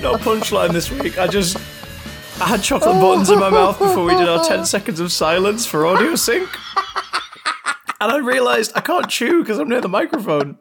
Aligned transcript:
No 0.00 0.14
punchline 0.14 0.72
this 0.72 0.90
week. 0.90 1.18
I 1.18 1.26
just 1.26 1.58
I 2.40 2.46
had 2.46 2.62
chocolate 2.62 3.00
buttons 3.00 3.28
in 3.28 3.38
my 3.38 3.50
mouth 3.50 3.78
before 3.78 4.04
we 4.04 4.16
did 4.16 4.28
our 4.28 4.42
10 4.42 4.64
seconds 4.64 4.98
of 4.98 5.12
silence 5.12 5.66
for 5.66 5.86
audio 5.86 6.14
sync. 6.14 6.48
And 8.00 8.10
I 8.10 8.16
realised 8.16 8.72
I 8.74 8.80
can't 8.80 9.08
chew 9.10 9.42
because 9.42 9.58
I'm 9.58 9.68
near 9.68 9.82
the 9.82 9.88
microphone. 9.88 10.56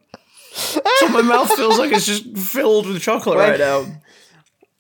So 0.52 1.08
my 1.08 1.22
mouth 1.22 1.50
feels 1.54 1.80
like 1.80 1.94
it's 1.94 2.06
just 2.06 2.38
filled 2.38 2.86
with 2.86 3.02
chocolate 3.02 3.38
When- 3.38 3.52
right 3.52 3.60
now. 3.60 3.86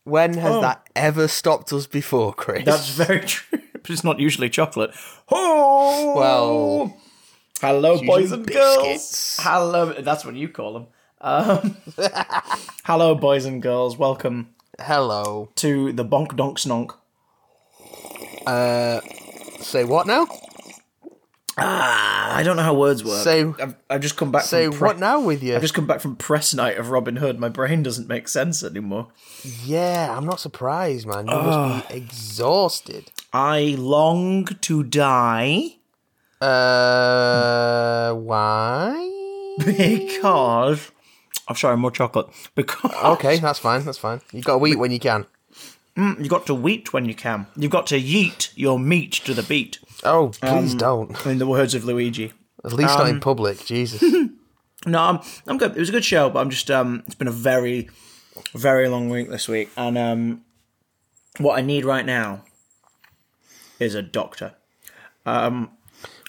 When 0.04 0.34
has 0.36 0.56
Oh. 0.56 0.62
that 0.62 0.88
ever 0.96 1.28
stopped 1.28 1.72
us 1.74 1.86
before, 1.88 2.34
Chris? 2.34 2.66
That's 2.66 2.90
very 2.90 3.20
true. 3.26 3.60
But 3.74 3.90
it's 3.90 4.04
not 4.04 4.20
usually 4.20 4.50
chocolate. 4.50 4.92
Oh! 5.32 6.14
Well, 6.16 6.98
hello, 7.62 8.02
boys 8.04 8.32
and 8.32 8.46
girls. 8.46 9.38
Hello. 9.42 9.94
That's 9.94 10.26
what 10.26 10.36
you 10.36 10.50
call 10.50 10.74
them. 10.74 10.88
Um, 11.22 11.78
hello, 12.86 13.14
boys 13.16 13.46
and 13.46 13.62
girls. 13.62 13.98
Welcome 13.98 14.50
hello. 14.80 15.50
to 15.56 15.92
the 15.94 16.06
Bonk 16.06 16.36
Donk 16.36 16.58
Snonk. 16.58 16.92
Say 19.62 19.84
what 19.84 20.08
now? 20.08 20.28
I 21.62 22.42
don't 22.44 22.56
know 22.58 22.64
how 22.64 22.74
words 22.74 23.04
work. 23.04 23.24
Say- 23.24 23.44
I've, 23.44 23.76
I've 23.90 24.02
just 24.02 24.16
come 24.18 24.32
back 24.32 24.44
Say 24.44 24.66
from 24.68 24.78
pre- 24.78 24.88
what 24.88 25.00
now 25.00 25.20
with 25.20 25.42
you? 25.44 25.56
I've 25.56 25.62
just 25.62 25.74
come 25.74 25.88
back 25.88 26.00
from 26.02 26.16
press 26.16 26.54
night 26.54 26.78
of 26.78 26.90
Robin 26.92 27.18
Hood. 27.18 27.40
My 27.40 27.50
brain 27.50 27.84
doesn't 27.84 28.08
make 28.08 28.28
sense 28.28 28.64
anymore. 28.64 29.08
Yeah, 29.66 30.16
I'm 30.16 30.26
not 30.26 30.40
surprised, 30.40 31.06
man. 31.08 31.28
You 31.28 31.34
Ah. 31.34 31.68
must 31.78 31.90
be 31.90 31.96
exhausted. 31.96 33.12
I 33.34 33.76
long 33.78 34.46
to 34.46 34.84
die 34.84 35.76
Uh, 36.42 38.14
why? 38.14 39.06
because. 39.66 40.92
I'm 41.48 41.56
sorry, 41.56 41.78
more 41.78 41.92
chocolate. 41.92 42.28
Because 42.56 42.92
Okay, 43.04 43.40
that's 43.40 43.60
fine. 43.60 43.84
That's 43.84 43.98
fine. 43.98 44.22
You 44.32 44.42
got 44.42 44.60
to 44.60 44.66
eat 44.68 44.78
when 44.78 44.92
you 44.92 45.00
can. 45.00 45.26
You've 46.20 46.30
got 46.30 46.46
to 46.48 46.54
wheat 46.56 46.94
when 46.94 47.06
you 47.06 47.16
can. 47.16 47.48
You've 47.56 47.72
got 47.72 47.88
to 47.88 48.00
yeet 48.00 48.52
your 48.56 48.80
meat 48.80 49.12
to 49.26 49.34
the 49.34 49.44
beat. 49.44 49.80
Oh, 50.04 50.30
please 50.42 50.72
Um, 50.74 50.78
don't. 50.78 51.26
In 51.26 51.38
the 51.40 51.48
words 51.48 51.74
of 51.76 51.84
Luigi. 51.86 52.32
At 52.64 52.74
least 52.74 52.98
not 52.98 53.02
um, 53.08 53.16
in 53.16 53.20
public. 53.20 53.66
Jesus. 53.66 54.04
No, 54.86 55.00
I'm 55.02 55.20
I'm 55.46 55.58
good. 55.58 55.72
It 55.76 55.80
was 55.80 55.90
a 55.90 55.92
good 55.92 56.06
show, 56.06 56.30
but 56.30 56.40
I'm 56.40 56.50
just 56.50 56.72
um. 56.72 57.04
It's 57.06 57.14
been 57.16 57.28
a 57.28 57.32
very, 57.32 57.90
very 58.54 58.88
long 58.88 59.10
week 59.10 59.30
this 59.30 59.50
week, 59.50 59.70
and 59.76 59.98
um, 59.98 60.46
what 61.38 61.58
I 61.60 61.62
need 61.62 61.84
right 61.84 62.06
now 62.06 62.46
is 63.78 63.94
a 63.94 64.02
doctor. 64.02 64.54
Um, 65.26 65.72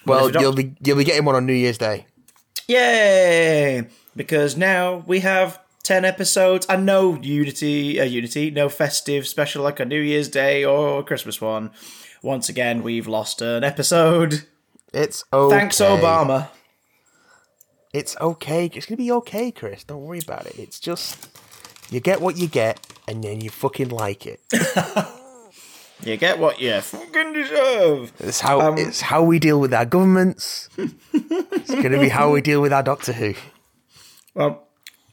well, 0.05 0.27
if 0.27 0.35
you 0.35 0.41
you'll 0.41 0.51
be 0.53 0.75
you'll 0.83 0.97
be 0.97 1.05
getting 1.05 1.23
one 1.23 1.35
on 1.35 1.45
New 1.45 1.53
Year's 1.53 1.77
Day. 1.77 2.07
Yay! 2.67 3.87
Because 4.17 4.57
now 4.57 5.01
we 5.07 5.21
have 5.21 5.60
ten 5.81 6.05
episodes 6.05 6.65
and 6.67 6.85
no 6.85 7.15
Unity, 7.21 7.99
uh, 7.99 8.03
Unity, 8.03 8.51
no 8.51 8.69
festive 8.69 9.27
special 9.27 9.63
like 9.63 9.79
a 9.79 9.85
New 9.85 9.99
Year's 9.99 10.29
Day 10.29 10.63
or 10.63 11.03
Christmas 11.03 11.41
one. 11.41 11.71
Once 12.23 12.49
again, 12.49 12.83
we've 12.83 13.07
lost 13.07 13.41
an 13.41 13.63
episode. 13.63 14.45
It's 14.93 15.23
okay. 15.33 15.57
Thanks, 15.57 15.77
Obama. 15.79 16.49
It's 17.93 18.15
okay. 18.21 18.67
It's 18.73 18.85
gonna 18.85 18.97
be 18.97 19.11
okay, 19.11 19.51
Chris. 19.51 19.83
Don't 19.83 20.01
worry 20.03 20.19
about 20.23 20.45
it. 20.45 20.57
It's 20.57 20.79
just 20.79 21.27
you 21.89 21.99
get 21.99 22.21
what 22.21 22.37
you 22.37 22.47
get, 22.47 22.85
and 23.07 23.23
then 23.23 23.41
you 23.41 23.49
fucking 23.49 23.89
like 23.89 24.25
it. 24.25 24.39
You 26.03 26.17
get 26.17 26.39
what 26.39 26.59
you 26.59 26.81
fucking 26.81 27.33
deserve. 27.33 28.11
It's 28.19 28.39
how 28.39 28.59
Um, 28.59 28.77
it's 28.77 29.01
how 29.01 29.21
we 29.21 29.37
deal 29.37 29.59
with 29.59 29.71
our 29.71 29.85
governments. 29.85 30.67
it's 31.13 31.75
gonna 31.75 31.99
be 31.99 32.09
how 32.09 32.31
we 32.31 32.41
deal 32.41 32.59
with 32.59 32.73
our 32.73 32.81
Doctor 32.81 33.13
Who. 33.13 33.35
Well, 34.33 34.67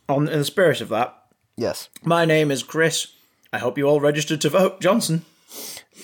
on 0.09 0.29
in 0.29 0.39
the 0.39 0.45
spirit 0.45 0.81
of 0.81 0.89
that, 0.91 1.15
Yes. 1.57 1.89
My 2.05 2.25
name 2.25 2.53
is 2.53 2.63
Chris. 2.63 3.09
I 3.53 3.59
hope 3.59 3.77
you 3.79 3.85
all 3.89 4.01
registered 4.01 4.41
to 4.43 4.49
vote 4.49 4.81
Johnson. 4.81 5.25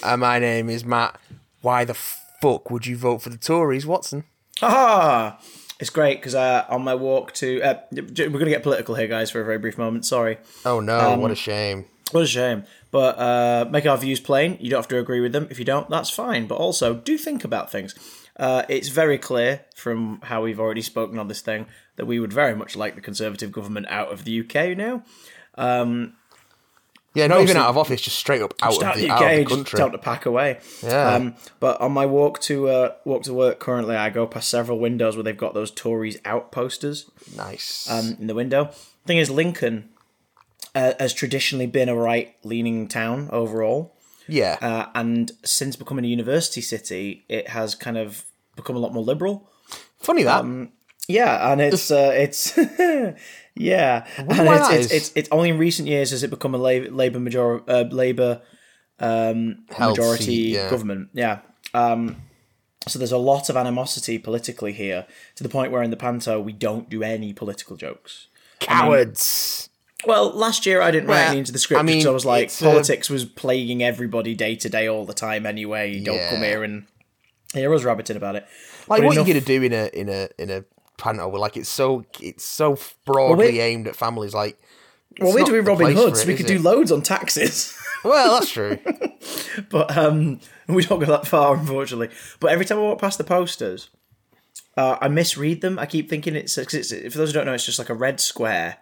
And 0.05 0.21
my 0.21 0.41
name 0.41 0.69
is 0.69 0.85
Matt. 0.85 1.17
Why 1.63 1.85
the 1.85 1.95
fuck 1.95 2.71
would 2.73 2.87
you 2.87 2.97
vote 2.97 3.23
for 3.23 3.31
the 3.31 3.37
Tories, 3.39 3.87
Watson? 3.87 4.25
Haha! 4.59 5.37
It's 5.79 5.91
great 5.91 6.19
because 6.19 6.35
uh, 6.35 6.65
on 6.69 6.83
my 6.83 6.95
walk 6.97 7.35
to. 7.35 7.63
Uh, 7.63 7.81
we're 7.93 8.03
going 8.31 8.45
to 8.47 8.51
get 8.51 8.63
political 8.65 8.97
here, 8.97 9.07
guys, 9.07 9.31
for 9.31 9.41
a 9.41 9.45
very 9.45 9.59
brief 9.59 9.79
moment. 9.79 10.05
Sorry. 10.07 10.39
Oh 10.65 10.81
no, 10.81 11.13
Um, 11.13 11.21
what 11.21 11.31
a 11.31 11.37
shame. 11.37 11.85
What 12.11 12.23
a 12.25 12.27
shame. 12.27 12.65
But 12.91 13.19
uh, 13.19 13.67
make 13.71 13.87
our 13.87 13.97
views 13.99 14.21
plain. 14.21 14.57
You 14.61 14.71
don't 14.71 14.79
have 14.79 14.89
to 14.89 14.99
agree 14.99 15.21
with 15.21 15.33
them. 15.33 15.47
If 15.51 15.59
you 15.59 15.65
don't, 15.65 15.89
that's 15.89 16.11
fine. 16.11 16.47
But 16.47 16.57
also, 16.57 16.95
do 16.95 17.17
think 17.19 17.45
about 17.45 17.71
things. 17.71 17.95
Uh, 18.37 18.63
it's 18.69 18.89
very 18.89 19.19
clear 19.19 19.65
from 19.77 20.21
how 20.23 20.43
we've 20.43 20.59
already 20.59 20.83
spoken 20.83 21.19
on 21.19 21.29
this 21.29 21.41
thing 21.41 21.67
that 21.97 22.07
we 22.07 22.19
would 22.19 22.33
very 22.33 22.57
much 22.57 22.75
like 22.77 22.95
the 22.97 23.01
Conservative 23.01 23.53
government 23.53 23.87
out 23.89 24.13
of 24.13 24.25
the 24.25 24.41
UK 24.41 24.77
now. 24.77 25.03
Yeah, 27.15 27.29
not 27.29 27.43
even 27.43 27.57
out 27.57 27.69
of 27.69 27.79
office, 27.79 28.01
just 28.01 28.19
straight 28.19 28.43
up 28.43 28.55
out, 28.61 28.71
Just 28.71 28.83
of 28.83 28.89
out 28.89 28.97
the, 28.97 29.05
of 29.05 29.11
out 29.11 29.23
of 29.23 29.29
UK, 29.29 29.37
the 29.37 29.43
just 29.45 29.55
country. 29.55 29.79
time 29.79 29.93
to 29.93 29.99
pack 29.99 30.27
away. 30.27 30.59
Yeah. 30.83 31.15
Um, 31.15 31.37
but 31.61 31.81
on 31.81 31.93
my 31.93 32.07
walk 32.07 32.41
to 32.43 32.69
uh, 32.69 32.95
walk 33.05 33.23
to 33.25 33.33
work 33.33 33.61
currently, 33.61 33.95
I 33.95 34.11
go 34.11 34.27
past 34.27 34.49
several 34.51 34.81
windows 34.81 35.15
where 35.17 35.23
they've 35.23 35.37
got 35.37 35.55
those 35.55 35.71
Tories 35.71 36.19
out 36.25 36.51
posters 36.51 37.09
nice. 37.37 37.89
um, 37.89 38.17
in 38.19 38.27
the 38.27 38.35
window. 38.35 38.73
Thing 39.07 39.19
is, 39.19 39.31
Lincoln 39.31 39.91
uh, 40.75 40.95
has 40.99 41.13
traditionally 41.15 41.67
been 41.67 41.89
a 41.89 41.95
right-leaning 41.95 42.89
town 42.89 43.29
overall, 43.31 43.94
yeah. 44.29 44.59
uh, 44.61 44.87
and 44.95 45.33
since 45.45 45.77
becoming 45.77 46.05
a 46.05 46.09
university 46.09 46.61
city, 46.61 47.25
it 47.29 47.49
has 47.49 47.75
kind 47.75 47.99
of 47.99 48.25
become 48.57 48.77
a 48.77 48.79
lot 48.79 48.93
more 48.93 49.03
liberal. 49.03 49.49
Funny 49.99 50.23
that. 50.23 50.41
um, 50.41 50.73
Yeah, 51.09 51.53
and 51.53 51.61
it's 51.61 51.91
uh, 51.91 52.13
it's 52.15 52.57
yeah, 53.55 54.07
and 54.17 54.31
it's, 54.31 54.71
it's, 54.71 54.93
it's 54.93 55.13
it's 55.15 55.29
only 55.31 55.51
in 55.51 55.59
recent 55.59 55.89
years 55.89 56.11
has 56.11 56.23
it 56.23 56.31
become 56.31 56.55
a 56.55 56.59
labor 56.59 57.21
major 57.21 57.69
uh, 57.69 57.85
labor 57.91 58.43
um, 58.99 59.65
Held 59.71 59.99
majority 59.99 60.35
yeah. 60.35 60.71
government. 60.71 61.11
Yeah. 61.13 61.41
Um, 61.73 62.17
so 62.87 62.99
there's 62.99 63.13
a 63.13 63.19
lot 63.19 63.49
of 63.49 63.57
animosity 63.57 64.19
politically 64.19 64.73
here 64.73 65.07
to 65.37 65.43
the 65.43 65.49
point 65.49 65.73
where 65.73 65.83
in 65.83 65.91
the 65.91 65.97
panto 65.97 66.41
we 66.41 66.53
don't 66.53 66.91
do 66.91 67.03
any 67.03 67.33
political 67.33 67.77
jokes. 67.77 68.29
Cowards. 68.61 69.71
Well, 70.07 70.31
last 70.31 70.67
year 70.67 70.83
I 70.83 70.91
didn't 70.91 71.09
write 71.09 71.17
Well, 71.23 71.31
any 71.31 71.39
into 71.39 71.53
the 71.53 71.59
script 71.59 71.79
I 71.81 71.83
mean, 71.83 71.97
because 71.97 72.07
I 72.07 72.11
was 72.11 72.25
like, 72.27 72.49
uh, 72.63 72.65
politics 72.73 73.09
was 73.09 73.25
plaguing 73.25 73.83
everybody 73.83 74.35
day 74.35 74.55
to 74.57 74.69
day 74.69 74.87
all 74.89 75.07
the 75.07 75.15
time 75.15 75.47
anyway. 75.47 75.99
Don't 76.01 76.19
come 76.31 76.43
here 76.43 76.63
and 76.63 76.87
I 77.57 77.67
was 77.69 77.85
rabbiting 77.85 78.17
about 78.17 78.37
it. 78.37 78.47
like, 78.89 79.01
But 79.01 79.07
what 79.07 79.13
enough- 79.13 79.25
are 79.25 79.29
you 79.29 79.35
gonna 79.35 79.47
do 79.47 79.63
in 79.63 79.73
a 79.73 79.87
in 79.99 80.09
a 80.09 80.29
in 80.39 80.51
a 80.51 80.65
panel 80.99 81.31
where 81.31 81.41
like 81.41 81.57
it's 81.57 81.69
so 81.71 82.05
it's 82.21 82.45
so 82.45 82.79
broadly 83.07 83.53
we- 83.53 83.61
aimed 83.61 83.87
at 83.89 83.97
families? 83.97 84.35
Like, 84.35 84.61
Well, 85.21 85.33
we're 85.33 85.45
doing 85.45 85.65
Robin 85.65 85.87
place 85.87 85.97
Hood, 85.97 86.11
for 86.15 86.17
so 86.21 86.27
we 86.27 86.35
could 86.37 86.47
do 86.47 86.59
loads 86.59 86.93
on 86.93 87.03
taxes. 87.03 87.77
Well, 88.05 88.35
that's 88.39 88.51
true. 88.53 88.77
but 89.71 89.97
um, 89.97 90.39
we 90.69 90.85
don't 90.85 91.01
go 91.01 91.07
that 91.07 91.27
far, 91.27 91.57
unfortunately. 91.57 92.11
But 92.39 92.51
every 92.53 92.67
time 92.67 92.77
I 92.77 92.83
walk 92.83 93.01
past 93.01 93.17
the 93.17 93.25
posters, 93.25 93.89
uh, 94.77 94.99
I 95.01 95.09
misread 95.09 95.63
them. 95.63 95.79
I 95.79 95.87
keep 95.87 96.11
thinking 96.11 96.37
it's, 96.37 96.55
'cause 96.55 96.75
it's 96.75 96.91
for 96.91 97.17
those 97.19 97.31
who 97.31 97.33
don't 97.33 97.47
know, 97.47 97.55
it's 97.55 97.65
just 97.65 97.79
like 97.79 97.89
a 97.89 97.95
red 97.95 98.21
square, 98.21 98.77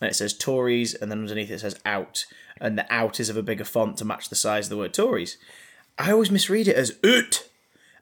and 0.00 0.10
it 0.10 0.14
says 0.14 0.32
Tories, 0.32 0.94
and 0.94 1.10
then 1.10 1.20
underneath 1.20 1.50
it 1.50 1.60
says 1.60 1.78
out, 1.84 2.26
and 2.60 2.78
the 2.78 2.86
out 2.92 3.20
is 3.20 3.28
of 3.28 3.36
a 3.36 3.42
bigger 3.42 3.64
font 3.64 3.96
to 3.98 4.04
match 4.04 4.28
the 4.28 4.36
size 4.36 4.66
of 4.66 4.70
the 4.70 4.76
word 4.76 4.94
Tories. 4.94 5.38
I 5.98 6.12
always 6.12 6.30
misread 6.30 6.68
it 6.68 6.76
as 6.76 6.92
ut, 7.04 7.48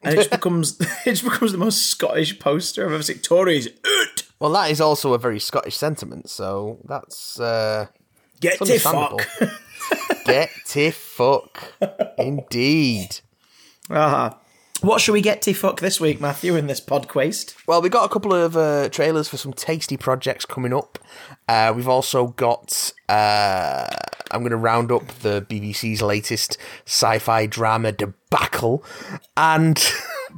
and 0.03 0.15
it 0.15 0.17
just 0.17 0.31
becomes 0.39 0.81
it 0.81 1.11
just 1.11 1.25
becomes 1.25 1.53
the 1.53 1.59
most 1.59 1.87
Scottish 1.87 2.39
poster 2.39 2.87
I've 2.87 2.93
ever 2.93 3.03
seen. 3.03 3.19
Tories 3.19 3.69
ut. 3.69 4.25
well, 4.39 4.53
that 4.53 4.71
is 4.71 4.81
also 4.81 5.15
a 5.15 5.19
very 5.19 5.41
Scottish 5.41 5.77
sentiment. 5.77 6.29
So 6.29 6.79
that's 6.85 7.41
uh, 7.41 7.87
Get 8.41 8.59
to 8.59 8.79
fuck. 8.79 9.27
Get 10.27 10.51
to 10.67 10.91
fuck, 10.91 11.75
indeed. 12.19 13.21
Ah. 13.89 14.39
What 14.83 15.01
should 15.01 15.13
we 15.13 15.23
get 15.23 15.41
to 15.43 15.55
fuck 15.55 15.81
this 15.81 16.01
week, 16.01 16.21
Matthew, 16.21 16.55
in 16.55 16.67
this 16.67 16.81
podquest? 16.81 17.55
Well, 17.67 17.81
we've 17.81 17.91
got 17.91 18.05
a 18.05 18.09
couple 18.09 18.35
of 18.35 18.57
uh, 18.57 18.89
trailers 18.91 19.27
for 19.27 19.37
some 19.37 19.53
tasty 19.53 19.97
projects 19.97 20.45
coming 20.45 20.73
up. 20.75 20.99
Uh, 21.49 21.73
we've 21.75 21.89
also 21.89 22.29
got. 22.29 22.93
Uh, 23.09 23.87
I'm 24.31 24.41
going 24.41 24.51
to 24.51 24.57
round 24.57 24.93
up 24.93 25.07
the 25.21 25.47
BBC's 25.49 26.03
latest 26.03 26.59
sci 26.85 27.19
fi 27.19 27.47
drama 27.47 27.93
debacle. 27.93 28.85
And 29.37 29.83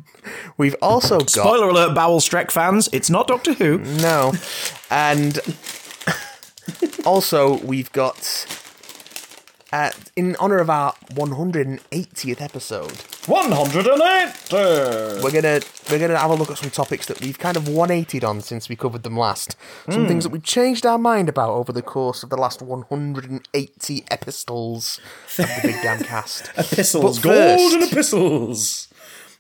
we've 0.56 0.76
also 0.81 1.19
got. 1.19 1.31
Spoiler 1.31 1.69
alert, 1.70 1.94
Bowel 1.94 2.20
Streck 2.20 2.50
fans, 2.52 2.88
it's 2.93 3.11
not 3.11 3.26
Doctor 3.26 3.55
Who. 3.55 3.79
No. 3.79 4.32
And 4.91 5.41
also, 7.05 7.58
we've 7.64 7.91
got. 7.93 8.46
Uh, 9.70 9.91
in 10.17 10.35
honor 10.41 10.59
of 10.61 10.70
our 10.70 10.94
180th 11.12 12.41
episode, 12.41 12.91
180! 13.26 15.23
We're 15.23 15.31
gonna 15.31 15.61
we're 15.91 15.99
gonna 15.99 16.17
have 16.19 16.31
a 16.31 16.35
look 16.35 16.50
at 16.50 16.56
some 16.56 16.70
topics 16.70 17.05
that 17.06 17.20
we've 17.20 17.38
kind 17.38 17.55
of 17.55 17.65
180'd 17.65 18.25
on 18.25 18.41
since 18.41 18.70
we 18.70 18.76
covered 18.76 19.03
them 19.03 19.15
last. 19.17 19.56
Some 19.91 20.06
things 20.06 20.25
that 20.25 20.31
we've 20.31 20.43
changed 20.43 20.87
our 20.87 20.97
mind 20.97 21.29
about 21.29 21.50
over 21.50 21.70
the 21.70 21.82
course 21.82 22.23
of 22.23 22.31
the 22.31 22.38
last 22.38 22.62
180 22.62 24.05
epistles 24.11 25.00
of 25.38 25.47
the 25.47 25.61
Big 25.62 25.82
Damn 25.82 26.03
Cast. 26.03 26.50
Epistles, 26.56 27.19
But 27.19 27.29
first- 27.29 27.59
golden 27.70 27.88
epistles! 27.88 28.88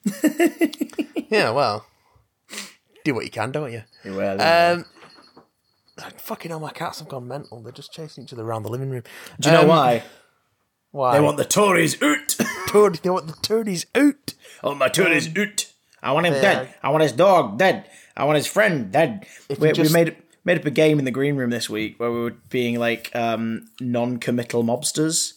yeah, 1.30 1.50
well, 1.52 1.86
do 3.02 3.14
what 3.14 3.24
you 3.24 3.30
can, 3.30 3.50
don't 3.50 3.72
you? 3.72 3.82
Um, 4.04 4.84
fucking 6.18 6.50
hell, 6.50 6.60
my 6.60 6.70
cats 6.70 6.98
have 7.00 7.08
gone 7.08 7.26
mental. 7.28 7.62
They're 7.62 7.72
just 7.72 7.92
chasing 7.92 8.24
each 8.24 8.32
other 8.32 8.44
around 8.44 8.62
the 8.62 8.68
living 8.70 8.90
room. 8.90 9.02
do 9.40 9.48
you 9.48 9.54
know 9.54 9.62
um, 9.62 9.68
why? 9.68 10.02
Why? 10.90 11.14
They 11.16 11.20
want 11.22 11.36
the 11.36 11.44
Tories 11.44 12.00
out! 12.02 12.36
turd. 12.68 12.94
They 12.96 13.10
want 13.10 13.26
the 13.26 13.34
turdies 13.34 13.86
out. 13.94 14.34
Oh, 14.62 14.74
my 14.74 14.88
Tories 14.88 15.28
out! 15.36 15.72
I 16.02 16.12
want 16.12 16.26
him 16.26 16.34
dead. 16.34 16.74
I 16.82 16.90
want 16.90 17.02
his 17.02 17.12
dog 17.12 17.58
dead. 17.58 17.88
I 18.16 18.24
want 18.24 18.36
his 18.36 18.46
friend 18.46 18.90
dead. 18.90 19.26
We, 19.58 19.68
you 19.68 19.74
just- 19.74 19.90
we 19.94 20.04
made 20.04 20.16
made 20.44 20.58
up 20.58 20.64
a 20.64 20.70
game 20.70 20.98
in 20.98 21.04
the 21.04 21.10
green 21.10 21.36
room 21.36 21.50
this 21.50 21.68
week 21.68 22.00
where 22.00 22.10
we 22.10 22.20
were 22.20 22.34
being 22.48 22.78
like 22.78 23.14
um, 23.14 23.66
non-committal 23.80 24.64
mobsters. 24.64 25.34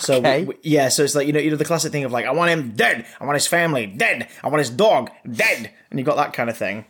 So 0.00 0.16
Okay. 0.16 0.44
we- 0.44 0.56
yeah, 0.62 0.88
so 0.90 1.02
it's 1.02 1.14
like 1.14 1.26
you 1.26 1.32
know 1.32 1.40
you 1.40 1.50
know 1.50 1.56
the 1.56 1.64
classic 1.64 1.92
thing 1.92 2.04
of 2.04 2.12
like 2.12 2.26
I 2.26 2.32
want 2.32 2.50
him 2.50 2.72
dead. 2.72 3.06
I 3.20 3.24
want 3.24 3.36
his 3.36 3.46
family 3.46 3.86
dead. 3.86 4.28
I 4.44 4.48
want 4.48 4.58
his 4.58 4.70
dog 4.70 5.10
dead. 5.30 5.70
And 5.90 5.98
you 5.98 6.04
got 6.04 6.16
that 6.16 6.32
kind 6.34 6.50
of 6.50 6.56
thing. 6.56 6.84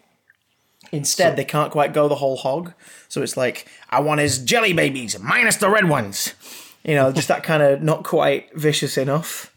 Instead, 0.93 1.37
they 1.37 1.45
can't 1.45 1.71
quite 1.71 1.93
go 1.93 2.09
the 2.09 2.17
whole 2.17 2.37
hog. 2.37 2.73
So 3.09 3.23
it's 3.23 3.37
like 3.37 3.69
I 3.91 4.01
want 4.01 4.21
his 4.21 4.39
jelly 4.39 4.73
babies 4.73 5.19
minus 5.19 5.57
the 5.57 5.71
red 5.71 5.89
ones. 5.89 6.35
You 6.85 6.95
know, 6.95 7.13
just 7.13 7.29
that 7.29 7.43
kind 7.45 7.63
of 7.63 7.83
not 7.83 8.05
quite 8.05 8.53
vicious 8.59 8.97
enough. 8.99 9.55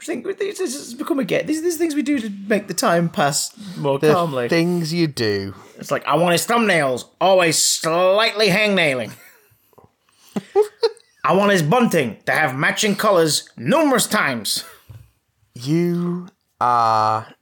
I 0.00 0.04
think 0.04 0.26
this 0.38 0.58
has 0.58 0.92
become 0.94 1.18
a 1.18 1.24
get. 1.24 1.46
These 1.46 1.62
these 1.62 1.78
things 1.78 1.94
we 1.94 2.02
do 2.02 2.18
to 2.18 2.30
make 2.46 2.68
the 2.68 2.74
time 2.74 3.08
pass 3.08 3.56
more 3.78 3.98
The 3.98 4.12
calmly. 4.12 4.48
things 4.50 4.92
you 4.92 5.06
do. 5.06 5.54
It's 5.78 5.90
like 5.90 6.04
I 6.06 6.16
want 6.16 6.32
his 6.32 6.46
thumbnails 6.46 7.06
always 7.20 7.56
slightly 7.58 8.48
hangnailing. 8.48 9.12
I 11.24 11.32
want 11.32 11.52
his 11.52 11.62
bunting 11.62 12.18
to 12.26 12.32
have 12.32 12.54
matching 12.54 12.96
colours 12.96 13.48
numerous 13.56 14.06
times. 14.06 14.62
You 15.54 16.28
are. 16.60 17.34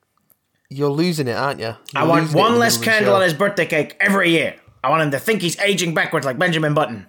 You're 0.73 0.91
losing 0.91 1.29
it, 1.29 1.37
aren't 1.37 1.61
you? 1.61 1.77
I 1.95 2.05
want 2.05 2.33
one 2.35 2.59
less 2.59 2.79
candle 2.79 3.15
on 3.15 3.23
his 3.23 3.35
birthday 3.35 3.67
cake 3.67 3.97
every 4.01 4.31
year. 4.31 4.57
I 4.83 4.91
want 4.91 5.03
him 5.03 5.11
to 5.13 5.19
think 5.19 5.43
he's 5.43 5.59
aging 5.61 5.95
backwards 5.95 6.27
like 6.27 6.39
Benjamin 6.39 6.75
Button. 6.75 7.07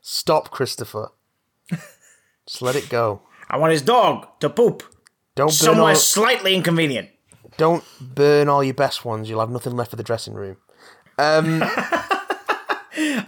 Stop, 0.00 0.50
Christopher. 0.50 1.10
Just 2.46 2.62
let 2.62 2.76
it 2.76 2.88
go. 2.88 3.22
I 3.48 3.58
want 3.58 3.72
his 3.72 3.82
dog 3.82 4.26
to 4.40 4.48
poop 4.48 4.82
Don't 5.34 5.50
somewhere 5.50 5.90
all, 5.90 5.94
slightly 5.96 6.54
inconvenient. 6.54 7.10
don't 7.56 7.84
burn 8.00 8.48
all 8.48 8.62
your 8.64 8.74
best 8.74 9.04
ones. 9.04 9.28
You'll 9.28 9.40
have 9.40 9.50
nothing 9.50 9.76
left 9.76 9.90
for 9.90 9.96
the 9.96 10.02
dressing 10.02 10.34
room. 10.34 10.56
Um, 11.18 11.62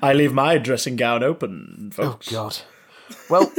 I 0.02 0.12
leave 0.14 0.32
my 0.32 0.58
dressing 0.58 0.96
gown 0.96 1.22
open, 1.22 1.92
oh, 1.98 2.02
folks. 2.02 2.32
Oh 2.32 2.32
God. 2.32 2.58
Well, 3.30 3.52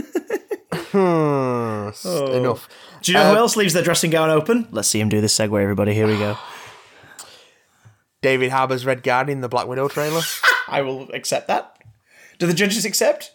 hmm, 0.92 1.88
s- 1.90 2.06
enough. 2.06 2.68
Do 3.02 3.12
you 3.12 3.18
know 3.18 3.32
who 3.32 3.38
else 3.38 3.56
leaves 3.56 3.74
their 3.74 3.84
dressing 3.84 4.12
gown 4.12 4.30
open? 4.30 4.68
Let's 4.72 4.88
see 4.88 5.00
him 5.00 5.10
do 5.10 5.22
this 5.22 5.38
segue, 5.38 5.62
everybody. 5.62 5.94
Here 5.94 6.08
we 6.08 6.18
go. 6.18 6.38
David 8.22 8.52
Harbour's 8.52 8.86
Red 8.86 9.04
Guardian, 9.04 9.42
the 9.42 9.48
Black 9.50 9.68
Widow 9.68 9.88
trailer. 9.88 10.22
I 10.68 10.82
will 10.82 11.10
accept 11.14 11.48
that. 11.48 11.78
Do 12.38 12.48
the 12.48 12.54
judges 12.54 12.86
accept? 12.86 13.32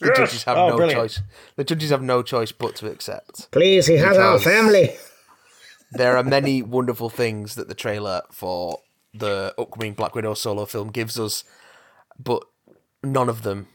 The 0.00 0.12
judges 0.14 0.44
have 0.44 0.56
Oh, 0.58 0.68
no 0.70 0.76
brilliant. 0.76 1.00
choice. 1.00 1.20
The 1.56 1.64
judges 1.64 1.90
have 1.90 2.02
no 2.02 2.22
choice 2.22 2.52
but 2.52 2.74
to 2.76 2.90
accept. 2.90 3.50
Please, 3.50 3.86
he 3.86 3.96
has 3.96 4.18
our 4.18 4.38
family. 4.38 4.94
There 5.92 6.16
are 6.16 6.22
many 6.36 6.60
wonderful 6.62 7.08
things 7.08 7.54
that 7.54 7.68
the 7.68 7.74
trailer 7.74 8.22
for 8.30 8.80
the 9.14 9.54
upcoming 9.56 9.94
Black 9.94 10.14
Widow 10.14 10.34
solo 10.34 10.66
film 10.66 10.90
gives 10.90 11.18
us, 11.18 11.44
but 12.18 12.42
none 13.02 13.28
of 13.30 13.42
them, 13.42 13.68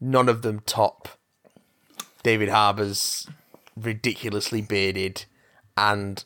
none 0.00 0.28
of 0.28 0.42
them 0.42 0.60
top 0.66 1.08
David 2.22 2.48
Harbour's 2.48 3.26
ridiculously 3.76 4.60
bearded 4.60 5.24
and 5.76 6.24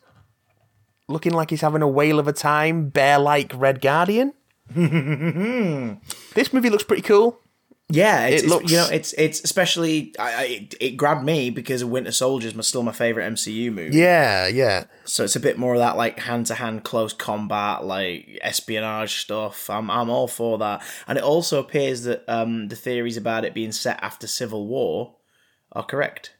looking 1.08 1.32
like 1.32 1.50
he's 1.50 1.60
having 1.60 1.82
a 1.82 1.88
whale 1.88 2.18
of 2.18 2.26
a 2.28 2.32
time, 2.32 2.88
bear-like 2.88 3.52
Red 3.54 3.80
Guardian. 3.80 4.32
this 4.74 6.52
movie 6.52 6.70
looks 6.70 6.84
pretty 6.84 7.02
cool. 7.02 7.38
Yeah, 7.88 8.26
it's, 8.28 8.42
It 8.44 8.48
looks- 8.48 8.70
you 8.70 8.78
know 8.78 8.88
it's 8.90 9.12
it's 9.18 9.40
especially 9.44 10.14
I, 10.18 10.32
I, 10.32 10.42
it, 10.44 10.74
it 10.80 10.90
grabbed 10.96 11.24
me 11.24 11.50
because 11.50 11.84
Winter 11.84 12.12
Soldier 12.12 12.48
is 12.48 12.66
still 12.66 12.82
my 12.82 12.92
favorite 12.92 13.30
MCU 13.34 13.70
movie. 13.70 13.98
Yeah, 13.98 14.46
yeah. 14.46 14.84
So 15.04 15.24
it's 15.24 15.36
a 15.36 15.40
bit 15.40 15.58
more 15.58 15.74
of 15.74 15.80
that 15.80 15.98
like 15.98 16.18
hand 16.20 16.46
to 16.46 16.54
hand 16.54 16.84
close 16.84 17.12
combat, 17.12 17.84
like 17.84 18.38
espionage 18.40 19.20
stuff. 19.20 19.68
I'm 19.68 19.90
I'm 19.90 20.08
all 20.08 20.26
for 20.28 20.56
that. 20.58 20.82
And 21.06 21.18
it 21.18 21.24
also 21.24 21.60
appears 21.60 22.04
that 22.04 22.24
um, 22.28 22.68
the 22.68 22.76
theories 22.76 23.18
about 23.18 23.44
it 23.44 23.52
being 23.52 23.72
set 23.72 24.02
after 24.02 24.26
Civil 24.26 24.66
War 24.66 25.16
are 25.72 25.84
correct. 25.84 26.34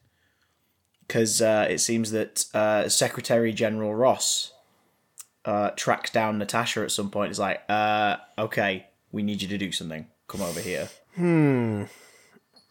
Because 1.07 1.41
uh, 1.41 1.67
it 1.69 1.79
seems 1.79 2.11
that 2.11 2.45
uh, 2.53 2.87
Secretary 2.89 3.51
General 3.51 3.93
Ross 3.93 4.53
uh, 5.45 5.71
tracks 5.71 6.09
down 6.09 6.37
Natasha 6.37 6.81
at 6.81 6.91
some 6.91 7.09
point. 7.11 7.29
It's 7.29 7.39
like, 7.39 7.61
uh, 7.69 8.17
okay, 8.37 8.87
we 9.11 9.21
need 9.23 9.41
you 9.41 9.47
to 9.49 9.57
do 9.57 9.71
something. 9.71 10.07
Come 10.27 10.41
over 10.41 10.59
here. 10.61 10.89
Hmm. 11.15 11.83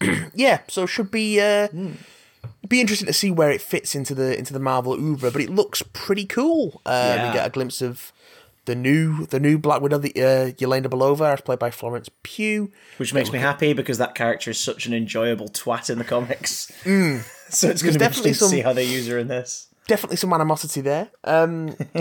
yeah, 0.34 0.60
so 0.68 0.84
it 0.84 0.88
should 0.88 1.10
be 1.10 1.40
uh, 1.40 1.68
be 2.66 2.80
interesting 2.80 3.06
to 3.06 3.12
see 3.12 3.30
where 3.30 3.50
it 3.52 3.60
fits 3.60 3.94
into 3.94 4.14
the 4.14 4.36
into 4.36 4.52
the 4.52 4.58
Marvel 4.58 4.94
oeuvre. 4.94 5.30
But 5.30 5.42
it 5.42 5.50
looks 5.50 5.82
pretty 5.92 6.24
cool. 6.24 6.80
Uh, 6.84 7.14
Yeah. 7.16 7.28
We 7.28 7.34
get 7.34 7.46
a 7.46 7.50
glimpse 7.50 7.82
of 7.82 8.12
the 8.64 8.74
new 8.74 9.26
the 9.26 9.40
new 9.40 9.58
Black 9.58 9.80
Widow, 9.82 9.98
the 9.98 10.10
uh, 10.16 10.50
Yelena 10.52 10.86
Belova, 10.86 11.32
as 11.34 11.40
played 11.40 11.58
by 11.58 11.70
Florence 11.70 12.08
Pugh. 12.22 12.70
which 12.98 13.12
makes 13.12 13.32
me 13.32 13.38
happy 13.38 13.72
because 13.72 13.98
that 13.98 14.14
character 14.14 14.50
is 14.50 14.58
such 14.60 14.86
an 14.86 14.94
enjoyable 14.94 15.48
twat 15.48 15.90
in 15.90 15.98
the 15.98 16.04
comics. 16.04 16.70
so 17.48 17.68
it's 17.68 17.82
going 17.82 17.92
to 17.94 17.98
be 17.98 18.04
interesting 18.04 18.34
to 18.34 18.44
see 18.48 18.60
how 18.60 18.72
they 18.72 18.84
use 18.84 19.08
her 19.08 19.18
in 19.18 19.28
this. 19.28 19.68
Definitely 19.88 20.16
some 20.18 20.32
animosity 20.32 20.80
there. 20.80 21.10
Um, 21.24 21.66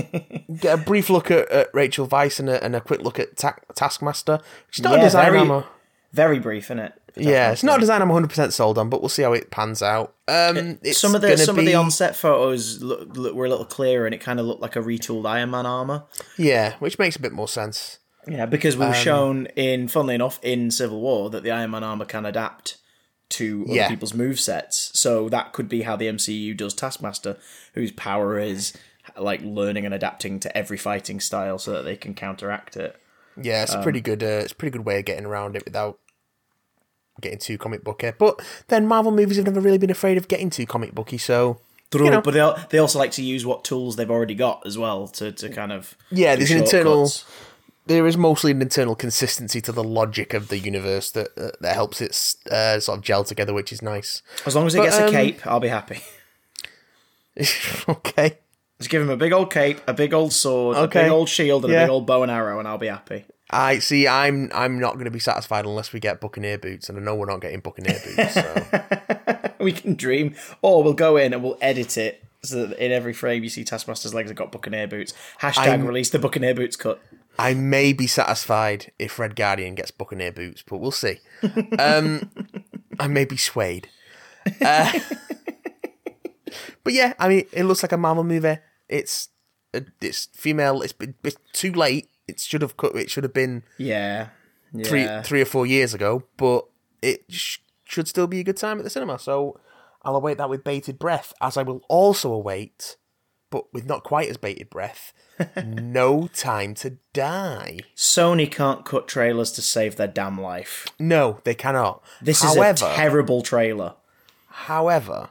get 0.59 0.77
a 0.77 0.77
brief 0.77 1.09
look 1.09 1.31
at, 1.31 1.49
at 1.49 1.69
Rachel 1.73 2.07
Weisz 2.07 2.39
and 2.39 2.47
a, 2.47 2.63
and 2.63 2.75
a 2.75 2.81
quick 2.81 3.01
look 3.01 3.17
at 3.17 3.37
Ta- 3.37 3.57
Taskmaster. 3.73 4.39
She's 4.69 4.83
not 4.83 4.93
Yeah, 4.93 4.99
a 4.99 5.03
design 5.03 5.31
very- 5.31 5.47
Very 6.13 6.39
brief, 6.39 6.65
isn't 6.65 6.79
it? 6.79 6.93
Yeah, 7.15 7.51
it's 7.51 7.63
not 7.63 7.77
a 7.77 7.79
design 7.81 8.01
I'm 8.01 8.07
100 8.09 8.27
percent 8.29 8.53
sold 8.53 8.77
on, 8.77 8.89
but 8.89 9.01
we'll 9.01 9.09
see 9.09 9.21
how 9.23 9.33
it 9.33 9.51
pans 9.51 9.81
out. 9.81 10.13
Um, 10.29 10.79
it's 10.81 10.97
Some 10.99 11.13
of 11.15 11.21
the 11.21 11.37
some 11.37 11.57
of 11.59 11.65
the 11.65 11.71
be- 11.71 11.75
on-set 11.75 12.15
photos 12.15 12.81
look, 12.81 13.15
look, 13.17 13.33
were 13.35 13.45
a 13.45 13.49
little 13.49 13.65
clearer, 13.65 14.05
and 14.05 14.15
it 14.15 14.19
kind 14.21 14.39
of 14.39 14.45
looked 14.45 14.61
like 14.61 14.75
a 14.77 14.79
retooled 14.81 15.27
Iron 15.27 15.51
Man 15.51 15.65
armor. 15.65 16.03
yeah, 16.37 16.75
which 16.79 16.97
makes 16.99 17.15
a 17.17 17.21
bit 17.21 17.33
more 17.33 17.47
sense. 17.49 17.99
Yeah, 18.27 18.45
because 18.45 18.75
Um, 18.75 18.81
we 18.81 18.85
were 18.87 18.93
shown 18.93 19.47
in, 19.57 19.87
funnily 19.89 20.15
enough, 20.15 20.39
in 20.43 20.69
Civil 20.71 21.01
War 21.01 21.29
that 21.31 21.43
the 21.43 21.51
Iron 21.51 21.71
Man 21.71 21.83
armor 21.83 22.05
can 22.05 22.25
adapt 22.25 22.77
to 23.29 23.63
other 23.67 23.73
Yeah. 23.75 23.87
people's 23.89 24.13
move 24.13 24.39
sets. 24.39 24.91
So 24.93 25.27
that 25.29 25.53
could 25.53 25.67
be 25.69 25.81
how 25.83 25.95
the 25.95 26.07
MCU 26.07 26.53
does 26.53 26.73
Taskmaster, 26.73 27.37
whose 27.73 27.91
power 27.91 28.37
is 28.39 28.73
like 29.17 29.41
learning 29.43 29.85
and 29.85 29.93
adapting 29.93 30.39
to 30.41 30.55
every 30.57 30.77
fighting 30.77 31.19
style 31.19 31.57
so 31.57 31.71
that 31.73 31.83
they 31.83 31.95
can 31.95 32.13
counteract 32.13 32.77
it. 32.77 32.95
Yeah, 33.41 33.63
it's 33.63 33.73
a 33.73 33.77
Um, 33.77 33.83
pretty 33.83 34.01
good. 34.01 34.21
Uh, 34.21 34.41
it's 34.43 34.51
a 34.51 34.55
pretty 34.55 34.71
good 34.77 34.85
way 34.85 34.99
of 34.99 35.05
getting 35.05 35.25
around 35.25 35.55
it 35.55 35.63
without 35.65 35.97
getting 37.21 37.39
too 37.39 37.57
comic 37.57 37.83
booky. 37.83 38.11
But 38.17 38.41
then 38.67 38.87
Marvel 38.87 39.11
movies 39.11 39.37
have 39.37 39.45
never 39.45 39.61
really 39.61 39.77
been 39.77 39.89
afraid 39.91 40.17
of 40.17 40.27
getting 40.27 40.49
too 40.49 40.65
comic 40.65 40.93
booky, 40.93 41.17
so 41.17 41.59
True, 41.91 42.09
know. 42.09 42.21
but 42.21 42.33
they 42.33 42.53
they 42.69 42.77
also 42.77 42.99
like 42.99 43.11
to 43.11 43.23
use 43.23 43.45
what 43.45 43.63
tools 43.63 43.95
they've 43.95 44.09
already 44.09 44.35
got 44.35 44.65
as 44.65 44.77
well 44.77 45.07
to, 45.09 45.31
to 45.33 45.49
kind 45.49 45.71
of 45.71 45.95
Yeah, 46.09 46.35
there's 46.35 46.51
an 46.51 46.59
internal- 46.59 47.09
there 47.87 48.05
is 48.07 48.15
mostly 48.15 48.51
an 48.51 48.61
internal 48.61 48.95
consistency 48.95 49.59
to 49.61 49.71
the 49.71 49.83
logic 49.83 50.33
of 50.33 50.47
the 50.49 50.57
universe 50.59 51.11
that 51.11 51.29
uh, 51.37 51.49
that 51.61 51.73
helps 51.73 51.99
it 51.99 52.35
uh, 52.51 52.79
sort 52.79 52.97
of 52.99 53.03
gel 53.03 53.23
together, 53.23 53.53
which 53.53 53.73
is 53.73 53.81
nice. 53.81 54.21
As 54.45 54.55
long 54.55 54.67
as 54.67 54.73
he 54.73 54.79
But, 54.79 54.85
gets 54.85 54.97
a 54.99 55.05
um, 55.07 55.11
cape, 55.11 55.45
I'll 55.47 55.59
be 55.59 55.67
happy. 55.67 55.99
okay, 57.89 58.37
Just 58.77 58.89
give 58.89 59.01
him 59.01 59.09
a 59.09 59.17
big 59.17 59.33
old 59.33 59.51
cape, 59.51 59.79
a 59.87 59.93
big 59.93 60.13
old 60.13 60.31
sword, 60.33 60.77
a 60.77 60.87
big 60.87 61.09
old 61.11 61.27
shield, 61.29 61.65
and 61.65 61.73
Yeah. 61.73 61.81
a 61.81 61.83
big 61.85 61.91
old 61.91 62.05
bow 62.05 62.23
and 62.23 62.31
arrow, 62.31 62.59
and 62.59 62.67
I'll 62.67 62.77
be 62.77 62.87
happy. 62.87 63.25
I 63.51 63.79
see. 63.79 64.07
I'm 64.07 64.49
I'm 64.53 64.79
not 64.79 64.93
going 64.93 65.05
to 65.05 65.11
be 65.11 65.19
satisfied 65.19 65.65
unless 65.65 65.91
we 65.93 65.99
get 65.99 66.21
Buccaneer 66.21 66.57
boots, 66.57 66.89
and 66.89 66.97
I 66.97 67.01
know 67.01 67.15
we're 67.15 67.25
not 67.25 67.41
getting 67.41 67.59
Buccaneer 67.59 67.99
boots. 68.03 68.33
So. 68.33 68.83
We 69.61 69.73
can 69.73 69.93
dream, 69.93 70.33
or 70.63 70.81
we'll 70.81 70.93
go 70.93 71.17
in 71.17 71.33
and 71.35 71.43
we'll 71.43 71.57
edit 71.61 71.95
it 71.95 72.23
so 72.41 72.65
that 72.65 72.83
in 72.83 72.91
every 72.91 73.13
frame 73.13 73.43
you 73.43 73.49
see 73.49 73.63
Taskmaster's 73.63 74.11
legs 74.11 74.31
have 74.31 74.37
got 74.37 74.51
Buccaneer 74.51 74.87
boots. 74.87 75.13
Hashtag 75.39 75.67
I'm- 75.67 75.85
release 75.85 76.09
the 76.09 76.17
Buccaneer 76.17 76.55
boots 76.55 76.75
cut. 76.75 76.99
I 77.37 77.53
may 77.53 77.93
be 77.93 78.07
satisfied 78.07 78.91
if 78.99 79.17
Red 79.19 79.35
Guardian 79.35 79.75
gets 79.75 79.91
Buccaneer 79.91 80.31
boots, 80.31 80.63
but 80.67 80.77
we'll 80.79 80.91
see. 80.91 81.19
Um, 81.79 82.29
I 82.99 83.07
may 83.07 83.25
be 83.25 83.37
swayed. 83.37 83.87
Uh, 84.59 84.99
but 86.83 86.93
yeah, 86.93 87.13
I 87.19 87.29
mean, 87.29 87.45
it 87.51 87.63
looks 87.63 87.83
like 87.83 87.91
a 87.91 87.97
Marvel 87.97 88.23
movie. 88.23 88.57
It's 88.89 89.29
it's 89.73 90.25
female. 90.33 90.81
It's, 90.81 90.93
it's 91.23 91.37
too 91.53 91.71
late. 91.71 92.09
It 92.27 92.39
should 92.39 92.61
have 92.61 92.77
cut. 92.77 92.95
It 92.95 93.09
should 93.09 93.23
have 93.23 93.33
been 93.33 93.63
Yeah, 93.77 94.27
three 94.85 95.07
three 95.23 95.41
or 95.41 95.45
four 95.45 95.65
years 95.65 95.93
ago, 95.93 96.23
but 96.37 96.65
it 97.01 97.25
sh- 97.29 97.57
should 97.83 98.07
still 98.07 98.27
be 98.27 98.39
a 98.39 98.43
good 98.43 98.57
time 98.57 98.77
at 98.77 98.83
the 98.83 98.89
cinema. 98.89 99.19
So 99.19 99.59
I'll 100.03 100.15
await 100.15 100.37
that 100.37 100.49
with 100.49 100.63
bated 100.63 100.97
breath, 100.99 101.33
as 101.41 101.57
I 101.57 101.63
will 101.63 101.81
also 101.89 102.31
await, 102.31 102.95
but 103.49 103.71
with 103.73 103.85
not 103.85 104.03
quite 104.03 104.29
as 104.29 104.37
bated 104.37 104.69
breath, 104.69 105.13
No 105.65 106.27
Time 106.27 106.73
to 106.75 106.97
Die. 107.13 107.79
Sony 107.95 108.49
can't 108.49 108.85
cut 108.85 109.07
trailers 109.07 109.51
to 109.53 109.61
save 109.61 109.95
their 109.97 110.07
damn 110.07 110.39
life. 110.39 110.87
No, 110.99 111.39
they 111.43 111.53
cannot. 111.55 112.01
This 112.21 112.41
however, 112.41 112.73
is 112.85 112.91
a 112.93 112.95
terrible 112.95 113.41
trailer. 113.41 113.95
however, 114.47 115.29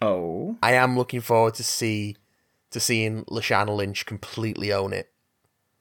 Oh. 0.00 0.56
I 0.62 0.72
am 0.72 0.96
looking 0.96 1.20
forward 1.20 1.54
to 1.54 1.62
see 1.64 2.16
to 2.70 2.80
seeing 2.80 3.24
Lashana 3.26 3.76
Lynch 3.76 4.04
completely 4.06 4.72
own 4.72 4.92
it. 4.92 5.11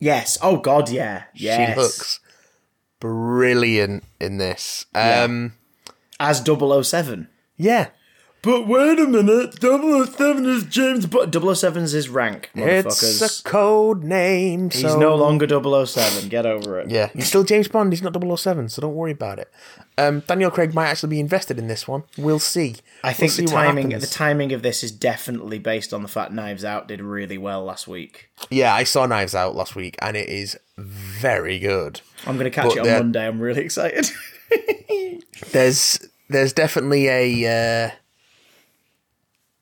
Yes. 0.01 0.37
Oh 0.41 0.57
God, 0.57 0.89
yeah. 0.89 1.23
Yes. 1.35 1.69
She 1.69 1.79
looks 1.79 2.19
brilliant 2.99 4.03
in 4.19 4.37
this. 4.39 4.87
Um, 4.95 5.53
as 6.19 6.39
007. 6.43 7.29
yeah. 7.55 7.89
But 8.43 8.67
wait 8.67 8.99
a 8.99 9.05
minute, 9.05 9.61
007 9.61 10.45
is 10.47 10.63
James 10.63 11.05
Bond. 11.05 11.31
007's 11.31 11.91
his 11.91 12.09
rank, 12.09 12.49
motherfuckers. 12.55 13.21
It's 13.21 13.39
a 13.39 13.43
code 13.43 14.03
name. 14.03 14.71
He's 14.71 14.81
so- 14.81 14.97
no 14.99 15.15
longer 15.15 15.45
007. 15.47 16.27
Get 16.27 16.47
over 16.47 16.79
it. 16.79 16.89
Yeah, 16.89 17.09
he's 17.13 17.27
still 17.27 17.43
James 17.43 17.67
Bond. 17.67 17.93
He's 17.93 18.01
not 18.01 18.13
007, 18.19 18.69
so 18.69 18.81
don't 18.81 18.95
worry 18.95 19.11
about 19.11 19.37
it. 19.37 19.51
Um, 19.99 20.21
Daniel 20.21 20.49
Craig 20.49 20.73
might 20.73 20.87
actually 20.87 21.09
be 21.09 21.19
invested 21.19 21.59
in 21.59 21.67
this 21.67 21.87
one. 21.87 22.01
We'll 22.17 22.39
see. 22.39 22.77
I 23.03 23.13
think 23.13 23.29
We'll 23.31 23.45
the 23.45 23.47
see 23.49 23.55
what 23.55 23.63
timing 23.63 23.89
the 23.89 24.07
timing 24.07 24.53
of 24.53 24.63
this 24.63 24.83
is 24.83 24.91
definitely 24.91 25.59
based 25.59 25.93
on 25.93 26.01
the 26.01 26.07
fact 26.07 26.31
Knives 26.31 26.65
Out 26.65 26.87
did 26.87 26.99
really 26.99 27.37
well 27.37 27.63
last 27.63 27.87
week. 27.87 28.29
Yeah, 28.49 28.73
I 28.73 28.85
saw 28.85 29.05
Knives 29.05 29.35
Out 29.35 29.55
last 29.55 29.75
week, 29.75 29.95
and 30.01 30.17
it 30.17 30.27
is 30.29 30.57
very 30.79 31.59
good. 31.59 32.01
I'm 32.25 32.37
going 32.39 32.45
to 32.45 32.49
catch 32.49 32.69
But 32.69 32.77
it 32.77 32.79
on 32.79 32.85
they're- 32.87 32.97
Monday. 32.99 33.27
I'm 33.27 33.39
really 33.39 33.61
excited. 33.65 34.09
There's 35.51 35.99
there's 36.29 36.53
definitely 36.53 37.07
a. 37.07 37.85
Uh, 37.87 37.91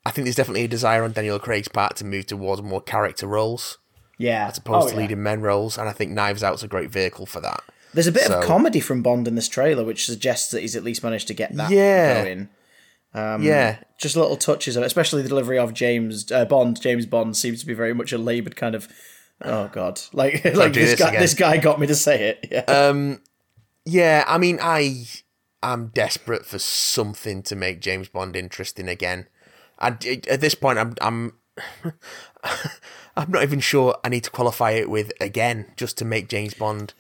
I 0.10 0.12
think 0.12 0.26
there's 0.26 0.36
definitely 0.36 0.64
a 0.64 0.68
desire 0.68 1.04
on 1.04 1.12
Daniel 1.14 1.40
Craig's 1.40 1.68
part 1.68 1.96
to 1.98 2.06
move 2.06 2.26
towards 2.26 2.62
more 2.62 2.82
character 2.82 3.28
roles 3.28 3.78
yeah. 4.18 4.48
as 4.48 4.58
opposed 4.58 4.88
Oh, 4.88 4.90
to 4.90 4.96
yeah. 4.96 5.02
leading 5.02 5.24
men 5.24 5.42
roles, 5.42 5.78
and 5.78 5.88
I 5.88 5.92
think 5.94 6.12
Knives 6.12 6.44
Out's 6.44 6.64
a 6.64 6.68
great 6.68 6.90
vehicle 6.90 7.26
for 7.26 7.40
that. 7.42 7.62
There's 7.94 8.08
a 8.08 8.12
bit 8.12 8.24
So- 8.24 8.40
of 8.40 8.44
comedy 8.46 8.80
from 8.80 9.02
Bond 9.02 9.28
in 9.28 9.36
this 9.36 9.48
trailer, 9.48 9.84
which 9.84 10.06
suggests 10.06 10.52
that 10.52 10.62
he's 10.62 10.76
at 10.76 10.84
least 10.84 11.04
managed 11.04 11.28
to 11.28 11.34
get 11.34 11.56
that 11.56 11.70
Yeah. 11.72 12.24
going. 12.24 12.50
yeah, 13.44 13.78
Just 13.98 14.16
little 14.16 14.36
touches 14.38 14.76
of 14.76 14.84
it, 14.84 14.86
especially 14.86 15.22
the 15.22 15.30
delivery 15.30 15.58
of 15.58 15.74
James 15.74 16.32
uh, 16.32 16.46
Bond. 16.46 16.80
James 16.82 17.06
Bond 17.06 17.36
seems 17.38 17.60
to 17.62 17.66
be 17.66 17.74
very 17.74 17.94
much 17.94 18.12
a 18.12 18.18
laboured 18.18 18.56
kind 18.56 18.76
of. 18.76 18.88
Oh 19.42 19.70
God! 19.72 20.02
Like 20.14 20.44
like 20.44 20.74
this, 20.74 20.92
this 20.92 21.00
guy. 21.00 21.08
again. 21.10 21.22
This 21.22 21.34
guy 21.34 21.58
got 21.58 21.80
me 21.80 21.88
to 21.88 21.96
say 21.96 22.30
it. 22.30 22.48
Yeah. 22.52 23.16
yeah. 23.86 24.24
I 24.28 24.38
mean, 24.38 24.60
I'm 25.62 25.88
desperate 25.88 26.46
for 26.46 26.60
something 26.60 27.42
to 27.44 27.56
make 27.56 27.80
James 27.82 28.08
Bond 28.10 28.36
interesting 28.36 28.88
again. 28.88 29.28
I, 29.80 29.98
at 30.30 30.42
this 30.42 30.56
point, 30.56 30.78
I'm 30.80 30.96
I'm 31.02 31.34
I'm 33.16 33.32
not 33.32 33.44
even 33.44 33.60
sure 33.60 33.96
I 34.04 34.10
need 34.10 34.24
to 34.26 34.30
qualify 34.30 34.72
it 34.72 34.90
with 34.90 35.12
again 35.20 35.66
just 35.78 35.98
to 36.00 36.06
make 36.06 36.30
James 36.30 36.54
Bond. 36.54 36.94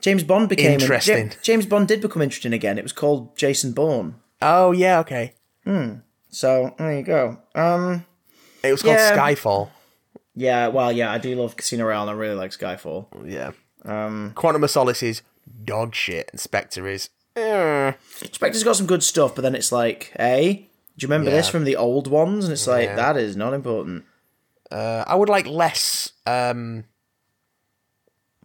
James 0.00 0.24
Bond 0.24 0.48
became 0.48 0.72
Interesting. 0.80 1.28
Ja- 1.28 1.34
James 1.42 1.66
Bond 1.66 1.88
did 1.88 2.00
become 2.00 2.22
interesting 2.22 2.52
again. 2.52 2.76
It 2.78 2.82
was 2.82 2.92
called 2.92 3.36
Jason 3.36 3.72
Bourne. 3.72 4.16
Oh 4.40 4.72
yeah, 4.72 4.98
okay. 5.00 5.34
Hmm. 5.64 5.96
So 6.30 6.74
there 6.78 6.96
you 6.96 7.02
go. 7.02 7.38
Um. 7.54 8.04
It 8.62 8.72
was 8.72 8.82
called 8.82 8.96
Yeah. 8.96 9.16
Skyfall. 9.16 9.70
Yeah. 10.34 10.68
Well. 10.68 10.92
Yeah. 10.92 11.10
I 11.12 11.18
do 11.18 11.34
love 11.36 11.56
Casino 11.56 11.84
Royale. 11.86 12.02
and 12.02 12.10
I 12.10 12.14
really 12.14 12.34
like 12.34 12.50
Skyfall. 12.50 13.06
Yeah. 13.24 13.52
Um, 13.84 14.32
Quantum 14.34 14.62
of 14.64 14.70
Solace 14.70 15.02
is 15.02 15.22
dog 15.64 15.94
shit, 15.94 16.28
and 16.32 16.40
Spectre 16.40 16.86
is. 16.86 17.10
eh. 17.36 17.92
Spectre's 18.30 18.62
got 18.64 18.76
some 18.76 18.86
good 18.86 19.02
stuff, 19.02 19.34
but 19.34 19.42
then 19.42 19.54
it's 19.56 19.72
like, 19.72 20.12
hey, 20.16 20.68
do 20.96 21.04
you 21.04 21.08
remember 21.08 21.30
this 21.30 21.48
from 21.48 21.64
the 21.64 21.76
old 21.76 22.06
ones? 22.08 22.44
And 22.44 22.52
it's 22.52 22.66
like 22.66 22.88
Yeah. 22.88 22.96
that 22.96 23.16
is 23.16 23.36
not 23.36 23.54
important. 23.54 24.04
Uh, 24.70 25.04
I 25.06 25.14
would 25.14 25.28
like 25.28 25.46
less, 25.46 26.12
um, 26.26 26.84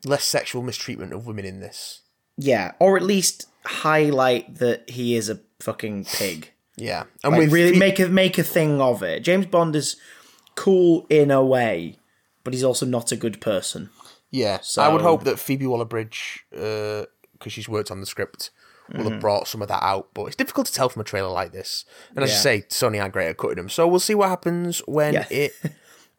less 0.05 0.23
sexual 0.23 0.61
mistreatment 0.61 1.13
of 1.13 1.25
women 1.25 1.45
in 1.45 1.59
this. 1.59 2.01
Yeah, 2.37 2.73
or 2.79 2.97
at 2.97 3.03
least 3.03 3.47
highlight 3.65 4.55
that 4.55 4.89
he 4.89 5.15
is 5.15 5.29
a 5.29 5.39
fucking 5.59 6.05
pig. 6.05 6.51
Yeah, 6.79 7.05
and 7.23 7.31
Like 7.33 7.39
with 7.39 7.51
really 7.53 7.75
make 7.79 7.99
a 7.99 8.07
make 8.07 8.37
a 8.37 8.43
thing 8.43 8.79
of 8.81 9.01
it. 9.01 9.21
James 9.21 9.47
Bond 9.47 9.75
is 9.75 9.95
cool 10.53 11.07
in 11.09 11.31
a 11.31 11.43
way, 11.43 11.97
but 12.43 12.53
he's 12.53 12.63
also 12.63 12.85
not 12.85 13.11
a 13.11 13.15
good 13.15 13.41
person. 13.41 13.89
yeah. 14.29 14.59
I 14.77 14.87
would 14.89 15.01
hope 15.01 15.23
that 15.23 15.39
Phoebe 15.39 15.65
Waller-Bridge, 15.65 16.45
because 16.51 17.07
she's 17.47 17.67
worked 17.67 17.89
on 17.89 17.99
the 17.99 18.05
script, 18.05 18.51
will 18.89 18.99
Mm-hmm. 19.01 19.11
have 19.13 19.19
brought 19.21 19.47
some 19.47 19.61
of 19.61 19.67
that 19.67 19.83
out. 19.83 20.09
But 20.13 20.25
it's 20.25 20.35
difficult 20.35 20.67
to 20.67 20.73
tell 20.73 20.89
from 20.89 21.01
a 21.01 21.05
trailer 21.05 21.29
like 21.29 21.51
this. 21.51 21.85
And 22.15 22.23
as 22.23 22.29
Yeah. 22.29 22.35
you 22.35 22.41
say, 22.41 22.61
Sony 22.69 23.01
aren't 23.01 23.13
great 23.13 23.27
at 23.29 23.37
cutting 23.37 23.57
them, 23.57 23.69
so 23.69 23.87
we'll 23.87 23.99
see 23.99 24.15
what 24.15 24.29
happens 24.29 24.79
when 24.87 25.13
Yeah. 25.15 25.25
it 25.29 25.53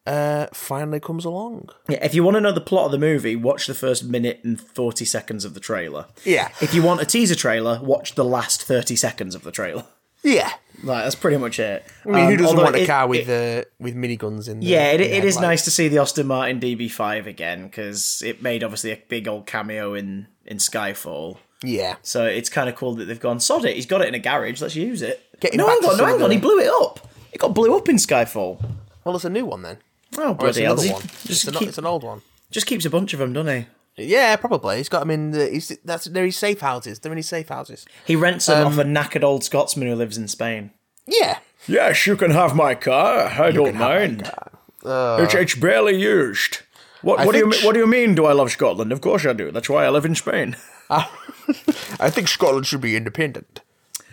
uh, 0.07 0.47
finally 0.53 0.99
comes 0.99 1.23
along. 1.25 1.69
Yeah, 1.87 2.03
if 2.03 2.15
you 2.15 2.23
want 2.23 2.35
to 2.35 2.41
know 2.41 2.51
the 2.51 2.61
plot 2.61 2.85
of 2.85 2.91
the 2.91 2.97
movie, 2.97 3.35
watch 3.35 3.67
the 3.67 3.73
first 3.75 4.03
minute 4.03 4.39
and 4.43 4.59
forty 4.59 5.05
seconds 5.05 5.45
of 5.45 5.53
the 5.53 5.59
trailer. 5.59 6.05
Yeah, 6.23 6.49
If 6.61 6.73
you 6.73 6.81
want 6.81 7.01
a 7.01 7.05
teaser 7.05 7.35
trailer, 7.35 7.79
watch 7.83 8.15
the 8.15 8.25
last 8.25 8.63
thirty 8.63 8.95
seconds 8.95 9.35
of 9.35 9.43
the 9.43 9.51
trailer. 9.51 9.83
yeah. 10.23 10.51
Like 10.81 11.03
that's 11.03 11.15
pretty 11.15 11.35
much 11.37 11.59
it. 11.59 11.85
I 12.05 12.09
mean, 12.09 12.29
who 12.31 12.37
doesn't 12.37 12.55
want 12.57 12.73
a 12.75 12.87
car 12.87 13.05
with? 13.07 13.27
with 13.27 13.65
uh, 13.65 13.69
with 13.79 13.95
miniguns 13.95 14.47
in? 14.47 14.61
The, 14.61 14.67
Yeah, 14.67 14.91
it, 14.93 15.01
in 15.01 15.11
it 15.11 15.25
is 15.25 15.37
nice 15.39 15.65
to 15.65 15.71
see 15.71 15.89
the 15.89 15.97
Aston 15.99 16.25
Martin 16.27 16.59
DB5 16.61 17.25
again 17.27 17.65
because 17.65 18.23
it 18.25 18.41
made 18.41 18.63
obviously 18.63 18.91
a 18.91 18.97
big 19.09 19.27
old 19.27 19.45
cameo 19.45 19.93
in 19.93 20.27
in 20.45 20.57
Skyfall. 20.57 21.37
Yeah, 21.63 21.95
So 22.03 22.25
it's 22.25 22.49
kind 22.49 22.69
of 22.69 22.75
cool 22.75 22.93
that 22.95 23.05
they've 23.05 23.19
gone 23.19 23.39
sod 23.41 23.65
it. 23.65 23.75
He's 23.75 23.85
got 23.85 24.01
it 24.01 24.07
in 24.07 24.15
a 24.15 24.19
garage. 24.19 24.61
Let's 24.61 24.75
use 24.77 25.01
it. 25.01 25.21
Get 25.41 25.53
him 25.53 25.57
no, 25.57 25.65
back 25.67 25.73
hang 25.73 25.81
to 25.81 25.87
on, 25.89 25.91
no, 25.93 25.97
some 25.97 26.05
hang 26.07 26.21
on. 26.23 26.29
the- 26.29 26.35
He 26.35 26.41
blew 26.41 26.59
it 26.59 26.69
up. 26.81 27.07
It 27.33 27.39
got 27.39 27.53
blew 27.53 27.75
up 27.75 27.89
in 27.89 27.97
Skyfall. 27.97 28.63
well, 29.03 29.15
it's 29.15 29.25
a 29.25 29.29
new 29.29 29.45
one 29.45 29.61
then. 29.63 29.77
Oh 30.17 30.29
Or 30.29 30.31
it's 30.31 30.39
bloody 30.39 30.61
hell! 30.63 30.73
another 30.73 30.87
He 30.87 30.93
one. 30.93 31.01
It's 31.03 31.23
Just, 31.25 31.47
an, 31.47 31.53
keep- 31.55 31.67
it's 31.67 31.77
an 31.77 31.85
old 31.85 32.03
one. 32.03 32.21
just 32.49 32.65
keeps 32.65 32.85
a 32.85 32.89
bunch 32.89 33.13
of 33.13 33.19
them, 33.19 33.33
doesn't 33.33 33.67
he? 33.97 34.03
Yeah, 34.05 34.37
probably. 34.37 34.77
He's 34.77 34.87
got 34.89 34.99
them 35.01 35.11
in. 35.11 35.31
The, 35.31 35.49
he's, 35.49 35.77
that's 35.83 36.05
they're 36.05 36.25
his 36.25 36.37
safe 36.37 36.61
houses. 36.61 36.99
They're 36.99 37.11
in 37.11 37.17
his 37.17 37.27
safe 37.27 37.49
houses. 37.49 37.85
He 38.05 38.15
rents 38.15 38.45
them 38.45 38.65
Um, 38.65 38.73
off 38.73 38.79
a 38.79 38.83
knackered 38.83 39.23
old 39.23 39.43
Scotsman 39.43 39.87
who 39.89 39.95
lives 39.95 40.17
in 40.17 40.27
Spain. 40.29 40.71
Yeah, 41.05 41.39
Yes, 41.67 42.07
you 42.07 42.15
can 42.15 42.31
have 42.31 42.55
my 42.55 42.73
car. 42.75 43.25
I 43.27 43.51
don't 43.51 43.75
mind. 43.75 44.27
have 44.27 45.19
it's, 45.21 45.33
it's 45.33 45.55
barely 45.55 45.99
used. 46.01 46.59
What, 47.01 47.25
what 47.25 47.33
do 47.33 47.37
you 47.39 47.43
think 47.49 47.55
mean- 47.57 47.65
what 47.65 47.73
do 47.73 47.79
you 47.79 47.87
mean? 47.87 48.15
Do 48.15 48.25
I 48.25 48.31
love 48.31 48.49
Scotland? 48.51 48.91
Of 48.93 49.01
course 49.01 49.25
I 49.25 49.33
do. 49.33 49.51
That's 49.51 49.69
why 49.69 49.83
I 49.85 49.89
live 49.89 50.05
in 50.05 50.15
Spain. 50.15 50.55
I 51.99 52.09
think 52.09 52.27
Scotland 52.27 52.65
should 52.67 52.81
be 52.81 52.95
independent, 52.95 53.61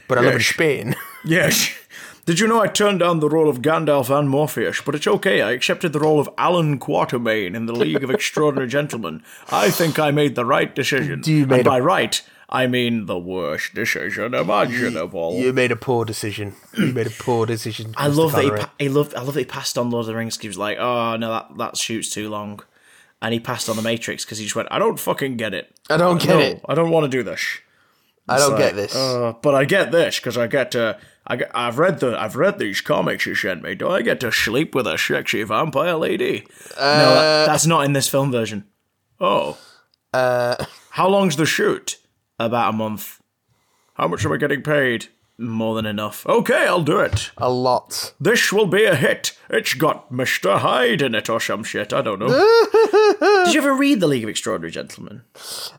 but 0.09 0.18
I 0.18 0.23
live 0.23 0.35
in 0.37 0.40
Spain. 0.40 0.95
Yes. 1.25 1.75
Did 2.25 2.38
you 2.38 2.47
know 2.47 2.61
I 2.61 2.68
turned 2.68 3.00
down 3.00 3.18
the 3.18 3.28
role 3.28 3.49
of 3.49 3.62
Gandalf 3.62 4.16
and 4.16 4.28
Morpheus? 4.30 4.80
But 4.80 4.95
it's 4.95 5.09
okay. 5.09 5.42
I 5.42 5.50
accepted 5.50 5.92
the 5.92 5.99
role 5.99 6.21
of 6.21 6.28
Alan 6.38 6.78
Quatermain 6.78 7.56
in 7.56 7.66
the 7.66 7.73
League 7.73 8.04
of 8.04 8.11
Extraordinary 8.12 8.68
Gentlemen. 8.68 9.25
I 9.50 9.71
think 9.73 9.99
I 9.99 10.12
made 10.12 10.37
the 10.37 10.45
right 10.45 10.73
decision. 10.73 11.23
You 11.26 11.40
and 11.42 11.49
made 11.50 11.61
a- 11.66 11.71
by 11.71 11.80
right, 11.80 12.23
I 12.49 12.68
mean 12.68 13.06
the 13.06 13.18
worst 13.18 13.75
decision 13.75 14.35
imaginable. 14.35 15.35
you 15.35 15.52
made 15.52 15.73
a 15.73 15.76
poor 15.76 16.04
decision. 16.04 16.54
You 16.78 16.92
made 16.92 17.09
a 17.09 17.11
poor 17.11 17.45
decision. 17.45 17.92
I 17.97 18.06
love 18.06 18.30
that 18.33 18.45
he, 18.45 18.50
pa- 18.50 18.71
he 18.78 18.88
loved. 18.88 19.14
I 19.16 19.23
love 19.23 19.35
that 19.35 19.40
he 19.40 19.47
passed 19.47 19.76
on 19.76 19.90
Lord 19.90 20.02
of 20.02 20.06
the 20.06 20.14
Rings. 20.16 20.38
He 20.38 20.47
was 20.47 20.59
like, 20.59 20.78
"Oh 20.78 21.16
no, 21.16 21.30
that 21.30 21.59
that 21.59 21.76
shoots 21.76 22.11
too 22.11 22.28
long," 22.28 22.61
and 23.23 23.33
he 23.35 23.41
passed 23.41 23.69
on 23.69 23.77
the 23.77 23.83
Matrix 23.83 24.25
because 24.25 24.39
he 24.39 24.45
just 24.45 24.57
went, 24.57 24.69
"I 24.71 24.79
don't 24.79 24.99
fucking 24.99 25.37
get 25.37 25.55
it. 25.55 25.75
I 25.91 25.97
don't 25.97 26.21
get 26.21 26.29
No, 26.31 26.39
it. 26.41 26.61
I 26.69 26.75
don't 26.75 26.91
want 26.91 27.05
to 27.05 27.09
do 27.17 27.23
this." 27.23 27.43
I 28.29 28.39
don't 28.39 28.55
It's 28.55 28.61
get 28.61 28.75
this. 28.75 28.97
Uh, 28.97 29.35
but 29.41 29.55
I 29.55 29.65
get 29.65 29.93
this 29.93 30.17
because 30.19 30.37
I 30.37 30.49
get 30.49 30.73
to. 30.73 30.99
I 31.29 31.37
get, 31.37 31.51
I've 31.55 31.79
read 31.79 32.01
the. 32.01 32.21
I've 32.21 32.35
read 32.37 32.59
these 32.59 32.81
comics 32.81 33.25
you 33.27 33.35
sent 33.37 33.63
me. 33.63 33.75
Do 33.77 33.89
I 33.89 34.03
get 34.03 34.19
to 34.21 34.33
sleep 34.33 34.75
with 34.75 34.87
a 34.89 34.99
sexy 34.99 35.43
vampire 35.45 35.95
lady? 35.95 36.45
no, 36.77 37.15
that, 37.15 37.47
that's 37.47 37.67
not 37.67 37.85
in 37.85 37.93
this 37.93 38.09
film 38.09 38.33
version. 38.33 38.65
Oh. 39.21 39.59
Uh, 40.13 40.57
How 40.91 41.09
long's 41.09 41.37
the 41.37 41.47
shoot? 41.47 41.99
About 42.39 42.75
a 42.75 42.77
month. 42.77 43.21
How 43.95 44.09
much 44.09 44.25
am 44.27 44.33
I 44.33 44.37
getting 44.39 44.63
paid? 44.63 45.07
More 45.38 45.75
than 45.75 45.85
enough. 45.85 46.25
Okay, 46.26 46.66
I'll 46.66 46.83
do 46.83 46.99
it. 47.00 47.31
a 47.37 47.50
lot. 47.50 48.14
This 48.19 48.52
will 48.52 48.66
be 48.66 48.85
a 48.85 48.95
hit. 48.97 49.37
It's 49.50 49.75
got 49.75 50.11
Mr. 50.11 50.59
Hyde 50.61 51.02
in 51.02 51.14
it 51.14 51.28
or 51.28 51.40
some 51.40 51.62
shit. 51.62 51.93
I 51.93 52.00
don't 52.00 52.19
know. 52.19 52.28
Did 53.45 53.55
you 53.55 53.61
ever 53.61 53.75
read 53.75 54.00
The 54.00 54.07
League 54.07 54.23
of 54.25 54.31
Extraordinary 54.31 54.71
Gentlemen? 54.71 55.23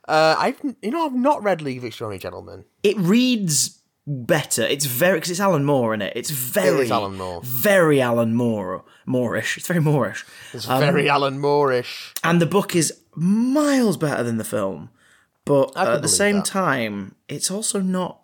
Uh, 0.08 0.36
I've 0.38 0.62
you 0.82 0.92
know 0.92 1.06
I've 1.06 1.16
not 1.16 1.42
read 1.42 1.62
League 1.62 1.80
of 1.80 1.86
Extraordinary 1.86 2.20
Gentlemen. 2.20 2.66
It 2.84 2.98
reads 2.98 3.82
better. 4.06 4.62
It's 4.62 4.86
very 4.86 5.18
because 5.18 5.32
it's 5.32 5.40
Alan 5.40 5.66
Moore 5.66 5.94
in 5.94 6.02
it. 6.04 6.14
It's 6.16 6.30
very 6.30 6.82
It 6.82 6.84
is 6.86 6.92
Alan 6.92 7.16
Moore. 7.18 7.42
very 7.44 8.00
Alan 8.00 8.36
Moore, 8.36 8.86
Moorish. 9.08 9.58
It's 9.58 9.68
very 9.68 9.82
Moorish, 9.82 10.24
It's 10.54 10.70
Um, 10.70 10.80
very 10.80 11.10
Alan 11.10 11.40
Moore-ish. 11.40 12.14
and 12.24 12.40
the 12.42 12.46
book 12.46 12.76
is 12.76 12.94
miles 13.16 13.98
better 13.98 14.22
than 14.24 14.38
the 14.38 14.44
film. 14.46 14.90
But 15.46 15.76
at 15.76 16.02
the 16.02 16.08
same 16.08 16.38
that. 16.38 16.46
time, 16.46 17.16
it's 17.28 17.50
also 17.50 17.80
not 17.82 18.20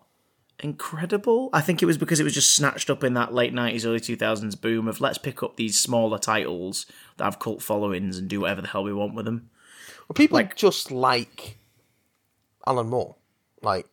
incredible. 0.64 1.50
I 1.52 1.60
think 1.60 1.82
it 1.82 1.86
was 1.86 1.98
because 1.98 2.18
it 2.18 2.24
was 2.24 2.34
just 2.34 2.54
snatched 2.54 2.90
up 2.90 3.04
in 3.04 3.14
that 3.14 3.32
late 3.34 3.52
nineties, 3.54 3.84
early 3.86 4.00
two 4.00 4.16
thousands 4.16 4.56
boom 4.56 4.88
of 4.88 5.00
let's 5.00 5.18
pick 5.18 5.42
up 5.42 5.56
these 5.56 5.78
smaller 5.78 6.18
titles 6.18 6.86
that 7.18 7.24
have 7.24 7.38
cult 7.38 7.62
followings 7.62 8.18
and 8.18 8.28
do 8.28 8.40
whatever 8.40 8.62
the 8.62 8.68
hell 8.68 8.82
we 8.82 8.92
want 8.92 9.14
with 9.14 9.26
them. 9.26 9.50
Well, 10.08 10.14
people 10.14 10.42
just 10.56 10.90
like 10.90 11.58
Alan 12.66 12.88
Moore. 12.88 13.16
Like 13.62 13.86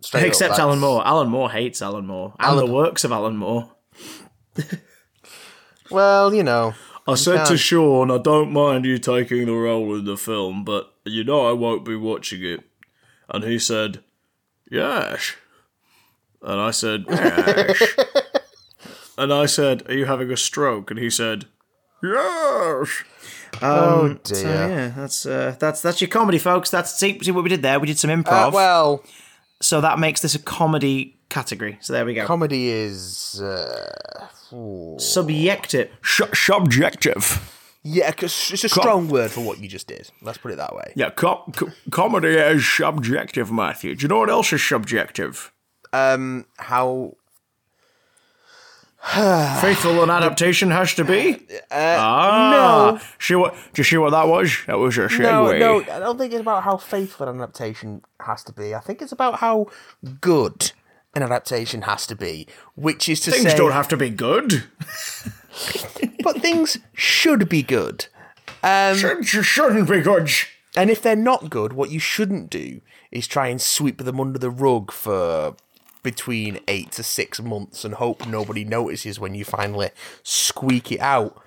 Straight 0.00 0.24
Except 0.24 0.54
up, 0.54 0.58
Alan 0.60 0.78
Moore. 0.80 1.06
Alan 1.06 1.28
Moore 1.28 1.50
hates 1.50 1.80
Alan 1.82 2.06
Moore 2.06 2.34
and 2.38 2.52
Alan- 2.52 2.66
the 2.66 2.72
works 2.72 3.04
of 3.04 3.12
Alan 3.12 3.36
Moore. 3.36 3.72
Well, 5.90 6.32
you 6.34 6.42
know, 6.42 6.74
I 7.06 7.14
said 7.16 7.36
can't- 7.36 7.48
to 7.50 7.56
Sean, 7.58 8.10
I 8.10 8.16
don't 8.18 8.50
mind 8.52 8.84
you 8.86 8.96
taking 8.98 9.46
the 9.46 9.52
role 9.52 9.94
in 9.94 10.04
the 10.06 10.16
film, 10.16 10.64
but 10.64 10.92
you 11.04 11.22
know 11.24 11.46
I 11.48 11.52
won't 11.52 11.84
be 11.84 11.96
watching 11.96 12.42
it. 12.42 12.60
And 13.28 13.44
he 13.44 13.58
said, 13.58 14.02
Yes. 14.70 15.34
And 16.42 16.60
I 16.60 16.70
said, 16.72 17.04
Yes. 17.08 17.82
and 19.18 19.32
I 19.32 19.46
said, 19.46 19.88
Are 19.88 19.94
you 19.94 20.06
having 20.06 20.30
a 20.32 20.36
stroke? 20.36 20.90
And 20.90 20.98
he 20.98 21.10
said, 21.10 21.46
Yes. 22.02 23.04
oh 23.62 24.18
dear. 24.24 24.34
So 24.36 24.48
yeah, 24.48 24.88
that's 24.96 25.24
uh, 25.26 25.54
that's 25.58 25.80
that's 25.82 26.00
your 26.00 26.08
comedy, 26.08 26.38
folks. 26.38 26.70
That's 26.70 26.92
see, 26.98 27.18
see 27.22 27.30
what 27.30 27.44
we 27.44 27.50
did 27.50 27.62
there. 27.62 27.78
We 27.78 27.86
did 27.86 27.98
some 27.98 28.10
Uh, 28.10 28.16
improv, 28.16 28.52
well, 28.52 29.04
so 29.60 29.80
that 29.80 29.98
makes 30.00 30.20
this 30.20 30.34
a 30.34 30.38
comedy 30.40 31.20
category. 31.28 31.78
So 31.80 31.92
there 31.92 32.04
we 32.04 32.14
go. 32.14 32.26
comedy 32.26 32.70
is 32.70 33.40
uh, 33.40 34.26
ooh. 34.52 34.96
Subjective, 34.98 35.90
subjective. 36.02 37.56
yeah, 37.84 38.10
'cause 38.10 38.50
it's 38.52 38.64
a 38.64 38.68
strong 38.68 39.08
word 39.08 39.30
for 39.30 39.42
what 39.42 39.60
you 39.60 39.68
just 39.68 39.86
did. 39.86 40.10
Let's 40.22 40.38
put 40.38 40.50
it 40.50 40.56
that 40.56 40.74
way. 40.74 40.92
Yeah, 40.96 41.10
com- 41.10 41.52
co- 41.54 41.70
comedy 41.92 42.34
is 42.34 42.68
subjective, 42.68 43.52
Matthew. 43.52 43.94
Do 43.94 44.02
you 44.02 44.08
know 44.08 44.18
what 44.18 44.30
else 44.30 44.52
is 44.52 44.66
subjective? 44.66 45.51
Um, 45.92 46.46
how 46.56 47.16
Faithful 49.60 50.00
an 50.04 50.10
adaptation 50.10 50.70
has 50.70 50.94
to 50.94 51.04
be. 51.04 51.34
Uh, 51.72 51.96
ah, 51.98 53.02
see 53.18 53.34
what? 53.34 53.52
Do 53.52 53.80
you 53.80 53.84
see 53.84 53.96
what 53.96 54.10
that 54.10 54.28
was? 54.28 54.56
That 54.68 54.78
was 54.78 54.96
a 54.96 55.02
no, 55.02 55.08
segue. 55.08 55.58
no, 55.58 55.80
I 55.80 55.98
don't 55.98 56.16
think 56.18 56.32
it's 56.32 56.40
about 56.40 56.62
how 56.62 56.76
faithful 56.76 57.28
an 57.28 57.40
adaptation 57.40 58.02
has 58.20 58.44
to 58.44 58.52
be. 58.52 58.76
I 58.76 58.78
think 58.78 59.02
it's 59.02 59.10
about 59.10 59.40
how 59.40 59.66
good 60.20 60.70
an 61.16 61.24
adaptation 61.24 61.82
has 61.82 62.06
to 62.06 62.14
be, 62.14 62.46
which 62.76 63.08
is 63.08 63.18
to 63.22 63.32
Things 63.32 63.42
say, 63.42 63.48
things 63.50 63.58
don't 63.58 63.72
have 63.72 63.88
to 63.88 63.96
be 63.96 64.08
good. 64.08 64.64
but 66.22 66.40
things 66.40 66.78
should 66.94 67.48
be 67.48 67.64
good. 67.64 68.06
Um, 68.62 68.96
Should, 68.96 69.24
shouldn't 69.24 69.90
be 69.90 70.00
good. 70.00 70.30
And 70.76 70.90
if 70.90 71.02
they're 71.02 71.16
not 71.16 71.50
good, 71.50 71.72
what 71.72 71.90
you 71.90 71.98
shouldn't 71.98 72.50
do 72.50 72.80
is 73.10 73.26
try 73.26 73.48
and 73.48 73.60
sweep 73.60 73.98
them 73.98 74.20
under 74.20 74.38
the 74.38 74.50
rug 74.50 74.92
for 74.92 75.56
between 76.02 76.58
eight 76.68 76.92
to 76.92 77.02
six 77.02 77.40
months 77.40 77.84
and 77.84 77.94
hope 77.94 78.26
nobody 78.26 78.64
notices 78.64 79.20
when 79.20 79.34
you 79.34 79.44
finally 79.44 79.90
squeak 80.22 80.92
it 80.92 81.00
out. 81.00 81.40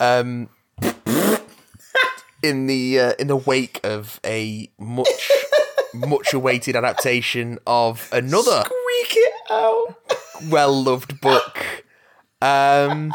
Um, 0.00 0.48
in 2.42 2.66
the 2.66 2.98
uh, 2.98 3.12
in 3.18 3.28
the 3.28 3.36
wake 3.36 3.80
of 3.84 4.20
a 4.24 4.70
much 4.78 5.30
much 5.94 6.32
awaited 6.34 6.76
adaptation 6.76 7.58
of 7.66 8.08
another 8.12 8.64
Squeak 8.64 9.16
it 9.16 9.32
out. 9.50 9.96
well 10.50 10.82
loved 10.82 11.20
book. 11.20 11.84
Um, 12.40 13.12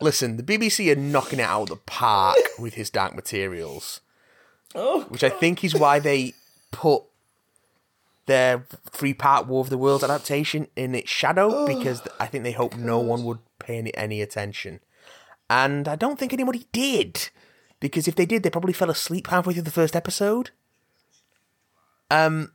listen, 0.00 0.36
the 0.36 0.42
BBC 0.42 0.92
are 0.92 0.96
knocking 0.96 1.40
it 1.40 1.42
out 1.42 1.62
of 1.62 1.68
the 1.70 1.76
park 1.76 2.36
with 2.58 2.74
his 2.74 2.90
Dark 2.90 3.14
Materials, 3.14 4.00
Oh, 4.74 5.02
which 5.04 5.24
I 5.24 5.30
think 5.30 5.64
is 5.64 5.74
why 5.74 5.98
they 5.98 6.34
put 6.70 7.02
their 8.26 8.66
three 8.90 9.14
part 9.14 9.46
War 9.46 9.60
of 9.60 9.70
the 9.70 9.78
Worlds 9.78 10.04
adaptation 10.04 10.68
in 10.76 10.94
its 10.94 11.10
shadow 11.10 11.66
because 11.66 12.02
I 12.20 12.26
think 12.26 12.44
they 12.44 12.52
hoped 12.52 12.76
no 12.76 12.98
one 12.98 13.24
would 13.24 13.38
pay 13.58 13.78
any, 13.78 13.96
any 13.96 14.20
attention. 14.20 14.80
And 15.50 15.88
I 15.88 15.96
don't 15.96 16.18
think 16.18 16.32
anybody 16.32 16.66
did 16.72 17.30
because 17.80 18.06
if 18.06 18.14
they 18.16 18.26
did, 18.26 18.42
they 18.42 18.50
probably 18.50 18.74
fell 18.74 18.90
asleep 18.90 19.28
halfway 19.28 19.54
through 19.54 19.62
the 19.62 19.70
first 19.70 19.96
episode. 19.96 20.50
Um, 22.10 22.52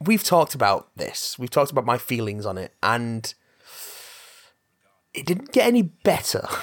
we've 0.00 0.24
talked 0.24 0.54
about 0.54 0.94
this. 0.96 1.38
We've 1.38 1.50
talked 1.50 1.70
about 1.70 1.86
my 1.86 1.98
feelings 1.98 2.44
on 2.44 2.58
it, 2.58 2.74
and 2.82 3.32
it 5.14 5.26
didn't 5.26 5.52
get 5.52 5.66
any 5.66 5.82
better. 5.82 6.46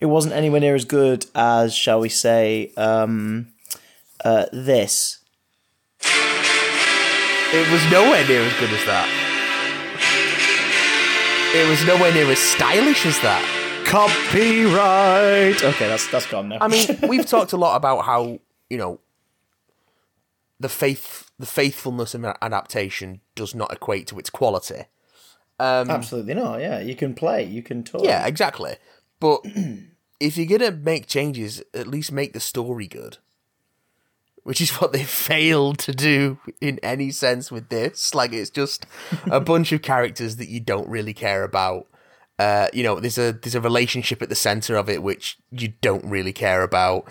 it 0.00 0.06
wasn't 0.06 0.34
anywhere 0.34 0.60
near 0.60 0.74
as 0.74 0.84
good 0.84 1.26
as, 1.34 1.74
shall 1.74 2.00
we 2.00 2.08
say, 2.08 2.72
um, 2.76 3.52
uh, 4.24 4.46
this. 4.52 5.18
It 7.52 7.70
was 7.70 7.90
nowhere 7.90 8.26
near 8.26 8.42
as 8.42 8.52
good 8.54 8.70
as 8.70 8.84
that. 8.86 9.16
It 11.54 11.68
was 11.68 11.84
nowhere 11.84 12.12
near 12.14 12.30
as 12.30 12.38
stylish 12.38 13.04
as 13.04 13.18
that. 13.20 13.44
Copyright. 13.86 15.62
Okay, 15.64 15.88
that's 15.88 16.08
that's 16.10 16.26
gone 16.26 16.48
now. 16.48 16.58
I 16.60 16.68
mean, 16.68 16.86
we've 17.08 17.26
talked 17.26 17.52
a 17.52 17.56
lot 17.56 17.74
about 17.76 18.04
how 18.04 18.38
you 18.68 18.78
know 18.78 19.00
the 20.60 20.68
faith, 20.68 21.30
the 21.40 21.46
faithfulness 21.46 22.14
of 22.14 22.24
adaptation 22.24 23.20
does 23.34 23.52
not 23.52 23.72
equate 23.72 24.06
to 24.08 24.18
its 24.20 24.30
quality. 24.30 24.84
absolutely 25.58 26.34
not. 26.34 26.60
Yeah, 26.60 26.78
you 26.78 26.94
can 26.94 27.14
play, 27.14 27.42
you 27.44 27.62
can 27.64 27.82
talk. 27.82 28.04
Yeah, 28.04 28.26
exactly. 28.26 28.76
But 29.20 29.42
if 30.20 30.36
you're 30.36 30.58
gonna 30.58 30.72
make 30.72 31.06
changes, 31.06 31.62
at 31.72 31.86
least 31.86 32.10
make 32.10 32.32
the 32.32 32.40
story 32.40 32.88
good. 32.88 33.18
Which 34.42 34.60
is 34.60 34.70
what 34.80 34.92
they 34.92 35.04
failed 35.04 35.78
to 35.80 35.92
do 35.92 36.38
in 36.60 36.80
any 36.82 37.10
sense 37.10 37.52
with 37.52 37.68
this. 37.68 38.14
Like 38.20 38.32
it's 38.32 38.50
just 38.50 38.86
a 39.30 39.40
bunch 39.52 39.70
of 39.72 39.82
characters 39.82 40.36
that 40.36 40.48
you 40.48 40.58
don't 40.58 40.88
really 40.88 41.14
care 41.14 41.44
about. 41.44 41.86
Uh, 42.38 42.68
you 42.72 42.82
know, 42.82 42.98
there's 42.98 43.18
a 43.18 43.32
there's 43.32 43.54
a 43.54 43.60
relationship 43.60 44.22
at 44.22 44.30
the 44.30 44.34
center 44.34 44.74
of 44.76 44.88
it 44.88 45.02
which 45.02 45.38
you 45.50 45.74
don't 45.82 46.04
really 46.04 46.32
care 46.32 46.62
about. 46.62 47.06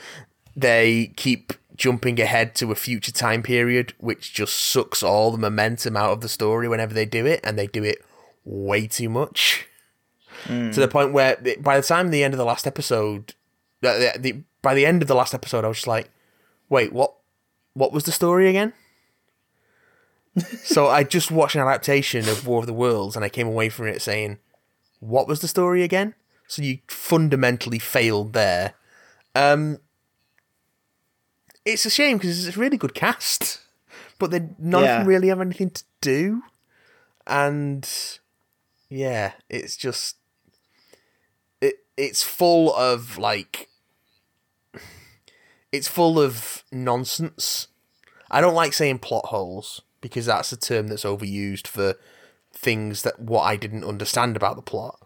They 0.55 1.13
keep 1.15 1.53
jumping 1.75 2.19
ahead 2.19 2.55
to 2.55 2.71
a 2.71 2.75
future 2.75 3.11
time 3.11 3.43
period, 3.43 3.93
which 3.99 4.33
just 4.33 4.55
sucks 4.55 5.03
all 5.03 5.31
the 5.31 5.37
momentum 5.37 5.95
out 5.95 6.11
of 6.11 6.21
the 6.21 6.27
story 6.27 6.67
whenever 6.67 6.95
they 6.95 7.05
do 7.05 7.27
it, 7.27 7.39
and 7.43 7.57
they 7.57 7.67
do 7.67 7.83
it 7.83 8.03
way 8.43 8.87
too 8.87 9.07
much 9.07 9.68
to 10.47 10.71
the 10.79 10.87
point 10.87 11.13
where 11.13 11.37
by 11.59 11.77
the 11.79 11.85
time 11.85 12.09
the 12.11 12.23
end 12.23 12.33
of 12.33 12.37
the 12.37 12.45
last 12.45 12.65
episode, 12.67 13.33
the, 13.81 14.13
the, 14.19 14.43
by 14.61 14.73
the 14.73 14.85
end 14.85 15.01
of 15.01 15.07
the 15.07 15.15
last 15.15 15.33
episode, 15.33 15.63
I 15.65 15.67
was 15.67 15.77
just 15.77 15.87
like, 15.87 16.09
wait, 16.69 16.91
what? 16.93 17.13
What 17.73 17.91
was 17.93 18.03
the 18.03 18.11
story 18.11 18.49
again? 18.49 18.73
so 20.63 20.87
I 20.87 21.03
just 21.03 21.31
watched 21.31 21.55
an 21.55 21.61
adaptation 21.61 22.27
of 22.29 22.45
War 22.47 22.59
of 22.59 22.65
the 22.67 22.73
Worlds, 22.73 23.15
and 23.15 23.23
I 23.25 23.29
came 23.29 23.47
away 23.47 23.69
from 23.69 23.87
it 23.87 24.01
saying, 24.01 24.37
what 24.99 25.27
was 25.27 25.39
the 25.41 25.47
story 25.47 25.83
again? 25.83 26.13
So 26.47 26.61
you 26.61 26.79
fundamentally 26.87 27.79
failed 27.79 28.33
there. 28.33 28.73
Um, 29.35 29.79
it's 31.65 31.85
a 31.85 31.89
shame 31.89 32.17
because 32.17 32.47
it's 32.47 32.55
a 32.57 32.59
really 32.59 32.77
good 32.77 32.93
cast, 32.93 33.59
but 34.17 34.31
they 34.31 34.39
none 34.57 34.83
Yeah. 34.83 34.93
of 34.93 34.99
them 34.99 35.07
really 35.07 35.27
have 35.27 35.41
anything 35.41 35.69
to 35.71 35.83
do, 36.01 36.41
and 37.27 37.87
yeah, 38.89 39.33
it's 39.49 39.75
just 39.77 40.15
it's 41.99 42.23
full 42.23 42.73
of 42.75 43.17
like 43.17 43.67
it's 45.71 45.87
full 45.87 46.19
of 46.19 46.63
nonsense. 46.71 47.67
I 48.31 48.39
don't 48.39 48.55
like 48.55 48.73
saying 48.73 48.99
plot 48.99 49.25
holes 49.25 49.81
because 49.99 50.27
that's 50.27 50.51
a 50.53 50.57
term 50.57 50.87
that's 50.87 51.03
overused 51.03 51.67
for 51.67 51.95
things 52.53 53.03
that 53.03 53.19
what 53.19 53.41
I 53.41 53.57
didn't 53.57 53.83
understand 53.83 54.37
about 54.37 54.55
the 54.55 54.61
plot. 54.61 54.97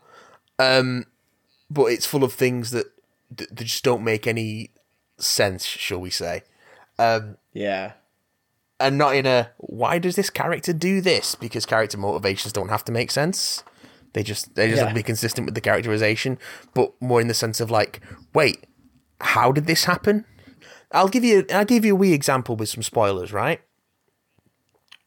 Um, 0.59 1.05
but 1.69 1.85
it's 1.85 2.05
full 2.05 2.23
of 2.23 2.31
things 2.31 2.69
that, 2.71 2.85
that, 3.35 3.55
that 3.55 3.63
just 3.63 3.83
don't 3.83 4.03
make 4.03 4.27
any 4.27 4.69
sense, 5.17 5.65
shall 5.65 5.99
we 5.99 6.11
say? 6.11 6.43
yeah. 7.53 7.93
and 8.79 8.99
not 8.99 9.15
in 9.15 9.25
a 9.25 9.49
why 9.57 9.97
does 9.97 10.15
this 10.15 10.29
character 10.29 10.73
do 10.73 11.01
this 11.01 11.33
because 11.33 11.65
character 11.65 11.97
motivations 11.97 12.53
don't 12.53 12.69
have 12.69 12.85
to 12.85 12.91
make 12.91 13.09
sense 13.09 13.63
they 14.13 14.23
just 14.23 14.55
they 14.55 14.69
just 14.69 14.79
have 14.79 14.89
to 14.89 14.95
be 14.95 15.03
consistent 15.03 15.45
with 15.45 15.55
the 15.55 15.61
characterization 15.61 16.37
but 16.73 16.93
more 17.01 17.21
in 17.21 17.27
the 17.27 17.33
sense 17.33 17.59
of 17.59 17.69
like 17.69 17.99
wait 18.33 18.65
how 19.21 19.51
did 19.51 19.67
this 19.67 19.85
happen 19.85 20.25
i'll 20.91 21.07
give 21.07 21.23
you 21.23 21.45
i'll 21.53 21.65
give 21.65 21.85
you 21.85 21.93
a 21.93 21.97
wee 21.97 22.13
example 22.13 22.55
with 22.55 22.69
some 22.69 22.83
spoilers 22.83 23.31
right 23.33 23.61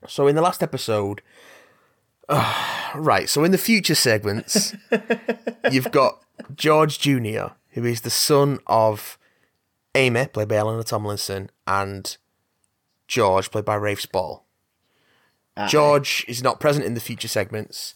so 0.07 0.27
in 0.27 0.35
the 0.35 0.43
last 0.43 0.63
episode 0.63 1.23
right 2.95 3.29
so 3.29 3.45
in 3.45 3.53
the 3.53 3.59
future 3.59 3.95
segments 3.95 4.75
you've 5.71 5.91
got 5.91 6.23
george 6.55 6.99
junior 6.99 7.53
who 7.71 7.85
is 7.85 8.03
the 8.03 8.11
son 8.11 8.59
of 8.67 9.19
amy 9.95 10.27
played 10.27 10.49
by 10.49 10.57
eleanor 10.57 10.83
tomlinson 10.83 11.51
and 11.67 12.17
George, 13.07 13.51
played 13.51 13.65
by 13.65 13.77
Rafe 13.77 14.01
Spall. 14.01 14.45
Ah, 15.57 15.67
george 15.69 16.25
is 16.29 16.43
not 16.43 16.61
present 16.61 16.85
in 16.85 16.95
the 16.95 17.01
future 17.01 17.29
segments. 17.29 17.95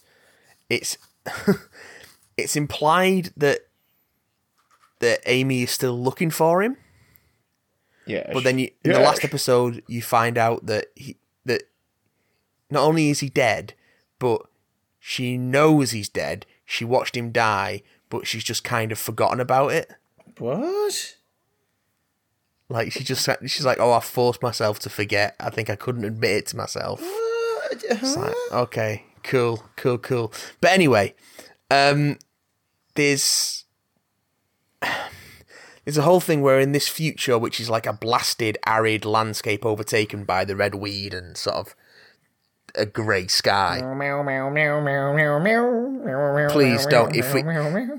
It's 0.71 0.97
it's 2.37 2.55
implied 2.55 3.31
that 3.35 3.59
that 4.99 5.19
Amy 5.25 5.63
is 5.63 5.71
still 5.71 5.99
looking 5.99 6.29
for 6.29 6.61
him, 6.63 6.77
Yeah. 8.05 8.29
but 8.31 8.43
then 8.43 8.59
you, 8.59 8.69
in 8.85 8.91
the 8.93 8.99
last 8.99 9.23
episode 9.25 9.83
you 9.87 10.01
find 10.01 10.37
out 10.37 10.65
that 10.67 10.85
he 10.95 11.17
that 11.45 11.63
not 12.69 12.83
only 12.83 13.09
is 13.09 13.19
he 13.19 13.29
dead, 13.29 13.73
but 14.19 14.43
she 14.99 15.37
knows 15.37 15.91
he's 15.91 16.07
dead. 16.09 16.45
She 16.65 16.85
watched 16.85 17.17
him 17.17 17.31
die, 17.31 17.81
but 18.09 18.25
she's 18.27 18.43
just 18.43 18.63
kind 18.63 18.91
of 18.93 18.99
forgotten 18.99 19.39
about 19.41 19.71
it. 19.73 19.91
What? 20.37 21.15
Like 22.69 22.93
she 22.93 23.03
just 23.03 23.25
said, 23.25 23.39
she's 23.47 23.65
like, 23.65 23.79
"Oh, 23.81 23.91
I 23.91 23.99
forced 23.99 24.41
myself 24.41 24.79
to 24.79 24.89
forget. 24.89 25.35
I 25.39 25.49
think 25.49 25.69
I 25.69 25.75
couldn't 25.75 26.05
admit 26.05 26.31
it 26.31 26.45
to 26.47 26.55
myself." 26.57 27.01
It's 27.73 28.15
like, 28.15 28.35
okay, 28.53 29.03
cool, 29.23 29.63
cool, 29.75 29.97
cool. 29.97 30.33
But 30.59 30.71
anyway, 30.71 31.15
um, 31.69 32.17
there's 32.95 33.65
there's 35.85 35.97
a 35.97 36.01
whole 36.03 36.19
thing 36.19 36.41
where 36.41 36.59
in 36.59 36.71
this 36.71 36.87
future, 36.87 37.37
which 37.37 37.59
is 37.59 37.69
like 37.69 37.85
a 37.85 37.93
blasted, 37.93 38.57
arid 38.65 39.05
landscape 39.05 39.65
overtaken 39.65 40.23
by 40.25 40.45
the 40.45 40.55
red 40.55 40.75
weed 40.75 41.13
and 41.13 41.35
sort 41.37 41.55
of 41.55 41.75
a 42.75 42.85
grey 42.85 43.27
sky. 43.27 43.81
Please 46.51 46.85
don't. 46.85 47.15
If 47.15 47.33
we, 47.33 47.41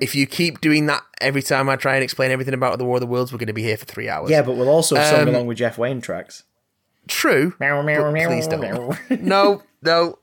if 0.00 0.14
you 0.14 0.26
keep 0.26 0.60
doing 0.60 0.86
that 0.86 1.02
every 1.20 1.42
time 1.42 1.68
I 1.68 1.76
try 1.76 1.94
and 1.96 2.04
explain 2.04 2.30
everything 2.30 2.54
about 2.54 2.78
the 2.78 2.84
War 2.84 2.96
of 2.96 3.00
the 3.00 3.06
Worlds, 3.06 3.32
we're 3.32 3.38
going 3.38 3.48
to 3.48 3.52
be 3.52 3.62
here 3.62 3.76
for 3.76 3.84
three 3.84 4.08
hours. 4.08 4.30
Yeah, 4.30 4.42
but 4.42 4.56
we'll 4.56 4.68
also 4.70 4.94
sing 4.96 5.20
Um, 5.22 5.28
along 5.28 5.46
with 5.46 5.58
Jeff 5.58 5.76
Wayne 5.78 6.00
tracks. 6.00 6.44
true. 7.08 7.54
But 7.96 8.12
please 8.28 8.46
don't. 8.48 9.22
no, 9.22 9.62
no. 9.82 10.18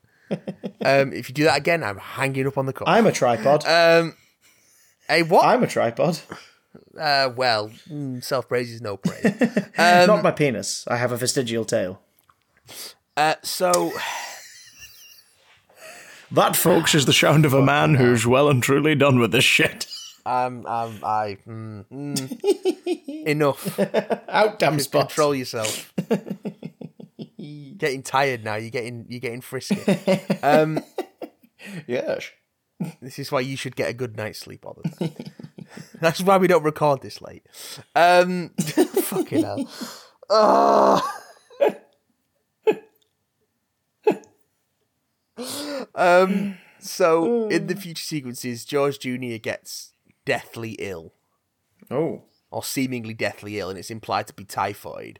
Um, 0.85 1.11
if 1.13 1.27
you 1.29 1.35
do 1.35 1.43
that 1.45 1.57
again, 1.57 1.83
I'm 1.83 1.97
hanging 1.97 2.47
up 2.47 2.57
on 2.57 2.65
the 2.65 2.73
call. 2.73 2.87
I'm 2.87 3.05
a 3.07 3.11
tripod. 3.11 3.65
Um, 3.65 4.15
hey, 5.07 5.23
what? 5.23 5.45
I'm 5.45 5.63
a 5.63 5.67
tripod. 5.67 6.19
Uh, 6.99 7.29
well, 7.35 7.69
mm, 7.89 8.23
self 8.23 8.47
praise 8.47 8.71
is 8.71 8.81
no 8.81 8.97
praise. 8.97 9.67
Not 9.77 10.23
my 10.23 10.31
penis. 10.31 10.85
I 10.87 10.97
have 10.97 11.11
a 11.11 11.17
vestigial 11.17 11.65
tail. 11.65 12.01
uh, 13.17 13.35
so, 13.43 13.91
That, 16.31 16.55
folks, 16.55 16.93
is 16.93 17.05
the 17.05 17.13
sound 17.13 17.45
of 17.45 17.53
a 17.53 17.61
man 17.61 17.95
who's 17.95 18.27
well 18.27 18.49
and 18.49 18.61
truly 18.61 18.93
done 18.95 19.19
with 19.19 19.31
this 19.31 19.43
shit. 19.43 19.87
um, 20.25 20.65
um, 20.67 20.99
I 21.03 21.37
mm, 21.47 21.85
mm, 21.91 23.23
enough. 23.25 23.79
Out, 24.29 24.59
damn 24.59 24.79
spot. 24.79 25.09
Control 25.09 25.33
yourself. 25.33 25.91
getting 27.77 28.03
tired 28.03 28.43
now. 28.43 28.55
You're 28.55 28.69
getting 28.69 29.05
you're 29.09 29.19
getting 29.19 29.41
frisky. 29.41 29.79
um, 30.43 30.83
Yes. 31.87 32.29
This 33.01 33.19
is 33.19 33.31
why 33.31 33.41
you 33.41 33.57
should 33.57 33.75
get 33.75 33.89
a 33.89 33.93
good 33.93 34.15
night's 34.15 34.39
sleep 34.39 34.65
all 34.65 34.79
the 34.81 34.89
time. 34.89 35.15
That's 36.01 36.21
why 36.21 36.37
we 36.37 36.47
don't 36.47 36.63
record 36.63 37.01
this 37.01 37.21
late. 37.21 37.43
Um, 37.95 38.51
fucking 38.59 39.43
hell. 39.43 39.69
Oh. 40.29 41.01
um, 45.95 46.57
so 46.79 47.47
in 47.49 47.67
the 47.67 47.75
future 47.75 48.03
sequences, 48.03 48.65
George 48.65 48.99
Junior 48.99 49.37
gets 49.37 49.93
deathly 50.25 50.71
ill, 50.79 51.13
Oh. 51.91 52.23
or 52.51 52.63
seemingly 52.63 53.13
deathly 53.13 53.59
ill, 53.59 53.69
and 53.69 53.77
it's 53.77 53.91
implied 53.91 54.27
to 54.27 54.33
be 54.33 54.45
typhoid. 54.45 55.19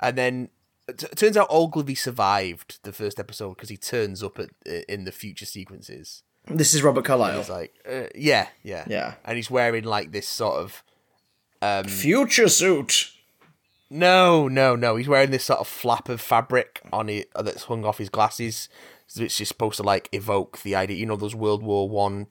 And 0.00 0.16
then 0.16 0.48
it 0.88 1.16
turns 1.16 1.36
out 1.36 1.46
Ogilvy 1.50 1.94
survived 1.94 2.78
the 2.82 2.92
first 2.92 3.18
episode 3.20 3.50
because 3.56 3.68
he 3.68 3.76
turns 3.76 4.22
up 4.22 4.38
at 4.38 4.50
uh, 4.68 4.80
in 4.88 5.04
the 5.04 5.12
future 5.12 5.46
sequences. 5.46 6.22
This 6.48 6.74
is 6.74 6.82
Robert 6.82 7.04
Carlyle. 7.04 7.38
He's 7.38 7.48
like, 7.50 7.72
uh, 7.88 8.06
yeah, 8.16 8.48
yeah, 8.64 8.84
Yeah. 8.88 9.14
and 9.24 9.36
he's 9.36 9.48
wearing 9.50 9.84
like 9.84 10.10
this 10.10 10.26
sort 10.28 10.56
of 10.60 10.82
um, 11.62 11.84
Future 11.84 12.48
suit. 12.48 13.12
no, 13.90 14.48
no, 14.48 14.74
no. 14.74 14.96
He's 14.96 15.06
wearing 15.08 15.30
this 15.30 15.44
sort 15.44 15.60
of 15.60 15.68
flap 15.68 16.08
of 16.08 16.20
fabric 16.20 16.80
on 16.92 17.08
it 17.08 17.30
uh, 17.36 17.42
that's 17.42 17.64
hung 17.64 17.84
off 17.84 17.98
his 17.98 18.08
glasses, 18.08 18.68
which 19.16 19.40
is 19.40 19.48
supposed 19.48 19.76
to 19.76 19.84
like 19.84 20.08
evoke 20.12 20.62
the 20.62 20.74
idea. 20.74 20.96
You 20.96 21.06
know 21.06 21.14
those 21.16 21.34
World 21.36 21.62
War 21.62 21.88
One 21.88 22.26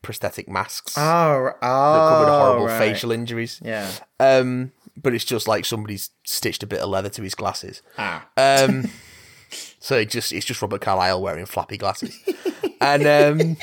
prosthetic 0.00 0.48
masks 0.48 0.96
Oh, 0.98 1.02
oh 1.02 1.42
that 1.44 1.60
covered 1.60 2.30
ah, 2.30 2.40
horrible 2.46 2.66
right. 2.66 2.78
facial 2.78 3.12
injuries. 3.12 3.60
Yeah. 3.64 3.88
Um, 4.18 4.72
but 4.96 5.14
it's 5.14 5.24
just 5.24 5.48
like 5.48 5.64
somebody's 5.64 6.10
stitched 6.24 6.62
a 6.62 6.66
bit 6.66 6.80
of 6.80 6.88
leather 6.88 7.08
to 7.10 7.22
his 7.22 7.34
glasses. 7.34 7.82
Ah. 7.98 8.26
Um, 8.36 8.90
so 9.78 9.96
it 9.96 10.10
just 10.10 10.32
it's 10.32 10.46
just 10.46 10.62
Robert 10.62 10.80
Carlyle 10.80 11.20
wearing 11.20 11.46
flappy 11.46 11.76
glasses, 11.76 12.18
and 12.80 13.02
um, 13.06 13.56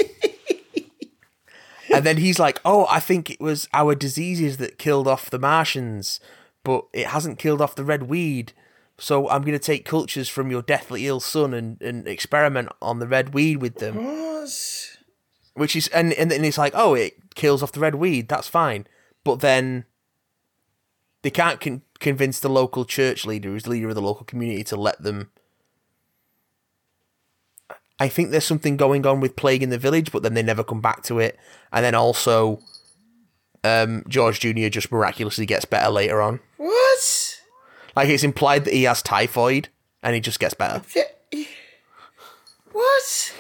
and 1.94 2.06
then 2.06 2.18
he's 2.18 2.40
like, 2.40 2.60
"Oh, 2.66 2.88
I 2.90 3.00
think 3.00 3.30
it 3.30 3.42
was 3.42 3.68
our 3.74 3.96
diseases 3.96 4.58
that 4.58 4.78
killed 4.78 5.08
off 5.08 5.30
the 5.30 5.40
Martians, 5.40 6.20
but 6.64 6.86
it 6.94 7.08
hasn't 7.08 7.40
killed 7.40 7.62
off 7.62 7.76
the 7.76 7.86
red 7.86 8.04
weed." 8.04 8.54
So 9.00 9.30
I'm 9.30 9.44
going 9.44 9.58
to 9.58 9.60
take 9.60 9.86
cultures 9.86 10.28
from 10.28 10.52
your 10.52 10.62
deathly 10.62 11.08
ill 11.08 11.22
son 11.22 11.54
and, 11.54 11.82
and 11.82 12.06
experiment 12.06 12.68
on 12.82 13.00
the 13.00 13.08
red 13.08 13.34
weed 13.34 13.58
with 13.58 13.76
them. 13.76 13.96
What? 13.96 14.98
Which 15.54 15.76
is 15.76 15.88
and 15.90 16.14
and 16.14 16.30
then 16.30 16.44
it's 16.44 16.58
like, 16.58 16.74
oh, 16.76 16.94
it 16.96 17.36
kills 17.36 17.64
off 17.64 17.72
the 17.72 17.80
red 17.80 17.96
weed. 17.96 18.28
That's 18.28 18.48
fine. 18.48 18.88
But 19.24 19.40
then 19.40 19.86
they 21.22 21.30
can't 21.30 21.60
con- 21.60 21.82
convince 22.00 22.40
the 22.40 22.50
local 22.50 22.86
church 22.86 23.26
leader, 23.26 23.50
who's 23.50 23.64
the 23.64 23.72
leader 23.72 23.90
of 23.90 23.96
the 23.96 24.02
local 24.02 24.26
community, 24.26 24.64
to 24.66 24.76
let 24.76 25.02
them. 25.02 25.32
I 28.00 28.08
think 28.08 28.30
there's 28.32 28.46
something 28.46 28.78
going 28.78 29.06
on 29.06 29.20
with 29.20 29.36
plague 29.36 29.62
in 29.62 29.70
the 29.72 29.78
village, 29.78 30.12
but 30.12 30.24
then 30.24 30.34
they 30.34 30.44
never 30.44 30.64
come 30.64 30.80
back 30.80 31.04
to 31.04 31.20
it. 31.20 31.38
And 31.74 31.84
then 31.84 31.96
also, 31.96 32.62
um, 33.66 34.04
George 34.08 34.40
Junior 34.40 34.70
just 34.70 34.90
miraculously 34.92 35.46
gets 35.46 35.66
better 35.66 35.90
later 35.90 36.22
on. 36.22 36.40
What? 36.56 37.42
Like 37.98 38.08
it's 38.08 38.24
implied 38.24 38.64
that 38.66 38.74
he 38.74 38.84
has 38.84 39.02
typhoid, 39.02 39.68
and 40.02 40.16
he 40.16 40.22
just 40.22 40.40
gets 40.40 40.54
better 40.54 40.82
What? 42.72 43.36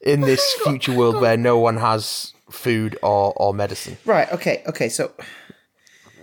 in 0.00 0.22
this 0.22 0.54
future 0.64 0.94
world 0.94 1.20
where 1.20 1.36
no 1.36 1.58
one 1.58 1.76
has 1.76 2.32
food 2.50 2.96
or 3.02 3.34
or 3.36 3.52
medicine. 3.52 3.98
Right. 4.06 4.32
Okay. 4.32 4.62
Okay. 4.66 4.88
So, 4.88 5.12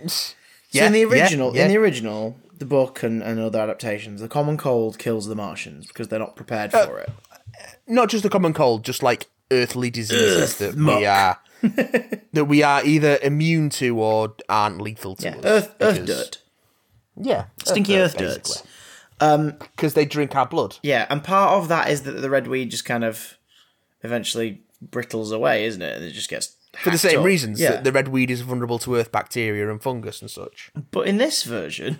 so 0.06 0.34
Yeah, 0.70 0.86
in 0.86 0.92
the 0.92 1.04
original, 1.04 1.54
yeah. 1.54 1.62
in 1.64 1.68
the 1.68 1.76
original, 1.78 2.38
the 2.58 2.64
book 2.66 3.02
and, 3.02 3.22
and 3.22 3.38
other 3.40 3.60
adaptations, 3.60 4.20
the 4.20 4.28
common 4.28 4.56
cold 4.56 4.98
kills 4.98 5.26
the 5.26 5.34
Martians 5.34 5.86
because 5.88 6.08
they're 6.08 6.18
not 6.18 6.36
prepared 6.36 6.74
Uh, 6.74 6.86
for 6.86 6.98
it. 6.98 7.10
not 7.86 8.08
just 8.08 8.22
the 8.22 8.30
common 8.30 8.52
cold, 8.52 8.84
just 8.84 9.02
like 9.02 9.26
earthly 9.50 9.90
diseases 9.90 10.56
that 10.58 10.76
muck. 10.76 10.98
we 10.98 11.06
are 11.06 11.38
that 12.32 12.46
we 12.46 12.62
are 12.62 12.84
either 12.84 13.18
immune 13.22 13.70
to 13.70 13.98
or 13.98 14.34
aren't 14.48 14.80
lethal 14.80 15.16
to 15.16 15.24
Yeah. 15.24 15.36
us. 15.36 15.44
Earth, 15.44 15.74
earth 15.80 16.04
dirt, 16.06 16.38
Yeah, 17.16 17.44
stinky 17.64 17.96
earth, 17.98 18.16
dirts. 18.16 18.62
because 19.18 19.94
they 19.94 20.04
drink 20.04 20.34
our 20.36 20.46
blood. 20.46 20.76
Yeah, 20.82 21.06
and 21.08 21.22
part 21.24 21.52
of 21.52 21.68
that 21.68 21.88
is 21.90 22.02
that 22.02 22.12
the 22.12 22.28
red 22.30 22.46
weed 22.46 22.70
just 22.70 22.84
kind 22.84 23.04
of 23.04 23.38
eventually 24.02 24.62
brittles 24.82 25.32
away, 25.32 25.64
isn't 25.64 25.80
it? 25.82 25.96
And 25.96 26.04
it 26.04 26.10
just 26.12 26.28
gets 26.28 26.55
For 26.82 26.90
the 26.90 26.98
same 26.98 27.22
reasons 27.22 27.60
Yeah. 27.60 27.70
that 27.72 27.84
the 27.84 27.92
red 27.92 28.08
weed 28.08 28.30
is 28.30 28.40
vulnerable 28.42 28.78
to 28.80 28.94
earth 28.96 29.10
bacteria 29.12 29.70
and 29.70 29.82
fungus 29.82 30.20
and 30.20 30.30
such. 30.30 30.70
But 30.90 31.06
in 31.06 31.16
this 31.18 31.42
version, 31.42 31.98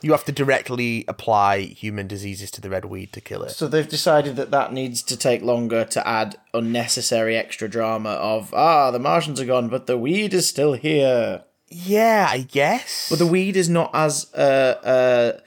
You 0.00 0.12
have 0.12 0.24
to 0.26 0.32
directly 0.32 1.04
apply 1.08 1.60
human 1.60 2.06
diseases 2.06 2.52
to 2.52 2.60
the 2.60 2.70
red 2.70 2.84
weed 2.84 3.12
to 3.14 3.20
kill 3.20 3.42
it. 3.42 3.50
so 3.50 3.66
they've 3.66 3.88
decided 3.88 4.36
that 4.36 4.52
that 4.52 4.72
needs 4.72 5.02
to 5.02 5.16
take 5.16 5.42
longer 5.42 5.84
to 5.86 6.06
add 6.06 6.36
unnecessary 6.54 7.36
extra 7.36 7.68
drama 7.68 8.10
of 8.10 8.54
ah 8.54 8.92
the 8.92 9.00
Martians 9.00 9.40
are 9.40 9.44
gone, 9.46 9.68
but 9.68 9.86
the 9.88 9.98
weed 9.98 10.32
is 10.34 10.46
still 10.48 10.74
here. 10.74 11.42
Yeah, 11.68 12.28
I 12.30 12.38
guess. 12.42 13.08
But 13.10 13.18
the 13.18 13.26
weed 13.26 13.56
is 13.56 13.68
not 13.68 13.90
as 13.92 14.32
uh, 14.34 14.74
uh, 14.84 15.40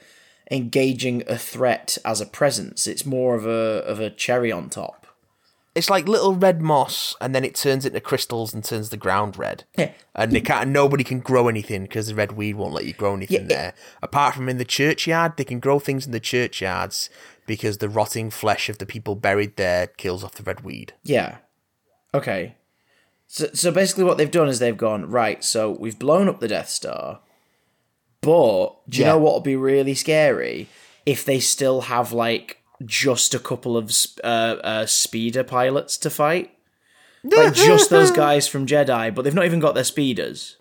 engaging 0.50 1.22
a 1.26 1.38
threat 1.38 1.96
as 2.04 2.20
a 2.20 2.26
presence. 2.26 2.86
It's 2.86 3.06
more 3.06 3.34
of 3.34 3.46
a 3.46 3.82
of 3.92 4.00
a 4.00 4.10
cherry 4.10 4.52
on 4.52 4.68
top. 4.68 5.01
It's 5.74 5.88
like 5.88 6.06
little 6.06 6.34
red 6.34 6.60
moss, 6.60 7.16
and 7.20 7.34
then 7.34 7.44
it 7.44 7.54
turns 7.54 7.86
into 7.86 8.00
crystals 8.00 8.52
and 8.52 8.62
turns 8.62 8.90
the 8.90 8.96
ground 8.96 9.38
red. 9.38 9.64
Yeah. 9.76 9.92
And 10.14 10.32
they 10.32 10.40
can't. 10.42 10.68
Nobody 10.70 11.02
can 11.04 11.20
grow 11.20 11.48
anything 11.48 11.82
because 11.82 12.08
the 12.08 12.14
red 12.14 12.32
weed 12.32 12.54
won't 12.54 12.74
let 12.74 12.84
you 12.84 12.92
grow 12.92 13.14
anything 13.14 13.42
Yeah, 13.42 13.46
there. 13.48 13.74
Apart 14.02 14.34
from 14.34 14.48
in 14.48 14.58
the 14.58 14.64
churchyard, 14.66 15.36
they 15.36 15.44
can 15.44 15.60
grow 15.60 15.78
things 15.78 16.04
in 16.04 16.12
the 16.12 16.20
churchyards 16.20 17.08
because 17.46 17.78
the 17.78 17.88
rotting 17.88 18.30
flesh 18.30 18.68
of 18.68 18.76
the 18.78 18.86
people 18.86 19.14
buried 19.14 19.56
there 19.56 19.86
kills 19.86 20.22
off 20.22 20.34
the 20.34 20.42
red 20.42 20.60
weed. 20.60 20.92
Yeah. 21.02 21.38
Okay. 22.12 22.56
So 23.26 23.48
so 23.54 23.70
basically 23.72 24.04
what 24.04 24.18
they've 24.18 24.30
done 24.30 24.48
is 24.48 24.58
they've 24.58 24.76
gone, 24.76 25.08
right, 25.08 25.42
so 25.42 25.70
we've 25.70 25.98
blown 25.98 26.28
up 26.28 26.40
the 26.40 26.48
Death 26.48 26.68
Star. 26.68 27.20
But 28.20 28.74
do 28.88 28.98
you 28.98 29.04
Yeah. 29.04 29.12
know 29.12 29.18
what 29.18 29.34
would 29.34 29.42
be 29.42 29.56
really 29.56 29.94
scary 29.94 30.68
if 31.06 31.24
they 31.24 31.40
still 31.40 31.82
have 31.82 32.12
like 32.12 32.58
just 32.86 33.34
a 33.34 33.38
couple 33.38 33.76
of 33.76 33.92
uh, 34.24 34.26
uh, 34.26 34.86
speeder 34.86 35.44
pilots 35.44 35.96
to 35.98 36.10
fight? 36.10 36.50
Like 37.24 37.54
just 37.54 37.90
those 37.90 38.10
guys 38.16 38.48
from 38.48 38.66
Jedi, 38.66 39.14
but 39.14 39.22
they've 39.22 39.34
not 39.34 39.44
even 39.44 39.60
got 39.60 39.74
their 39.74 39.84
speeders. 39.84 40.56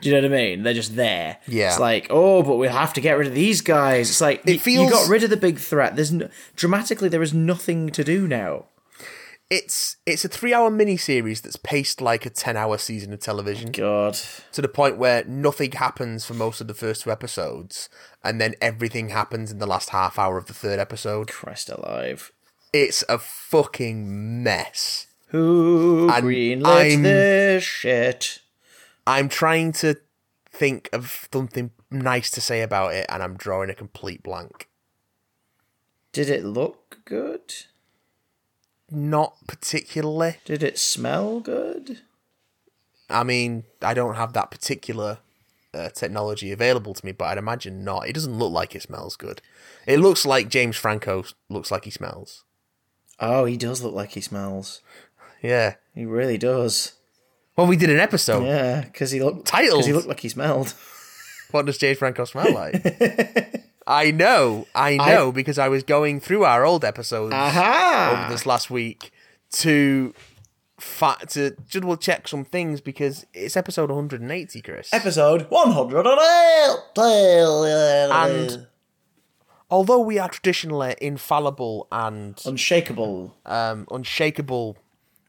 Do 0.00 0.08
you 0.08 0.14
know 0.14 0.28
what 0.28 0.32
I 0.32 0.42
mean? 0.42 0.62
They're 0.62 0.74
just 0.74 0.94
there. 0.94 1.38
Yeah. 1.48 1.68
It's 1.70 1.80
like, 1.80 2.06
oh, 2.08 2.42
but 2.44 2.56
we 2.56 2.68
have 2.68 2.92
to 2.94 3.00
get 3.00 3.18
rid 3.18 3.26
of 3.26 3.34
these 3.34 3.60
guys. 3.60 4.08
It's 4.08 4.20
like 4.20 4.46
it 4.46 4.64
y- 4.64 4.72
you 4.72 4.88
got 4.90 5.08
rid 5.08 5.24
of 5.24 5.30
the 5.30 5.36
big 5.36 5.58
threat. 5.58 5.96
There's 5.96 6.12
no, 6.12 6.28
dramatically 6.54 7.08
there 7.08 7.22
is 7.22 7.34
nothing 7.34 7.88
to 7.90 8.04
do 8.04 8.28
now. 8.28 8.66
It's 9.50 9.96
it's 10.04 10.26
a 10.26 10.28
three 10.28 10.52
hour 10.52 10.70
miniseries 10.70 11.40
that's 11.40 11.56
paced 11.56 12.02
like 12.02 12.26
a 12.26 12.30
ten 12.30 12.56
hour 12.56 12.76
season 12.76 13.14
of 13.14 13.20
television 13.20 13.72
God. 13.72 14.18
to 14.52 14.60
the 14.60 14.68
point 14.68 14.98
where 14.98 15.24
nothing 15.24 15.72
happens 15.72 16.26
for 16.26 16.34
most 16.34 16.60
of 16.60 16.66
the 16.68 16.74
first 16.74 17.02
two 17.02 17.10
episodes, 17.10 17.88
and 18.22 18.38
then 18.40 18.54
everything 18.60 19.08
happens 19.08 19.50
in 19.50 19.58
the 19.58 19.66
last 19.66 19.88
half 19.90 20.18
hour 20.18 20.36
of 20.36 20.46
the 20.46 20.52
third 20.52 20.78
episode. 20.78 21.28
Christ 21.28 21.70
alive. 21.70 22.30
It's 22.74 23.02
a 23.08 23.18
fucking 23.18 24.42
mess. 24.42 25.06
Who 25.28 26.10
And 26.12 26.24
greenlit 26.26 26.66
I'm- 26.66 27.02
this 27.02 27.64
shit? 27.64 28.40
I'm 29.06 29.30
trying 29.30 29.72
to 29.72 29.96
think 30.50 30.90
of 30.92 31.26
something 31.32 31.70
nice 31.90 32.30
to 32.32 32.42
say 32.42 32.60
about 32.60 32.92
it, 32.92 33.06
and 33.08 33.22
I'm 33.22 33.38
drawing 33.38 33.70
a 33.70 33.74
complete 33.74 34.22
blank. 34.22 34.68
Did 36.12 36.28
it 36.28 36.44
look 36.44 36.98
good? 37.06 37.54
Not 38.90 39.36
particularly. 39.46 40.36
Did 40.44 40.62
it 40.62 40.78
smell 40.78 41.40
good? 41.40 42.00
I 43.10 43.24
mean, 43.24 43.64
I 43.82 43.94
don't 43.94 44.16
have 44.16 44.32
that 44.34 44.50
particular 44.50 45.18
uh, 45.74 45.90
technology 45.90 46.52
available 46.52 46.94
to 46.94 47.04
me, 47.04 47.12
but 47.12 47.26
I'd 47.26 47.38
imagine 47.38 47.84
not. 47.84 48.08
It 48.08 48.14
doesn't 48.14 48.38
look 48.38 48.52
like 48.52 48.74
it 48.74 48.82
smells 48.82 49.16
good. 49.16 49.42
It 49.86 50.00
looks 50.00 50.26
like 50.26 50.48
James 50.48 50.76
Franco 50.76 51.24
looks 51.48 51.70
like 51.70 51.84
he 51.84 51.90
smells. 51.90 52.44
Oh, 53.20 53.44
he 53.44 53.56
does 53.56 53.82
look 53.82 53.94
like 53.94 54.10
he 54.10 54.20
smells. 54.20 54.80
Yeah. 55.42 55.74
He 55.94 56.04
really 56.04 56.38
does. 56.38 56.94
Well, 57.56 57.66
we 57.66 57.76
did 57.76 57.90
an 57.90 57.98
episode. 57.98 58.44
Yeah, 58.44 58.82
because 58.82 59.10
he 59.10 59.22
looked 59.22 59.46
Titles. 59.46 59.78
Because 59.78 59.86
he 59.86 59.92
looked 59.92 60.06
like 60.08 60.20
he 60.20 60.28
smelled. 60.28 60.74
What 61.50 61.66
does 61.66 61.78
James 61.78 61.98
Franco 61.98 62.24
smell 62.24 62.52
like? 62.52 62.74
I 63.88 64.10
know, 64.10 64.66
I 64.74 64.96
know, 64.98 65.32
because 65.32 65.58
I 65.58 65.68
was 65.68 65.82
going 65.82 66.20
through 66.20 66.44
our 66.44 66.64
old 66.64 66.84
episodes 66.84 67.32
Aha! 67.32 68.24
over 68.24 68.32
this 68.32 68.44
last 68.44 68.70
week 68.70 69.10
to 69.52 70.12
fa- 70.78 71.16
to 71.30 71.56
double 71.70 71.96
check 71.96 72.28
some 72.28 72.44
things 72.44 72.82
because 72.82 73.24
it's 73.32 73.56
episode 73.56 73.90
180, 73.90 74.60
Chris. 74.60 74.92
Episode 74.92 75.46
one 75.48 75.72
hundred 75.72 76.06
and 76.06 76.20
And- 78.12 78.66
Although 79.70 80.00
we 80.00 80.18
are 80.18 80.28
traditionally 80.30 80.94
infallible 81.00 81.88
and 81.92 82.40
unshakable 82.46 83.36
um, 83.44 83.86
unshakable 83.90 84.78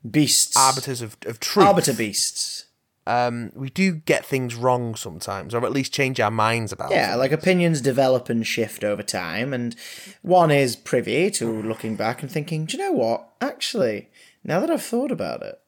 beasts, 0.10 0.56
arbiters 0.56 1.02
of, 1.02 1.18
of 1.26 1.40
truth, 1.40 1.66
arbiter 1.68 1.94
beasts. 1.94 2.66
Um, 3.10 3.52
we 3.56 3.70
do 3.72 3.94
get 3.96 4.24
things 4.24 4.54
wrong 4.54 4.94
sometimes, 4.96 5.56
or 5.56 5.66
at 5.66 5.72
least 5.72 5.92
change 5.92 6.20
our 6.20 6.30
minds 6.30 6.72
about 6.72 6.92
it. 6.92 6.96
Yeah, 6.96 7.12
them. 7.12 7.20
like 7.20 7.32
opinions 7.32 7.82
develop 7.82 8.30
and 8.30 8.46
shift 8.46 8.84
over 8.84 9.02
time, 9.02 9.52
and 9.52 9.76
one 10.22 10.52
is 10.52 10.76
privy 10.76 11.32
to 11.32 11.62
looking 11.64 11.96
back 11.96 12.22
and 12.22 12.32
thinking, 12.32 12.66
do 12.66 12.78
you 12.78 12.84
know 12.84 12.92
what? 12.92 13.28
Actually, 13.42 14.10
now 14.44 14.60
that 14.60 14.70
I've 14.70 14.84
thought 14.84 15.12
about 15.12 15.42
it, 15.42 15.60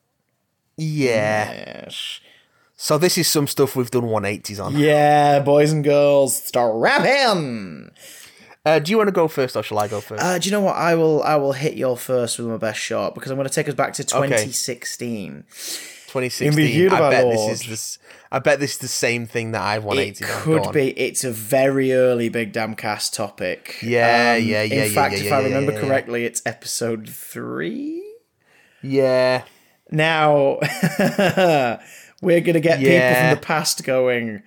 Yeah. 0.78 1.52
yes. 1.52 2.20
So 2.76 2.98
this 2.98 3.18
is 3.18 3.28
some 3.28 3.48
stuff 3.48 3.76
we've 3.76 3.92
done 3.92 4.04
180s 4.04 4.64
on. 4.64 4.76
Yeah, 4.78 5.40
boys 5.40 5.72
and 5.72 5.84
girls, 5.84 6.36
strap 6.42 7.06
in. 7.06 7.92
Uh, 8.64 8.78
do 8.78 8.92
you 8.92 8.98
want 8.98 9.08
to 9.08 9.12
go 9.12 9.28
first, 9.28 9.56
or 9.56 9.64
shall 9.64 9.80
I 9.80 9.88
go 9.88 10.00
first? 10.00 10.24
Uh, 10.24 10.38
do 10.38 10.48
you 10.48 10.52
know 10.52 10.62
what? 10.62 10.76
I 10.76 10.94
will. 10.94 11.24
I 11.24 11.36
will 11.38 11.54
hit 11.54 11.74
your 11.76 11.98
first 11.98 12.38
with 12.38 12.48
my 12.48 12.58
best 12.58 12.80
shot 12.80 13.16
because 13.16 13.32
I'm 13.32 13.38
going 13.38 13.48
to 13.48 13.54
take 13.54 13.68
us 13.68 13.74
back 13.74 13.94
to 13.94 14.04
2016. 14.04 15.44
2016. 16.12 16.48
in 16.48 16.56
the 16.56 16.70
year 16.72 16.94
I 16.94 17.10
bet 17.10 17.24
Lord. 17.26 17.38
this 17.52 17.62
is 17.62 17.68
this. 17.70 18.00
I 18.32 18.40
bet 18.40 18.60
this 18.60 18.72
is 18.74 18.78
the 18.78 18.88
same 18.88 19.26
thing 19.28 19.52
that 19.52 19.62
I've 19.62 19.84
It 19.84 19.88
180 19.88 20.26
could 20.26 20.68
on. 20.68 20.74
be. 20.74 20.90
It's 21.00 21.24
a 21.24 21.32
very 21.32 21.94
early 21.94 22.30
Big 22.30 22.52
Damn 22.54 22.76
Cast 22.76 23.14
topic. 23.14 23.78
Yeah, 23.82 24.36
Um, 24.38 24.44
yeah, 24.46 24.62
yeah, 24.64 24.84
In 24.84 24.90
yeah, 24.90 24.96
fact, 24.96 25.14
yeah, 25.16 25.20
if 25.20 25.26
yeah, 25.26 25.38
I 25.38 25.44
remember 25.44 25.80
correctly, 25.80 26.26
it's 26.26 26.42
episode 26.46 27.10
three. 27.10 28.04
Yeah. 28.82 29.44
Now 29.90 30.60
we're 32.22 32.42
gonna 32.42 32.60
get 32.62 32.80
people 32.80 33.16
from 33.16 33.30
the 33.32 33.40
past 33.42 33.84
going. 33.84 34.44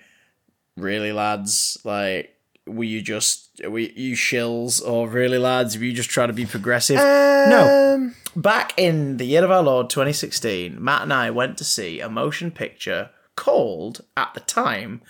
Really, 0.77 1.13
lads? 1.13 1.79
Like, 1.85 2.35
were 2.67 2.85
you 2.85 3.01
just 3.03 3.61
were 3.69 3.79
you 3.79 4.17
shills, 4.17 4.85
or 4.87 5.09
really, 5.09 5.39
lads? 5.39 5.77
Were 5.79 5.85
you 5.85 5.93
just 5.93 6.11
trying 6.11 6.29
to 6.29 6.35
be 6.35 6.47
progressive? 6.47 6.97
no. 6.97 8.11
Back 8.37 8.75
in 8.77 9.19
the 9.19 9.25
year 9.27 9.45
of 9.45 9.51
our 9.51 9.63
Lord 9.63 9.89
2016, 9.91 10.83
Matt 10.83 11.03
and 11.03 11.13
I 11.13 11.31
went 11.31 11.57
to 11.59 11.65
see 11.65 12.01
a 12.01 12.09
motion 12.09 12.51
picture 12.51 13.11
called, 13.37 14.03
at 14.17 14.35
the 14.35 14.41
time, 14.41 15.03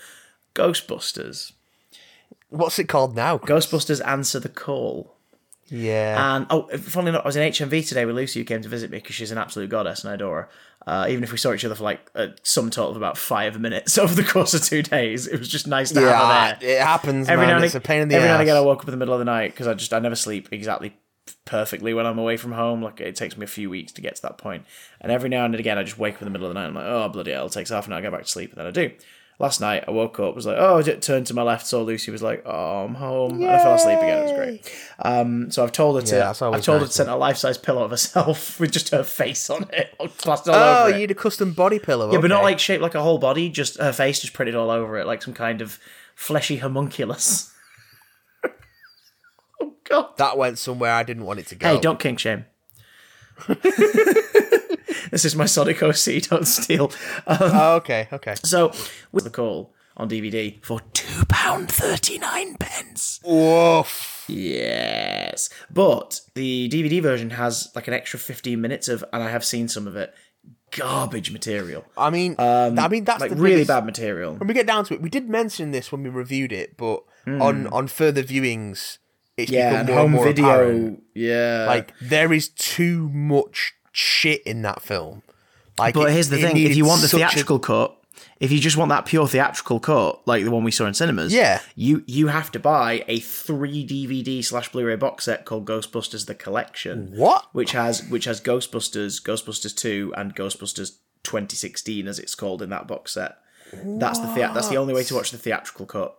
Ghostbusters. 0.55 1.53
what's 2.51 2.79
it 2.79 2.85
called 2.85 3.17
now? 3.17 3.39
Ghostbusters 3.39 4.07
Answer 4.07 4.41
the 4.41 4.49
Call. 4.51 5.15
Yeah. 5.69 6.37
And 6.37 6.47
oh, 6.51 6.69
funnily 6.77 7.11
enough, 7.11 7.25
I 7.25 7.29
was 7.29 7.37
in 7.37 7.51
HMV 7.51 7.89
today 7.89 8.05
with 8.05 8.15
Lucy, 8.15 8.41
who 8.41 8.45
came 8.45 8.61
to 8.61 8.69
visit 8.69 8.91
me 8.91 8.99
because 8.99 9.15
she's 9.15 9.31
an 9.31 9.39
absolute 9.39 9.71
goddess 9.71 10.05
and 10.05 10.11
I 10.11 10.15
adore 10.15 10.43
her. 10.43 10.49
Uh, 10.87 11.07
even 11.09 11.25
if 11.25 11.33
we 11.33 11.39
saw 11.39 11.55
each 11.55 11.65
other 11.65 11.75
for 11.75 11.85
like 11.85 12.11
a 12.15 12.29
sum 12.43 12.69
total 12.69 12.91
of 12.91 12.97
about 12.99 13.17
five 13.17 13.59
minutes 13.59 13.97
over 13.99 14.15
the 14.15 14.23
course 14.23 14.53
of 14.53 14.63
two 14.63 14.83
days, 14.83 15.27
it 15.27 15.39
was 15.39 15.49
just 15.49 15.67
nice 15.67 15.91
to 15.93 16.01
have 16.01 16.09
yeah, 16.11 16.51
her 16.53 16.59
there. 16.61 16.71
it 16.77 16.83
happens, 16.83 17.29
Every 17.31 17.47
man. 17.47 17.53
now 17.53 17.57
and 17.57 17.65
it's 17.65 17.75
a 17.75 17.81
pain 17.81 18.03
in 18.03 18.09
the 18.09 18.17
every 18.17 18.29
now 18.29 18.35
and 18.35 18.43
again, 18.43 18.57
I 18.57 18.61
woke 18.61 18.83
up 18.83 18.89
in 18.89 18.93
the 18.93 18.99
middle 18.99 19.15
of 19.15 19.19
the 19.19 19.25
night 19.25 19.53
because 19.53 19.67
I 19.67 19.73
just 19.73 19.95
I 19.95 19.99
never 19.99 20.15
sleep 20.15 20.51
exactly 20.53 20.95
perfectly 21.45 21.95
when 21.95 22.07
I'm 22.07 22.19
away 22.19 22.37
from 22.37 22.53
home. 22.53 22.83
Like 22.83 23.01
it 23.01 23.17
takes 23.17 23.37
me 23.37 23.45
a 23.45 23.49
few 23.49 23.71
weeks 23.71 23.93
to 23.93 24.01
get 24.01 24.17
to 24.17 24.23
that 24.23 24.39
point. 24.39 24.65
And 25.01 25.11
every 25.13 25.29
now 25.29 25.45
and 25.45 25.55
again, 25.55 25.79
I 25.79 25.83
just 25.83 25.99
wake 25.99 26.17
up 26.17 26.23
in 26.23 26.27
the 26.27 26.31
middle 26.31 26.47
of 26.47 26.55
the 26.55 26.61
night. 26.61 26.69
and 26.69 26.77
I'm 26.79 26.85
like, 26.85 26.93
oh 26.93 27.09
bloody 27.09 27.33
hell! 27.33 27.47
It 27.47 27.53
takes 27.53 27.71
half 27.71 27.87
an 27.87 27.93
hour 27.93 27.99
to 27.99 28.03
get 28.03 28.13
back 28.13 28.23
to 28.25 28.29
sleep, 28.29 28.51
and 28.51 28.59
then 28.59 28.67
I 28.67 28.71
do. 28.71 28.91
Last 29.41 29.61
night, 29.61 29.83
I 29.89 29.91
woke 29.91 30.21
up, 30.21 30.37
was 30.37 30.47
like, 30.47 30.59
oh, 30.61 30.79
I 30.79 30.83
just 30.83 31.03
turned 31.03 31.27
to 31.27 31.35
my 31.35 31.43
left, 31.43 31.67
saw 31.67 31.83
Lucy, 31.83 32.13
was 32.13 32.23
like, 32.23 32.45
oh, 32.47 32.85
I'm 32.85 32.95
home, 32.95 33.43
and 33.43 33.51
I 33.51 33.59
fell 33.59 33.75
asleep 33.75 33.99
again. 33.99 34.19
It 34.21 34.23
was 34.23 34.33
great. 34.33 34.73
Um, 35.01 35.51
so 35.51 35.65
I've 35.65 35.73
told 35.73 35.97
her 36.01 36.07
to, 36.07 36.17
Yeah, 36.17 36.31
I've 36.31 36.39
told 36.39 36.55
her 36.55 36.79
nice, 36.79 36.87
to 36.87 36.93
send 36.93 37.11
a 37.11 37.17
life 37.17 37.37
size 37.39 37.59
pillow 37.59 37.83
of 37.83 37.91
herself 37.91 38.61
with 38.61 38.71
just 38.71 38.91
her 38.91 39.03
face 39.03 39.51
on 39.51 39.69
it, 39.73 39.93
plastered 40.19 40.55
all 40.55 40.61
Oh, 40.63 40.81
over 40.83 40.91
you 40.91 40.95
it. 40.95 40.99
need 41.01 41.11
a 41.11 41.17
custom 41.17 41.51
body 41.53 41.81
pillow. 41.81 42.13
Yeah, 42.13 42.21
but 42.21 42.29
not 42.29 42.45
like 42.45 42.61
shaped 42.61 42.81
like 42.81 42.95
a 42.95 43.03
whole 43.03 43.19
body, 43.19 43.49
just 43.51 43.77
her 43.81 43.93
face 43.93 44.21
just 44.21 44.35
printed 44.35 44.55
all 44.55 44.71
over 44.71 44.97
it, 44.99 45.05
like 45.09 45.21
some 45.21 45.35
kind 45.35 45.61
of 45.61 45.81
fleshy 46.15 46.59
homunculus. 46.59 47.51
god. 49.85 50.17
that 50.17 50.37
went 50.37 50.59
somewhere 50.59 50.93
I 50.93 51.03
didn't 51.03 51.25
want 51.25 51.39
it 51.41 51.47
to 51.49 51.55
go. 51.55 51.75
Hey, 51.75 51.81
don't 51.81 51.99
kink 52.01 52.19
shame. 52.19 52.47
this 55.11 55.25
is 55.25 55.35
my 55.37 55.45
Sonic 55.47 55.83
OC, 55.83 56.23
don't 56.29 56.47
steal. 56.47 56.93
Um, 57.27 57.39
Oh, 57.41 57.75
okay, 57.77 58.09
okay. 58.13 58.35
so, 58.45 58.73
with 59.13 59.25
the 59.25 59.31
call 59.31 59.73
on 59.97 60.09
DVD 60.09 60.63
for 60.65 60.81
£2.39 60.93 62.59
pence. 62.59 63.21
Woof. 63.25 64.25
Yes. 64.29 65.49
But 65.71 66.21
the 66.35 66.69
DVD 66.69 67.01
version 67.03 67.31
has 67.31 67.71
like 67.75 67.87
an 67.89 67.95
extra 67.95 68.19
15 68.19 68.61
minutes 68.61 68.89
of, 68.89 69.05
and 69.13 69.23
I 69.23 69.31
have 69.31 69.45
seen 69.45 69.69
some 69.69 69.87
of 69.87 69.95
it, 69.97 70.13
garbage 70.73 71.31
material. 71.31 71.85
I 71.97 72.11
mean, 72.11 72.35
um, 72.39 72.79
I 72.79 72.89
mean 72.89 73.05
that's 73.05 73.21
Like 73.21 73.31
the 73.31 73.37
really 73.37 73.55
biggest- 73.57 73.69
bad 73.69 73.85
material. 73.87 74.35
When 74.35 74.49
we 74.49 74.55
get 74.55 74.67
down 74.67 74.85
to 74.87 74.95
it, 74.95 75.03
we 75.03 75.11
did 75.11 75.29
mention 75.29 75.71
this 75.71 75.93
when 75.93 76.03
we 76.03 76.09
reviewed 76.11 76.53
it, 76.53 76.77
but 76.77 77.03
on 77.27 77.67
on 77.69 77.87
further 77.87 78.23
viewings, 78.23 78.99
it's. 79.37 79.51
Yeah, 79.51 79.83
become 79.83 79.87
and 79.87 79.89
more 79.89 79.99
and 79.99 80.01
home 80.03 80.11
more 80.13 80.25
video. 80.27 80.45
apparent. 80.47 81.03
Yeah. 81.15 81.65
Like 81.69 81.93
there 82.01 82.33
is 82.33 82.49
too 82.49 83.09
much 83.11 83.75
shit 83.93 84.43
in 84.45 84.63
that 84.63 84.83
film. 84.83 85.23
Like, 85.79 85.95
But 85.95 86.11
it- 86.11 86.13
here's 86.15 86.29
the 86.29 86.39
thing: 86.39 86.57
if 86.57 86.77
you 86.77 86.85
want 86.85 87.01
the 87.03 87.09
such 87.09 87.21
a- 87.21 87.25
theatrical 87.25 87.59
cut, 87.59 87.97
if 88.39 88.53
you 88.53 88.61
just 88.61 88.77
want 88.77 88.91
that 88.91 89.07
pure 89.07 89.27
theatrical 89.27 89.81
cut, 89.81 90.27
like 90.27 90.45
the 90.45 90.51
one 90.53 90.63
we 90.63 90.71
saw 90.71 90.87
in 90.87 90.95
cinemas, 90.95 91.33
Yeah. 91.35 91.61
you 91.75 92.05
you 92.07 92.29
have 92.29 92.53
to 92.53 92.61
buy 92.61 93.05
a 93.09 93.19
three 93.19 93.85
DVD 93.85 94.41
slash 94.45 94.71
Blu-ray 94.71 94.97
box 94.97 95.25
set 95.25 95.45
called 95.45 95.65
Ghostbusters: 95.67 96.27
The 96.27 96.35
Collection, 96.35 97.13
what? 97.17 97.47
which 97.53 97.73
has 97.73 98.05
which 98.09 98.27
has 98.27 98.41
Ghostbusters, 98.41 99.21
Ghostbusters 99.23 99.75
Two, 99.75 100.13
and 100.17 100.35
Ghostbusters 100.37 100.93
2016 101.25 102.07
as 102.07 102.19
it's 102.19 102.35
called 102.35 102.63
in 102.63 102.71
that 102.71 102.87
box 102.87 103.13
set. 103.13 103.39
That's 103.73 104.21
the 104.21 104.29
thea- 104.29 104.53
that's 104.55 104.69
the 104.69 104.77
only 104.77 104.95
way 104.95 105.03
to 105.05 105.15
watch 105.15 105.31
the 105.33 105.39
theatrical 105.39 105.87
cut. 105.87 106.17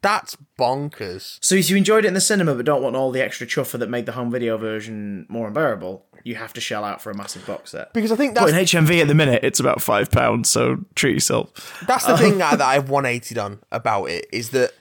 That's 0.00 0.36
bonkers. 0.58 1.38
So 1.40 1.54
if 1.54 1.68
you 1.70 1.76
enjoyed 1.76 2.04
it 2.04 2.08
in 2.08 2.14
the 2.14 2.20
cinema 2.20 2.54
but 2.54 2.64
don't 2.64 2.82
want 2.82 2.96
all 2.96 3.10
the 3.10 3.20
extra 3.20 3.46
chuffer 3.46 3.78
that 3.78 3.88
made 3.88 4.06
the 4.06 4.12
home 4.12 4.30
video 4.30 4.56
version 4.56 5.26
more 5.28 5.48
unbearable, 5.48 6.04
you 6.24 6.36
have 6.36 6.52
to 6.52 6.60
shell 6.60 6.84
out 6.84 7.02
for 7.02 7.10
a 7.10 7.16
massive 7.16 7.46
box 7.46 7.72
set. 7.72 7.92
Because 7.92 8.12
I 8.12 8.16
think 8.16 8.34
But 8.34 8.50
in 8.50 8.54
HMV 8.54 9.02
at 9.02 9.08
the 9.08 9.14
minute, 9.14 9.42
it's 9.42 9.60
about 9.60 9.82
five 9.82 10.10
pounds. 10.10 10.48
So 10.48 10.84
treat 10.94 11.14
yourself. 11.14 11.82
that's 11.86 12.06
the 12.06 12.16
thing 12.16 12.40
uh, 12.40 12.46
uh, 12.46 12.50
that, 12.50 12.58
that 12.58 12.68
I've 12.68 12.86
180'd 12.86 13.38
on 13.38 13.60
about 13.72 14.06
it 14.06 14.26
is 14.32 14.50
that 14.50 14.72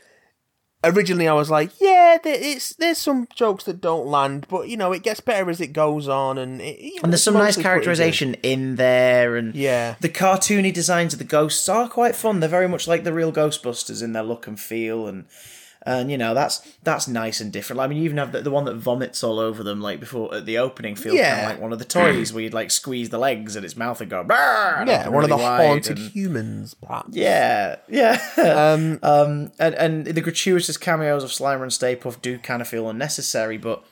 originally 0.89 1.27
I 1.27 1.33
was 1.33 1.49
like, 1.49 1.71
yeah, 1.79 2.17
there, 2.23 2.35
it's 2.37 2.73
there's 2.75 2.97
some 2.97 3.27
jokes 3.35 3.63
that 3.65 3.81
don't 3.81 4.07
land, 4.07 4.45
but 4.49 4.67
you 4.69 4.77
know 4.77 4.91
it 4.93 5.03
gets 5.03 5.19
better 5.19 5.49
as 5.49 5.61
it 5.61 5.73
goes 5.73 6.07
on, 6.07 6.37
and 6.37 6.61
it, 6.61 6.79
you 6.79 6.95
know, 6.95 7.01
And 7.03 7.13
there's 7.13 7.23
some 7.23 7.33
nice 7.33 7.57
mostly 7.57 7.63
pretty 7.63 7.63
good. 7.63 7.69
characterization 7.85 8.33
in 8.43 8.75
there, 8.75 9.35
and 9.35 9.55
Yeah. 9.55 9.95
the 9.99 10.09
cartoony 10.09 10.73
designs 10.73 11.13
of 11.13 11.19
the 11.19 11.25
ghosts 11.25 11.67
are 11.69 11.87
quite 11.89 12.15
fun. 12.15 12.39
They're 12.39 12.49
very 12.49 12.67
much 12.69 12.87
like 12.87 13.03
the 13.03 13.13
real 13.13 13.31
Ghostbusters 13.31 14.01
in 14.03 14.13
their 14.13 14.23
look 14.23 14.47
and 14.47 14.59
feel, 14.59 15.07
and 15.07 15.25
and 15.87 16.11
you 16.11 16.17
know 16.17 16.33
that's 16.33 16.59
that's 16.83 17.07
nice 17.07 17.39
and 17.41 17.51
different. 17.51 17.79
I 17.79 17.87
mean, 17.87 17.97
you 17.99 18.03
even 18.03 18.17
have 18.17 18.31
the, 18.31 18.41
the 18.41 18.51
one 18.51 18.65
that 18.65 18.75
vomits 18.75 19.23
all 19.23 19.39
over 19.39 19.63
them, 19.63 19.81
like 19.81 19.99
before 19.99 20.33
at 20.35 20.45
the 20.45 20.57
opening, 20.57 20.95
feels 20.95 21.17
kind 21.19 21.41
of 21.45 21.49
like 21.51 21.61
one 21.61 21.73
of 21.73 21.79
the 21.79 21.85
toys 21.85 22.31
where 22.33 22.43
you'd 22.43 22.53
like 22.53 22.69
squeeze 22.71 23.09
the 23.09 23.17
legs 23.17 23.55
and 23.55 23.65
its 23.65 23.75
mouth 23.75 23.99
would 23.99 24.09
go. 24.09 24.25
Yeah, 24.29 25.07
one 25.09 25.23
of 25.23 25.29
the 25.29 25.37
haunted 25.37 25.97
and- 25.97 26.11
humans, 26.11 26.73
perhaps. 26.73 27.15
Yeah, 27.15 27.77
yeah. 27.87 28.19
Um, 28.37 28.99
Um, 29.17 29.51
and, 29.59 29.73
and 29.75 30.05
the 30.05 30.21
gratuitous 30.21 30.77
cameos 30.77 31.23
of 31.23 31.29
Slimer 31.31 31.63
and 31.63 31.71
Stay 31.73 31.95
Puft 31.95 32.21
do 32.21 32.37
kind 32.37 32.61
of 32.61 32.67
feel 32.67 32.89
unnecessary, 32.89 33.57
but 33.57 33.83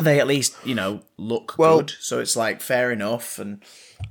they 0.00 0.18
at 0.20 0.26
least, 0.26 0.54
you 0.64 0.74
know, 0.74 1.02
look 1.16 1.54
Well- 1.58 1.78
good. 1.80 1.92
So 2.00 2.18
it's 2.20 2.36
like 2.36 2.60
fair 2.60 2.90
enough. 2.90 3.38
And, 3.38 3.62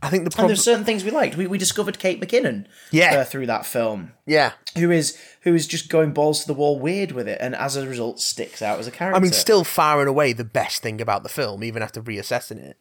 I 0.02 0.10
think 0.10 0.30
the 0.30 0.40
and 0.40 0.50
there's 0.50 0.64
certain 0.64 0.84
things 0.86 1.04
we 1.04 1.12
liked. 1.12 1.38
We, 1.38 1.48
we 1.48 1.58
discovered 1.58 2.00
Kate 2.00 2.20
McKinnon 2.22 2.66
Yeah. 2.92 3.16
uh, 3.16 3.24
through 3.24 3.46
that 3.48 3.66
film, 3.66 4.12
yeah, 4.26 4.54
who 4.78 4.92
is 4.92 5.18
who 5.42 5.54
is 5.56 5.68
just 5.68 5.90
going 5.90 6.12
balls 6.14 6.42
to 6.42 6.48
the 6.48 6.54
wall 6.54 6.80
weird 6.80 7.12
with 7.12 7.28
it, 7.28 7.38
and 7.42 7.56
as 7.56 7.76
a 7.76 7.88
result 7.88 8.20
sticks 8.20 8.62
out 8.62 8.80
as 8.80 8.88
a 8.88 8.92
character. 8.92 9.16
I 9.18 9.20
mean, 9.22 9.32
still 9.32 9.64
far 9.64 10.00
and 10.00 10.10
away 10.10 10.34
the 10.34 10.44
best 10.44 10.82
thing 10.82 11.00
about 11.02 11.24
the 11.24 11.30
film, 11.30 11.64
even 11.64 11.82
after 11.84 12.02
reassessing 12.02 12.58
it. 12.58 12.78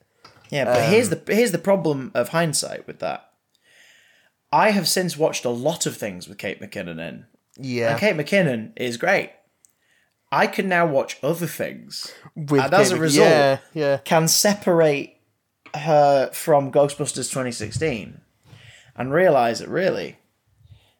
Yeah, 0.50 0.64
but 0.64 0.88
here's 0.88 1.12
Um, 1.12 1.20
the 1.24 1.34
here's 1.34 1.52
the 1.52 1.58
problem 1.58 2.10
of 2.14 2.30
hindsight 2.30 2.86
with 2.86 2.98
that. 3.00 3.30
I 4.52 4.70
have 4.70 4.86
since 4.88 5.16
watched 5.16 5.44
a 5.44 5.50
lot 5.50 5.84
of 5.86 5.96
things 5.96 6.28
with 6.28 6.38
Kate 6.38 6.60
McKinnon 6.60 7.00
in. 7.06 7.26
Yeah. 7.56 7.90
And 7.92 8.00
Kate 8.00 8.16
McKinnon 8.16 8.72
is 8.76 8.96
great. 8.96 9.30
I 10.32 10.46
can 10.46 10.68
now 10.68 10.86
watch 10.86 11.18
other 11.22 11.46
things 11.46 12.12
With 12.34 12.60
and 12.60 12.74
as 12.74 12.88
Kate 12.90 12.98
a 12.98 13.00
result- 13.00 13.28
yeah, 13.28 13.58
yeah. 13.72 13.96
can 13.98 14.26
separate 14.28 15.13
her 15.74 16.30
from 16.32 16.72
Ghostbusters 16.72 17.30
2016 17.30 18.20
and 18.96 19.12
realize 19.12 19.58
that 19.58 19.68
really 19.68 20.18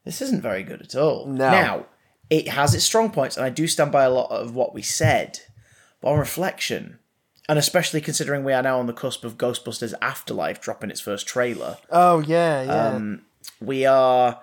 this 0.05 0.21
isn't 0.21 0.43
very 0.43 0.63
good 0.63 0.83
at 0.83 0.95
all. 0.95 1.27
No. 1.27 1.51
Now, 1.51 1.87
it 2.31 2.49
has 2.49 2.75
its 2.75 2.85
strong 2.85 3.11
points, 3.11 3.37
and 3.37 3.45
I 3.45 3.51
do 3.51 3.67
stand 3.67 3.93
by 3.93 4.05
a 4.05 4.11
lot 4.11 4.31
of 4.31 4.55
what 4.55 4.75
we 4.75 4.83
said. 4.83 5.41
But 6.01 6.11
on 6.11 6.19
reflection, 6.19 6.99
and 7.49 7.59
especially 7.59 8.01
considering 8.01 8.45
we 8.45 8.53
are 8.53 8.63
now 8.63 8.79
on 8.79 8.87
the 8.87 8.93
cusp 8.93 9.25
of 9.25 9.39
Ghostbusters 9.39 9.95
Afterlife 10.03 10.61
dropping 10.61 10.91
its 10.91 11.01
first 11.01 11.27
trailer, 11.27 11.79
Oh 11.91 12.21
yeah, 12.21 12.63
yeah. 12.63 12.89
Um, 12.89 13.23
we 13.61 13.87
are 13.87 14.41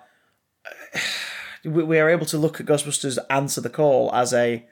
we 1.64 1.98
are 1.98 2.08
able 2.08 2.26
to 2.26 2.38
look 2.38 2.60
at 2.60 2.66
Ghostbusters 2.66 3.18
Answer 3.30 3.60
the 3.60 3.70
Call 3.70 4.10
as 4.12 4.32
a 4.32 4.66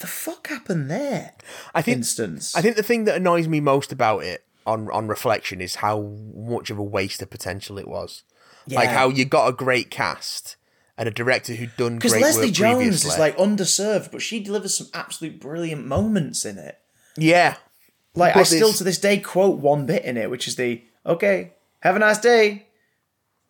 the 0.00 0.06
fuck 0.06 0.48
happened 0.48 0.90
there 0.90 1.34
I 1.74 1.82
think 1.82 1.98
instance. 1.98 2.56
I 2.56 2.62
think 2.62 2.76
the 2.76 2.82
thing 2.82 3.04
that 3.04 3.16
annoys 3.16 3.46
me 3.46 3.60
most 3.60 3.92
about 3.92 4.24
it 4.24 4.44
on 4.66 4.88
on 4.90 5.08
reflection 5.08 5.60
is 5.60 5.76
how 5.76 6.00
much 6.34 6.70
of 6.70 6.78
a 6.78 6.82
waste 6.82 7.22
of 7.22 7.30
potential 7.30 7.78
it 7.78 7.88
was. 7.88 8.22
Like 8.68 8.90
how 8.90 9.08
you 9.08 9.24
got 9.24 9.48
a 9.48 9.52
great 9.52 9.90
cast 9.90 10.56
and 10.96 11.08
a 11.08 11.10
director 11.12 11.54
who'd 11.54 11.76
done 11.76 11.96
Because 11.96 12.12
great 12.12 12.22
Leslie 12.22 12.46
work 12.46 12.54
Jones 12.54 12.76
previously. 12.76 13.10
is 13.10 13.18
like 13.18 13.36
underserved, 13.36 14.12
but 14.12 14.22
she 14.22 14.40
delivers 14.40 14.74
some 14.76 14.86
absolute 14.94 15.40
brilliant 15.40 15.84
moments 15.86 16.44
in 16.44 16.58
it. 16.58 16.78
yeah, 17.16 17.56
Like 18.14 18.36
I 18.36 18.42
still 18.44 18.72
to 18.72 18.84
this 18.84 18.98
day 18.98 19.18
quote 19.18 19.58
one 19.58 19.86
bit 19.86 20.04
in 20.04 20.16
it, 20.16 20.30
which 20.30 20.46
is 20.46 20.56
the 20.56 20.82
"Okay, 21.04 21.54
have 21.80 21.96
a 21.96 21.98
nice 21.98 22.18
day 22.18 22.66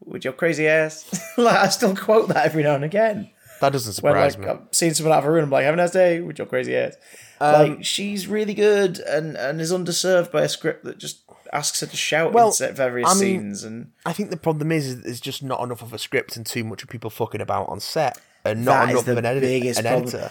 with 0.00 0.24
your 0.24 0.32
crazy 0.32 0.66
ass." 0.66 1.04
like 1.36 1.56
I 1.56 1.68
still 1.68 1.94
quote 1.94 2.28
that 2.28 2.46
every 2.46 2.62
now 2.62 2.74
and 2.76 2.84
again. 2.84 3.30
That 3.62 3.72
doesn't 3.72 4.02
When 4.02 4.12
surprise 4.12 4.36
like 4.36 4.46
me. 4.46 4.52
I'm 4.52 4.68
seeing 4.72 4.92
someone 4.94 5.14
out 5.16 5.20
of 5.20 5.24
a 5.24 5.30
room, 5.32 5.44
I'm 5.44 5.50
like, 5.50 5.64
"Have 5.64 5.74
a 5.74 5.78
nice 5.78 5.90
day 5.92 6.20
with 6.20 6.38
your 6.38 6.46
crazy 6.46 6.76
ass." 6.76 6.96
Um, 7.40 7.52
like 7.70 7.84
she's 7.84 8.26
really 8.28 8.54
good 8.54 8.98
and 9.00 9.36
and 9.36 9.60
is 9.60 9.72
underserved 9.72 10.30
by 10.30 10.42
a 10.42 10.48
script 10.48 10.84
that 10.84 10.98
just 10.98 11.22
asks 11.52 11.80
her 11.80 11.86
to 11.86 11.96
shout 11.96 12.32
Well, 12.32 12.46
in 12.48 12.52
set 12.52 12.76
various 12.76 13.08
I 13.10 13.14
mean- 13.14 13.20
scenes 13.20 13.64
and 13.64 13.90
I 14.06 14.12
think 14.12 14.30
the 14.30 14.36
problem 14.36 14.70
is, 14.72 14.86
is 14.86 15.02
there's 15.02 15.20
just 15.20 15.42
not 15.42 15.60
enough 15.62 15.82
of 15.82 15.92
a 15.92 15.98
script 15.98 16.36
and 16.36 16.46
too 16.46 16.64
much 16.64 16.82
of 16.82 16.88
people 16.88 17.10
fucking 17.10 17.40
about 17.40 17.68
on 17.68 17.80
set, 17.80 18.18
and 18.44 18.64
not 18.64 18.90
enough 18.90 19.08
of 19.08 19.18
an, 19.18 19.24
edit- 19.26 19.42
biggest 19.42 19.78
an 19.80 19.84
problem. 19.86 20.08
editor. 20.08 20.30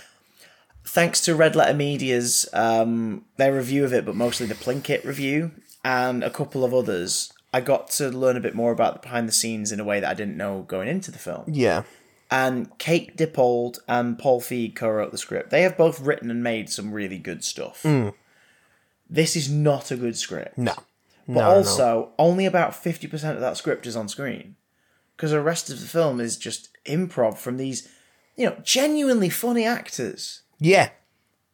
thanks 0.84 1.22
to 1.22 1.36
Red 1.36 1.56
Letter 1.56 1.74
Media's 1.76 2.48
um, 2.54 3.26
their 3.38 3.54
review 3.54 3.84
of 3.86 3.94
it, 3.94 4.06
but 4.06 4.16
mostly 4.16 4.46
the 4.48 4.56
Plinkett 4.56 5.04
review 5.06 5.52
and 5.84 6.24
a 6.24 6.30
couple 6.30 6.64
of 6.64 6.74
others, 6.74 7.32
I 7.54 7.62
got 7.62 7.90
to 7.92 8.10
learn 8.10 8.38
a 8.38 8.40
bit 8.40 8.56
more 8.56 8.72
about 8.72 8.94
the 8.96 9.00
behind 9.00 9.28
the 9.28 9.32
scenes 9.34 9.72
in 9.72 9.80
a 9.80 9.84
way 9.84 10.00
that 10.00 10.10
I 10.10 10.14
didn't 10.14 10.38
know 10.38 10.64
going 10.68 10.88
into 10.88 11.12
the 11.12 11.20
film. 11.20 11.44
Yeah, 11.48 11.84
And 12.34 12.78
Kate 12.78 13.18
Dippold 13.18 13.80
and 13.90 14.18
Paul 14.18 14.40
Feig 14.40 14.74
co-wrote 14.76 15.12
the 15.12 15.18
script. 15.18 15.50
They 15.50 15.64
have 15.64 15.76
both 15.78 16.00
written 16.00 16.32
and 16.32 16.42
made 16.42 16.70
some 16.70 16.94
really 16.94 17.18
good 17.18 17.44
stuff. 17.44 17.84
Mm. 17.84 18.14
This 19.10 19.36
is 19.36 19.52
not 19.52 19.92
a 19.92 19.98
good 19.98 20.16
script. 20.18 20.58
no, 20.58 20.74
But 21.28 21.34
no, 21.34 21.40
no. 21.42 21.50
also, 21.50 22.12
only 22.18 22.46
about 22.46 22.72
50% 22.72 23.14
of 23.36 23.42
that 23.42 23.58
script 23.58 23.86
is 23.86 23.98
on 23.98 24.08
screen. 24.08 24.56
Because 25.18 25.32
the 25.32 25.42
rest 25.42 25.70
of 25.70 25.82
the 25.82 25.86
film 25.88 26.22
is 26.22 26.38
just 26.38 26.70
improv 26.86 27.38
from 27.38 27.58
these, 27.58 27.90
you 28.38 28.46
know, 28.46 28.56
genuinely 28.64 29.30
funny 29.30 29.66
actors. 29.66 30.42
yeah. 30.58 30.90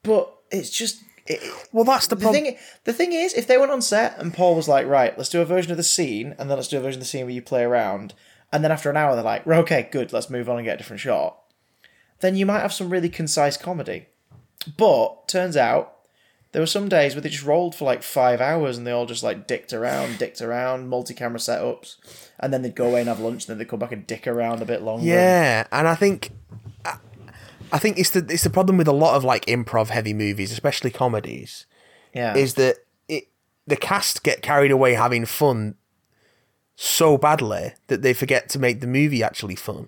But 0.04 0.32
it's 0.52 0.70
just. 0.70 1.02
It, 1.26 1.42
Well, 1.74 1.84
that's 1.84 2.08
the 2.08 2.16
the 2.16 2.22
problem. 2.22 2.44
thing, 2.46 2.58
the 2.86 2.94
thing 2.94 3.12
is, 3.12 3.34
if 3.34 3.48
they 3.48 3.58
went 3.58 3.72
on 3.72 3.82
set 3.82 4.18
and 4.20 4.34
Paul 4.34 4.56
was 4.56 4.70
like, 4.70 4.86
"Right, 4.88 5.18
let's 5.18 5.28
do 5.30 5.42
a 5.42 5.46
version 5.46 5.72
of 5.72 5.78
the 5.78 5.84
scene, 5.84 6.34
and 6.40 6.50
then 6.50 6.56
let's 6.58 6.70
do 6.70 6.78
a 6.78 6.82
version 6.82 7.00
of 7.00 7.06
the 7.06 7.10
scene 7.10 7.26
where 7.26 7.34
you 7.34 7.42
play 7.42 7.63
around," 7.63 8.13
and 8.52 8.64
then 8.64 8.72
after 8.72 8.90
an 8.90 8.98
hour 8.98 9.16
they're 9.16 9.24
like, 9.24 9.46
"Right, 9.46 9.60
"Okay, 9.60 9.88
good, 9.92 10.14
let's 10.14 10.30
move 10.30 10.50
on 10.50 10.58
and 10.58 10.66
get 10.66 10.76
a 10.76 10.78
different 10.78 11.00
shot," 11.00 11.38
then 12.20 12.36
you 12.36 12.46
might 12.46 12.62
have 12.62 12.74
some 12.74 12.90
really 12.90 13.10
concise 13.10 13.58
comedy. 13.58 14.08
But 14.78 15.28
turns 15.28 15.56
out 15.56 15.94
there 16.52 16.62
were 16.62 16.66
some 16.66 16.90
days 16.90 17.14
where 17.14 17.22
they 17.22 17.30
just 17.30 17.44
rolled 17.46 17.76
for 17.76 17.86
like 17.86 18.02
five 18.04 18.42
hours 18.42 18.78
and 18.78 18.88
they 18.88 18.92
all 18.92 19.06
just 19.06 19.22
like 19.24 19.48
dicked 19.48 19.74
around, 19.74 20.18
dicked 20.18 20.42
around, 20.42 20.88
multi-camera 20.88 21.40
setups, 21.40 21.96
and 22.40 22.52
then 22.54 22.62
they'd 22.62 22.76
go 22.76 22.88
away 22.88 23.02
and 23.02 23.10
have 23.10 23.20
lunch, 23.20 23.44
and 23.44 23.50
then 23.50 23.58
they'd 23.58 23.68
come 23.70 23.80
back 23.80 23.92
and 23.92 24.08
dick 24.08 24.26
around 24.28 24.62
a 24.62 24.66
bit 24.66 24.82
longer. 24.82 25.06
Yeah, 25.06 25.68
and 25.72 25.88
I 25.88 25.96
think 25.96 26.32
I- 26.86 26.98
I 27.72 27.80
think 27.80 28.00
it's 28.00 28.12
the 28.12 28.26
it's 28.30 28.44
the 28.44 28.50
problem 28.50 28.78
with 28.78 28.88
a 28.88 28.94
lot 28.94 29.16
of 29.16 29.24
like 29.24 29.46
improv 29.46 29.90
heavy 29.90 30.14
movies, 30.14 30.52
especially 30.52 30.90
comedies, 30.90 31.66
yeah. 32.14 32.34
is 32.36 32.54
that 32.56 32.78
it 33.10 33.26
the 33.68 33.76
cast 33.76 34.24
get 34.24 34.42
carried 34.42 34.72
away 34.72 34.94
having 34.94 35.26
fun 35.26 35.76
so 36.80 37.18
badly 37.18 37.74
that 37.88 38.04
they 38.04 38.13
forget 38.13 38.48
to 38.50 38.60
make 38.60 38.80
the 38.82 38.88
movie 38.88 39.24
actually 39.24 39.56
fun. 39.56 39.88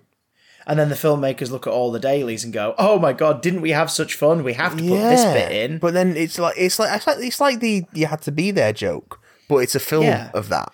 And 0.66 0.78
then 0.78 0.88
the 0.88 0.94
filmmakers 0.96 1.50
look 1.50 1.66
at 1.66 1.72
all 1.72 1.90
the 1.92 2.00
dailies 2.00 2.44
and 2.44 2.52
go, 2.52 2.74
"Oh 2.78 2.98
my 2.98 3.12
god, 3.12 3.40
didn't 3.42 3.62
we 3.62 3.70
have 3.70 3.90
such 3.90 4.14
fun? 4.14 4.42
We 4.44 4.52
have 4.54 4.76
to 4.76 4.82
put 4.82 4.98
this 5.00 5.24
bit 5.24 5.52
in." 5.52 5.78
But 5.78 5.94
then 5.94 6.16
it's 6.16 6.38
like 6.38 6.56
it's 6.58 6.78
like 6.78 6.94
it's 6.96 7.06
like 7.06 7.18
it's 7.20 7.40
like 7.40 7.60
the 7.60 7.84
you 7.94 8.06
had 8.06 8.20
to 8.22 8.32
be 8.32 8.50
there 8.50 8.72
joke, 8.72 9.20
but 9.48 9.58
it's 9.58 9.74
a 9.74 9.80
film 9.80 10.04
Yeah. 10.04 10.30
of 10.34 10.48
that. 10.50 10.70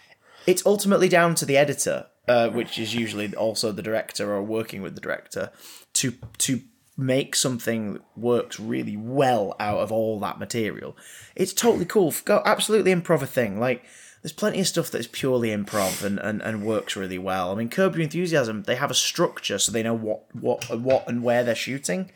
It's 0.46 0.64
ultimately 0.66 1.08
down 1.08 1.34
to 1.36 1.44
the 1.44 1.56
editor, 1.56 2.06
uh, 2.26 2.48
which 2.48 2.78
is 2.78 2.94
usually 2.94 3.34
also 3.34 3.70
the 3.72 3.82
director 3.82 4.32
or 4.32 4.42
working 4.42 4.80
with 4.82 4.94
the 4.94 5.00
director, 5.00 5.50
to 5.94 6.14
to 6.38 6.60
make 6.98 7.36
something 7.36 7.92
that 7.94 8.02
works 8.16 8.58
really 8.58 8.96
well 8.96 9.54
out 9.60 9.78
of 9.80 9.92
all 9.92 10.18
that 10.20 10.38
material. 10.38 10.96
It's 11.34 11.52
totally 11.52 11.84
cool. 11.84 12.12
Go 12.24 12.42
absolutely 12.44 12.92
improv 12.94 13.20
a 13.22 13.26
thing. 13.26 13.60
Like 13.60 13.84
there's 14.22 14.32
plenty 14.32 14.60
of 14.60 14.66
stuff 14.66 14.90
that's 14.90 15.06
purely 15.06 15.50
improv 15.50 16.02
and, 16.02 16.18
and, 16.18 16.42
and 16.42 16.64
works 16.64 16.96
really 16.96 17.18
well. 17.18 17.52
I 17.52 17.54
mean, 17.54 17.68
Curb 17.68 17.94
Your 17.94 18.02
Enthusiasm, 18.02 18.64
they 18.64 18.76
have 18.76 18.90
a 18.90 18.94
structure 18.94 19.58
so 19.58 19.70
they 19.70 19.82
know 19.82 19.96
what 19.96 20.24
what 20.34 20.68
what 20.80 21.08
and 21.08 21.22
where 21.22 21.44
they're 21.44 21.54
shooting, 21.54 22.10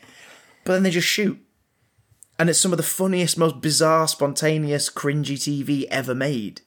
but 0.63 0.73
then 0.73 0.83
they 0.83 0.91
just 0.91 1.07
shoot. 1.07 1.39
And 2.37 2.49
it's 2.49 2.59
some 2.59 2.73
of 2.73 2.77
the 2.77 2.83
funniest, 2.83 3.37
most 3.37 3.61
bizarre, 3.61 4.07
spontaneous, 4.07 4.89
cringy 4.89 5.35
TV 5.35 5.85
ever 5.91 6.15
made 6.15 6.61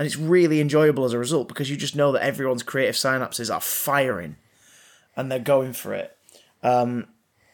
and 0.00 0.06
it's 0.06 0.16
really 0.16 0.62
enjoyable 0.62 1.04
as 1.04 1.12
a 1.12 1.18
result 1.18 1.46
because 1.46 1.68
you 1.68 1.76
just 1.76 1.94
know 1.94 2.10
that 2.10 2.22
everyone's 2.22 2.62
creative 2.62 2.94
synapses 2.94 3.54
are 3.54 3.60
firing 3.60 4.36
and 5.14 5.30
they're 5.30 5.38
going 5.38 5.74
for 5.74 5.92
it 5.92 6.16
um, 6.62 7.06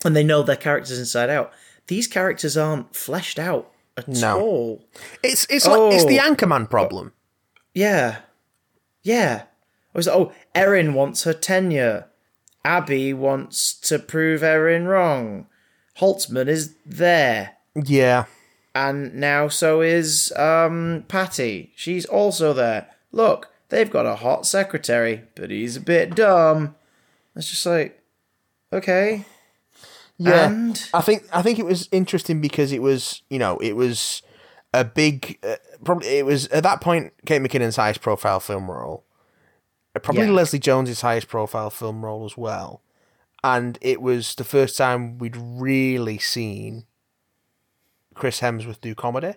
and 0.04 0.14
they 0.14 0.22
know 0.22 0.44
their 0.44 0.54
characters 0.54 0.96
inside 0.96 1.28
out 1.28 1.52
these 1.88 2.06
characters 2.06 2.56
aren't 2.56 2.94
fleshed 2.94 3.40
out 3.40 3.72
at 3.96 4.08
No. 4.08 4.40
all 4.40 4.84
It's 5.22 5.46
it's 5.50 5.66
like 5.66 5.94
it's 5.94 6.04
the 6.04 6.20
Oh. 6.20 6.30
Anchorman 6.34 6.68
problem. 6.70 7.12
yeah 7.74 8.18
yeah 9.02 9.42
I 9.94 9.98
was 9.98 10.06
like, 10.06 10.16
oh 10.16 10.32
erin 10.54 10.94
wants 10.94 11.24
her 11.24 11.32
tenure 11.32 12.06
abby 12.64 13.12
wants 13.14 13.72
to 13.88 13.98
prove 13.98 14.42
erin 14.42 14.86
wrong 14.86 15.46
holtzman 16.00 16.48
is 16.48 16.74
there 16.84 17.56
Yeah, 17.74 18.24
and 18.74 19.14
now 19.14 19.48
so 19.48 19.80
is 19.80 20.32
um 20.36 21.04
Patty. 21.08 21.72
She's 21.76 22.04
also 22.06 22.52
there. 22.52 22.88
Look, 23.12 23.48
they've 23.70 23.90
got 23.90 24.04
a 24.06 24.16
hot 24.16 24.44
secretary, 24.46 25.22
but 25.34 25.50
he's 25.50 25.76
a 25.76 25.80
bit 25.80 26.14
dumb. 26.14 26.74
It's 27.34 27.48
just 27.50 27.64
like, 27.66 28.02
okay. 28.72 29.24
Yeah. 30.18 30.48
And 30.50 30.88
I 30.94 31.00
think 31.00 31.24
I 31.32 31.42
think 31.42 31.58
it 31.58 31.64
was 31.64 31.88
interesting 31.92 32.40
because 32.40 32.72
it 32.72 32.82
was 32.82 33.22
you 33.30 33.38
know 33.38 33.58
it 33.58 33.72
was 33.74 34.22
a 34.74 34.84
big 34.84 35.38
uh, 35.42 35.56
probably 35.84 36.08
it 36.08 36.26
was 36.26 36.46
at 36.48 36.62
that 36.62 36.80
point 36.80 37.12
Kate 37.26 37.40
McKinnon's 37.42 37.76
highest 37.76 38.00
profile 38.00 38.40
film 38.40 38.70
role, 38.70 39.04
Uh, 39.94 40.00
probably 40.00 40.26
Yeah. 40.26 40.32
Leslie 40.32 40.58
Jones's 40.58 41.00
highest 41.00 41.28
profile 41.28 41.70
film 41.70 42.04
role 42.04 42.24
as 42.24 42.36
well, 42.36 42.82
and 43.44 43.78
it 43.80 44.00
was 44.02 44.34
the 44.34 44.44
first 44.44 44.76
time 44.76 45.18
we'd 45.18 45.36
really 45.36 46.18
seen 46.18 46.84
Chris 48.14 48.40
Hemsworth 48.40 48.80
do 48.80 48.94
comedy, 48.94 49.34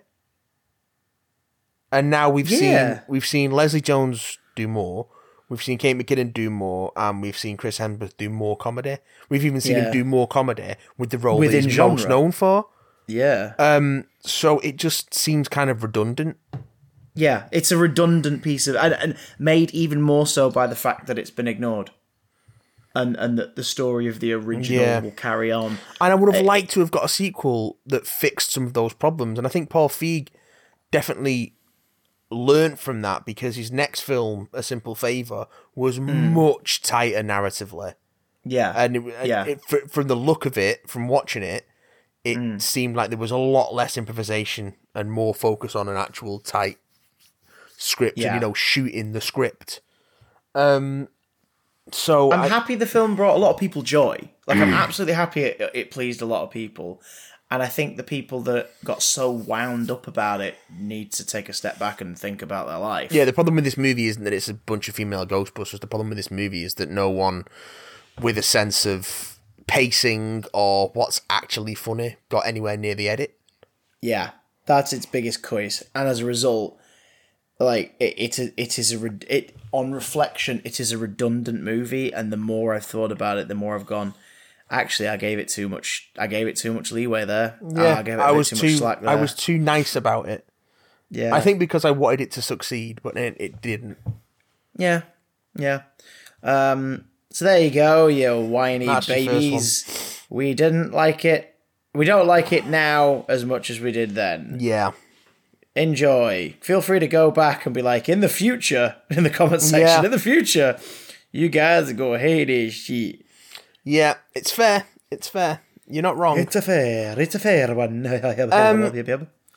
and 1.92 2.10
now 2.10 2.28
we've 2.30 2.50
Yeah. 2.50 2.58
seen 2.58 3.02
we've 3.08 3.26
seen 3.26 3.50
Leslie 3.52 3.80
Jones 3.80 4.38
do 4.56 4.68
more. 4.68 5.06
We've 5.50 5.62
seen 5.62 5.76
Kate 5.78 5.98
McKinnon 5.98 6.32
do 6.32 6.48
more, 6.48 6.92
and 6.96 7.20
we've 7.20 7.36
seen 7.36 7.56
Chris 7.58 7.78
Hemsworth 7.78 8.16
do 8.16 8.30
more 8.30 8.56
comedy. 8.56 8.96
We've 9.28 9.44
even 9.44 9.60
seen 9.60 9.76
Yeah. 9.76 9.86
him 9.86 9.92
do 9.92 10.04
more 10.04 10.26
comedy 10.26 10.76
with 10.96 11.10
the 11.10 11.18
role 11.18 11.38
Within 11.38 11.62
that 11.62 11.64
he's 11.66 11.74
genre. 11.74 11.96
most 11.96 12.08
known 12.08 12.32
for. 12.32 12.66
yeah. 13.08 13.52
Um, 13.58 14.04
so 14.20 14.60
it 14.60 14.76
just 14.76 15.12
seems 15.12 15.48
kind 15.48 15.68
of 15.68 15.82
redundant. 15.82 16.36
yeah, 17.14 17.48
it's 17.50 17.72
a 17.72 17.76
redundant 17.76 18.42
piece 18.42 18.66
of 18.68 18.76
and, 18.76 18.94
and 18.94 19.16
made 19.38 19.72
even 19.72 20.00
more 20.00 20.26
so 20.26 20.48
by 20.50 20.66
the 20.68 20.76
fact 20.76 21.06
that 21.08 21.18
it's 21.18 21.30
been 21.30 21.48
ignored. 21.48 21.90
And 22.94 23.16
and 23.16 23.38
that 23.38 23.56
the 23.56 23.62
story 23.64 24.06
of 24.08 24.18
the 24.20 24.32
original 24.32 24.80
Yeah. 24.82 25.00
will 25.00 25.10
carry 25.12 25.50
on. 25.52 25.78
And 26.00 26.12
I 26.12 26.14
would 26.14 26.32
Eh. 26.32 26.38
have 26.38 26.46
liked 26.46 26.70
to 26.72 26.80
have 26.80 26.90
got 26.92 27.04
a 27.04 27.08
sequel 27.08 27.78
that 27.86 28.06
fixed 28.06 28.52
some 28.52 28.64
of 28.66 28.72
those 28.74 28.92
problems. 28.94 29.38
And 29.38 29.46
I 29.46 29.50
think 29.50 29.68
Paul 29.70 29.88
Feig 29.88 30.28
definitely 30.90 31.54
learnt 32.30 32.78
from 32.78 33.02
that 33.02 33.24
because 33.26 33.56
his 33.56 33.72
next 33.72 34.00
film, 34.00 34.48
A 34.52 34.62
Simple 34.62 34.94
Favor, 34.94 35.46
was 35.74 35.96
Hmm. 35.98 36.32
much 36.32 36.80
tighter 36.82 37.22
narratively. 37.22 37.94
Yeah. 38.44 38.72
And, 38.76 38.96
it, 38.96 39.02
and 39.18 39.28
Yeah. 39.28 39.44
it, 39.44 39.60
fr- 39.68 39.88
from 39.88 40.06
the 40.06 40.14
look 40.16 40.46
of 40.46 40.56
it, 40.56 40.88
from 40.88 41.08
watching 41.08 41.42
it, 41.42 41.66
it 42.24 42.36
Hmm. 42.36 42.58
seemed 42.58 42.96
like 42.96 43.10
there 43.10 43.18
was 43.18 43.30
a 43.30 43.36
lot 43.36 43.74
less 43.74 43.96
improvisation 43.96 44.76
and 44.94 45.10
more 45.10 45.34
focus 45.34 45.74
on 45.74 45.88
an 45.88 45.96
actual 45.96 46.38
tight 46.38 46.78
script 47.76 48.18
and 48.18 48.24
Yeah. 48.24 48.34
you 48.34 48.40
know 48.40 48.54
shooting 48.54 49.12
the 49.12 49.20
script. 49.20 49.80
Um, 50.54 51.08
So 51.92 52.30
I'm 52.30 52.42
I- 52.42 52.48
happy 52.48 52.76
the 52.76 52.86
film 52.86 53.16
brought 53.16 53.34
a 53.34 53.38
lot 53.38 53.52
of 53.54 53.58
people 53.58 53.82
joy. 53.82 54.30
Like 54.46 54.58
I'm 54.58 54.72
absolutely 54.74 55.14
happy 55.14 55.42
it, 55.42 55.70
it 55.74 55.90
pleased 55.90 56.20
a 56.22 56.26
lot 56.26 56.42
of 56.42 56.50
people, 56.50 57.00
and 57.50 57.62
I 57.62 57.66
think 57.66 57.96
the 57.96 58.04
people 58.04 58.40
that 58.42 58.70
got 58.84 59.02
so 59.02 59.30
wound 59.30 59.90
up 59.90 60.06
about 60.06 60.40
it 60.40 60.56
need 60.72 61.12
to 61.12 61.26
take 61.26 61.48
a 61.48 61.52
step 61.52 61.78
back 61.78 62.00
and 62.00 62.16
think 62.16 62.42
about 62.42 62.68
their 62.68 62.78
life. 62.78 63.10
Yeah, 63.12 63.24
the 63.24 63.32
problem 63.32 63.56
with 63.56 63.64
this 63.64 63.76
movie 63.76 64.06
isn't 64.06 64.22
that 64.22 64.32
it's 64.32 64.48
a 64.48 64.54
bunch 64.54 64.88
of 64.88 64.94
female 64.94 65.26
Ghostbusters. 65.26 65.80
The 65.80 65.86
problem 65.88 66.10
with 66.10 66.18
this 66.18 66.30
movie 66.30 66.62
is 66.62 66.74
that 66.74 66.90
no 66.90 67.10
one 67.10 67.46
with 68.20 68.38
a 68.38 68.42
sense 68.42 68.86
of 68.86 69.38
pacing 69.66 70.44
or 70.52 70.90
what's 70.94 71.22
actually 71.28 71.74
funny 71.74 72.16
got 72.28 72.46
anywhere 72.46 72.76
near 72.76 72.94
the 72.94 73.08
edit. 73.08 73.38
Yeah, 74.00 74.30
that's 74.66 74.92
its 74.92 75.06
biggest 75.06 75.42
quiz, 75.42 75.84
and 75.94 76.08
as 76.08 76.20
a 76.20 76.24
result, 76.24 76.78
like 77.58 77.94
it, 77.98 78.38
it 78.38 78.54
it 78.56 78.78
is 78.78 78.92
a 78.92 79.10
it 79.28 79.56
on 79.72 79.92
reflection, 79.92 80.62
it 80.64 80.80
is 80.80 80.92
a 80.92 80.98
redundant 80.98 81.62
movie, 81.62 82.12
and 82.12 82.32
the 82.32 82.36
more 82.36 82.74
I've 82.74 82.86
thought 82.86 83.12
about 83.12 83.38
it, 83.38 83.48
the 83.48 83.54
more 83.54 83.74
I've 83.74 83.86
gone. 83.86 84.14
Actually, 84.70 85.08
I 85.08 85.16
gave 85.16 85.38
it 85.38 85.48
too 85.48 85.68
much. 85.68 86.10
I 86.16 86.26
gave 86.28 86.46
it 86.46 86.56
too 86.56 86.72
much 86.72 86.92
leeway 86.92 87.24
there. 87.24 87.58
Ah, 87.76 87.98
I 87.98 88.02
gave 88.02 88.18
it 88.18 88.22
I 88.22 88.30
was 88.30 88.48
too, 88.50 88.56
too, 88.56 88.66
much 88.68 88.76
slack 88.78 89.00
there. 89.00 89.10
I 89.10 89.16
was 89.16 89.34
too 89.34 89.58
nice 89.58 89.96
about 89.96 90.28
it. 90.28 90.46
yeah. 91.10 91.34
I 91.34 91.40
think 91.40 91.58
because 91.58 91.84
I 91.84 91.90
wanted 91.90 92.20
it 92.20 92.30
to 92.32 92.42
succeed, 92.42 93.00
but 93.02 93.16
it, 93.16 93.36
it 93.40 93.60
didn't. 93.60 93.98
Yeah, 94.76 95.02
yeah. 95.56 95.82
Um, 96.42 97.06
so 97.30 97.44
there 97.44 97.60
you 97.60 97.70
go, 97.70 98.06
you 98.06 98.40
whiny 98.40 98.86
That's 98.86 99.06
babies. 99.06 100.24
We 100.30 100.54
didn't 100.54 100.92
like 100.92 101.24
it. 101.24 101.54
We 101.92 102.04
don't 102.04 102.28
like 102.28 102.52
it 102.52 102.66
now 102.66 103.24
as 103.28 103.44
much 103.44 103.68
as 103.70 103.80
we 103.80 103.90
did 103.90 104.14
then. 104.14 104.58
Yeah, 104.60 104.92
Enjoy. 105.76 106.56
Feel 106.60 106.80
free 106.80 106.98
to 106.98 107.06
go 107.06 107.30
back 107.30 107.64
and 107.64 107.74
be 107.74 107.82
like, 107.82 108.08
in 108.08 108.20
the 108.20 108.28
future, 108.28 108.96
in 109.10 109.22
the 109.22 109.30
comment 109.30 109.62
section, 109.62 109.86
Yeah. 109.86 110.04
in 110.04 110.10
the 110.10 110.18
future, 110.18 110.78
you 111.32 111.48
guys 111.48 111.92
go 111.92 112.16
hate 112.16 112.44
this 112.46 112.74
shit. 112.74 113.24
Yeah, 113.84 114.14
it's 114.34 114.52
fair. 114.52 114.86
It's 115.10 115.28
fair. 115.28 115.60
You're 115.86 116.02
not 116.02 116.16
wrong. 116.16 116.38
It's 116.38 116.56
a 116.56 116.62
fair, 116.62 117.18
it's 117.18 117.34
a 117.34 117.38
fair 117.38 117.74
one. 117.74 118.06
Um, 118.52 118.92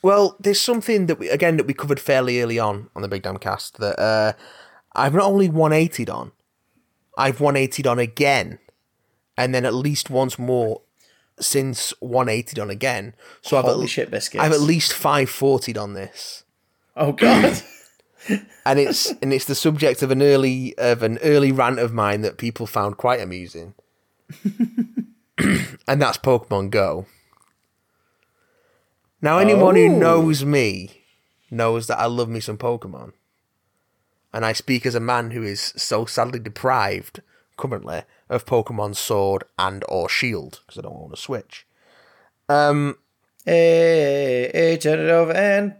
Well, 0.01 0.35
there's 0.39 0.59
something 0.59 1.05
that 1.05 1.19
we 1.19 1.29
again 1.29 1.57
that 1.57 1.67
we 1.67 1.73
covered 1.73 1.99
fairly 1.99 2.41
early 2.41 2.59
on 2.59 2.89
on 2.95 3.01
the 3.01 3.07
Big 3.07 3.21
Damn 3.21 3.37
Cast 3.37 3.77
that 3.77 3.99
uh, 3.99 4.33
I've 4.93 5.13
not 5.13 5.25
only 5.25 5.47
180'd 5.49 6.09
on, 6.09 6.31
I've 7.17 7.37
180'd 7.37 7.87
on 7.87 7.99
again, 7.99 8.59
and 9.37 9.53
then 9.53 9.65
at 9.65 9.73
least 9.73 10.09
once 10.09 10.37
more 10.37 10.81
since 11.39 11.93
180'd 12.01 12.59
on 12.59 12.69
again. 12.69 13.15
So 13.41 13.57
I've 13.57 13.65
at, 13.65 13.89
shit 13.89 14.11
biscuits. 14.11 14.43
I've 14.43 14.51
at 14.51 14.61
least 14.61 14.91
540'd 14.91 15.77
on 15.77 15.93
this, 15.93 16.43
oh 16.97 17.11
god. 17.13 17.61
and 18.65 18.79
it's 18.79 19.11
and 19.21 19.31
it's 19.31 19.45
the 19.45 19.55
subject 19.55 20.01
of 20.01 20.11
an 20.11 20.21
early 20.21 20.73
of 20.77 21.03
an 21.03 21.19
early 21.19 21.51
rant 21.51 21.79
of 21.79 21.93
mine 21.93 22.21
that 22.21 22.37
people 22.37 22.65
found 22.65 22.97
quite 22.97 23.21
amusing, 23.21 23.73
and 25.37 26.01
that's 26.01 26.17
Pokemon 26.17 26.69
Go. 26.71 27.05
Now, 29.21 29.37
anyone 29.39 29.75
who 29.75 29.85
Oh. 29.93 29.97
knows 29.99 30.43
me 30.43 31.03
knows 31.49 31.87
that 31.87 31.99
I 31.99 32.05
love 32.05 32.29
me 32.29 32.39
some 32.39 32.57
Pokemon. 32.57 33.13
And 34.33 34.43
I 34.45 34.53
speak 34.53 34.85
as 34.85 34.95
a 34.95 34.99
man 34.99 35.31
who 35.31 35.43
is 35.43 35.73
so 35.77 36.05
sadly 36.05 36.39
deprived 36.39 37.21
currently 37.55 38.01
of 38.29 38.45
Pokemon 38.45 38.95
Sword 38.95 39.43
and 39.59 39.83
or 39.87 40.09
Shield 40.09 40.61
because 40.65 40.79
I 40.79 40.81
don't 40.81 40.95
want 40.99 41.15
to 41.15 41.21
switch. 41.21 41.67
Um, 42.49 42.97
hey, 43.45 44.49
hey, 44.53 44.77
turn 44.77 44.99
it 44.99 45.09
over 45.11 45.31
and 45.33 45.75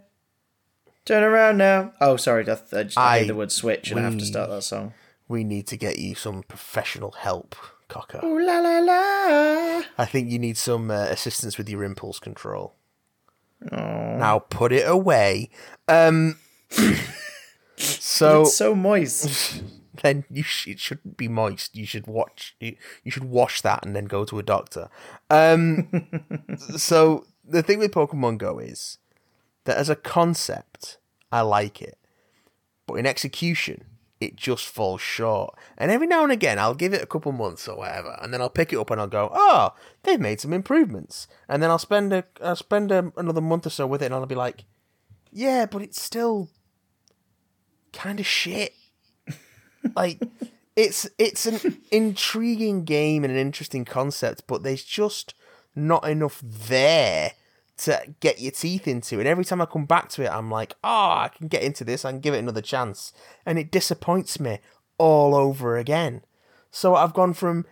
turn 1.04 1.24
around 1.24 1.58
now. 1.58 1.92
Oh, 2.00 2.16
sorry. 2.16 2.48
I, 2.48 2.52
I 2.52 2.82
just 2.84 2.96
I, 2.98 3.16
I- 3.18 3.24
the 3.26 3.34
word 3.34 3.50
switch 3.52 3.90
and 3.90 3.98
I 3.98 4.04
have 4.04 4.18
to 4.18 4.24
start 4.24 4.48
that 4.50 4.62
song. 4.62 4.94
we 5.28 5.42
need 5.42 5.66
to 5.66 5.76
get 5.76 5.98
you 5.98 6.14
some 6.14 6.44
professional 6.44 7.10
help, 7.12 7.56
Cocker. 7.94 8.20
Ooh 8.24 8.44
la 8.44 8.58
la 8.58 8.80
la. 8.80 9.82
I 9.96 10.04
think 10.04 10.28
you 10.28 10.40
need 10.40 10.56
some 10.56 10.90
uh, 10.90 11.04
assistance 11.04 11.56
with 11.56 11.68
your 11.68 11.84
impulse 11.84 12.18
control. 12.18 12.74
Now 13.70 14.40
put 14.40 14.72
it 14.72 14.82
away. 14.88 15.50
Um, 15.86 16.38
so 17.76 18.42
It's 18.42 18.56
so 18.56 18.74
moist. 18.74 19.62
then 20.02 20.24
you 20.28 20.42
sh- 20.42 20.66
it 20.66 20.80
shouldn't 20.80 21.16
be 21.16 21.28
moist. 21.28 21.76
You 21.76 21.86
should 21.86 22.08
watch. 22.08 22.56
You, 22.58 22.74
you 23.04 23.12
should 23.12 23.24
wash 23.24 23.60
that 23.62 23.86
and 23.86 23.94
then 23.94 24.06
go 24.06 24.24
to 24.24 24.40
a 24.40 24.42
doctor. 24.42 24.88
Um, 25.30 25.88
so 26.76 27.26
the 27.44 27.62
thing 27.62 27.78
with 27.78 27.92
Pokemon 27.92 28.38
Go 28.38 28.58
is 28.58 28.98
that 29.66 29.76
as 29.76 29.88
a 29.88 29.96
concept, 29.96 30.98
I 31.30 31.42
like 31.42 31.80
it, 31.80 31.96
but 32.88 32.94
in 32.94 33.06
execution, 33.06 33.84
it 34.24 34.36
just 34.36 34.66
falls 34.66 35.00
short. 35.00 35.54
And 35.76 35.90
every 35.90 36.06
now 36.06 36.22
and 36.22 36.32
again, 36.32 36.58
I'll 36.58 36.74
give 36.74 36.94
it 36.94 37.02
a 37.02 37.06
couple 37.06 37.32
months 37.32 37.68
or 37.68 37.78
whatever, 37.78 38.18
and 38.20 38.32
then 38.32 38.40
I'll 38.40 38.50
pick 38.50 38.72
it 38.72 38.78
up 38.78 38.90
and 38.90 39.00
I'll 39.00 39.06
go, 39.06 39.30
"Oh, 39.32 39.74
they've 40.02 40.20
made 40.20 40.40
some 40.40 40.52
improvements." 40.52 41.28
And 41.48 41.62
then 41.62 41.70
I'll 41.70 41.78
spend 41.78 42.12
a 42.12 42.24
I'll 42.42 42.56
spend 42.56 42.90
a, 42.90 43.12
another 43.16 43.40
month 43.40 43.66
or 43.66 43.70
so 43.70 43.86
with 43.86 44.02
it, 44.02 44.06
and 44.06 44.14
I'll 44.14 44.26
be 44.26 44.34
like, 44.34 44.64
"Yeah, 45.30 45.66
but 45.66 45.82
it's 45.82 46.00
still 46.00 46.48
kind 47.92 48.18
of 48.18 48.26
shit." 48.26 48.74
like 49.96 50.20
it's 50.76 51.08
it's 51.18 51.46
an 51.46 51.78
intriguing 51.90 52.84
game 52.84 53.24
and 53.24 53.32
an 53.32 53.38
interesting 53.38 53.84
concept, 53.84 54.44
but 54.46 54.62
there's 54.62 54.84
just 54.84 55.34
not 55.76 56.08
enough 56.08 56.40
there 56.44 57.32
to 57.78 58.14
get 58.20 58.40
your 58.40 58.52
teeth 58.52 58.86
into. 58.86 59.18
And 59.18 59.28
every 59.28 59.44
time 59.44 59.60
I 59.60 59.66
come 59.66 59.86
back 59.86 60.08
to 60.10 60.22
it, 60.22 60.30
I'm 60.30 60.50
like, 60.50 60.74
oh, 60.84 60.88
I 60.88 61.30
can 61.36 61.48
get 61.48 61.62
into 61.62 61.84
this. 61.84 62.04
I 62.04 62.10
can 62.10 62.20
give 62.20 62.34
it 62.34 62.38
another 62.38 62.62
chance, 62.62 63.12
and 63.44 63.58
it 63.58 63.70
disappoints 63.70 64.38
me 64.38 64.60
all 64.98 65.34
over 65.34 65.76
again. 65.76 66.22
So 66.70 66.94
I've 66.94 67.14
gone 67.14 67.34
from 67.34 67.66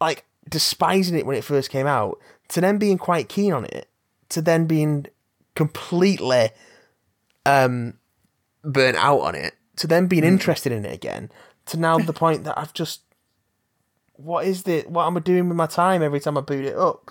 like 0.00 0.24
despising 0.48 1.18
it 1.18 1.26
when 1.26 1.36
it 1.36 1.44
first 1.44 1.70
came 1.70 1.86
out 1.86 2.18
to 2.48 2.60
then 2.60 2.78
being 2.78 2.98
quite 2.98 3.28
keen 3.28 3.52
on 3.52 3.64
it 3.66 3.88
to 4.30 4.40
then 4.40 4.66
being 4.66 5.06
completely 5.54 6.50
um 7.44 7.94
burnt 8.64 8.96
out 8.96 9.20
on 9.20 9.34
it 9.34 9.54
to 9.76 9.86
then 9.86 10.06
being 10.06 10.24
interested 10.24 10.72
in 10.72 10.84
it 10.84 10.94
again 10.94 11.30
to 11.66 11.76
now 11.76 11.98
the 11.98 12.12
point 12.12 12.44
that 12.44 12.58
I've 12.58 12.72
just 12.72 13.02
what 14.14 14.46
is 14.46 14.64
the 14.64 14.82
what 14.82 15.06
am 15.06 15.16
I 15.16 15.20
doing 15.20 15.48
with 15.48 15.56
my 15.56 15.66
time 15.66 16.02
every 16.02 16.20
time 16.20 16.36
I 16.36 16.42
boot 16.42 16.64
it 16.64 16.76
up? 16.76 17.10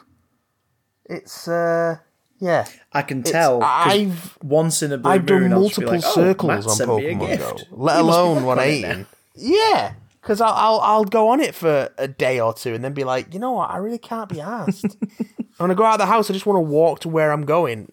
It's 1.10 1.48
uh 1.48 1.98
yeah. 2.40 2.66
I 2.94 3.02
can 3.02 3.22
tell. 3.22 3.62
I've 3.62 4.38
once 4.42 4.82
in 4.82 4.92
a 4.94 4.98
blue 4.98 5.12
I've 5.12 5.26
done 5.26 5.50
multiple 5.50 5.92
like, 5.94 6.04
oh, 6.06 6.14
circles 6.14 6.80
on 6.80 6.98
me 6.98 7.08
a 7.08 7.16
Pokemon. 7.16 7.38
Go, 7.40 7.58
let 7.72 8.00
alone 8.00 8.46
one 8.46 8.60
on 8.60 8.66
eighty. 8.66 9.06
Yeah, 9.36 9.94
because 10.22 10.40
I'll, 10.42 10.54
I'll 10.54 10.80
I'll 10.80 11.04
go 11.04 11.30
on 11.30 11.42
it 11.42 11.54
for 11.54 11.90
a 11.98 12.08
day 12.08 12.40
or 12.40 12.54
two 12.54 12.74
and 12.74 12.84
then 12.84 12.94
be 12.94 13.04
like, 13.04 13.34
you 13.34 13.40
know 13.40 13.52
what, 13.52 13.70
I 13.70 13.78
really 13.78 13.98
can't 13.98 14.30
be 14.30 14.40
asked. 14.40 14.98
when 15.58 15.72
I 15.72 15.74
go 15.74 15.84
out 15.84 15.94
of 15.94 16.00
the 16.00 16.06
house, 16.06 16.30
I 16.30 16.34
just 16.34 16.46
want 16.46 16.58
to 16.58 16.62
walk 16.62 17.02
to 17.02 17.10
where 17.10 17.32
I'm 17.32 17.46
going. 17.46 17.92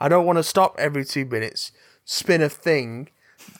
I 0.00 0.08
don't 0.08 0.26
want 0.26 0.38
to 0.38 0.44
stop 0.44 0.76
every 0.78 1.04
two 1.04 1.24
minutes, 1.24 1.72
spin 2.04 2.40
a 2.40 2.48
thing, 2.48 3.08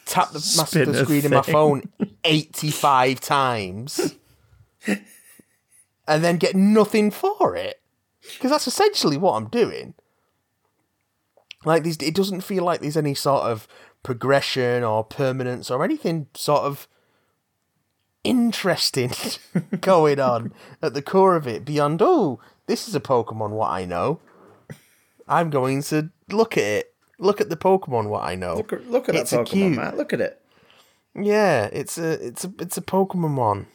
tap 0.06 0.30
the 0.30 0.54
master 0.56 0.82
a 0.82 1.04
screen 1.04 1.24
in 1.24 1.32
my 1.32 1.42
phone 1.42 1.82
eighty 2.24 2.70
five 2.70 3.20
times, 3.20 4.14
and 4.86 6.24
then 6.24 6.36
get 6.36 6.54
nothing 6.54 7.10
for 7.10 7.56
it. 7.56 7.80
Because 8.34 8.50
that's 8.50 8.66
essentially 8.66 9.16
what 9.16 9.34
I'm 9.34 9.48
doing. 9.48 9.94
Like 11.64 11.82
these, 11.82 11.96
it 11.98 12.14
doesn't 12.14 12.42
feel 12.42 12.64
like 12.64 12.80
there's 12.80 12.96
any 12.96 13.14
sort 13.14 13.42
of 13.44 13.66
progression 14.02 14.84
or 14.84 15.02
permanence 15.04 15.70
or 15.70 15.84
anything 15.84 16.28
sort 16.34 16.62
of 16.62 16.86
interesting 18.24 19.10
going 19.80 20.20
on 20.20 20.52
at 20.82 20.94
the 20.94 21.02
core 21.02 21.36
of 21.36 21.46
it. 21.46 21.64
Beyond, 21.64 22.00
oh, 22.02 22.40
this 22.66 22.88
is 22.88 22.94
a 22.94 23.00
Pokemon. 23.00 23.50
What 23.50 23.70
I 23.70 23.84
know, 23.84 24.20
I'm 25.26 25.50
going 25.50 25.82
to 25.84 26.10
look 26.30 26.56
at 26.56 26.64
it. 26.64 26.94
Look 27.18 27.40
at 27.40 27.48
the 27.50 27.56
Pokemon. 27.56 28.08
What 28.08 28.22
I 28.24 28.36
know. 28.36 28.56
Look, 28.56 28.72
at- 28.72 28.88
look 28.90 29.08
at 29.08 29.16
It's 29.16 29.30
that 29.30 29.40
a 29.40 29.44
Pokemon, 29.44 29.50
cute- 29.50 29.76
Matt. 29.76 29.96
Look 29.96 30.12
at 30.12 30.20
it. 30.20 30.40
Yeah, 31.20 31.68
it's 31.72 31.98
a 31.98 32.12
it's 32.24 32.44
a 32.44 32.52
it's 32.60 32.76
a 32.76 32.80
Pokemon. 32.82 33.66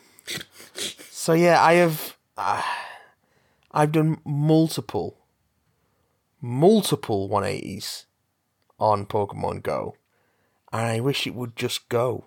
So 1.12 1.34
yeah, 1.34 1.62
I 1.62 1.74
have 1.74 2.16
uh, 2.38 2.62
I've 3.74 3.92
done 3.92 4.20
multiple 4.26 5.18
multiple 6.42 7.30
180s 7.30 8.06
on 8.78 9.06
Pokemon 9.06 9.64
Go, 9.64 9.96
and 10.72 10.86
I 10.86 11.00
wish 11.00 11.26
it 11.26 11.34
would 11.34 11.56
just 11.56 11.88
go 11.90 12.26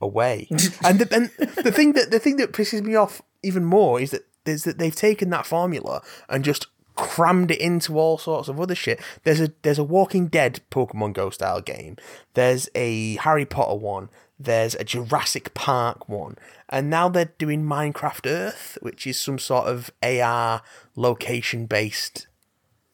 away. 0.00 0.48
and 0.84 0.98
the, 0.98 1.14
and 1.14 1.30
the 1.62 1.70
thing 1.70 1.92
that 1.92 2.10
the 2.10 2.18
thing 2.18 2.36
that 2.36 2.52
pisses 2.52 2.82
me 2.82 2.94
off 2.94 3.22
even 3.42 3.64
more 3.64 4.00
is 4.00 4.10
that 4.10 4.26
is 4.46 4.64
that 4.64 4.78
they've 4.78 4.94
taken 4.94 5.30
that 5.30 5.46
formula 5.46 6.02
and 6.28 6.44
just 6.44 6.66
crammed 6.96 7.50
it 7.50 7.60
into 7.60 7.98
all 7.98 8.18
sorts 8.18 8.48
of 8.48 8.60
other 8.60 8.74
shit. 8.74 9.00
There's 9.24 9.40
a 9.40 9.52
there's 9.62 9.78
a 9.78 9.84
Walking 9.84 10.28
Dead 10.28 10.60
Pokemon 10.70 11.12
Go 11.12 11.30
style 11.30 11.60
game. 11.60 11.96
There's 12.34 12.68
a 12.74 13.16
Harry 13.16 13.44
Potter 13.44 13.76
one. 13.76 14.08
There's 14.38 14.74
a 14.74 14.84
Jurassic 14.84 15.54
Park 15.54 16.08
one, 16.08 16.36
and 16.68 16.90
now 16.90 17.08
they're 17.08 17.32
doing 17.38 17.64
Minecraft 17.64 18.28
Earth, 18.28 18.78
which 18.82 19.06
is 19.06 19.18
some 19.18 19.38
sort 19.38 19.66
of 19.66 19.90
AR 20.02 20.62
location 20.96 21.66
based 21.66 22.26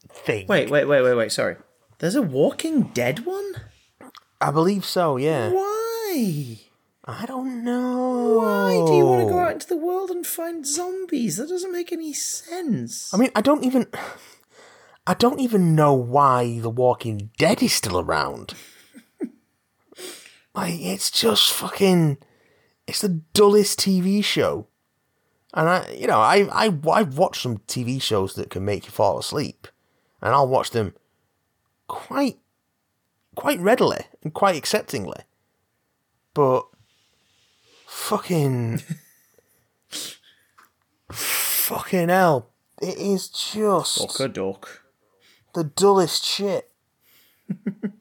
thing. 0.09 0.47
Wait, 0.49 0.71
wait, 0.71 0.85
wait, 0.85 1.03
wait, 1.03 1.15
wait. 1.15 1.33
Sorry. 1.33 1.57
There's 1.99 2.15
a 2.15 2.23
Walking 2.23 2.85
Dead 2.95 3.25
one. 3.25 3.55
I 4.41 4.51
believe 4.51 4.85
so. 4.85 5.17
Yeah, 5.17 5.51
Why? 5.51 6.59
I 7.05 7.27
don't 7.27 7.65
know. 7.65 8.39
Why 8.39 8.73
do 8.87 8.95
you 8.95 9.07
want 9.07 9.27
to 9.27 9.33
go 9.33 9.39
out 9.39 9.53
into 9.53 9.69
the 9.69 9.77
world 9.77 10.11
and 10.11 10.27
find 10.27 10.67
zombies? 10.67 11.39
That 11.39 11.49
doesn't 11.49 11.73
make 11.73 11.93
any 11.93 12.13
sense. 12.13 13.13
I 13.13 13.17
mean, 13.17 13.31
I 13.35 13.41
don't 13.41 13.65
even. 13.65 13.87
I 15.07 15.15
don't 15.15 15.41
even 15.41 15.75
know 15.75 15.95
why 15.95 16.61
The 16.61 16.71
Walking 16.71 17.31
Dead 17.39 17.63
is 17.63 17.73
still 17.73 17.99
around. 17.99 18.55
Like, 20.61 20.81
it's 20.81 21.11
just 21.11 21.53
fucking. 21.53 22.19
It's 22.87 23.01
the 23.01 23.21
dullest 23.33 23.79
TV 23.79 24.23
show. 24.23 24.67
And 25.55 25.69
I, 25.69 25.91
you 25.93 26.07
know, 26.07 26.21
I, 26.21 26.49
I, 26.53 26.79
I've 26.91 27.17
watched 27.17 27.43
some 27.43 27.59
TV 27.67 28.01
shows 28.01 28.35
that 28.35 28.51
can 28.51 28.65
make 28.65 28.85
you 28.85 28.91
fall 28.91 29.19
asleep, 29.19 29.69
and 30.21 30.33
I'll 30.35 30.47
watch 30.47 30.71
them 30.71 30.95
quite, 31.89 32.39
quite 33.35 33.59
readily 33.59 34.05
and 34.23 34.35
quite 34.35 34.55
acceptingly. 34.57 35.23
But 36.35 36.67
fucking, 37.87 38.83
fucking 41.11 42.09
hell, 42.11 42.51
it 42.83 42.99
is 42.99 43.29
just 43.29 43.99
Duck 43.99 44.21
a 44.21 44.29
duck. 44.29 44.83
the 45.55 45.65
dullest 45.65 46.25
shit. 46.25 46.71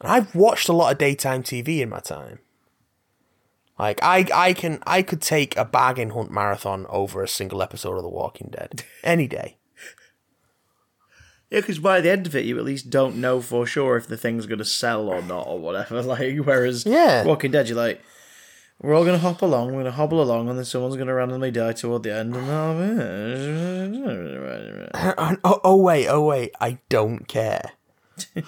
I've 0.00 0.34
watched 0.34 0.68
a 0.68 0.72
lot 0.72 0.92
of 0.92 0.98
daytime 0.98 1.42
TV 1.42 1.80
in 1.80 1.88
my 1.90 2.00
time. 2.00 2.38
Like 3.78 4.02
I, 4.02 4.26
I 4.34 4.52
can, 4.52 4.82
I 4.86 5.02
could 5.02 5.20
take 5.22 5.56
a 5.56 5.64
bargain 5.64 6.10
hunt 6.10 6.30
marathon 6.30 6.86
over 6.88 7.22
a 7.22 7.28
single 7.28 7.62
episode 7.62 7.96
of 7.96 8.02
The 8.02 8.08
Walking 8.08 8.48
Dead 8.50 8.84
any 9.02 9.26
day. 9.26 9.56
Yeah, 11.50 11.60
because 11.60 11.78
by 11.80 12.00
the 12.00 12.10
end 12.10 12.26
of 12.26 12.36
it, 12.36 12.44
you 12.44 12.56
at 12.58 12.64
least 12.64 12.90
don't 12.90 13.16
know 13.16 13.40
for 13.40 13.66
sure 13.66 13.96
if 13.96 14.06
the 14.06 14.16
thing's 14.16 14.46
going 14.46 14.58
to 14.60 14.64
sell 14.64 15.08
or 15.08 15.20
not 15.20 15.46
or 15.48 15.58
whatever. 15.58 16.00
Like, 16.10 16.36
whereas 16.38 16.86
Yeah. 16.86 17.24
Walking 17.24 17.50
Dead, 17.50 17.68
you're 17.68 17.76
like, 17.76 18.00
we're 18.80 18.94
all 18.94 19.04
going 19.04 19.18
to 19.18 19.22
hop 19.26 19.42
along, 19.42 19.66
we're 19.68 19.72
going 19.72 19.84
to 19.86 19.90
hobble 19.92 20.22
along, 20.22 20.48
and 20.48 20.56
then 20.56 20.64
someone's 20.64 20.94
going 20.96 21.08
to 21.08 21.14
randomly 21.14 21.50
die 21.50 21.72
toward 21.72 22.02
the 22.04 22.14
end. 22.14 22.34
And 22.36 22.48
And- 24.94 25.38
oh, 25.44 25.60
oh 25.64 25.76
wait, 25.76 26.06
oh 26.08 26.24
wait, 26.24 26.52
I 26.60 26.78
don't 26.88 27.26
care. 27.26 27.72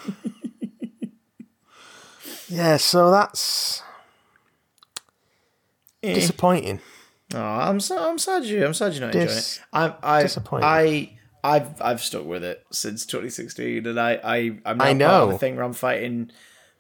yeah, 2.53 2.77
so 2.77 3.11
that's 3.11 3.83
disappointing. 6.03 6.81
Oh, 7.35 7.41
I'm 7.41 7.81
so 7.81 8.11
I'm 8.11 8.19
sad 8.19 8.45
you 8.45 8.65
I'm 8.65 8.75
sad 8.75 8.93
you're 8.93 9.07
not 9.07 9.15
enjoying 9.15 9.39
it. 9.39 9.61
I 9.73 9.95
I 10.03 10.23
disappointing. 10.23 10.69
I 10.69 11.19
I've 11.43 11.81
I've 11.81 12.03
stuck 12.03 12.27
with 12.27 12.45
it 12.45 12.65
since 12.71 13.07
2016, 13.07 13.87
and 13.87 13.99
I 13.99 14.21
I 14.23 14.37
I'm 14.67 14.79
now 14.79 14.85
I 14.85 14.87
part 14.89 14.91
of 14.91 14.99
know. 14.99 15.35
a 15.35 15.39
thing 15.39 15.57
where 15.57 15.65
I'm 15.65 15.73
fighting 15.73 16.31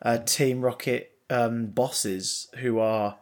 uh, 0.03 0.19
Team 0.19 0.61
Rocket 0.61 1.13
um, 1.31 1.67
bosses 1.67 2.49
who 2.59 2.79
are 2.79 3.19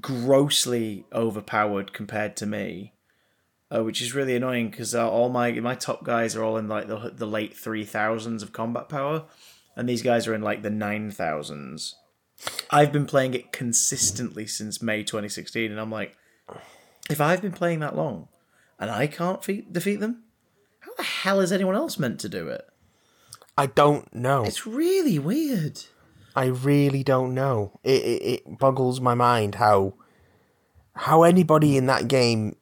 grossly 0.00 1.06
overpowered 1.12 1.92
compared 1.92 2.36
to 2.36 2.46
me. 2.46 2.92
Uh, 3.74 3.82
which 3.82 4.00
is 4.02 4.14
really 4.14 4.36
annoying 4.36 4.68
because 4.70 4.94
uh, 4.94 5.10
all 5.10 5.30
my 5.30 5.50
my 5.52 5.74
top 5.74 6.04
guys 6.04 6.36
are 6.36 6.44
all 6.44 6.58
in 6.58 6.68
like 6.68 6.86
the 6.86 7.10
the 7.12 7.26
late 7.26 7.56
three 7.56 7.84
thousands 7.84 8.42
of 8.42 8.52
combat 8.52 8.88
power, 8.88 9.24
and 9.76 9.88
these 9.88 10.02
guys 10.02 10.26
are 10.26 10.34
in 10.34 10.42
like 10.42 10.62
the 10.62 10.70
nine 10.70 11.10
thousands. 11.10 11.96
I've 12.70 12.92
been 12.92 13.06
playing 13.06 13.34
it 13.34 13.52
consistently 13.52 14.46
since 14.46 14.82
May 14.82 15.02
2016, 15.02 15.70
and 15.70 15.80
I'm 15.80 15.90
like, 15.90 16.16
if 17.08 17.20
I've 17.20 17.42
been 17.42 17.52
playing 17.52 17.80
that 17.80 17.96
long 17.96 18.28
and 18.78 18.90
I 18.90 19.06
can't 19.06 19.44
fe- 19.44 19.66
defeat 19.70 20.00
them, 20.00 20.24
how 20.80 20.90
the 20.96 21.02
hell 21.02 21.40
is 21.40 21.52
anyone 21.52 21.76
else 21.76 21.98
meant 21.98 22.20
to 22.20 22.28
do 22.28 22.48
it? 22.48 22.66
I 23.56 23.66
don't 23.66 24.12
know. 24.14 24.44
It's 24.44 24.66
really 24.66 25.18
weird. 25.18 25.80
I 26.36 26.46
really 26.46 27.04
don't 27.04 27.34
know. 27.34 27.78
It, 27.84 28.02
it 28.02 28.22
it 28.22 28.58
boggles 28.58 29.00
my 29.00 29.14
mind 29.14 29.56
how 29.56 29.94
how 30.96 31.22
anybody 31.22 31.76
in 31.76 31.86
that 31.86 32.08
game 32.08 32.56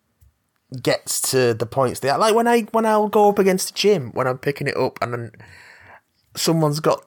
gets 0.82 1.20
to 1.30 1.54
the 1.54 1.66
points 1.66 2.00
they 2.00 2.08
are. 2.10 2.18
Like 2.18 2.34
when 2.34 2.48
I 2.48 2.62
when 2.72 2.86
I'll 2.86 3.08
go 3.08 3.28
up 3.28 3.38
against 3.38 3.68
the 3.68 3.78
gym 3.78 4.10
when 4.12 4.26
I'm 4.26 4.38
picking 4.38 4.66
it 4.66 4.76
up 4.76 4.98
and 5.00 5.12
then 5.12 5.32
someone's 6.34 6.80
got 6.80 7.04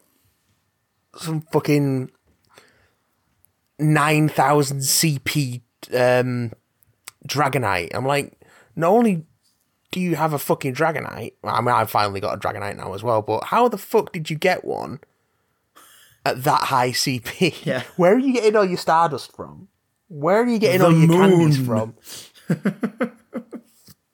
some 1.18 1.42
fucking 1.52 2.12
nine 3.80 4.30
thousand 4.30 4.80
CP 4.80 5.62
um, 5.94 6.52
Dragonite. 7.28 7.92
I'm 7.94 8.06
like, 8.06 8.40
not 8.76 8.90
only 8.90 9.26
do 9.92 10.00
you 10.00 10.16
have 10.16 10.34
a 10.34 10.40
fucking 10.40 10.74
Dragonite, 10.74 11.34
I 11.44 11.62
mean 11.62 11.74
I've 11.74 11.90
finally 11.90 12.20
got 12.20 12.36
a 12.36 12.40
Dragonite 12.40 12.78
now 12.78 12.94
as 12.94 13.04
well, 13.04 13.22
but 13.22 13.46
how 13.46 13.68
the 13.68 13.78
fuck 13.78 14.12
did 14.12 14.30
you 14.30 14.36
get 14.36 14.66
one? 14.66 15.00
at 16.26 16.44
that 16.44 16.64
high 16.64 16.90
CP. 16.90 17.66
Yeah. 17.66 17.84
Where 17.96 18.16
are 18.16 18.20
you 18.20 18.34
getting 18.34 18.56
all 18.56 18.66
your 18.66 18.78
Stardust 18.78 19.34
from? 19.36 19.68
Where 20.08 20.42
are 20.42 20.48
you 20.48 20.60
getting 20.60 20.80
The 20.80 20.86
all 20.86 20.92
your 20.92 21.10
candies 21.10 21.66
from? 21.66 21.96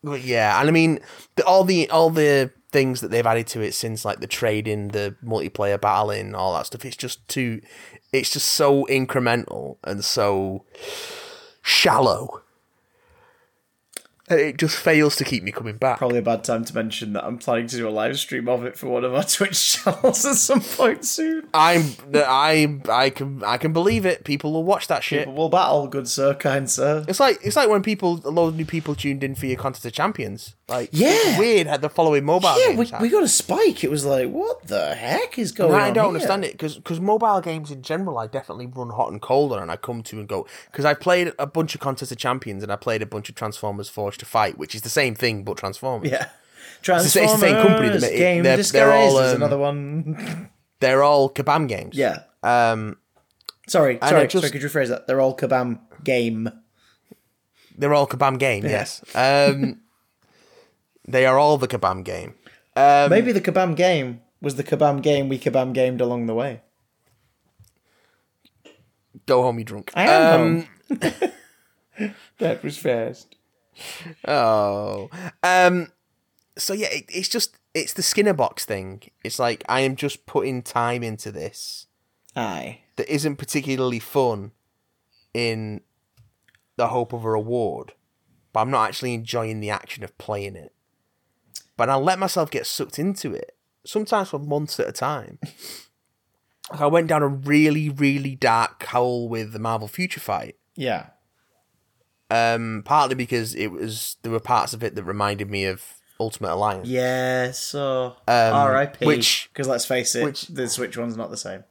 but 0.03 0.21
yeah, 0.21 0.59
and 0.59 0.69
I 0.69 0.71
mean 0.71 0.99
the, 1.35 1.45
all 1.45 1.63
the 1.63 1.89
all 1.89 2.09
the 2.09 2.51
things 2.71 3.01
that 3.01 3.11
they've 3.11 3.25
added 3.25 3.47
to 3.47 3.61
it 3.61 3.73
since 3.73 4.05
like 4.05 4.19
the 4.19 4.27
trading, 4.27 4.89
the 4.89 5.15
multiplayer 5.23 5.79
battling, 5.79 6.35
all 6.35 6.53
that 6.53 6.67
stuff. 6.67 6.85
It's 6.85 6.97
just 6.97 7.27
too. 7.27 7.61
It's 8.13 8.31
just 8.31 8.47
so 8.49 8.85
incremental 8.85 9.77
and 9.83 10.03
so 10.03 10.65
shallow. 11.61 12.40
It 14.31 14.57
just 14.57 14.77
fails 14.77 15.15
to 15.17 15.23
keep 15.23 15.43
me 15.43 15.51
coming 15.51 15.77
back. 15.77 15.97
Probably 15.97 16.19
a 16.19 16.21
bad 16.21 16.43
time 16.43 16.65
to 16.65 16.73
mention 16.75 17.13
that 17.13 17.23
I'm 17.25 17.37
planning 17.37 17.67
to 17.67 17.75
do 17.75 17.87
a 17.87 17.89
live 17.91 18.17
stream 18.17 18.47
of 18.49 18.65
it 18.65 18.77
for 18.77 18.87
one 18.87 19.03
of 19.03 19.13
our 19.13 19.23
Twitch 19.25 19.73
channels 19.83 20.25
at 20.25 20.35
some 20.35 20.61
point 20.61 21.05
soon. 21.05 21.47
I'm 21.53 21.83
I 22.13 22.79
I 22.89 23.09
can 23.09 23.43
I 23.43 23.57
can 23.57 23.73
believe 23.73 24.05
it. 24.05 24.23
People 24.23 24.53
will 24.53 24.63
watch 24.63 24.87
that 24.87 25.03
shit. 25.03 25.25
But 25.25 25.35
we'll 25.35 25.49
battle, 25.49 25.87
good 25.87 26.07
sir, 26.07 26.33
kind 26.33 26.69
sir. 26.69 27.05
It's 27.07 27.19
like 27.19 27.39
it's 27.43 27.55
like 27.55 27.69
when 27.69 27.83
people 27.83 28.21
a 28.25 28.29
lot 28.31 28.47
of 28.47 28.55
new 28.55 28.65
people 28.65 28.95
tuned 28.95 29.23
in 29.23 29.35
for 29.35 29.45
your 29.45 29.57
contest 29.57 29.85
of 29.85 29.93
champions. 29.93 30.55
Like 30.67 30.89
Yeah. 30.93 31.09
it's 31.13 31.37
weird 31.39 31.67
had 31.67 31.81
the 31.81 31.89
following 31.89 32.23
mobile 32.23 32.57
Yeah, 32.57 32.73
games. 32.73 32.91
we, 32.93 32.97
we 32.99 33.09
got 33.09 33.23
a 33.23 33.27
spike. 33.27 33.83
It 33.83 33.91
was 33.91 34.05
like, 34.05 34.29
what 34.29 34.67
the 34.67 34.95
heck 34.95 35.37
is 35.37 35.51
going 35.51 35.71
And 35.73 35.81
on? 35.81 35.87
I 35.87 35.91
don't 35.91 36.03
here? 36.05 36.07
understand 36.15 36.45
it 36.45 36.57
because 36.57 36.99
mobile 37.01 37.41
games 37.41 37.71
in 37.71 37.81
general 37.81 38.17
I 38.17 38.27
definitely 38.27 38.67
run 38.67 38.89
hot 38.91 39.11
and 39.11 39.21
cold 39.21 39.51
on 39.51 39.61
and 39.61 39.69
I 39.69 39.75
come 39.75 40.01
to 40.03 40.19
and 40.19 40.27
go 40.29 40.47
because 40.71 40.85
I 40.85 40.93
played 40.93 41.33
a 41.37 41.45
bunch 41.47 41.75
of 41.75 41.81
contest 41.81 42.11
of 42.11 42.17
champions 42.17 42.63
and 42.63 42.71
I 42.71 42.77
played 42.77 43.01
a 43.01 43.05
bunch 43.05 43.27
of 43.27 43.35
Transformers 43.35 43.89
Forged 43.89 44.20
to 44.21 44.25
Fight 44.25 44.57
which 44.57 44.73
is 44.75 44.81
the 44.81 44.89
same 44.89 45.13
thing 45.15 45.43
but 45.43 45.57
Transformers. 45.57 46.09
Yeah. 46.09 46.27
It's 46.83 46.87
the 46.87 47.09
same- 47.09 47.27
Transformers, 47.27 47.33
it's 47.33 47.41
the 47.41 47.47
same 47.47 47.67
company 47.67 47.89
that 47.89 48.03
it. 48.13 48.17
Game 48.17 48.43
They're- 48.43 48.57
Disguise 48.57 48.81
they're 48.81 48.93
all, 48.93 49.19
is 49.19 49.31
um, 49.31 49.35
another 49.37 49.57
one. 49.57 50.49
They're 50.79 51.03
all 51.03 51.29
Kabam 51.29 51.67
games. 51.67 51.95
yeah. 51.95 52.23
Um, 52.43 52.97
Sorry, 53.67 53.99
sorry, 54.01 54.23
just- 54.27 54.41
sorry, 54.41 54.51
could 54.51 54.61
you 54.63 54.67
rephrase 54.69 54.87
that? 54.89 55.05
They're 55.07 55.21
all 55.21 55.35
Kabam 55.37 55.79
game. 56.03 56.49
they're 57.77 57.93
all 57.93 58.07
Kabam 58.07 58.37
game. 58.39 58.65
Yes. 58.65 59.03
Um, 59.15 59.81
they 61.07 61.25
are 61.25 61.37
all 61.37 61.57
the 61.57 61.67
Kabam 61.67 62.03
game. 62.03 62.33
Um, 62.75 63.09
Maybe 63.11 63.31
the 63.31 63.41
Kabam 63.41 63.75
game 63.75 64.21
was 64.41 64.55
the 64.55 64.63
Kabam 64.63 65.01
game 65.03 65.29
we 65.29 65.37
Kabam 65.37 65.71
gamed 65.73 66.01
along 66.01 66.25
the 66.25 66.33
way. 66.33 66.61
Go 69.27 69.43
home, 69.43 69.59
you 69.59 69.65
drunk. 69.65 69.91
I 69.93 70.03
am 70.07 70.41
Um, 70.41 70.67
home. 70.99 71.31
That 72.39 72.63
was 72.63 72.77
fast. 72.77 73.35
Oh. 74.27 75.09
Um 75.43 75.91
so 76.57 76.73
yeah, 76.73 76.89
it, 76.89 77.05
it's 77.09 77.29
just 77.29 77.57
it's 77.73 77.93
the 77.93 78.01
Skinner 78.01 78.33
box 78.33 78.65
thing. 78.65 79.03
It's 79.23 79.39
like 79.39 79.63
I 79.69 79.81
am 79.81 79.95
just 79.95 80.25
putting 80.25 80.61
time 80.61 81.03
into 81.03 81.31
this 81.31 81.87
Aye. 82.35 82.81
that 82.97 83.13
isn't 83.13 83.37
particularly 83.37 83.99
fun 83.99 84.51
in 85.33 85.81
the 86.75 86.87
hope 86.87 87.13
of 87.13 87.23
a 87.23 87.29
reward, 87.29 87.93
but 88.53 88.61
I'm 88.61 88.71
not 88.71 88.87
actually 88.87 89.13
enjoying 89.13 89.59
the 89.59 89.69
action 89.69 90.03
of 90.03 90.17
playing 90.17 90.55
it. 90.55 90.73
But 91.77 91.89
I'll 91.89 92.03
let 92.03 92.19
myself 92.19 92.51
get 92.51 92.67
sucked 92.67 92.99
into 92.99 93.33
it, 93.33 93.55
sometimes 93.85 94.29
for 94.29 94.39
months 94.39 94.79
at 94.79 94.89
a 94.89 94.91
time. 94.91 95.39
like 96.71 96.81
I 96.81 96.87
went 96.87 97.07
down 97.07 97.23
a 97.23 97.27
really, 97.27 97.89
really 97.89 98.35
dark 98.35 98.83
hole 98.83 99.29
with 99.29 99.53
the 99.53 99.59
Marvel 99.59 99.87
Future 99.87 100.19
Fight. 100.19 100.55
Yeah. 100.75 101.07
Um, 102.31 102.81
partly 102.85 103.15
because 103.15 103.53
it 103.55 103.67
was 103.67 104.15
there 104.23 104.31
were 104.31 104.39
parts 104.39 104.73
of 104.73 104.83
it 104.83 104.95
that 104.95 105.03
reminded 105.03 105.49
me 105.49 105.65
of 105.65 105.83
Ultimate 106.19 106.53
Alliance. 106.53 106.87
Yeah, 106.87 107.51
so 107.51 108.15
Um, 108.27 108.53
R.I.P. 108.53 109.05
which- 109.05 109.49
because 109.51 109.67
let's 109.67 109.85
face 109.85 110.15
it, 110.15 110.23
which- 110.23 110.47
the 110.47 110.69
Switch 110.69 110.95
one's 110.97 111.17
not 111.17 111.29
the 111.31 111.37
same. 111.37 111.63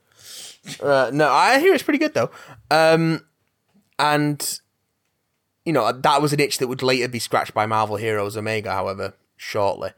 Uh, 0.82 1.10
no, 1.14 1.30
I 1.30 1.58
hear 1.60 1.72
it's 1.72 1.82
pretty 1.82 1.98
good 1.98 2.12
though. 2.12 2.30
Um, 2.70 3.24
and 3.98 4.60
you 5.64 5.72
know 5.72 5.90
that 5.92 6.20
was 6.20 6.32
an 6.34 6.40
itch 6.40 6.58
that 6.58 6.68
would 6.68 6.82
later 6.82 7.08
be 7.08 7.18
scratched 7.18 7.54
by 7.54 7.64
Marvel 7.64 7.96
Heroes 7.96 8.36
Omega. 8.36 8.70
However, 8.72 9.14
shortly. 9.38 9.92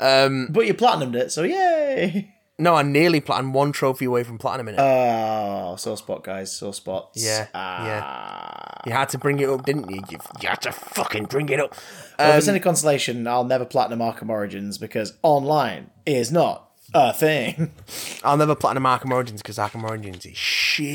Um, 0.00 0.48
But 0.50 0.66
you 0.66 0.72
platinumed 0.74 1.14
it, 1.16 1.30
so 1.32 1.42
yay! 1.42 2.34
No, 2.58 2.74
I 2.74 2.82
nearly 2.82 3.20
plat- 3.20 3.38
I'm 3.38 3.52
one 3.52 3.70
trophy 3.72 4.04
away 4.06 4.24
from 4.24 4.38
platinum 4.38 4.68
in 4.68 4.74
it. 4.74 4.80
Oh, 4.80 5.76
sore 5.76 5.96
spot, 5.96 6.24
guys, 6.24 6.52
sore 6.52 6.74
spots. 6.74 7.22
Yeah, 7.24 7.46
Ah. 7.54 8.80
you 8.86 8.92
had 8.92 9.08
to 9.10 9.18
bring 9.18 9.38
it 9.40 9.48
up, 9.48 9.64
didn't 9.64 9.88
you? 9.90 10.02
You, 10.10 10.18
you 10.42 10.48
had 10.48 10.60
to 10.62 10.72
fucking 10.72 11.26
bring 11.26 11.48
it 11.50 11.60
up. 11.60 11.74
Well, 12.18 12.28
if 12.28 12.32
Um, 12.34 12.38
it's 12.38 12.48
any 12.48 12.60
consolation, 12.60 13.26
I'll 13.28 13.44
never 13.44 13.64
platinum 13.64 14.00
Arkham 14.00 14.28
Origins 14.28 14.76
because 14.78 15.14
online 15.22 15.90
is 16.04 16.32
not 16.32 16.64
a 16.94 17.12
thing. 17.12 17.70
I'll 18.24 18.36
never 18.36 18.54
platinum 18.54 18.84
Arkham 18.84 19.12
Origins 19.12 19.42
because 19.42 19.58
Arkham 19.58 19.84
Origins 19.84 20.24
is 20.26 20.36
shit. 20.36 20.88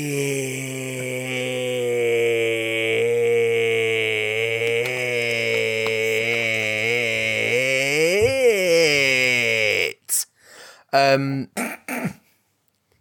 Um, 10.94 11.48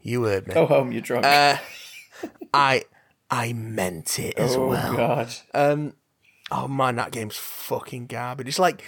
you 0.01 0.23
heard 0.23 0.47
me. 0.47 0.53
Go 0.55 0.65
home, 0.65 0.91
you're 0.91 1.01
drunk. 1.01 1.25
I 2.53 2.83
I 3.29 3.53
meant 3.53 4.19
it 4.19 4.37
as 4.37 4.57
well. 4.57 4.63
oh 4.63 4.69
well. 4.69 5.27
god. 5.53 5.93
Oh 6.51 6.67
man, 6.67 6.95
that 6.97 7.11
game's 7.11 7.37
fucking 7.37 8.07
garbage. 8.07 8.47
It's 8.47 8.59
like 8.59 8.83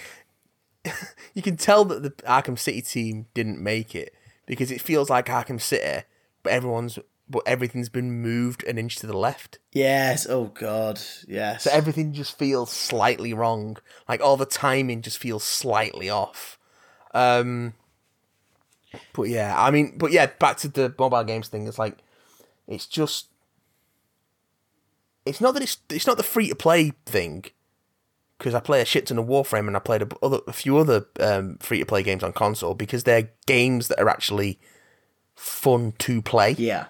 you 1.34 1.42
can 1.42 1.56
tell 1.56 1.84
that 1.86 2.02
the 2.02 2.10
Arkham 2.24 2.58
City 2.58 2.82
team 2.82 3.26
didn't 3.34 3.60
make 3.60 3.94
it 3.94 4.14
because 4.46 4.70
it 4.70 4.80
feels 4.80 5.10
like 5.10 5.26
Arkham 5.26 5.60
City, 5.60 6.04
but 6.42 6.52
everyone's 6.52 6.98
but 7.28 7.42
everything's 7.44 7.88
been 7.88 8.22
moved 8.22 8.62
an 8.64 8.78
inch 8.78 8.96
to 8.96 9.06
the 9.06 9.16
left. 9.16 9.58
yes. 9.72 10.26
Oh 10.28 10.46
god. 10.46 11.00
Yes. 11.26 11.64
So 11.64 11.70
everything 11.72 12.12
just 12.12 12.38
feels 12.38 12.70
slightly 12.70 13.32
wrong. 13.34 13.78
Like 14.08 14.20
all 14.20 14.36
the 14.36 14.46
timing 14.46 15.02
just 15.02 15.18
feels 15.18 15.42
slightly 15.42 16.08
off. 16.08 16.58
Um 17.14 17.74
But 19.12 19.24
yeah, 19.24 19.54
I 19.56 19.70
mean 19.70 19.96
but 19.96 20.12
yeah, 20.12 20.26
back 20.26 20.56
to 20.58 20.68
the 20.68 20.94
mobile 20.98 21.24
games 21.24 21.48
thing, 21.48 21.66
it's 21.66 21.78
like 21.78 21.98
it's 22.66 22.86
just 22.86 23.28
it's 25.24 25.40
not 25.40 25.54
that 25.54 25.62
it's 25.62 25.78
it's 25.90 26.06
not 26.06 26.16
the 26.16 26.22
free 26.22 26.48
to 26.48 26.54
play 26.54 26.92
thing 27.04 27.44
because 28.38 28.54
I 28.54 28.60
play 28.60 28.80
a 28.80 28.84
shit 28.84 29.06
ton 29.06 29.18
of 29.18 29.26
Warframe 29.26 29.66
and 29.66 29.76
I 29.76 29.80
played 29.80 30.02
a, 30.02 30.08
other, 30.22 30.40
a 30.46 30.52
few 30.52 30.76
other 30.76 31.06
um, 31.20 31.56
free 31.58 31.78
to 31.78 31.86
play 31.86 32.02
games 32.02 32.22
on 32.22 32.32
console 32.32 32.74
because 32.74 33.04
they're 33.04 33.30
games 33.46 33.88
that 33.88 34.00
are 34.00 34.08
actually 34.08 34.58
fun 35.34 35.92
to 36.00 36.22
play. 36.22 36.54
yeah. 36.58 36.86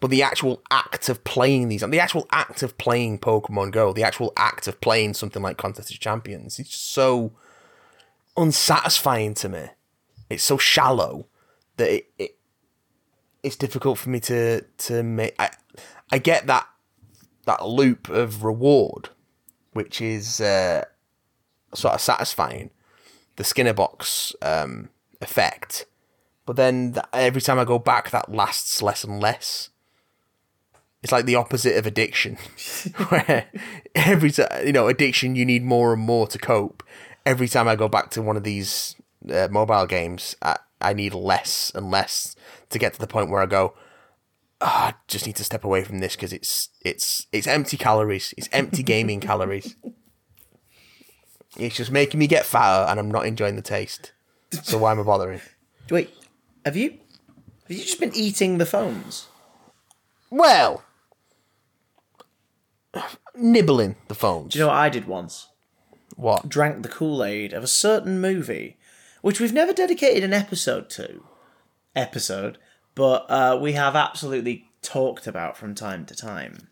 But 0.00 0.08
the 0.08 0.22
actual 0.22 0.62
act 0.70 1.10
of 1.10 1.24
playing 1.24 1.68
these, 1.68 1.82
and 1.82 1.92
the 1.92 2.00
actual 2.00 2.26
act 2.32 2.62
of 2.62 2.78
playing 2.78 3.18
Pokemon 3.18 3.70
Go, 3.70 3.92
the 3.92 4.02
actual 4.02 4.32
act 4.34 4.66
of 4.66 4.80
playing 4.80 5.12
something 5.12 5.42
like 5.42 5.58
Contest 5.58 5.92
of 5.92 6.00
Champions, 6.00 6.58
it's 6.58 6.74
so 6.74 7.32
unsatisfying 8.34 9.34
to 9.34 9.50
me. 9.50 9.66
It's 10.30 10.42
so 10.42 10.56
shallow 10.56 11.26
that 11.80 11.90
it, 11.90 12.10
it 12.18 12.36
it's 13.42 13.56
difficult 13.56 13.98
for 13.98 14.10
me 14.10 14.20
to 14.20 14.62
to 14.62 15.02
make. 15.02 15.34
I 15.38 15.50
I 16.12 16.18
get 16.18 16.46
that 16.46 16.68
that 17.46 17.66
loop 17.66 18.08
of 18.08 18.44
reward, 18.44 19.08
which 19.72 20.00
is 20.00 20.40
uh, 20.40 20.84
sort 21.74 21.94
of 21.94 22.00
satisfying, 22.00 22.70
the 23.36 23.44
Skinner 23.44 23.72
box 23.72 24.34
um, 24.42 24.90
effect. 25.20 25.86
But 26.46 26.56
then 26.56 26.92
th- 26.94 27.06
every 27.12 27.40
time 27.40 27.58
I 27.58 27.64
go 27.64 27.78
back, 27.78 28.10
that 28.10 28.32
lasts 28.32 28.82
less 28.82 29.04
and 29.04 29.20
less. 29.20 29.70
It's 31.02 31.12
like 31.12 31.24
the 31.24 31.36
opposite 31.36 31.78
of 31.78 31.86
addiction, 31.86 32.36
where 33.08 33.46
every 33.94 34.30
time 34.30 34.66
you 34.66 34.72
know 34.72 34.88
addiction, 34.88 35.34
you 35.34 35.46
need 35.46 35.64
more 35.64 35.94
and 35.94 36.02
more 36.02 36.26
to 36.26 36.38
cope. 36.38 36.82
Every 37.24 37.48
time 37.48 37.68
I 37.68 37.76
go 37.76 37.88
back 37.88 38.10
to 38.10 38.22
one 38.22 38.36
of 38.36 38.44
these 38.44 38.96
uh, 39.28 39.48
mobile 39.50 39.86
games, 39.86 40.36
I, 40.42 40.58
I 40.80 40.92
need 40.92 41.14
less 41.14 41.72
and 41.74 41.90
less 41.90 42.36
to 42.70 42.78
get 42.78 42.94
to 42.94 43.00
the 43.00 43.06
point 43.06 43.30
where 43.30 43.42
I 43.42 43.46
go, 43.46 43.74
"Ah, 44.60 44.88
I 44.88 44.94
just 45.08 45.26
need 45.26 45.36
to 45.36 45.44
step 45.44 45.64
away 45.64 45.84
from 45.84 45.98
this 45.98 46.16
because 46.16 46.32
it's 46.32 46.68
it's 46.82 47.26
it's 47.32 47.46
empty 47.46 47.76
calories. 47.76 48.34
It's 48.36 48.48
empty 48.52 48.82
gaming 48.82 49.20
calories. 49.20 49.76
It's 51.56 51.76
just 51.76 51.90
making 51.90 52.20
me 52.20 52.26
get 52.26 52.46
fatter, 52.46 52.88
and 52.90 53.00
I'm 53.00 53.10
not 53.10 53.26
enjoying 53.26 53.56
the 53.56 53.62
taste. 53.62 54.12
So 54.62 54.78
why 54.78 54.92
am 54.92 55.00
I 55.00 55.02
bothering? 55.02 55.40
Wait. 55.90 56.10
Have 56.64 56.76
you? 56.76 56.90
Have 56.90 57.76
you 57.76 57.82
just 57.82 58.00
been 58.00 58.14
eating 58.14 58.58
the 58.58 58.66
phones? 58.66 59.28
Well, 60.30 60.84
nibbling 63.34 63.96
the 64.08 64.14
phones. 64.14 64.52
Do 64.52 64.58
you 64.58 64.64
know 64.64 64.68
what 64.68 64.76
I 64.76 64.88
did 64.88 65.06
once? 65.06 65.48
what? 66.16 66.48
Drank 66.48 66.82
the 66.82 66.88
Kool 66.88 67.24
Aid 67.24 67.52
of 67.52 67.64
a 67.64 67.68
certain 67.68 68.20
movie, 68.20 68.76
which 69.22 69.40
we've 69.40 69.52
never 69.52 69.72
dedicated 69.72 70.24
an 70.24 70.32
episode 70.32 70.90
to. 70.90 71.22
Episode, 71.96 72.58
but 72.94 73.26
uh, 73.28 73.58
we 73.60 73.72
have 73.72 73.96
absolutely 73.96 74.66
talked 74.82 75.26
about 75.26 75.56
from 75.56 75.74
time 75.74 76.06
to 76.06 76.14
time. 76.14 76.68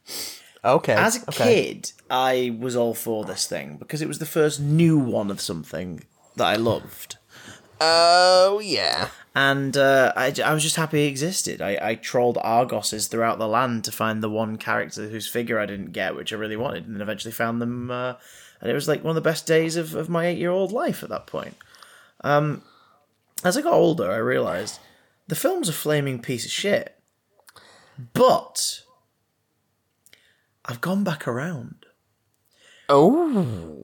Okay. 0.65 0.95
As 0.95 1.17
a 1.17 1.29
okay. 1.29 1.65
kid, 1.65 1.93
I 2.11 2.57
was 2.59 2.77
all 2.77 2.95
for 2.95 3.25
this 3.25 3.47
thing 3.47 3.77
because 3.77 4.03
it 4.03 4.09
was 4.09 4.19
the 4.19 4.27
first 4.27 4.61
new 4.61 4.99
one 4.99 5.31
of 5.31 5.41
something 5.41 6.05
that 6.37 6.47
I 6.47 6.57
loved. 6.57 7.17
Oh 7.81 8.61
yeah. 8.63 9.09
And 9.35 9.77
uh, 9.77 10.13
I, 10.17 10.35
I 10.45 10.53
was 10.53 10.65
just 10.65 10.77
happy 10.77 11.05
it 11.05 11.09
existed. 11.09 11.63
I, 11.63 11.79
I 11.81 11.95
trolled 11.95 12.39
Argoses 12.39 13.09
throughout 13.09 13.39
the 13.39 13.47
land 13.47 13.85
to 13.85 13.93
find 13.93 14.21
the 14.21 14.31
one 14.31 14.57
character 14.57 15.09
whose 15.09 15.29
figure 15.29 15.61
I 15.61 15.67
didn't 15.67 15.93
get, 15.93 16.17
which 16.17 16.33
I 16.33 16.37
really 16.37 16.57
wanted, 16.57 16.87
and 16.87 16.95
then 16.95 17.03
eventually 17.03 17.31
found 17.31 17.63
them. 17.63 17.91
Uh, 17.91 18.15
and 18.61 18.69
it 18.69 18.75
was 18.75 18.89
like 18.89 19.05
one 19.05 19.11
of 19.11 19.23
the 19.23 19.29
best 19.29 19.47
days 19.47 19.77
of, 19.77 19.95
of 19.95 20.09
my 20.09 20.27
eight 20.27 20.39
year 20.39 20.51
old 20.51 20.73
life 20.73 21.05
at 21.05 21.09
that 21.11 21.29
point. 21.29 21.57
Um, 22.23 22.63
as 23.45 23.57
I 23.57 23.63
got 23.63 23.73
older, 23.73 24.11
I 24.11 24.17
realised 24.17 24.79
the 25.29 25.35
film's 25.37 25.69
a 25.69 25.73
flaming 25.73 26.21
piece 26.21 26.45
of 26.45 26.51
shit. 26.51 26.95
But 28.13 28.83
I've 30.65 30.81
gone 30.81 31.05
back 31.05 31.27
around. 31.27 31.87
Oh, 32.89 33.77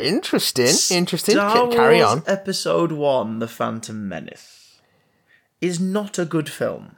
interesting. 0.00 0.72
Interesting. 0.90 1.34
Star 1.34 1.54
Ca- 1.68 1.70
Carry 1.70 2.00
on. 2.00 2.22
Episode 2.26 2.92
One: 2.92 3.38
The 3.40 3.48
Phantom 3.48 4.08
Menace 4.08 4.80
is 5.60 5.80
not 5.80 6.18
a 6.18 6.24
good 6.24 6.48
film, 6.48 6.96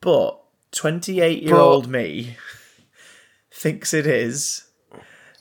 but 0.00 0.38
twenty-eight-year-old 0.70 1.88
me 1.88 2.36
thinks 3.52 3.92
it 3.92 4.06
is. 4.06 4.64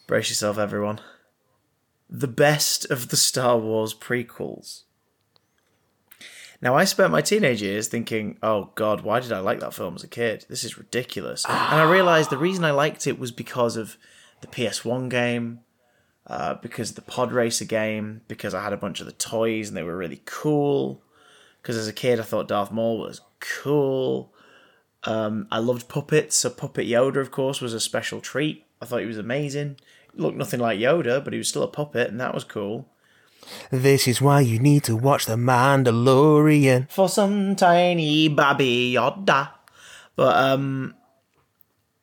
Brace 0.07 0.29
yourself, 0.29 0.57
everyone. 0.57 0.99
The 2.11 2.27
best 2.27 2.85
of 2.91 3.07
the 3.07 3.17
Star 3.17 3.57
Wars 3.57 3.93
prequels. 3.93 4.83
Now, 6.61 6.75
I 6.75 6.83
spent 6.83 7.11
my 7.11 7.21
teenage 7.21 7.61
years 7.61 7.87
thinking, 7.87 8.37
oh 8.43 8.69
god, 8.75 9.01
why 9.01 9.19
did 9.19 9.31
I 9.31 9.39
like 9.39 9.61
that 9.61 9.73
film 9.73 9.95
as 9.95 10.03
a 10.03 10.07
kid? 10.07 10.45
This 10.47 10.63
is 10.63 10.77
ridiculous. 10.77 11.43
and 11.45 11.55
I 11.81 11.89
realised 11.89 12.29
the 12.29 12.37
reason 12.37 12.63
I 12.63 12.71
liked 12.71 13.07
it 13.07 13.17
was 13.17 13.31
because 13.31 13.77
of 13.77 13.97
the 14.41 14.47
PS1 14.47 15.09
game, 15.09 15.61
uh, 16.27 16.55
because 16.55 16.91
of 16.91 16.97
the 16.97 17.01
Pod 17.01 17.31
Racer 17.31 17.65
game, 17.65 18.21
because 18.27 18.53
I 18.53 18.63
had 18.63 18.73
a 18.73 18.77
bunch 18.77 18.99
of 18.99 19.07
the 19.07 19.11
toys 19.13 19.69
and 19.69 19.77
they 19.77 19.83
were 19.83 19.97
really 19.97 20.21
cool. 20.25 21.01
Because 21.61 21.77
as 21.77 21.87
a 21.87 21.93
kid, 21.93 22.19
I 22.19 22.23
thought 22.23 22.47
Darth 22.47 22.71
Maul 22.71 22.99
was 22.99 23.21
cool. 23.39 24.33
Um, 25.03 25.47
I 25.51 25.57
loved 25.57 25.87
puppets, 25.87 26.35
so 26.35 26.49
Puppet 26.51 26.87
Yoda, 26.87 27.17
of 27.17 27.31
course, 27.31 27.59
was 27.59 27.73
a 27.73 27.79
special 27.79 28.21
treat. 28.21 28.65
I 28.81 28.85
thought 28.85 29.01
he 29.01 29.07
was 29.07 29.17
amazing. 29.17 29.77
Looked 30.15 30.37
nothing 30.37 30.59
like 30.59 30.79
Yoda, 30.79 31.23
but 31.23 31.33
he 31.33 31.37
was 31.37 31.47
still 31.49 31.63
a 31.63 31.67
puppet, 31.67 32.09
and 32.09 32.19
that 32.19 32.33
was 32.33 32.43
cool. 32.43 32.87
This 33.71 34.07
is 34.07 34.21
why 34.21 34.41
you 34.41 34.59
need 34.59 34.83
to 34.83 34.95
watch 34.95 35.25
The 35.25 35.35
Mandalorian. 35.35 36.89
For 36.91 37.09
some 37.09 37.55
tiny 37.55 38.27
baby 38.27 38.93
Yoda. 38.95 39.49
But 40.15 40.35
um 40.37 40.95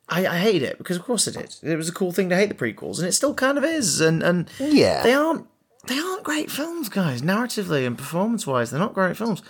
I, 0.09 0.25
I 0.25 0.37
hate 0.39 0.63
it 0.63 0.77
because 0.79 0.97
of 0.97 1.03
course 1.03 1.27
it 1.27 1.35
did. 1.35 1.55
It 1.71 1.75
was 1.77 1.87
a 1.87 1.93
cool 1.93 2.11
thing 2.11 2.29
to 2.29 2.35
hate 2.35 2.49
the 2.49 2.55
prequels, 2.55 2.97
and 2.99 3.07
it 3.07 3.13
still 3.13 3.33
kind 3.35 3.57
of 3.57 3.63
is. 3.63 4.01
And 4.01 4.23
and 4.23 4.49
Yeah. 4.59 5.03
they 5.03 5.13
aren't 5.13 5.47
they 5.87 5.97
aren't 5.99 6.23
great 6.23 6.51
films, 6.51 6.89
guys. 6.89 7.21
Narratively 7.21 7.85
and 7.87 7.97
performance 7.97 8.45
wise, 8.45 8.71
they're 8.71 8.79
not 8.79 8.93
great 8.93 9.15
films. 9.15 9.41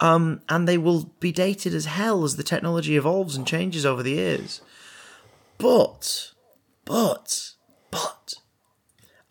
Um, 0.00 0.40
and 0.48 0.68
they 0.68 0.76
will 0.78 1.10
be 1.20 1.32
dated 1.32 1.72
as 1.74 1.84
hell 1.86 2.24
as 2.24 2.36
the 2.36 2.42
technology 2.42 2.96
evolves 2.96 3.36
and 3.36 3.46
changes 3.46 3.86
over 3.86 4.02
the 4.02 4.12
years. 4.12 4.60
But, 5.58 6.32
but, 6.84 7.52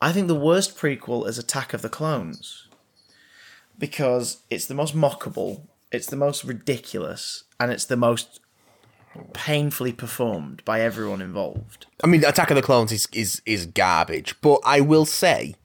I 0.04 0.12
think 0.12 0.28
the 0.28 0.36
worst 0.36 0.78
prequel 0.78 1.26
is 1.30 1.38
Attack 1.38 1.74
of 1.74 1.82
the 1.82 1.88
Clones 1.88 2.68
because 3.80 4.40
it's 4.50 4.66
the 4.66 4.74
most 4.74 4.94
mockable, 4.94 5.62
it's 5.94 6.08
the 6.08 6.18
most 6.18 6.44
ridiculous, 6.44 7.46
and 7.58 7.72
it's 7.72 7.86
the 7.86 7.96
most 7.96 8.42
painfully 9.32 9.94
performed 9.94 10.62
by 10.66 10.82
everyone 10.82 11.22
involved. 11.22 11.86
I 12.04 12.08
mean, 12.08 12.26
Attack 12.26 12.52
of 12.52 12.58
the 12.58 12.62
Clones 12.62 12.92
is, 12.92 13.08
is, 13.14 13.42
is 13.46 13.66
garbage, 13.66 14.36
but 14.42 14.60
I 14.66 14.82
will 14.82 15.06
say 15.06 15.56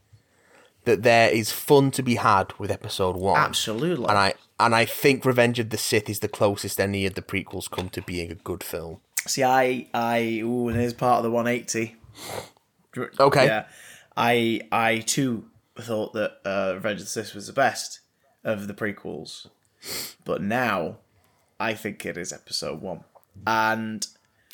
that 0.85 1.03
there 1.03 1.31
is 1.31 1.51
fun 1.51 1.91
to 1.91 2.03
be 2.05 2.15
had 2.15 2.57
with 2.61 2.71
episode 2.71 3.17
one. 3.17 3.37
Absolutely. 3.41 4.07
And 4.07 4.17
I 4.17 4.35
and 4.61 4.73
I 4.73 4.85
think 4.85 5.25
Revenge 5.25 5.59
of 5.59 5.71
the 5.71 5.79
Sith 5.79 6.09
is 6.09 6.21
the 6.21 6.29
closest 6.29 6.79
any 6.79 7.07
of 7.07 7.15
the 7.15 7.23
prequels 7.23 7.69
come 7.69 7.89
to 7.89 8.03
being 8.03 8.31
a 8.31 8.37
good 8.37 8.63
film. 8.63 9.01
See, 9.27 9.43
I, 9.43 9.89
I, 9.93 10.43
ooh, 10.45 10.69
and 10.69 10.79
here's 10.79 10.95
part 10.95 11.19
of 11.19 11.25
the 11.25 11.31
180. 11.33 11.97
Okay. 13.21 13.47
Yeah, 13.47 13.67
I, 14.19 14.61
I 14.73 14.99
too 14.99 15.47
thought 15.79 16.13
that 16.15 16.39
uh, 16.45 16.73
Revenge 16.75 17.01
of 17.01 17.07
the 17.07 17.11
Sith 17.11 17.35
was 17.35 17.47
the 17.47 17.53
best 17.53 18.01
of 18.45 18.67
the 18.67 18.75
prequels, 18.75 19.47
but 20.25 20.43
now 20.43 20.99
I 21.61 21.75
think 21.75 22.05
it 22.05 22.17
is 22.17 22.33
Episode 22.33 22.81
One. 22.83 23.05
And 23.47 24.07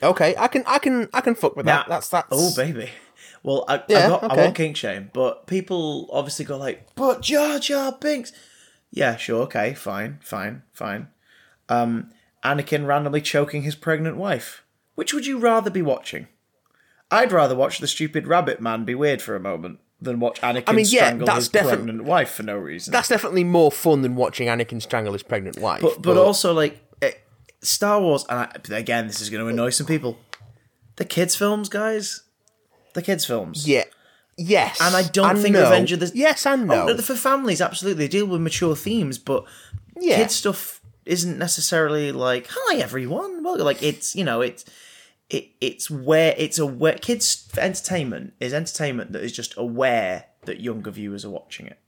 Okay, 0.02 0.34
I 0.36 0.48
can 0.48 0.64
I 0.66 0.78
can 0.78 1.08
I 1.14 1.20
can 1.22 1.34
fuck 1.34 1.56
with 1.56 1.66
that. 1.66 1.86
That's 1.88 2.08
that's 2.08 2.28
oh 2.30 2.52
baby, 2.54 2.90
well 3.42 3.64
I, 3.68 3.76
I, 3.76 3.82
Yeah, 3.88 4.08
got, 4.08 4.22
I 4.24 4.26
okay. 4.26 4.36
won't 4.36 4.54
kink 4.56 4.76
shame, 4.76 5.10
but 5.14 5.46
people 5.46 6.08
obviously 6.12 6.44
go 6.44 6.58
like, 6.58 6.94
but 6.94 7.22
Jar 7.22 7.58
Jar 7.58 7.92
Binks, 7.92 8.32
Yeah, 8.90 9.16
sure, 9.16 9.42
okay, 9.44 9.72
fine, 9.72 10.18
fine, 10.22 10.62
fine. 10.72 11.08
Um, 11.70 12.10
Anakin 12.44 12.86
randomly 12.86 13.22
choking 13.22 13.62
his 13.62 13.74
pregnant 13.76 14.16
wife. 14.18 14.62
Which 14.94 15.14
would 15.14 15.26
you 15.26 15.38
rather 15.38 15.70
be 15.70 15.80
watching? 15.82 16.28
I'd 17.10 17.32
rather 17.32 17.54
watch 17.54 17.78
the 17.78 17.86
stupid 17.86 18.26
rabbit 18.26 18.60
man 18.60 18.84
be 18.84 18.94
weird 18.94 19.22
for 19.22 19.36
a 19.36 19.40
moment 19.40 19.78
than 20.00 20.20
watch 20.20 20.40
Anakin 20.40 20.64
I 20.66 20.72
mean, 20.72 20.86
yeah, 20.88 21.04
strangle 21.04 21.26
that's 21.26 21.36
his 21.38 21.48
defi- 21.48 21.68
pregnant 21.68 22.04
wife 22.04 22.30
for 22.30 22.42
no 22.42 22.56
reason. 22.56 22.92
That's 22.92 23.08
definitely 23.08 23.44
more 23.44 23.70
fun 23.72 24.02
than 24.02 24.16
watching 24.16 24.48
Anakin 24.48 24.82
strangle 24.82 25.12
his 25.12 25.22
pregnant 25.22 25.58
wife. 25.58 25.80
but, 25.80 26.02
but 26.02 26.16
also, 26.16 26.52
like, 26.52 26.80
eh, 27.00 27.12
Star 27.62 28.00
Wars, 28.00 28.26
and 28.28 28.40
I, 28.40 28.76
again, 28.76 29.06
this 29.06 29.20
is 29.20 29.30
going 29.30 29.42
to 29.42 29.48
annoy 29.48 29.70
some 29.70 29.86
people. 29.86 30.18
The 30.96 31.04
kids' 31.04 31.34
films, 31.36 31.68
guys. 31.68 32.22
The 32.94 33.02
kids' 33.02 33.24
films. 33.24 33.66
yeah, 33.68 33.84
yes, 34.36 34.78
And 34.80 34.94
I 34.94 35.02
don't 35.02 35.36
think 35.38 35.54
no. 35.54 35.62
Revenge 35.62 35.92
of 35.92 36.00
the 36.00 36.10
yes 36.14 36.44
and 36.46 36.66
no. 36.66 36.88
Oh, 36.88 36.96
for 36.98 37.14
families, 37.16 37.60
absolutely, 37.60 38.04
they 38.04 38.08
deal 38.10 38.26
with 38.26 38.40
mature 38.40 38.76
themes, 38.76 39.18
but 39.18 39.44
Yeah. 39.98 40.16
kids 40.16 40.34
stuff 40.34 40.80
isn't 41.06 41.38
necessarily 41.38 42.12
like, 42.12 42.48
"Hi 42.50 42.76
everyone." 42.76 43.42
Well, 43.42 43.58
like 43.58 43.82
it's 43.82 44.14
you 44.16 44.24
know 44.24 44.40
it's 44.40 44.64
it 45.30 45.48
it's 45.60 45.90
where 45.90 46.34
it's 46.36 46.58
aware. 46.58 46.94
Kids 46.94 47.48
entertainment 47.58 48.34
is 48.40 48.52
entertainment 48.52 49.12
that 49.12 49.22
is 49.22 49.32
just 49.32 49.54
aware 49.56 50.26
that 50.42 50.60
younger 50.60 50.90
viewers 50.90 51.24
are 51.24 51.30
watching 51.30 51.66
it. 51.66 51.78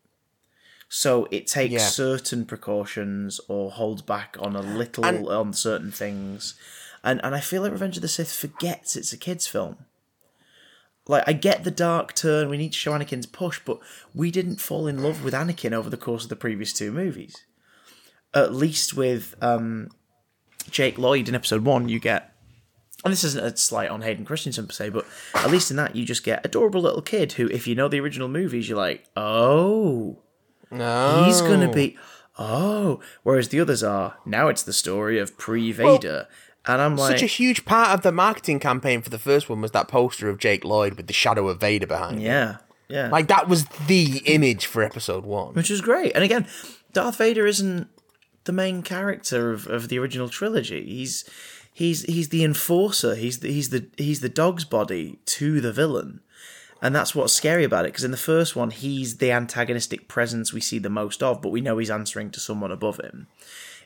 So 0.89 1.27
it 1.31 1.47
takes 1.47 1.73
Yeah. 1.75 1.79
certain 1.89 2.45
precautions 2.47 3.41
or 3.49 3.73
holds 3.73 4.03
back 4.03 4.37
on 4.41 4.55
a 4.57 4.63
little 4.63 5.05
And- 5.05 5.27
on 5.29 5.53
certain 5.53 5.91
things, 5.93 6.55
and 7.05 7.21
and 7.25 7.35
I 7.35 7.41
feel 7.41 7.63
like 7.63 7.73
Revenge 7.73 7.97
of 7.97 8.03
the 8.03 8.09
Sith 8.09 8.33
forgets 8.33 8.97
it's 8.97 9.13
a 9.13 9.17
kids 9.17 9.47
film 9.47 9.85
like 11.09 11.23
I 11.27 11.33
get 11.35 11.63
the 11.65 11.71
dark 11.71 12.15
turn. 12.15 12.49
We 12.49 12.57
need 12.57 12.73
to 12.73 12.79
show 12.79 12.93
Anakin's 12.93 13.27
push, 13.27 13.61
but 13.65 13.79
we 14.15 14.31
didn't 14.33 14.61
fall 14.61 14.87
in 14.89 15.03
love 15.03 15.23
with 15.23 15.35
Anakin 15.35 15.73
over 15.73 15.89
the 15.89 15.97
course 15.97 16.25
of 16.25 16.31
the 16.31 16.37
previous 16.37 16.73
two 16.73 16.91
movies. 16.91 17.45
At 18.35 18.53
least 18.55 18.95
with 18.95 19.35
um, 19.41 19.91
Jake 20.71 20.99
Lloyd 20.99 21.29
in 21.29 21.35
Episode 21.35 21.65
One, 21.65 21.89
you 21.89 22.01
get, 22.01 22.35
and 23.07 23.13
this 23.13 23.25
isn't 23.25 23.45
a 23.45 23.57
slight 23.57 23.89
on 23.89 24.03
Hayden 24.03 24.25
Christensen 24.25 24.67
per 24.67 24.73
se, 24.73 24.91
but 24.91 25.07
at 25.35 25.51
least 25.51 25.71
in 25.71 25.77
that 25.79 25.97
you 25.97 26.05
just 26.05 26.25
get 26.25 26.45
adorable 26.45 26.81
little 26.83 27.03
kid 27.03 27.33
who, 27.33 27.49
if 27.49 27.67
you 27.67 27.75
know 27.75 27.89
the 27.89 28.01
original 28.01 28.29
movies, 28.29 28.69
you're 28.69 28.79
like, 28.79 29.05
oh, 29.17 30.19
no. 30.71 31.25
he's 31.25 31.41
gonna 31.41 31.71
be, 31.73 31.97
oh. 32.39 33.01
Whereas 33.23 33.49
the 33.49 33.61
others 33.61 33.83
are 33.83 34.17
now 34.27 34.49
it's 34.49 34.63
the 34.63 34.73
story 34.73 35.19
of 35.19 35.37
pre 35.39 35.73
Vader, 35.73 36.29
and 36.67 36.83
I'm 36.83 36.97
like, 36.97 37.13
Such 37.13 37.23
a 37.23 37.27
huge 37.27 37.65
part 37.65 37.91
of 37.91 38.03
the 38.03 38.13
marketing 38.13 38.61
campaign 38.61 39.01
for 39.03 39.11
the 39.11 39.19
first 39.19 39.49
one 39.49 39.61
was 39.61 39.71
that 39.71 39.89
poster 39.89 40.29
of 40.29 40.39
Jake 40.39 40.65
Lloyd 40.65 40.95
with 40.95 41.07
the 41.07 41.13
shadow 41.13 41.49
of 41.49 41.61
Vader 41.61 41.87
behind 41.87 42.17
him. 42.17 42.23
yeah, 42.23 42.57
yeah. 42.89 43.09
Like 43.09 43.29
that 43.29 43.49
was 43.49 43.65
the 43.87 44.23
image 44.27 44.67
for 44.67 44.83
episode 44.83 45.25
one. 45.25 45.55
which 45.55 45.71
is 45.71 45.81
great. 45.81 46.13
And 46.15 46.23
again, 46.25 46.47
Darth 46.93 47.17
Vader 47.19 47.47
isn't 47.47 47.89
the 48.45 48.53
main 48.53 48.83
character 48.83 49.51
of, 49.51 49.67
of 49.67 49.89
the 49.89 49.99
original 49.99 50.29
trilogy. 50.29 50.85
He's 50.87 51.29
he's 51.77 52.05
he's 52.05 52.31
the 52.31 52.43
enforcer. 52.43 53.15
He's 53.15 53.41
the, 53.41 53.53
he's 53.53 53.69
the 53.69 53.87
he's 53.99 54.21
the 54.21 54.31
dog's 54.31 54.65
body 54.65 55.19
to 55.27 55.61
the 55.61 55.73
villain, 55.73 56.21
and 56.81 56.95
that's 56.95 57.15
what's 57.15 57.35
scary 57.35 57.65
about 57.65 57.85
it. 57.85 57.89
Because 57.89 58.05
in 58.05 58.11
the 58.11 58.17
first 58.17 58.57
one, 58.57 58.71
he's 58.71 59.19
the 59.19 59.31
antagonistic 59.31 60.09
presence 60.09 60.55
we 60.55 60.61
see 60.61 60.79
the 60.79 60.89
most 60.89 61.23
of, 61.23 61.43
but 61.43 61.51
we 61.51 61.61
know 61.61 61.77
he's 61.77 61.91
answering 61.91 62.31
to 62.31 62.41
someone 62.41 62.73
above 62.73 62.99
him. 62.99 63.27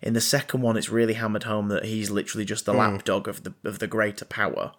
In 0.00 0.12
the 0.12 0.20
second 0.20 0.62
one, 0.62 0.76
it's 0.76 0.88
really 0.88 1.14
hammered 1.14 1.42
home 1.42 1.68
that 1.68 1.84
he's 1.84 2.10
literally 2.10 2.44
just 2.44 2.64
the 2.64 2.72
hmm. 2.72 2.78
lapdog 2.78 3.26
of 3.26 3.42
the 3.42 3.54
of 3.64 3.80
the 3.80 3.88
greater 3.88 4.24
power. 4.24 4.72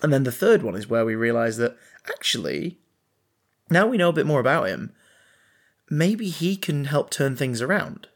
And 0.00 0.12
then 0.12 0.22
the 0.22 0.32
third 0.32 0.62
one 0.62 0.76
is 0.76 0.88
where 0.88 1.04
we 1.04 1.16
realise 1.16 1.56
that 1.56 1.76
actually, 2.08 2.78
now 3.70 3.86
we 3.86 3.96
know 3.96 4.10
a 4.10 4.14
bit 4.14 4.26
more 4.26 4.40
about 4.40 4.68
him, 4.68 4.92
maybe 5.90 6.28
he 6.28 6.56
can 6.56 6.84
help 6.84 7.10
turn 7.10 7.34
things 7.34 7.60
around. 7.60 8.08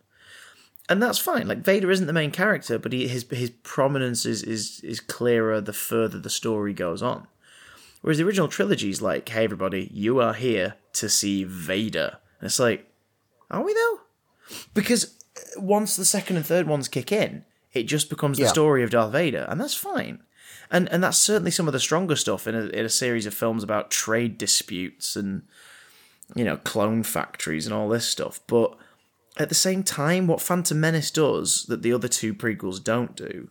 And 0.88 1.02
that's 1.02 1.18
fine. 1.18 1.46
Like 1.46 1.58
Vader 1.58 1.90
isn't 1.90 2.06
the 2.06 2.12
main 2.12 2.30
character, 2.30 2.78
but 2.78 2.92
he, 2.92 3.08
his 3.08 3.26
his 3.30 3.50
prominence 3.50 4.24
is, 4.24 4.42
is 4.42 4.80
is 4.80 5.00
clearer 5.00 5.60
the 5.60 5.72
further 5.74 6.18
the 6.18 6.30
story 6.30 6.72
goes 6.72 7.02
on. 7.02 7.26
Whereas 8.00 8.18
the 8.18 8.24
original 8.24 8.48
trilogy 8.48 8.90
is 8.90 9.02
like, 9.02 9.28
hey 9.28 9.44
everybody, 9.44 9.90
you 9.92 10.20
are 10.20 10.32
here 10.34 10.76
to 10.94 11.08
see 11.08 11.44
Vader. 11.44 12.18
And 12.40 12.46
it's 12.46 12.58
like, 12.60 12.86
are 13.50 13.62
we 13.62 13.74
though? 13.74 14.00
Because 14.72 15.16
uh, 15.36 15.60
once 15.60 15.96
the 15.96 16.04
second 16.06 16.36
and 16.36 16.46
third 16.46 16.66
ones 16.66 16.88
kick 16.88 17.12
in, 17.12 17.44
it 17.74 17.82
just 17.82 18.08
becomes 18.08 18.38
the 18.38 18.44
Yeah. 18.44 18.50
story 18.50 18.82
of 18.82 18.90
Darth 18.90 19.12
Vader, 19.12 19.46
and 19.48 19.60
that's 19.60 19.74
fine. 19.74 20.20
And 20.70 20.88
and 20.90 21.02
that's 21.04 21.18
certainly 21.18 21.50
some 21.50 21.66
of 21.66 21.72
the 21.72 21.80
stronger 21.80 22.16
stuff 22.16 22.46
in 22.46 22.54
a, 22.54 22.66
in 22.68 22.84
a 22.86 22.90
series 22.90 23.26
of 23.26 23.34
films 23.34 23.62
about 23.62 23.90
trade 23.90 24.38
disputes 24.38 25.16
and 25.16 25.42
you 26.34 26.44
know 26.44 26.56
clone 26.58 27.02
factories 27.02 27.66
and 27.66 27.74
all 27.74 27.88
this 27.90 28.06
stuff. 28.06 28.40
But 28.46 28.76
at 29.38 29.48
the 29.48 29.54
same 29.54 29.82
time, 29.82 30.26
what 30.26 30.40
Phantom 30.40 30.78
Menace 30.78 31.10
does 31.10 31.64
that 31.68 31.82
the 31.82 31.92
other 31.92 32.08
two 32.08 32.34
prequels 32.34 32.82
don't 32.82 33.14
do 33.16 33.50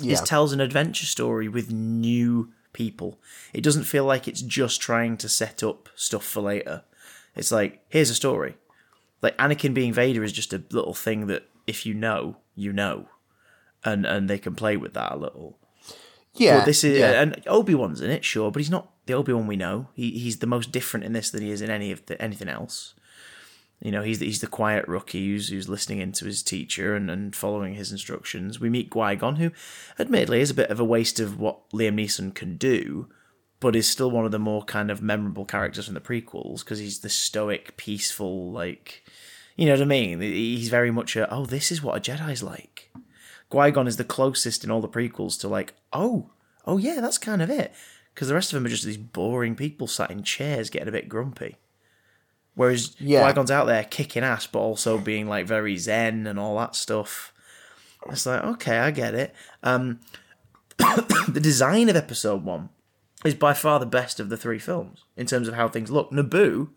Yeah. 0.00 0.14
is 0.14 0.20
tells 0.22 0.52
an 0.52 0.60
adventure 0.60 1.06
story 1.06 1.48
with 1.48 1.70
new 1.70 2.52
people. 2.72 3.18
It 3.52 3.62
doesn't 3.62 3.84
feel 3.84 4.04
like 4.04 4.28
it's 4.28 4.42
just 4.42 4.80
trying 4.80 5.16
to 5.18 5.28
set 5.28 5.62
up 5.62 5.88
stuff 5.94 6.24
for 6.24 6.42
later. 6.42 6.82
It's 7.34 7.52
like 7.52 7.84
here's 7.88 8.10
a 8.10 8.14
story. 8.14 8.56
Like 9.22 9.36
Anakin 9.38 9.74
being 9.74 9.92
Vader 9.92 10.22
is 10.24 10.32
just 10.32 10.52
a 10.52 10.62
little 10.70 10.94
thing 10.94 11.26
that 11.28 11.48
if 11.66 11.86
you 11.86 11.94
know, 11.94 12.36
you 12.54 12.72
know, 12.72 13.08
and 13.84 14.04
and 14.04 14.28
they 14.28 14.38
can 14.38 14.54
play 14.54 14.76
with 14.76 14.94
that 14.94 15.12
a 15.12 15.16
little. 15.16 15.58
yeah. 16.34 16.58
But 16.58 16.66
this 16.66 16.84
is 16.84 16.98
yeah. 16.98 17.22
and 17.22 17.42
Obi 17.46 17.74
Wan's 17.74 18.00
in 18.00 18.10
it, 18.10 18.24
sure, 18.24 18.50
but 18.50 18.60
he's 18.60 18.70
not 18.70 18.90
the 19.06 19.14
Obi 19.14 19.32
Wan 19.32 19.46
we 19.46 19.56
know. 19.56 19.88
He 19.94 20.10
he's 20.18 20.38
the 20.38 20.46
most 20.46 20.72
different 20.72 21.04
in 21.06 21.12
this 21.12 21.30
than 21.30 21.42
he 21.42 21.50
is 21.50 21.62
in 21.62 21.70
any 21.70 21.92
of 21.92 22.04
the, 22.06 22.20
anything 22.20 22.48
else. 22.48 22.94
You 23.80 23.90
know, 23.90 24.02
he's 24.02 24.20
the, 24.20 24.26
he's 24.26 24.40
the 24.40 24.46
quiet 24.46 24.88
rookie 24.88 25.26
who's, 25.26 25.48
who's 25.48 25.68
listening 25.68 26.00
into 26.00 26.24
his 26.24 26.42
teacher 26.42 26.94
and, 26.94 27.10
and 27.10 27.36
following 27.36 27.74
his 27.74 27.92
instructions. 27.92 28.58
We 28.58 28.70
meet 28.70 28.90
Qui 28.90 29.16
Gon, 29.16 29.36
who, 29.36 29.50
admittedly, 29.98 30.40
is 30.40 30.50
a 30.50 30.54
bit 30.54 30.70
of 30.70 30.80
a 30.80 30.84
waste 30.84 31.20
of 31.20 31.38
what 31.38 31.68
Liam 31.70 31.94
Neeson 31.94 32.34
can 32.34 32.56
do, 32.56 33.08
but 33.60 33.76
is 33.76 33.86
still 33.86 34.10
one 34.10 34.24
of 34.24 34.32
the 34.32 34.38
more 34.38 34.62
kind 34.62 34.90
of 34.90 35.02
memorable 35.02 35.44
characters 35.44 35.84
from 35.84 35.94
the 35.94 36.00
prequels 36.00 36.60
because 36.60 36.78
he's 36.78 37.00
the 37.00 37.10
stoic, 37.10 37.76
peaceful, 37.76 38.50
like, 38.50 39.04
you 39.56 39.66
know 39.66 39.72
what 39.72 39.82
I 39.82 39.86
mean? 39.86 40.20
He's 40.20 40.68
very 40.68 40.90
much 40.90 41.16
a 41.16 41.32
oh, 41.32 41.46
this 41.46 41.72
is 41.72 41.82
what 41.82 41.96
a 41.96 42.00
Jedi's 42.00 42.42
like. 42.42 42.90
Qui 43.48 43.70
Gon 43.70 43.86
is 43.86 43.96
the 43.96 44.04
closest 44.04 44.64
in 44.64 44.70
all 44.70 44.80
the 44.80 44.88
prequels 44.88 45.38
to 45.40 45.48
like 45.48 45.74
oh, 45.92 46.30
oh 46.66 46.76
yeah, 46.76 47.00
that's 47.00 47.18
kind 47.18 47.40
of 47.40 47.50
it. 47.50 47.72
Because 48.14 48.28
the 48.28 48.34
rest 48.34 48.52
of 48.52 48.56
them 48.56 48.66
are 48.66 48.70
just 48.70 48.84
these 48.84 48.96
boring 48.96 49.54
people 49.54 49.86
sat 49.86 50.10
in 50.10 50.22
chairs 50.22 50.70
getting 50.70 50.88
a 50.88 50.92
bit 50.92 51.08
grumpy. 51.08 51.56
Whereas 52.56 52.96
Yeah. 52.98 53.22
Qui 53.22 53.32
Gon's 53.34 53.50
out 53.52 53.66
there 53.66 53.84
kicking 53.84 54.24
ass, 54.24 54.46
but 54.48 54.58
also 54.58 54.98
being 54.98 55.28
like 55.28 55.46
very 55.46 55.76
zen 55.76 56.26
and 56.26 56.38
all 56.40 56.58
that 56.58 56.74
stuff. 56.74 57.32
It's 58.10 58.26
like 58.26 58.42
okay, 58.42 58.78
I 58.78 58.90
get 58.90 59.14
it. 59.14 59.32
Um, 59.62 60.00
the 60.78 61.40
design 61.40 61.88
of 61.88 61.96
Episode 61.96 62.42
One 62.44 62.70
is 63.24 63.34
by 63.34 63.52
far 63.54 63.78
the 63.78 63.86
best 63.86 64.18
of 64.20 64.28
the 64.28 64.36
three 64.36 64.58
films 64.58 65.04
in 65.16 65.26
terms 65.26 65.48
of 65.48 65.54
how 65.54 65.68
things 65.68 65.90
look. 65.90 66.10
Naboo 66.10 66.68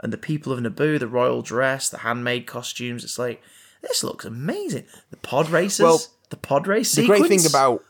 and 0.00 0.12
the 0.12 0.18
people 0.18 0.52
of 0.52 0.60
Naboo, 0.60 0.98
the 0.98 1.06
royal 1.08 1.42
dress, 1.42 1.88
the 1.88 1.98
handmade 1.98 2.46
costumes. 2.46 3.02
It's 3.04 3.18
like 3.18 3.42
this 3.82 4.02
looks 4.04 4.24
amazing. 4.24 4.84
The 5.10 5.16
pod 5.18 5.50
races, 5.50 5.80
Well, 5.80 6.00
the 6.30 6.36
pod 6.36 6.66
race. 6.66 6.92
the 6.94 7.02
sequence. 7.02 7.20
great 7.20 7.28
thing 7.28 7.46
about 7.48 7.82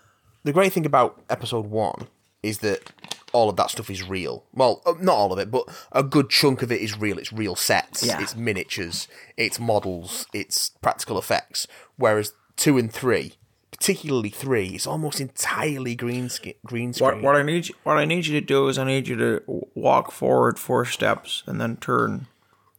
the 0.44 0.52
great 0.52 0.72
thing 0.72 0.86
about 0.86 1.20
episode 1.28 1.66
one 1.66 2.08
is 2.42 2.58
that 2.60 2.92
all 3.32 3.50
of 3.50 3.56
that 3.56 3.70
stuff 3.70 3.90
is 3.90 4.08
real. 4.08 4.44
Well, 4.54 4.80
uh, 4.86 4.94
not 5.00 5.14
all 5.16 5.32
of 5.32 5.38
it, 5.38 5.50
but 5.50 5.64
a 5.92 6.02
good 6.02 6.30
chunk 6.30 6.62
of 6.62 6.72
it 6.72 6.80
is 6.80 6.98
real. 6.98 7.18
It's 7.18 7.32
real 7.32 7.56
sets, 7.56 8.02
Yeah. 8.04 8.20
it's 8.22 8.34
miniatures, 8.36 9.06
it's 9.36 9.58
models, 9.60 10.26
it's 10.32 10.70
practical 10.80 11.18
effects. 11.18 11.66
Whereas 11.96 12.32
two 12.56 12.78
and 12.78 12.90
three, 12.92 13.34
particularly 13.70 14.30
three, 14.30 14.68
it's 14.68 14.86
almost 14.86 15.20
entirely 15.20 15.94
green 15.94 16.28
skin, 16.30 16.54
green 16.64 16.92
screen. 16.94 17.16
What, 17.16 17.22
what 17.22 17.36
I 17.36 17.42
need 17.42 17.68
you, 17.68 17.74
what 17.82 17.98
I 17.98 18.04
need 18.06 18.26
you 18.26 18.40
to 18.40 18.46
do 18.46 18.68
is 18.68 18.78
I 18.78 18.84
need 18.84 19.08
you 19.08 19.16
to 19.16 19.42
walk 19.74 20.10
forward 20.10 20.58
four 20.58 20.84
steps 20.84 21.42
and 21.46 21.60
then 21.60 21.76
turn 21.76 22.28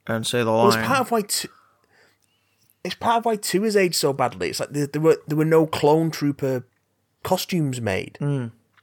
and 0.07 0.26
say 0.26 0.39
the 0.39 0.51
Well, 0.51 0.70
line. 0.70 0.80
it's 0.80 0.88
part 0.88 0.99
of 1.01 1.12
why 1.12 1.22
two. 1.22 1.49
It's 2.84 2.95
part 2.95 3.18
of 3.20 3.26
why 3.26 3.36
two 3.36 3.64
has 3.64 3.76
aged 3.76 3.95
so 3.95 4.14
badly. 4.14 4.49
It's 4.49 4.60
like 4.62 4.70
there, 4.72 4.88
there 4.88 5.01
were 5.01 5.18
there 5.28 5.38
were 5.38 5.45
no 5.45 5.68
clone 5.68 6.12
trooper 6.12 6.66
costumes 7.24 7.80
made. 7.82 8.18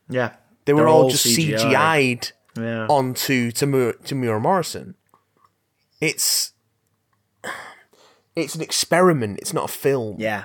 yeah, 0.08 0.36
They 0.66 0.72
were 0.74 0.86
all, 0.86 1.04
all 1.04 1.10
just 1.10 1.26
CGI. 1.26 1.56
CGI'd 1.58 2.32
Yeah. 2.56 2.86
onto 2.88 3.50
Temuera, 3.52 3.94
Temuera 4.04 4.40
Morrison. 4.40 4.94
It's 6.00 6.52
it's 8.34 8.54
an 8.54 8.60
experiment. 8.60 9.38
It's 9.40 9.52
not 9.54 9.64
a 9.70 9.72
film. 9.72 10.16
yeah. 10.18 10.44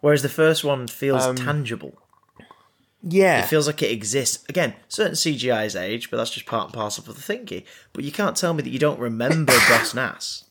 Whereas 0.00 0.22
the 0.22 0.28
first 0.28 0.64
one 0.64 0.88
feels 0.88 1.24
Um, 1.24 1.36
tangible. 1.36 1.92
Yeah, 3.00 3.44
It 3.44 3.46
feels 3.48 3.68
like 3.68 3.80
it 3.80 3.92
exists. 3.92 4.44
Again, 4.48 4.74
certain 4.88 5.14
CGI's 5.14 5.74
is 5.74 5.76
age, 5.76 6.10
but 6.10 6.16
that's 6.16 6.30
just 6.30 6.46
part 6.46 6.64
and 6.64 6.74
parcel 6.74 7.04
of 7.08 7.14
the 7.14 7.22
thinking. 7.22 7.62
But 7.92 8.02
you 8.02 8.10
can't 8.10 8.36
tell 8.36 8.54
me 8.54 8.62
that 8.64 8.70
you 8.70 8.80
don't 8.80 8.98
remember 8.98 9.52
Boss 9.68 9.94
Nass. 9.94 10.44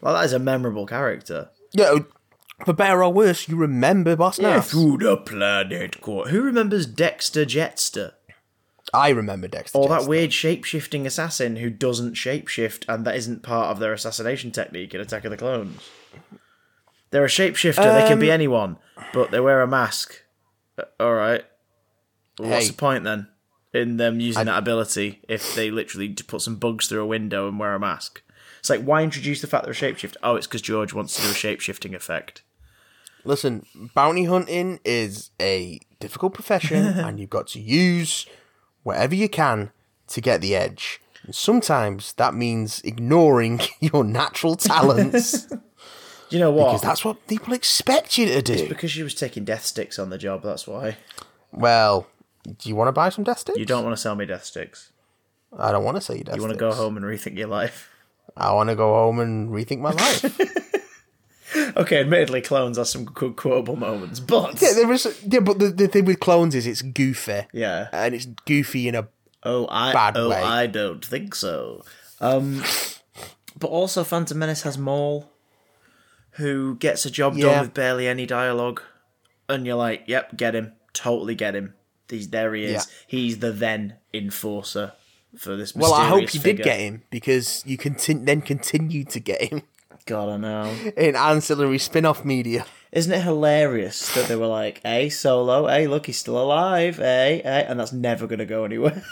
Well, 0.00 0.14
that 0.14 0.24
is 0.24 0.32
a 0.32 0.38
memorable 0.38 0.86
character. 0.86 1.50
yeah. 1.72 1.96
For 2.64 2.74
better 2.74 3.02
or 3.02 3.10
worse, 3.12 3.48
you 3.48 3.56
remember 3.56 4.14
Boss 4.16 4.38
Nass. 4.38 4.70
Through 4.70 4.98
the 4.98 5.16
planet 5.16 6.00
core. 6.02 6.28
Who 6.28 6.42
remembers 6.42 6.84
Dexter 6.86 7.44
Jettster? 7.46 8.12
I 8.92 9.10
remember 9.10 9.48
Dexter. 9.48 9.78
Or 9.78 9.88
that 9.88 10.06
weird 10.08 10.32
shape 10.32 10.64
shifting 10.64 11.06
assassin 11.06 11.56
who 11.56 11.70
doesn't 11.70 12.14
shapeshift 12.14 12.84
and 12.88 13.04
that 13.06 13.16
isn't 13.16 13.42
part 13.42 13.68
of 13.70 13.78
their 13.78 13.92
assassination 13.92 14.50
technique 14.50 14.94
in 14.94 15.00
Attack 15.00 15.24
of 15.24 15.30
the 15.30 15.36
Clones. 15.36 15.88
They're 17.10 17.24
a 17.24 17.28
shapeshifter, 17.28 18.00
they 18.00 18.08
can 18.08 18.20
be 18.20 18.30
Um, 18.30 18.34
anyone, 18.34 18.76
but 19.12 19.30
they 19.30 19.40
wear 19.40 19.62
a 19.62 19.66
mask. 19.66 20.22
Uh, 20.78 20.84
Alright. 21.00 21.44
What's 22.36 22.66
Hey. 22.66 22.70
the 22.70 22.76
point 22.76 23.04
then 23.04 23.28
in 23.72 23.96
them 23.96 24.20
using 24.20 24.44
that 24.46 24.58
ability 24.58 25.20
if 25.28 25.54
they 25.54 25.70
literally 25.70 26.08
put 26.10 26.42
some 26.42 26.56
bugs 26.56 26.86
through 26.86 27.02
a 27.02 27.06
window 27.06 27.48
and 27.48 27.58
wear 27.58 27.74
a 27.74 27.80
mask? 27.80 28.22
It's 28.60 28.70
like, 28.70 28.82
why 28.82 29.02
introduce 29.02 29.40
the 29.40 29.46
fact 29.46 29.64
they're 29.64 29.72
a 29.72 29.76
shapeshifter? 29.76 30.16
Oh, 30.22 30.36
it's 30.36 30.46
because 30.46 30.62
George 30.62 30.92
wants 30.92 31.16
to 31.16 31.22
do 31.22 31.28
a 31.28 31.32
shapeshifting 31.32 31.94
effect. 31.94 32.42
Listen, 33.24 33.66
bounty 33.94 34.24
hunting 34.24 34.80
is 34.84 35.30
a 35.40 35.80
difficult 35.98 36.32
profession, 36.34 36.86
and 36.98 37.18
you've 37.20 37.30
got 37.30 37.46
to 37.48 37.60
use 37.60 38.26
whatever 38.82 39.14
you 39.14 39.28
can 39.28 39.70
to 40.08 40.20
get 40.20 40.40
the 40.40 40.54
edge. 40.56 41.00
And 41.24 41.34
sometimes 41.34 42.12
that 42.14 42.34
means 42.34 42.80
ignoring 42.82 43.60
your 43.80 44.04
natural 44.04 44.56
talents 44.56 45.46
You 46.30 46.38
know 46.38 46.52
what? 46.52 46.66
because 46.66 46.82
that's 46.82 47.04
what 47.04 47.26
people 47.26 47.52
expect 47.54 48.16
you 48.16 48.26
to 48.26 48.40
do. 48.40 48.68
because 48.68 48.92
she 48.92 49.02
was 49.02 49.14
taking 49.14 49.44
death 49.44 49.64
sticks 49.64 49.98
on 49.98 50.10
the 50.10 50.18
job, 50.18 50.42
that's 50.42 50.66
why. 50.66 50.96
Well, 51.52 52.06
do 52.44 52.68
you 52.68 52.76
want 52.76 52.86
to 52.88 52.92
buy 52.92 53.08
some 53.08 53.24
death 53.24 53.40
sticks? 53.40 53.58
You 53.58 53.66
don't 53.66 53.82
want 53.84 53.96
to 53.96 54.00
sell 54.00 54.14
me 54.14 54.26
death 54.26 54.44
sticks. 54.44 54.92
I 55.58 55.72
don't 55.72 55.82
want 55.82 55.96
to 55.96 56.00
say 56.00 56.18
death 56.18 56.26
sticks. 56.26 56.36
You 56.36 56.42
want 56.42 56.52
to 56.54 56.58
go 56.58 56.72
home 56.72 56.96
and 56.96 57.04
rethink 57.04 57.36
your 57.36 57.48
life. 57.48 57.90
I 58.36 58.52
want 58.52 58.70
to 58.70 58.76
go 58.76 58.94
home 58.94 59.18
and 59.18 59.50
rethink 59.50 59.80
my 59.80 59.90
life. 59.90 60.22
Okay, 61.76 62.00
admittedly, 62.00 62.40
clones 62.40 62.78
are 62.78 62.84
some 62.84 63.04
good 63.04 63.36
quotable 63.36 63.76
moments, 63.76 64.20
but 64.20 64.60
yeah, 64.60 64.72
there 64.74 64.90
is. 64.92 65.22
Yeah, 65.26 65.40
but 65.40 65.58
the, 65.58 65.68
the 65.68 65.88
thing 65.88 66.04
with 66.04 66.20
clones 66.20 66.54
is 66.54 66.66
it's 66.66 66.82
goofy. 66.82 67.46
Yeah. 67.52 67.88
and 67.92 68.14
it's 68.14 68.26
goofy 68.46 68.88
in 68.88 68.94
a 68.94 69.08
oh, 69.42 69.66
I 69.68 69.92
Bad 69.92 70.16
oh, 70.16 70.30
way. 70.30 70.36
I 70.36 70.66
don't 70.66 71.04
think 71.04 71.34
so. 71.34 71.84
Um, 72.20 72.62
but 73.58 73.68
also, 73.68 74.04
Phantom 74.04 74.38
Menace 74.38 74.62
has 74.62 74.78
Maul, 74.78 75.30
who 76.32 76.76
gets 76.76 77.04
a 77.04 77.10
job 77.10 77.36
Yeah. 77.36 77.46
done 77.46 77.60
with 77.62 77.74
barely 77.74 78.06
any 78.06 78.26
dialogue, 78.26 78.82
and 79.48 79.66
you're 79.66 79.76
like, 79.76 80.04
"Yep, 80.06 80.36
get 80.36 80.54
him, 80.54 80.72
totally 80.92 81.34
get 81.34 81.54
him." 81.54 81.74
He's 82.08 82.28
there. 82.28 82.54
He 82.54 82.64
is. 82.64 82.72
Yeah. 82.72 82.82
He's 83.06 83.38
the 83.38 83.52
then 83.52 83.96
enforcer 84.12 84.92
for 85.36 85.56
this. 85.56 85.74
Well, 85.74 85.94
I 85.94 86.08
hope 86.08 86.34
you 86.34 86.40
figure. 86.40 86.64
did 86.64 86.64
get 86.64 86.80
him 86.80 87.02
because 87.10 87.62
you 87.66 87.76
then 87.76 88.42
continue 88.42 89.04
to 89.04 89.20
get 89.20 89.42
him 89.42 89.62
God, 90.10 90.28
I 90.28 90.36
know. 90.36 90.74
in 90.96 91.16
ancillary 91.16 91.78
spin-off 91.78 92.24
media. 92.24 92.66
Isn't 92.92 93.12
it 93.12 93.22
hilarious 93.22 94.12
that 94.14 94.26
they 94.26 94.34
were 94.36 94.46
like, 94.48 94.80
"Hey, 94.82 95.08
Solo, 95.10 95.68
hey, 95.68 95.86
look, 95.86 96.06
he's 96.06 96.18
still 96.18 96.40
alive, 96.42 96.96
hey, 96.96 97.40
hey," 97.44 97.64
and 97.68 97.78
that's 97.78 97.92
never 97.92 98.26
gonna 98.26 98.44
go 98.46 98.64
anywhere. 98.64 99.02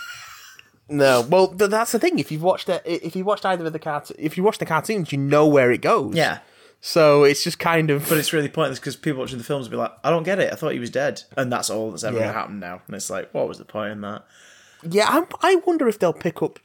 No, 0.91 1.21
well, 1.29 1.49
th- 1.49 1.71
that's 1.71 1.93
the 1.93 1.99
thing. 1.99 2.19
If 2.19 2.33
you've 2.33 2.43
watched 2.43 2.69
it, 2.69 2.83
if 2.87 3.15
you 3.15 3.23
watched 3.25 3.45
either 3.45 3.67
of 3.67 3.73
the 3.73 3.79
cart, 3.79 4.11
if 4.19 4.37
you 4.39 4.43
watch 4.43 4.57
the 4.59 4.65
cartoons, 4.67 5.13
you 5.13 5.19
know 5.19 5.47
where 5.47 5.71
it 5.71 5.83
goes. 5.83 6.15
yeah. 6.15 6.39
So 6.81 7.25
it's 7.25 7.43
just 7.45 7.59
kind 7.59 7.91
of. 7.91 8.09
But 8.09 8.19
it's 8.19 8.33
really 8.33 8.49
pointless 8.49 8.79
because 8.79 8.95
people 8.97 9.21
watching 9.21 9.37
the 9.39 9.45
films 9.45 9.67
will 9.67 9.73
be 9.73 9.77
like, 9.79 9.93
I 10.05 10.11
don't 10.11 10.23
get 10.23 10.39
it. 10.39 10.53
I 10.53 10.57
thought 10.57 10.73
he 10.73 10.79
was 10.79 10.91
dead. 10.91 11.23
And 11.37 11.53
that's 11.53 11.71
all 11.71 11.91
that's 11.91 12.05
ever 12.05 12.17
Yeah. 12.17 12.23
going 12.23 12.33
to 12.35 12.39
happen 12.39 12.61
now. 12.61 12.83
And 12.87 12.95
it's 12.97 13.11
like, 13.11 13.35
what 13.35 13.49
was 13.49 13.59
the 13.59 13.65
point 13.65 13.93
in 13.93 14.01
that? 14.03 14.25
yeah, 14.89 15.07
I'm, 15.09 15.27
I 15.43 15.57
wonder 15.67 15.89
if 15.89 15.99
they'll 15.99 16.13
pick 16.13 16.41
up. 16.41 16.59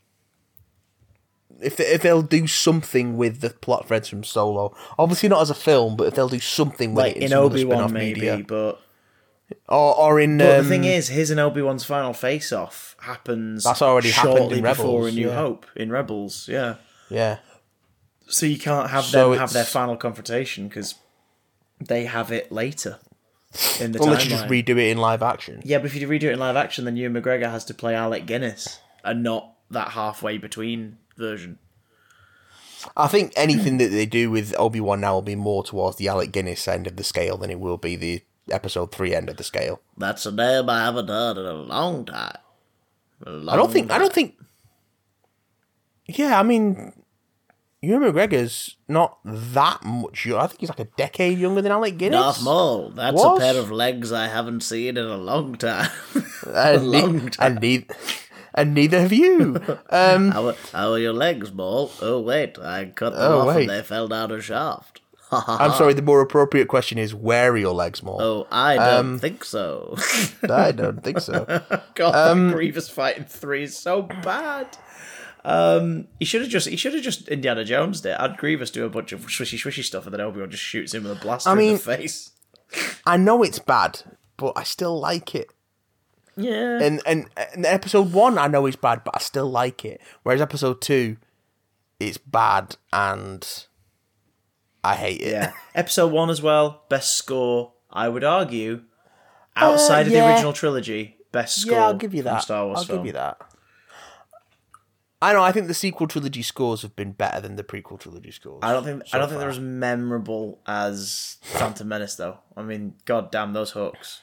If, 1.64 1.78
they, 1.78 1.86
if 1.86 2.02
they'll 2.02 2.22
do 2.22 2.48
something 2.48 3.18
with 3.18 3.42
the 3.42 3.50
plot 3.52 3.88
threads 3.88 4.08
from 4.10 4.24
Solo, 4.24 4.76
obviously 4.98 5.30
not 5.30 5.42
as 5.42 5.50
a 5.50 5.56
film, 5.56 5.96
but 5.96 6.08
if 6.08 6.16
they'll 6.16 6.30
do 6.30 6.40
something 6.40 6.94
with 6.94 7.04
Like 7.06 7.16
it 7.16 7.24
in, 7.24 7.32
in 7.32 7.34
Obi 7.34 7.66
Wan, 7.66 7.92
maybe. 7.94 8.22
media, 8.22 8.44
But, 8.48 8.80
or 9.70 9.96
or 9.98 10.20
in. 10.20 10.38
but 10.38 10.60
um, 10.60 10.64
the 10.64 10.70
thing 10.70 10.84
is, 10.84 11.10
his 11.10 11.30
and 11.32 11.40
Obi 11.40 11.62
Wan's 11.62 11.84
final 11.86 12.14
face 12.14 12.52
off 12.52 12.96
happens 13.02 13.64
That's 13.64 13.82
already 13.82 14.12
happened 14.12 14.38
shortly 14.38 14.58
in 14.60 14.64
before 14.64 14.86
Rebels, 15.06 15.14
A 15.14 15.16
New 15.16 15.28
yeah. 15.30 15.36
Hope 15.36 15.66
in 15.76 15.92
Rebels. 15.92 16.48
Yeah. 16.48 16.76
yeah, 17.10 17.38
So 18.28 18.46
you 18.46 18.58
can't 18.58 18.90
have 18.90 19.04
So 19.06 19.32
them 19.32 19.40
have 19.40 19.54
their 19.54 19.64
final 19.66 19.96
confrontation 19.98 20.68
because 20.68 20.96
they 21.80 22.06
have 22.06 22.32
it 22.32 22.52
later 22.52 23.00
in 23.80 23.92
the 23.92 24.02
unless 24.02 24.24
you 24.24 24.32
just 24.32 24.46
redo 24.46 24.70
it 24.70 24.90
in 24.90 24.98
live 24.98 25.22
action. 25.22 25.62
Yeah, 25.64 25.78
but 25.78 25.86
if 25.88 25.96
you 25.96 26.08
redo 26.08 26.24
it 26.24 26.32
in 26.34 26.40
live 26.40 26.56
action, 26.56 26.86
then 26.86 26.98
Ewan 26.98 27.22
McGregor 27.22 27.52
has 27.52 27.66
to 27.66 27.74
play 27.74 27.94
Alec 27.94 28.26
Guinness 28.26 28.80
and 29.04 29.22
not 29.22 29.54
that 29.70 29.90
halfway 29.90 30.38
between 30.38 30.98
version. 31.18 31.60
I 32.98 33.08
think 33.08 33.32
anything 33.36 33.78
that 33.78 33.90
they 33.90 34.06
do 34.06 34.30
with 34.30 34.54
Obi 34.60 34.82
Wan 34.82 35.02
now 35.02 35.14
will 35.16 35.22
be 35.22 35.36
more 35.36 35.64
towards 35.64 35.98
the 35.98 36.10
Alec 36.10 36.32
Guinness 36.32 36.68
end 36.68 36.86
of 36.86 36.98
the 36.98 37.04
scale 37.04 37.38
than 37.38 37.50
it 37.50 37.60
will 37.60 37.78
be 37.78 37.96
the 37.96 38.22
episode 38.50 38.92
three 38.92 39.16
end 39.16 39.30
of 39.30 39.38
the 39.38 39.44
scale. 39.44 39.82
That's 39.98 40.26
a 40.26 40.32
name 40.32 40.70
I 40.70 40.84
haven't 40.84 41.08
heard 41.08 41.38
in 41.38 41.46
a 41.46 41.54
long 41.54 42.06
time. 42.06 42.38
I 43.26 43.56
don't 43.56 43.72
think. 43.72 43.90
I 43.90 43.98
don't 43.98 44.12
think. 44.12 44.36
Yeah, 46.08 46.38
I 46.38 46.44
mean, 46.44 46.92
Ewan 47.82 48.02
McGregor's 48.14 48.76
not 48.90 49.18
that 49.26 49.84
much. 49.84 50.28
I 50.28 50.48
think 50.48 50.60
he's 50.60 50.70
like 50.70 50.80
a 50.82 50.90
decade 50.98 51.38
younger 51.38 51.62
than 51.62 51.72
Alec 51.72 51.98
Guinness. 51.98 52.20
Darth 52.20 52.44
Maul. 52.44 52.90
That's 52.90 53.16
Was? 53.16 53.38
a 53.38 53.42
pair 53.42 53.58
of 53.58 53.72
legs 53.72 54.12
I 54.12 54.28
haven't 54.28 54.62
seen 54.62 54.98
in 54.98 55.06
a 55.06 55.18
long 55.18 55.56
time. 55.56 55.90
ne- 56.46 56.78
long 56.78 57.30
time. 57.30 57.52
and, 57.54 57.62
ne- 57.62 57.88
and 58.54 58.74
neither 58.74 59.00
have 59.02 59.14
you. 59.14 59.62
Um, 59.90 60.32
how, 60.32 60.48
are, 60.48 60.56
how 60.72 60.92
are 60.94 61.00
your 61.00 61.14
legs, 61.14 61.52
Maul? 61.52 61.92
Oh 62.02 62.20
wait, 62.20 62.58
I 62.60 62.86
cut 62.86 63.14
them 63.14 63.22
Oh, 63.32 63.42
off 63.42 63.48
wait. 63.56 63.62
and 63.62 63.70
they 63.70 63.82
fell 63.84 64.08
down 64.08 64.32
a 64.32 64.42
shaft. 64.42 65.02
I'm 65.32 65.72
sorry. 65.74 65.94
The 65.96 66.02
more 66.04 66.22
appropriate 66.22 66.68
question 66.68 66.98
is, 67.00 67.16
where 67.16 67.52
are 67.54 67.58
your 67.58 67.74
legs, 67.74 68.04
more? 68.04 68.22
Oh, 68.22 68.48
I 68.52 68.76
don't 68.76 68.94
Um, 69.14 69.20
think 69.20 69.44
so. 69.44 69.96
I 70.50 70.72
don't 70.72 71.04
think 71.04 71.20
so. 71.22 71.46
God, 71.96 72.14
Um, 72.16 72.48
that 72.50 72.54
Grievous 72.54 72.88
fight 72.90 73.18
in 73.18 73.26
three 73.26 73.64
is 73.64 73.76
so 73.78 74.04
bad. 74.04 74.78
Um, 75.46 76.08
he 76.20 76.26
should 76.26 76.42
have 76.42 76.50
just 76.50 76.70
he 76.70 76.76
should 76.78 76.94
have 76.94 77.04
just 77.04 77.28
Indiana 77.28 77.66
Jones 77.66 78.02
did. 78.02 78.16
Had 78.18 78.38
Grievous 78.38 78.70
do 78.72 78.86
a 78.86 78.90
bunch 78.90 79.12
of 79.12 79.22
swishy 79.28 79.58
swishy 79.58 79.84
stuff, 79.84 80.06
and 80.06 80.14
then 80.14 80.22
Obi 80.22 80.40
Wan 80.40 80.50
just 80.52 80.64
shoots 80.64 80.94
him 80.94 81.04
with 81.04 81.18
a 81.18 81.22
blaster 81.22 81.52
in 81.52 81.58
mean- 81.58 81.74
the 81.74 81.80
face. 81.80 82.32
I 83.06 83.18
know 83.18 83.44
it's 83.44 83.60
bad, 83.60 84.02
but 84.38 84.54
I 84.56 84.64
still 84.64 85.00
like 85.00 85.36
it. 85.36 85.52
Yeah, 86.36 86.80
And, 86.82 87.02
and 87.06 87.30
and 87.54 87.66
episode 87.66 88.12
one, 88.12 88.38
I 88.38 88.48
know 88.48 88.66
it's 88.66 88.76
bad, 88.76 89.04
but 89.04 89.16
I 89.16 89.20
still 89.20 89.50
like 89.50 89.86
it. 89.86 90.02
Whereas 90.24 90.42
episode 90.42 90.82
two, 90.82 91.18
it's 92.00 92.18
bad 92.18 92.76
and 92.92 93.48
I 94.84 94.96
hate 94.96 95.22
it. 95.22 95.32
yeah. 95.32 95.54
Episode 95.76 96.12
one 96.12 96.30
as 96.30 96.42
well, 96.42 96.84
best 96.90 97.14
score. 97.16 97.74
I 97.92 98.10
would 98.10 98.24
argue, 98.24 98.82
outside 99.56 100.08
of 100.08 100.12
the 100.14 100.20
Uh, 100.20 100.30
original 100.32 100.54
trilogy, 100.54 101.18
best 101.32 101.62
score. 101.62 101.74
yeah, 101.74 101.86
I'll 101.86 101.94
give 101.94 102.14
you 102.14 102.24
that. 102.24 102.42
Star 102.42 102.66
Wars 102.66 102.80
I'll 102.80 102.86
film. 102.86 103.00
give 103.00 103.06
you 103.08 103.14
that. 103.14 103.38
I 105.22 105.32
know. 105.32 105.42
I 105.42 105.54
think 105.54 105.68
the 105.68 105.74
sequel 105.74 106.08
trilogy 106.08 106.42
scores 106.42 106.82
have 106.82 106.96
been 106.98 107.14
better 107.14 107.40
than 107.40 107.56
the 107.56 107.64
prequel 107.64 107.98
trilogy 107.98 108.32
scores. 108.32 108.60
I 108.62 108.74
don't 108.74 108.84
think 108.84 109.04
so 109.08 109.16
I 109.16 109.20
don't 109.20 109.30
think 109.30 109.40
they're 109.40 109.50
as 109.50 109.60
memorable 109.60 110.60
as 110.68 111.38
Phantom 111.44 111.88
Menace 111.88 112.16
though. 112.16 112.40
I 112.58 112.64
mean, 112.64 112.96
god 113.06 113.32
damn 113.32 113.54
those 113.54 113.72
hooks. 113.72 114.22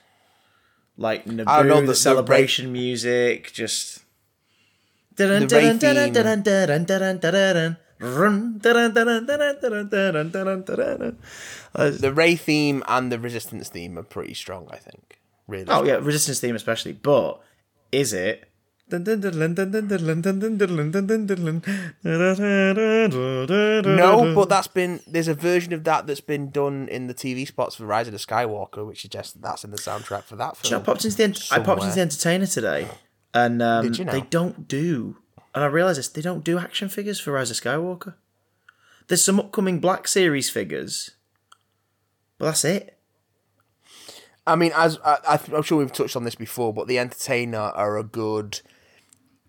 Like 1.01 1.25
don't 1.25 1.37
know, 1.39 1.45
Naboo, 1.45 1.75
the- 1.75 1.81
the, 1.81 1.87
the 1.87 1.95
celebration 1.95 2.73
music, 2.73 3.53
just 3.53 4.01
The 11.73 12.13
Rey 12.13 12.37
theme 12.37 12.83
and 12.87 13.11
the 13.11 13.19
Resistance 13.19 13.71
theme 13.71 13.99
are 13.99 14.03
pretty 14.03 14.35
strong. 14.35 14.69
I 14.71 14.77
think. 14.77 15.19
Really. 15.49 15.67
Oh 15.69 15.85
yeah, 15.85 15.95
Resistance 15.95 16.39
theme 16.41 16.55
especially. 16.55 16.93
But 16.93 17.41
is 17.93 18.13
it? 18.13 18.50
No, 23.97 24.35
but 24.35 24.49
that's 24.49 24.67
been 24.67 25.01
there's 25.07 25.29
a 25.29 25.35
version 25.35 25.73
of 25.73 25.85
that 25.85 26.07
that's 26.07 26.21
been 26.21 26.51
done 26.51 26.89
in 26.89 27.07
the 27.07 27.15
TV 27.15 27.47
spots 27.47 27.77
for 27.77 27.85
Rise 27.87 28.07
of 28.09 28.13
the 28.13 28.19
Skywalker, 28.19 28.87
which 28.87 29.03
suggests 29.03 29.33
that 29.35 29.43
that's 29.43 29.65
in 29.65 29.71
the 29.71 29.77
soundtrack 29.79 30.25
for 30.25 30.37
that 30.37 30.57
I 30.73 30.79
popped 30.81 31.05
into 31.05 31.17
the 31.17 31.49
I 31.53 31.59
popped 31.61 31.83
into 31.83 31.95
the 31.95 32.01
Entertainer 32.03 32.47
today, 32.47 32.89
and 33.35 33.63
um, 33.63 33.93
you 33.93 34.05
now? 34.05 34.13
they 34.13 34.23
don't 34.23 34.67
do. 34.69 35.17
And 35.55 35.65
I 35.65 35.67
realised 35.67 35.99
this: 35.99 36.09
they 36.09 36.23
don't 36.23 36.45
do 36.45 36.59
action 36.59 36.89
figures 36.89 37.19
for 37.21 37.33
Rise 37.33 37.51
of 37.51 37.57
Skywalker. 37.57 38.15
There's 39.09 39.25
some 39.25 39.41
upcoming 39.41 39.81
Black 39.81 40.07
Series 40.07 40.49
figures, 40.51 41.11
but 42.39 42.47
that's 42.47 42.65
it. 42.65 42.97
I 44.47 44.57
mean, 44.57 44.73
as 44.75 44.99
I- 45.05 45.39
I'm 45.53 45.63
sure 45.63 45.79
we've 45.79 45.93
touched 45.93 46.17
on 46.17 46.25
this 46.25 46.35
before, 46.35 46.73
but 46.73 46.87
the 46.89 46.99
Entertainer 46.99 47.59
are 47.59 47.99
a 47.99 48.03
good 48.05 48.61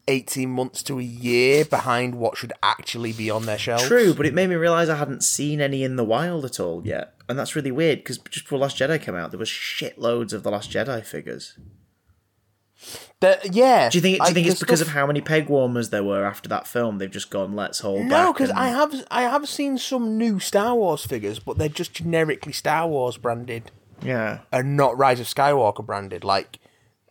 eighteen 0.07 0.49
months 0.49 0.81
to 0.83 0.99
a 0.99 1.03
year 1.03 1.63
behind 1.65 2.15
what 2.15 2.37
should 2.37 2.53
actually 2.63 3.13
be 3.13 3.29
on 3.29 3.45
their 3.45 3.57
shelves. 3.57 3.87
True, 3.87 4.13
but 4.13 4.25
it 4.25 4.33
made 4.33 4.47
me 4.49 4.55
realise 4.55 4.89
I 4.89 4.95
hadn't 4.95 5.23
seen 5.23 5.61
any 5.61 5.83
in 5.83 5.95
the 5.95 6.03
wild 6.03 6.45
at 6.45 6.59
all 6.59 6.81
yet, 6.85 7.13
and 7.29 7.37
that's 7.37 7.55
really 7.55 7.71
weird 7.71 7.99
because 7.99 8.17
just 8.17 8.45
before 8.45 8.59
Last 8.59 8.77
Jedi 8.77 9.01
came 9.01 9.15
out, 9.15 9.31
there 9.31 9.39
was 9.39 9.49
shitloads 9.49 10.33
of 10.33 10.43
the 10.43 10.51
Last 10.51 10.71
Jedi 10.71 11.03
figures. 11.05 11.57
The- 13.19 13.39
yeah. 13.51 13.89
Do 13.89 13.99
you 13.99 14.01
think? 14.01 14.17
Do 14.23 14.29
you 14.29 14.33
think 14.33 14.47
the 14.47 14.51
it's 14.51 14.59
because 14.59 14.79
stuff- 14.79 14.89
of 14.89 14.93
how 14.95 15.05
many 15.05 15.21
peg 15.21 15.47
warmers 15.49 15.91
there 15.91 16.03
were 16.03 16.25
after 16.25 16.49
that 16.49 16.65
film? 16.65 16.97
They've 16.97 17.11
just 17.11 17.29
gone, 17.29 17.55
let's 17.55 17.79
hold 17.81 17.99
back. 17.99 18.07
No, 18.09 18.33
because 18.33 18.49
and- 18.49 18.57
I 18.57 18.69
have 18.69 19.05
I 19.11 19.21
have 19.23 19.47
seen 19.47 19.77
some 19.77 20.17
new 20.17 20.39
Star 20.39 20.75
Wars 20.75 21.05
figures, 21.05 21.37
but 21.37 21.59
they're 21.59 21.69
just 21.69 21.93
generically 21.93 22.53
Star 22.53 22.87
Wars 22.87 23.17
branded 23.17 23.69
yeah. 24.01 24.39
and 24.51 24.75
not 24.75 24.97
Rise 24.97 25.19
of 25.19 25.27
Skywalker 25.27 25.85
branded. 25.85 26.23
Like 26.23 26.57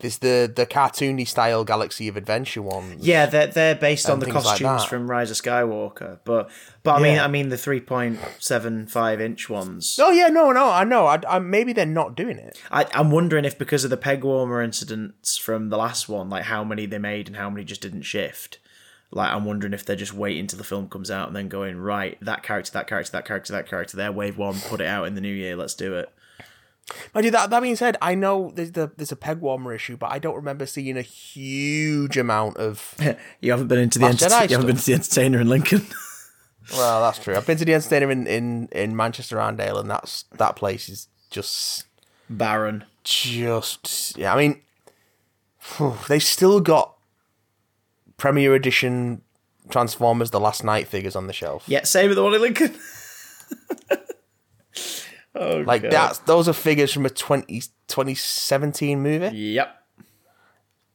There's 0.00 0.18
the 0.18 0.50
the 0.54 0.66
cartoony 0.66 1.26
style 1.26 1.64
Galaxy 1.64 2.08
of 2.08 2.16
Adventure 2.16 2.62
ones. 2.62 3.06
Yeah, 3.06 3.26
they're 3.26 3.46
they're 3.46 3.74
based 3.74 4.08
on 4.08 4.18
the 4.18 4.26
things 4.26 4.44
like 4.44 4.60
costumes 4.60 4.84
from 4.84 5.10
Rise 5.10 5.30
of 5.30 5.36
Skywalker, 5.36 6.20
but 6.24 6.50
but 6.82 6.96
I 6.96 7.02
mean 7.02 7.18
I 7.18 7.28
mean 7.28 7.50
the 7.50 7.58
three 7.58 7.80
point 7.80 8.18
seven 8.38 8.86
five 8.86 9.20
inch 9.20 9.48
ones. 9.50 9.98
Oh 10.00 10.10
yeah, 10.10 10.28
no, 10.28 10.52
no, 10.52 10.70
I 10.70 10.84
know. 10.84 11.06
I, 11.06 11.20
I 11.28 11.38
maybe 11.38 11.72
they're 11.72 11.86
not 11.86 12.16
doing 12.16 12.38
it. 12.38 12.60
I, 12.70 12.86
I'm 12.94 13.10
wondering 13.10 13.44
if 13.44 13.58
because 13.58 13.84
of 13.84 13.90
the 13.90 13.96
peg 13.96 14.24
warmer 14.24 14.62
incidents 14.62 15.36
from 15.36 15.68
the 15.68 15.76
last 15.76 16.08
one, 16.08 16.30
like 16.30 16.44
how 16.44 16.64
many 16.64 16.86
they 16.86 16.98
made 16.98 17.28
and 17.28 17.36
how 17.36 17.50
many 17.50 17.64
just 17.64 17.82
didn't 17.82 18.02
shift. 18.02 18.58
Like 19.12 19.32
I'm 19.32 19.44
wondering 19.44 19.72
if 19.72 19.84
they're 19.84 19.96
just 19.96 20.14
waiting 20.14 20.46
till 20.46 20.58
the 20.58 20.64
film 20.64 20.88
comes 20.88 21.10
out 21.10 21.26
and 21.26 21.36
then 21.36 21.48
going 21.48 21.76
right 21.76 22.16
that 22.22 22.42
character, 22.42 22.70
that 22.72 22.86
character, 22.86 23.12
that 23.12 23.26
character, 23.26 23.52
that 23.52 23.68
character. 23.68 23.96
There, 23.96 24.12
wave 24.12 24.38
one, 24.38 24.60
put 24.60 24.80
it 24.80 24.86
out 24.86 25.06
in 25.06 25.14
the 25.14 25.20
new 25.20 25.34
year. 25.34 25.56
Let's 25.56 25.74
do 25.74 25.94
it. 25.94 26.10
Mind 27.14 27.24
you, 27.24 27.30
that 27.30 27.50
that 27.50 27.60
being 27.60 27.76
said, 27.76 27.96
I 28.02 28.14
know 28.14 28.52
there's 28.54 28.72
the 28.72 28.90
there's 28.96 29.12
a 29.12 29.16
peg 29.16 29.40
warmer 29.40 29.72
issue, 29.74 29.96
but 29.96 30.10
I 30.10 30.18
don't 30.18 30.34
remember 30.36 30.66
seeing 30.66 30.96
a 30.96 31.02
huge 31.02 32.16
amount 32.16 32.56
of. 32.56 32.94
You 33.40 33.50
haven't 33.52 33.68
been 33.68 33.78
into 33.78 33.98
the 33.98 34.06
enter- 34.06 34.26
you 34.26 34.56
haven't 34.56 34.66
been 34.66 34.76
to 34.76 34.86
the 34.86 34.94
entertainer 34.94 35.40
in 35.40 35.48
Lincoln. 35.48 35.86
Well, 36.72 37.00
that's 37.00 37.18
true. 37.18 37.34
I've 37.34 37.46
been 37.46 37.56
to 37.56 37.64
the 37.64 37.74
entertainer 37.74 38.12
in 38.12 38.26
in, 38.28 38.68
in 38.70 38.94
Manchester 38.94 39.38
Arndale, 39.38 39.80
and 39.80 39.90
that's 39.90 40.24
that 40.38 40.54
place 40.54 40.88
is 40.88 41.08
just 41.30 41.84
barren. 42.28 42.84
just 43.02 44.16
yeah. 44.16 44.32
I 44.32 44.36
mean, 44.38 44.60
they 46.08 46.20
still 46.20 46.60
got 46.60 46.94
Premier 48.18 48.54
Edition 48.54 49.22
Transformers: 49.68 50.30
The 50.30 50.38
Last 50.38 50.62
Knight 50.62 50.86
figures 50.86 51.16
on 51.16 51.26
the 51.26 51.32
shelf. 51.32 51.64
Yeah, 51.66 51.82
same 51.82 52.08
with 52.08 52.16
the 52.16 52.22
one 52.22 52.34
in 52.34 52.40
Lincoln. 52.40 52.78
oh, 55.34 55.58
like 55.58 55.82
God. 55.82 55.92
that's 55.92 56.18
those 56.20 56.48
are 56.48 56.52
figures 56.52 56.92
from 56.92 57.06
a 57.06 57.10
20, 57.10 57.60
2017 57.88 59.00
movie. 59.00 59.36
Yep. 59.36 59.76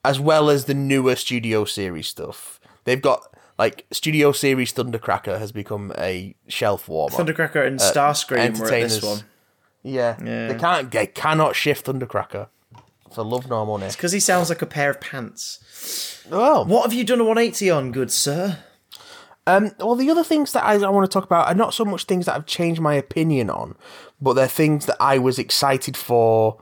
as 0.04 0.20
well 0.20 0.50
as 0.50 0.66
the 0.66 0.74
newer 0.74 1.16
Studio 1.16 1.66
Series 1.66 2.08
stuff. 2.08 2.60
They've 2.84 3.02
got 3.02 3.22
like 3.58 3.86
Studio 3.92 4.32
Series 4.32 4.74
Thundercracker 4.74 5.40
has 5.40 5.52
become 5.52 5.94
a 5.98 6.36
shelf 6.48 6.88
warmer. 6.88 7.16
Thundercracker 7.16 7.66
and 7.66 7.82
uh, 7.82 7.92
Starscream 7.92 8.60
were 8.60 8.66
at 8.66 8.82
this 8.82 9.02
one 9.02 9.24
yeah. 9.86 10.18
Yeah. 10.24 10.48
they 10.48 10.56
can't 10.56 10.92
they 10.92 11.08
cannot 11.08 11.56
shift 11.56 11.86
Thundercracker 11.86 12.48
for 13.14 13.24
love 13.24 13.48
nor 13.48 13.66
money. 13.66 13.88
because 13.92 14.12
he 14.12 14.20
sounds 14.20 14.50
like 14.50 14.62
a 14.62 14.66
pair 14.66 14.90
of 14.90 15.00
pants. 15.00 16.24
Well, 16.30 16.66
What 16.66 16.84
have 16.84 16.94
you 16.94 17.04
done 17.04 17.22
a 17.22 17.24
180 17.24 17.70
on, 17.70 17.92
good 17.92 18.12
sir? 18.12 18.58
Um, 19.48 19.72
well, 19.80 19.96
the 19.96 20.10
other 20.10 20.24
things 20.24 20.54
that 20.54 20.64
I, 20.64 20.74
I 20.76 20.90
want 20.90 21.10
to 21.10 21.14
talk 21.14 21.24
about 21.26 21.48
are 21.48 21.56
not 21.56 21.74
so 21.74 21.86
much 21.86 22.06
things 22.06 22.26
that 22.26 22.36
I've 22.36 22.46
changed 22.46 22.82
my 22.82 22.96
opinion 22.96 23.50
on, 23.50 23.76
but 24.22 24.34
they're 24.34 24.48
things 24.48 24.86
that 24.88 24.98
I 25.00 25.18
was 25.18 25.38
excited 25.38 25.96
for 25.96 26.62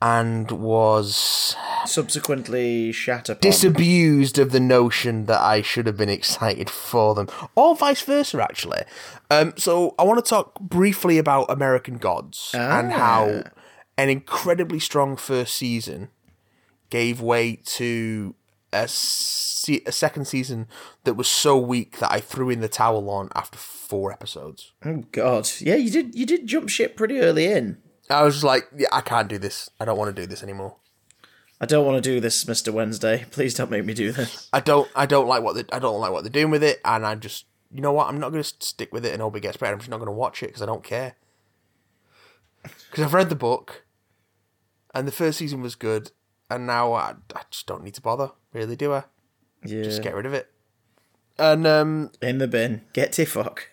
and 0.00 0.50
was 0.52 1.56
Subsequently, 1.84 2.92
shat 2.92 3.28
upon. 3.28 3.40
disabused 3.40 4.38
of 4.38 4.52
the 4.52 4.60
notion 4.60 5.26
that 5.26 5.40
I 5.40 5.60
should 5.60 5.86
have 5.86 5.96
been 5.96 6.08
excited 6.08 6.70
for 6.70 7.14
them, 7.14 7.28
or 7.56 7.74
vice 7.76 8.02
versa, 8.02 8.42
actually. 8.42 8.82
Um, 9.30 9.54
so 9.56 9.94
I 9.98 10.04
want 10.04 10.24
to 10.24 10.28
talk 10.28 10.58
briefly 10.60 11.18
about 11.18 11.50
American 11.50 11.98
Gods 11.98 12.52
and 12.54 12.92
how 12.92 13.42
an 13.96 14.08
incredibly 14.08 14.78
strong 14.78 15.16
first 15.16 15.56
season 15.56 16.10
gave 16.90 17.20
way 17.20 17.56
to 17.64 18.34
a, 18.72 18.88
se- 18.88 19.82
a 19.86 19.92
second 19.92 20.26
season 20.26 20.66
that 21.04 21.14
was 21.14 21.28
so 21.28 21.58
weak 21.58 21.98
that 21.98 22.12
I 22.12 22.20
threw 22.20 22.50
in 22.50 22.60
the 22.60 22.68
towel 22.68 23.08
on 23.10 23.30
after 23.34 23.58
four 23.58 24.12
episodes. 24.12 24.72
oh 24.84 25.04
God, 25.12 25.48
yeah, 25.60 25.76
you 25.76 25.90
did. 25.90 26.14
You 26.14 26.26
did 26.26 26.46
jump 26.46 26.68
ship 26.68 26.96
pretty 26.96 27.20
early 27.20 27.46
in. 27.46 27.78
I 28.10 28.22
was 28.22 28.42
like, 28.42 28.68
yeah, 28.76 28.88
I 28.92 29.00
can't 29.00 29.28
do 29.28 29.38
this. 29.38 29.70
I 29.78 29.84
don't 29.84 29.98
want 29.98 30.14
to 30.14 30.22
do 30.22 30.26
this 30.26 30.42
anymore. 30.42 30.76
I 31.60 31.66
don't 31.66 31.84
want 31.84 32.02
to 32.02 32.10
do 32.10 32.20
this, 32.20 32.46
Mister 32.46 32.70
Wednesday. 32.70 33.26
Please 33.30 33.54
don't 33.54 33.70
make 33.70 33.84
me 33.84 33.94
do 33.94 34.12
this. 34.12 34.48
I 34.52 34.60
don't 34.60 34.88
I 34.94 35.06
don't 35.06 35.26
like 35.26 35.42
what 35.42 35.54
they 35.54 35.64
I 35.72 35.78
don't 35.78 36.00
like 36.00 36.12
what 36.12 36.22
they're 36.22 36.30
doing 36.30 36.50
with 36.50 36.62
it, 36.62 36.80
and 36.84 37.04
I 37.04 37.14
just 37.16 37.46
you 37.72 37.80
know 37.80 37.92
what 37.92 38.08
I'm 38.08 38.20
not 38.20 38.30
going 38.30 38.42
to 38.42 38.48
stick 38.60 38.92
with 38.92 39.04
it 39.04 39.12
and 39.12 39.20
hope 39.20 39.36
it 39.36 39.40
gets 39.40 39.56
better. 39.56 39.72
I'm 39.72 39.78
just 39.78 39.90
not 39.90 39.98
going 39.98 40.06
to 40.06 40.12
watch 40.12 40.42
it 40.42 40.46
because 40.46 40.62
I 40.62 40.66
don't 40.66 40.84
care. 40.84 41.16
Because 42.62 43.04
I've 43.04 43.14
read 43.14 43.28
the 43.28 43.34
book, 43.34 43.84
and 44.94 45.06
the 45.06 45.12
first 45.12 45.38
season 45.38 45.60
was 45.60 45.74
good, 45.74 46.12
and 46.50 46.66
now 46.66 46.92
I, 46.92 47.14
I 47.34 47.42
just 47.50 47.66
don't 47.66 47.84
need 47.84 47.94
to 47.94 48.02
bother. 48.02 48.30
Really, 48.52 48.76
do 48.76 48.92
I? 48.92 49.04
Yeah, 49.64 49.82
Just 49.82 50.02
get 50.02 50.14
rid 50.14 50.26
of 50.26 50.34
it. 50.34 50.50
And 51.38 51.66
um, 51.66 52.10
in 52.22 52.38
the 52.38 52.48
bin. 52.48 52.82
Get 52.92 53.12
to 53.14 53.24
fuck. 53.24 53.68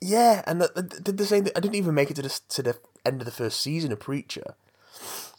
yeah, 0.00 0.42
and 0.46 0.60
the, 0.60 0.70
the, 0.74 0.82
did 0.82 1.16
the 1.16 1.26
same. 1.26 1.44
thing. 1.44 1.52
I 1.56 1.60
didn't 1.60 1.74
even 1.76 1.94
make 1.94 2.10
it 2.10 2.14
to 2.16 2.22
the 2.22 2.40
to 2.50 2.62
the 2.62 2.78
end 3.04 3.20
of 3.20 3.24
the 3.26 3.32
first 3.32 3.60
season 3.60 3.90
of 3.92 4.00
Preacher, 4.00 4.54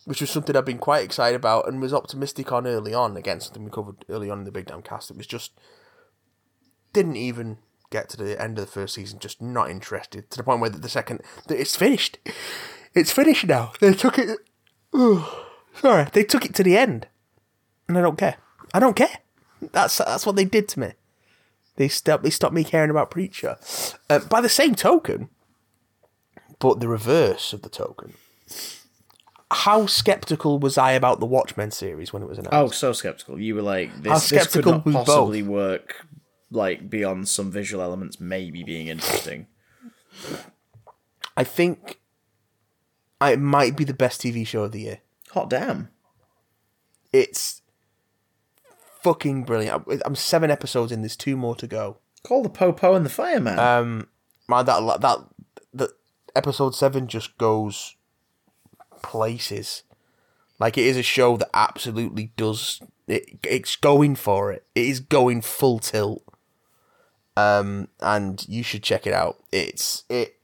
which 0.05 0.21
was 0.21 0.29
something 0.29 0.55
I've 0.55 0.65
been 0.65 0.77
quite 0.79 1.03
excited 1.03 1.35
about 1.35 1.67
and 1.67 1.81
was 1.81 1.93
optimistic 1.93 2.51
on 2.51 2.67
early 2.67 2.93
on. 2.93 3.15
Again, 3.17 3.39
something 3.39 3.63
we 3.63 3.71
covered 3.71 4.03
early 4.09 4.29
on 4.29 4.39
in 4.39 4.43
the 4.45 4.51
Big 4.51 4.65
Damn 4.65 4.81
Cast. 4.81 5.11
It 5.11 5.17
was 5.17 5.27
just 5.27 5.51
didn't 6.93 7.15
even 7.17 7.57
get 7.89 8.09
to 8.09 8.17
the 8.17 8.41
end 8.41 8.57
of 8.57 8.65
the 8.65 8.71
first 8.71 8.95
season. 8.95 9.19
Just 9.19 9.41
not 9.41 9.69
interested 9.69 10.29
to 10.31 10.37
the 10.37 10.43
point 10.43 10.59
where 10.61 10.69
the 10.69 10.89
second 10.89 11.21
that 11.47 11.59
it's 11.59 11.75
finished. 11.75 12.17
It's 12.93 13.11
finished 13.11 13.45
now. 13.45 13.73
They 13.79 13.93
took 13.93 14.17
it. 14.17 14.39
Sorry, 15.79 16.07
they 16.13 16.23
took 16.23 16.45
it 16.45 16.55
to 16.55 16.63
the 16.63 16.77
end, 16.77 17.07
and 17.87 17.97
I 17.97 18.01
don't 18.01 18.17
care. 18.17 18.37
I 18.73 18.79
don't 18.79 18.95
care. 18.95 19.19
That's 19.71 19.97
that's 19.97 20.25
what 20.25 20.35
they 20.35 20.45
did 20.45 20.67
to 20.69 20.79
me. 20.79 20.91
They 21.77 21.87
stopped. 21.87 22.23
They 22.23 22.29
stopped 22.29 22.53
me 22.53 22.63
caring 22.63 22.89
about 22.89 23.11
Preacher. 23.11 23.57
Uh, 24.09 24.19
by 24.19 24.41
the 24.41 24.49
same 24.49 24.75
token, 24.75 25.29
but 26.59 26.79
the 26.79 26.87
reverse 26.87 27.53
of 27.53 27.61
the 27.61 27.69
token. 27.69 28.13
How 29.51 29.85
skeptical 29.85 30.59
was 30.59 30.77
I 30.77 30.91
about 30.91 31.19
the 31.19 31.25
Watchmen 31.25 31.71
series 31.71 32.11
when 32.11 32.23
it 32.23 32.27
was 32.27 32.37
announced? 32.37 32.53
Oh, 32.53 32.67
so 32.69 32.93
skeptical. 32.93 33.39
You 33.39 33.55
were 33.55 33.61
like, 33.61 33.91
How 33.91 34.15
this, 34.17 34.29
this 34.29 34.47
could 34.47 34.65
not 34.65 34.83
possibly 34.83 35.43
work. 35.43 36.05
Like 36.51 36.89
beyond 36.89 37.27
some 37.27 37.51
visual 37.51 37.83
elements, 37.83 38.19
maybe 38.19 38.63
being 38.63 38.87
interesting. 38.87 39.47
I 41.37 41.43
think 41.43 41.99
it 43.21 43.39
might 43.39 43.75
be 43.75 43.83
the 43.83 43.93
best 43.93 44.21
TV 44.21 44.45
show 44.45 44.63
of 44.63 44.71
the 44.71 44.81
year. 44.81 45.01
Hot 45.35 45.49
damn. 45.49 45.89
It's 47.13 47.61
fucking 49.01 49.43
brilliant. 49.43 49.87
I'm- 50.03 50.15
seven 50.15 50.49
episodes 50.49 50.91
in. 50.91 51.01
There's 51.01 51.15
two 51.15 51.37
more 51.37 51.55
to 51.55 51.67
go. 51.67 51.97
Call 52.23 52.41
the 52.41 52.49
Popo 52.49 52.95
and 52.95 53.05
the 53.05 53.09
Fireman. 53.09 53.59
Um, 53.59 54.07
man, 54.49 54.65
that 54.65 55.01
that 55.01 55.19
that 55.73 55.89
episode 56.35 56.73
seven 56.73 57.07
just 57.07 57.37
goes 57.37 57.95
places. 59.03 59.83
Like 60.57 60.77
it 60.77 60.85
is 60.85 60.97
a 60.97 61.03
show 61.03 61.37
that 61.37 61.49
absolutely 61.53 62.31
does. 62.37 62.81
It, 63.07 63.39
it's 63.43 63.75
going 63.75 64.15
for 64.15 64.51
it. 64.51 64.65
It 64.73 64.85
is 64.85 64.99
going 64.99 65.41
full 65.41 65.79
tilt. 65.79 66.23
Um, 67.37 67.89
and 67.99 68.43
you 68.47 68.63
should 68.63 68.81
check 68.81 69.05
it 69.05 69.13
out. 69.13 69.37
It's 69.51 70.05
it, 70.09 70.37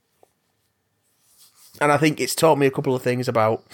and 1.80 1.90
I 1.90 1.96
think 1.96 2.20
it's 2.20 2.34
taught 2.34 2.58
me 2.58 2.66
a 2.66 2.70
couple 2.70 2.94
of 2.94 3.00
things 3.02 3.26
about, 3.28 3.64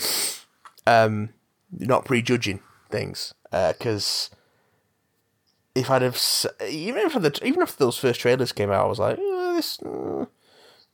um, 0.89 1.31
not 1.71 2.05
prejudging 2.05 2.61
things. 2.91 3.35
Because 3.51 4.31
if 5.75 5.91
I'd 5.91 6.03
have 6.03 6.21
even 6.69 7.03
if 7.05 7.15
the 7.15 7.39
even 7.45 7.63
if 7.63 7.77
those 7.77 7.97
first 7.97 8.21
trailers 8.21 8.53
came 8.53 8.71
out, 8.71 8.85
I 8.85 8.89
was 8.89 8.99
like, 8.99 9.19
"Eh, 9.19 9.53
this 9.55 9.81
uh, 9.83 10.27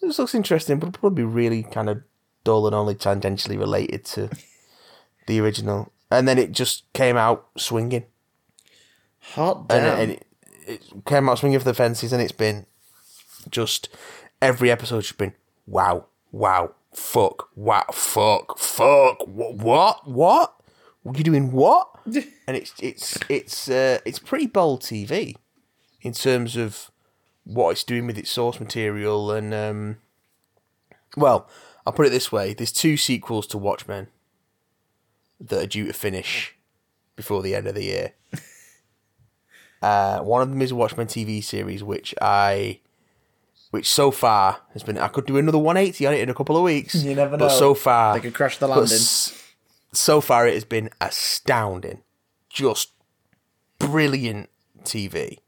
this 0.01 0.19
looks 0.19 0.35
interesting, 0.35 0.79
but 0.79 0.89
it'll 0.89 0.99
probably 1.01 1.23
be 1.23 1.29
really 1.29 1.63
kind 1.63 1.89
of 1.89 2.03
dull 2.45 2.67
and 2.67 2.75
only 2.75 2.95
tangentially 2.95 3.59
related 3.59 4.05
to 4.05 4.31
the 5.27 5.41
original. 5.41 5.91
And 6.11 6.29
then 6.29 6.39
it 6.39 6.53
just 6.53 6.93
came 6.93 7.17
out 7.17 7.49
swinging, 7.57 8.05
Hot 9.33 9.59
and, 9.59 9.69
damn. 9.69 10.01
and 10.01 10.11
it, 10.13 10.27
it 10.67 11.05
came 11.07 11.29
out 11.29 11.39
swinging 11.39 11.59
for 11.59 11.65
the 11.65 11.75
fences, 11.75 12.13
and 12.13 12.23
it's 12.23 12.31
been 12.31 12.67
just 13.51 13.89
every 14.41 14.71
episode's 14.71 15.07
just 15.09 15.19
been 15.19 15.35
wow, 15.67 16.07
wow, 16.31 16.73
fuck, 16.95 17.49
wow, 17.55 17.85
fuck, 17.93 18.59
fuck, 18.59 19.27
what, 19.27 19.57
what, 19.57 20.09
what? 20.09 20.55
What 21.03 21.17
are 21.17 21.19
you 21.19 21.25
doing? 21.25 21.53
What? 21.53 21.89
and 22.07 22.57
it's 22.57 22.73
it's 22.81 23.19
it's 23.29 23.69
uh, 23.69 23.99
it's 24.05 24.19
pretty 24.19 24.47
bold 24.47 24.83
TV 24.83 25.37
in 26.01 26.13
terms 26.13 26.57
of 26.57 26.91
what 27.45 27.73
it's 27.73 27.85
doing 27.85 28.07
with 28.07 28.17
its 28.17 28.31
source 28.31 28.59
material 28.59 29.31
and 29.31 29.53
um, 29.53 29.99
well, 31.17 31.49
I'll 31.87 31.93
put 31.93 32.07
it 32.07 32.11
this 32.11 32.33
way: 32.33 32.55
there's 32.55 32.73
two 32.73 32.97
sequels 32.97 33.47
to 33.49 33.59
Watchmen 33.59 34.09
that 35.41 35.63
are 35.63 35.67
due 35.67 35.87
to 35.87 35.93
finish 35.93 36.55
before 37.17 37.43
the 37.43 37.55
end 37.55 37.67
of 37.67 37.75
the 37.75 37.85
year. 37.85 38.13
Uh, 39.83 40.21
one 40.21 40.41
of 40.41 40.49
them 40.49 40.63
is 40.63 40.71
a 40.71 40.75
Watchmen 40.75 41.07
TV 41.07 41.45
series, 41.45 41.85
which 41.85 42.15
I, 42.23 42.81
which 43.75 43.89
so 43.91 44.13
far 44.13 44.61
has 44.73 44.85
been. 44.85 44.97
I 44.99 45.09
could 45.09 45.27
do 45.27 45.37
another 45.37 45.59
180 45.59 46.07
on 46.07 46.15
it 46.15 46.21
in 46.21 46.31
a 46.31 46.35
couple 46.35 46.57
of 46.57 46.63
weeks. 46.63 46.95
You 46.95 47.13
never 47.17 47.37
But 47.37 47.49
know. 47.49 47.59
so 47.59 47.75
far, 47.75 48.15
they 48.15 48.21
could 48.21 48.33
crash 48.33 48.59
the 48.59 48.69
landing. 48.69 48.97
so 49.93 50.21
far, 50.21 50.47
it 50.47 50.55
has 50.55 50.65
been 50.65 50.91
astounding. 51.01 52.03
Just 52.49 52.93
brilliant 53.81 54.49
TV. 54.85 55.39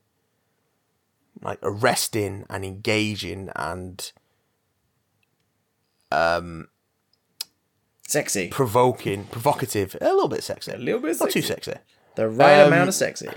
Like 1.40 1.60
arresting 1.62 2.46
and 2.50 2.64
engaging 2.64 3.50
and 3.54 4.10
um 6.10 6.66
Sexy. 8.08 8.48
provoking, 8.48 9.24
provocative, 9.24 9.96
a 10.00 10.04
little 10.04 10.28
bit 10.28 10.42
sexy. 10.42 10.72
A 10.72 10.76
little 10.78 11.00
bit 11.00 11.18
Not 11.20 11.30
too 11.30 11.42
sexy. 11.42 11.74
The 12.16 12.28
right 12.28 12.60
Um, 12.62 12.68
amount 12.72 12.88
of 12.88 12.94
sexy. 12.96 13.28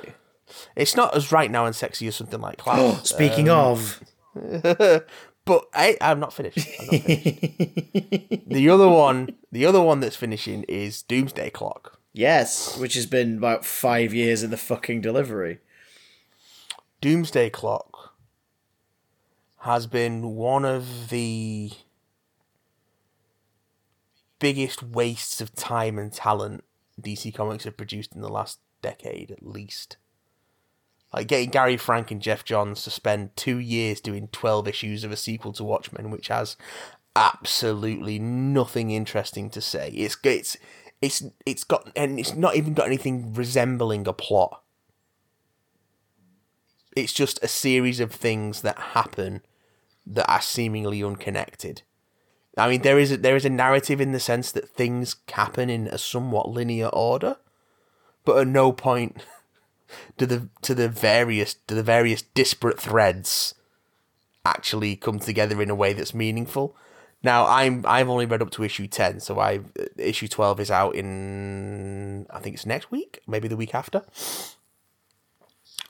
It's 0.75 0.95
not 0.95 1.15
as 1.15 1.31
right 1.31 1.51
now 1.51 1.65
and 1.65 1.75
sexy 1.75 2.07
as 2.07 2.15
something 2.15 2.41
like. 2.41 2.61
Oh, 2.65 2.99
Speaking 3.03 3.49
of, 3.49 3.99
But 5.45 5.65
I, 5.73 5.97
I'm 5.99 6.19
not 6.19 6.32
finished. 6.32 6.59
I'm 6.80 6.86
not 6.86 7.01
finished. 7.01 8.49
the 8.49 8.69
other 8.69 8.88
one, 8.88 9.36
the 9.51 9.65
other 9.65 9.82
one 9.82 9.99
that's 9.99 10.15
finishing 10.15 10.63
is 10.63 11.01
Doomsday 11.01 11.49
Clock. 11.49 11.99
yes, 12.13 12.77
which 12.77 12.93
has 12.93 13.07
been 13.07 13.38
about 13.38 13.65
five 13.65 14.13
years 14.13 14.43
in 14.43 14.51
the 14.51 14.57
fucking 14.57 15.01
delivery. 15.01 15.57
Doomsday 17.01 17.49
Clock 17.49 18.13
has 19.61 19.88
been 19.88 20.36
one 20.36 20.65
of 20.65 21.09
the 21.09 21.71
biggest 24.38 24.84
wastes 24.84 25.41
of 25.41 25.55
time 25.55 25.97
and 25.97 26.13
talent 26.13 26.63
DC 27.01 27.34
Comics 27.34 27.63
have 27.63 27.75
produced 27.77 28.13
in 28.13 28.21
the 28.21 28.30
last 28.30 28.59
decade, 28.84 29.32
at 29.32 29.43
least. 29.43 29.97
Like 31.14 31.28
getting 31.28 31.49
Gary 31.49 31.78
Frank 31.78 32.12
and 32.12 32.22
Geoff 32.22 32.45
Johns 32.45 32.84
to 32.84 32.91
spend 32.91 33.36
two 33.36 33.57
years 33.57 33.99
doing 33.99 34.28
12 34.28 34.68
issues 34.68 35.03
of 35.03 35.12
a 35.12 35.16
sequel 35.16 35.53
to 35.53 35.64
Watchmen, 35.64 36.12
which 36.12 36.28
has 36.28 36.55
absolutely 37.16 38.20
nothing 38.20 38.91
interesting 38.91 39.49
to 39.49 39.62
say. 39.62 39.89
It's 39.89 40.18
it's 40.24 40.57
it's 41.01 41.24
it's 41.45 41.64
got 41.64 41.91
and 41.95 42.20
it's 42.20 42.36
not 42.36 42.55
even 42.55 42.74
got 42.74 42.88
anything 42.88 43.34
resembling 43.34 44.07
a 44.07 44.14
plot. 44.14 44.62
It's 46.95 47.14
just 47.14 47.43
a 47.43 47.47
series 47.47 47.99
of 47.99 48.12
things 48.12 48.62
that 48.62 48.78
happen 48.78 49.41
that 50.05 50.30
are 50.30 50.41
seemingly 50.41 51.03
unconnected. 51.03 51.84
I 52.57 52.70
mean, 52.70 52.82
there 52.82 52.99
is 52.99 53.12
a, 53.12 53.18
there 53.18 53.36
is 53.36 53.45
a 53.45 53.49
narrative 53.49 54.01
in 54.01 54.12
the 54.12 54.20
sense 54.20 54.51
that 54.51 54.70
things 54.70 55.16
happen 55.32 55.70
in 55.70 55.88
a 55.88 55.97
somewhat 55.97 56.49
linear 56.49 56.88
order, 56.88 57.38
but 58.26 58.38
at 58.38 58.47
no 58.47 58.72
point 58.72 59.24
do 60.17 60.25
the 60.25 60.49
to 60.61 60.75
the 60.75 60.89
various 60.89 61.55
to 61.67 61.75
the 61.75 61.83
various 61.83 62.21
disparate 62.21 62.79
threads 62.79 63.55
actually 64.45 64.95
come 64.95 65.19
together 65.19 65.61
in 65.61 65.69
a 65.69 65.75
way 65.75 65.93
that's 65.93 66.13
meaningful. 66.13 66.75
Now, 67.21 67.45
I'm 67.47 67.83
I've 67.85 68.07
only 68.07 68.25
read 68.25 68.41
up 68.41 68.51
to 68.51 68.63
issue 68.63 68.87
ten, 68.87 69.19
so 69.19 69.39
I 69.39 69.59
issue 69.97 70.27
twelve 70.27 70.59
is 70.59 70.71
out 70.71 70.95
in 70.95 72.25
I 72.29 72.39
think 72.39 72.55
it's 72.55 72.65
next 72.65 72.91
week, 72.91 73.19
maybe 73.27 73.47
the 73.47 73.57
week 73.57 73.75
after. 73.75 74.03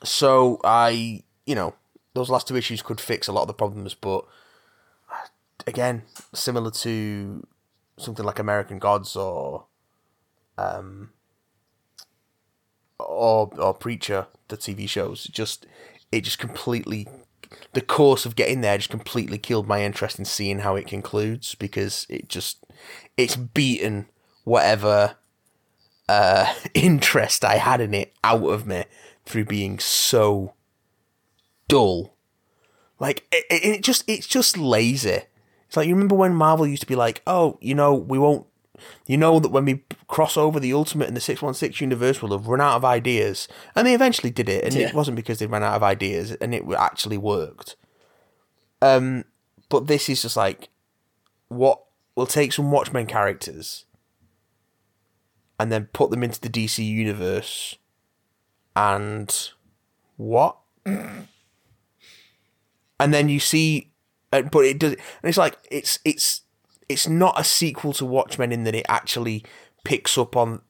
So 0.02 0.60
I, 0.64 1.22
you 1.46 1.54
know, 1.54 1.74
those 2.14 2.30
last 2.30 2.48
two 2.48 2.56
issues 2.56 2.82
could 2.82 3.00
fix 3.00 3.28
a 3.28 3.32
lot 3.32 3.42
of 3.42 3.48
the 3.48 3.54
problems, 3.54 3.94
but 3.94 4.24
again, 5.66 6.02
similar 6.32 6.70
to 6.70 7.46
something 7.96 8.24
like 8.24 8.38
American 8.38 8.78
Gods 8.78 9.14
or 9.14 9.66
um 10.58 11.10
or 13.06 13.50
or 13.58 13.74
Preacher, 13.74 14.26
the 14.48 14.56
TV 14.56 14.88
shows, 14.88 15.24
just 15.24 15.66
it 16.12 16.22
just 16.22 16.38
completely 16.38 17.06
the 17.72 17.80
course 17.80 18.26
of 18.26 18.36
getting 18.36 18.60
there 18.60 18.76
just 18.76 18.90
completely 18.90 19.38
killed 19.38 19.66
my 19.66 19.82
interest 19.82 20.18
in 20.18 20.24
seeing 20.24 20.60
how 20.60 20.76
it 20.76 20.86
concludes 20.86 21.54
because 21.54 22.06
it 22.08 22.28
just 22.28 22.64
it's 23.16 23.36
beaten 23.36 24.06
whatever 24.44 25.16
uh 26.08 26.52
interest 26.74 27.44
I 27.44 27.56
had 27.56 27.80
in 27.80 27.94
it 27.94 28.12
out 28.22 28.44
of 28.44 28.66
me 28.66 28.84
through 29.24 29.44
being 29.46 29.78
so 29.78 30.54
dull. 31.68 32.14
Like 32.98 33.26
it, 33.32 33.44
it, 33.50 33.64
it 33.64 33.82
just 33.82 34.04
it's 34.08 34.26
just 34.26 34.58
lazy. 34.58 35.22
It's 35.66 35.76
like 35.76 35.86
you 35.88 35.94
remember 35.94 36.16
when 36.16 36.34
Marvel 36.34 36.66
used 36.66 36.82
to 36.82 36.86
be 36.88 36.96
like, 36.96 37.22
"Oh, 37.26 37.56
you 37.60 37.74
know, 37.74 37.94
we 37.94 38.18
won't 38.18 38.46
you 39.06 39.16
know 39.16 39.38
that 39.40 39.50
when 39.50 39.64
we 39.64 39.84
cross 40.08 40.36
over 40.36 40.58
the 40.60 40.72
Ultimate 40.72 41.08
and 41.08 41.16
the 41.16 41.20
616 41.20 41.84
universe, 41.84 42.20
we'll 42.22 42.32
have 42.36 42.46
run 42.48 42.60
out 42.60 42.76
of 42.76 42.84
ideas. 42.84 43.48
And 43.74 43.86
they 43.86 43.94
eventually 43.94 44.30
did 44.30 44.48
it, 44.48 44.64
and 44.64 44.74
Yeah. 44.74 44.88
it 44.88 44.94
wasn't 44.94 45.16
because 45.16 45.38
they 45.38 45.46
ran 45.46 45.62
out 45.62 45.74
of 45.74 45.82
ideas, 45.82 46.32
and 46.32 46.54
it 46.54 46.64
actually 46.76 47.18
worked. 47.18 47.76
Um, 48.82 49.24
but 49.68 49.86
this 49.86 50.08
is 50.08 50.22
just 50.22 50.36
like, 50.36 50.68
what? 51.48 51.82
We'll 52.16 52.26
take 52.26 52.52
some 52.52 52.70
Watchmen 52.70 53.06
characters 53.06 53.84
and 55.58 55.70
then 55.70 55.86
put 55.92 56.10
them 56.10 56.22
into 56.22 56.40
the 56.40 56.48
DC 56.48 56.84
universe, 56.84 57.76
and 58.74 59.50
what? 60.16 60.56
and 60.86 61.26
then 62.98 63.28
you 63.28 63.40
see, 63.40 63.90
but 64.30 64.54
it 64.64 64.78
does, 64.78 64.92
and 64.92 65.00
it's 65.28 65.38
like 65.38 65.56
it's 65.70 65.98
it's 66.04 66.42
it's 66.90 67.06
not 67.06 67.38
a 67.38 67.44
sequel 67.44 67.92
to 67.92 68.04
Watchmen 68.04 68.50
in 68.50 68.64
that 68.64 68.74
it 68.74 68.84
actually 68.88 69.44
picks 69.84 70.18
up 70.18 70.36
on 70.36 70.62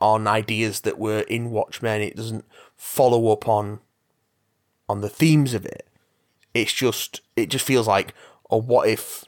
on 0.00 0.26
ideas 0.26 0.80
that 0.80 0.98
were 0.98 1.20
in 1.20 1.52
Watchmen. 1.52 2.00
It 2.00 2.16
doesn't 2.16 2.44
follow 2.76 3.30
up 3.30 3.48
on 3.48 3.78
on 4.88 5.02
the 5.02 5.08
themes 5.08 5.54
of 5.54 5.64
it. 5.64 5.86
It's 6.52 6.72
just 6.72 7.20
it 7.36 7.46
just 7.46 7.64
feels 7.64 7.86
like, 7.86 8.12
oh, 8.50 8.60
what 8.60 8.88
if 8.88 9.24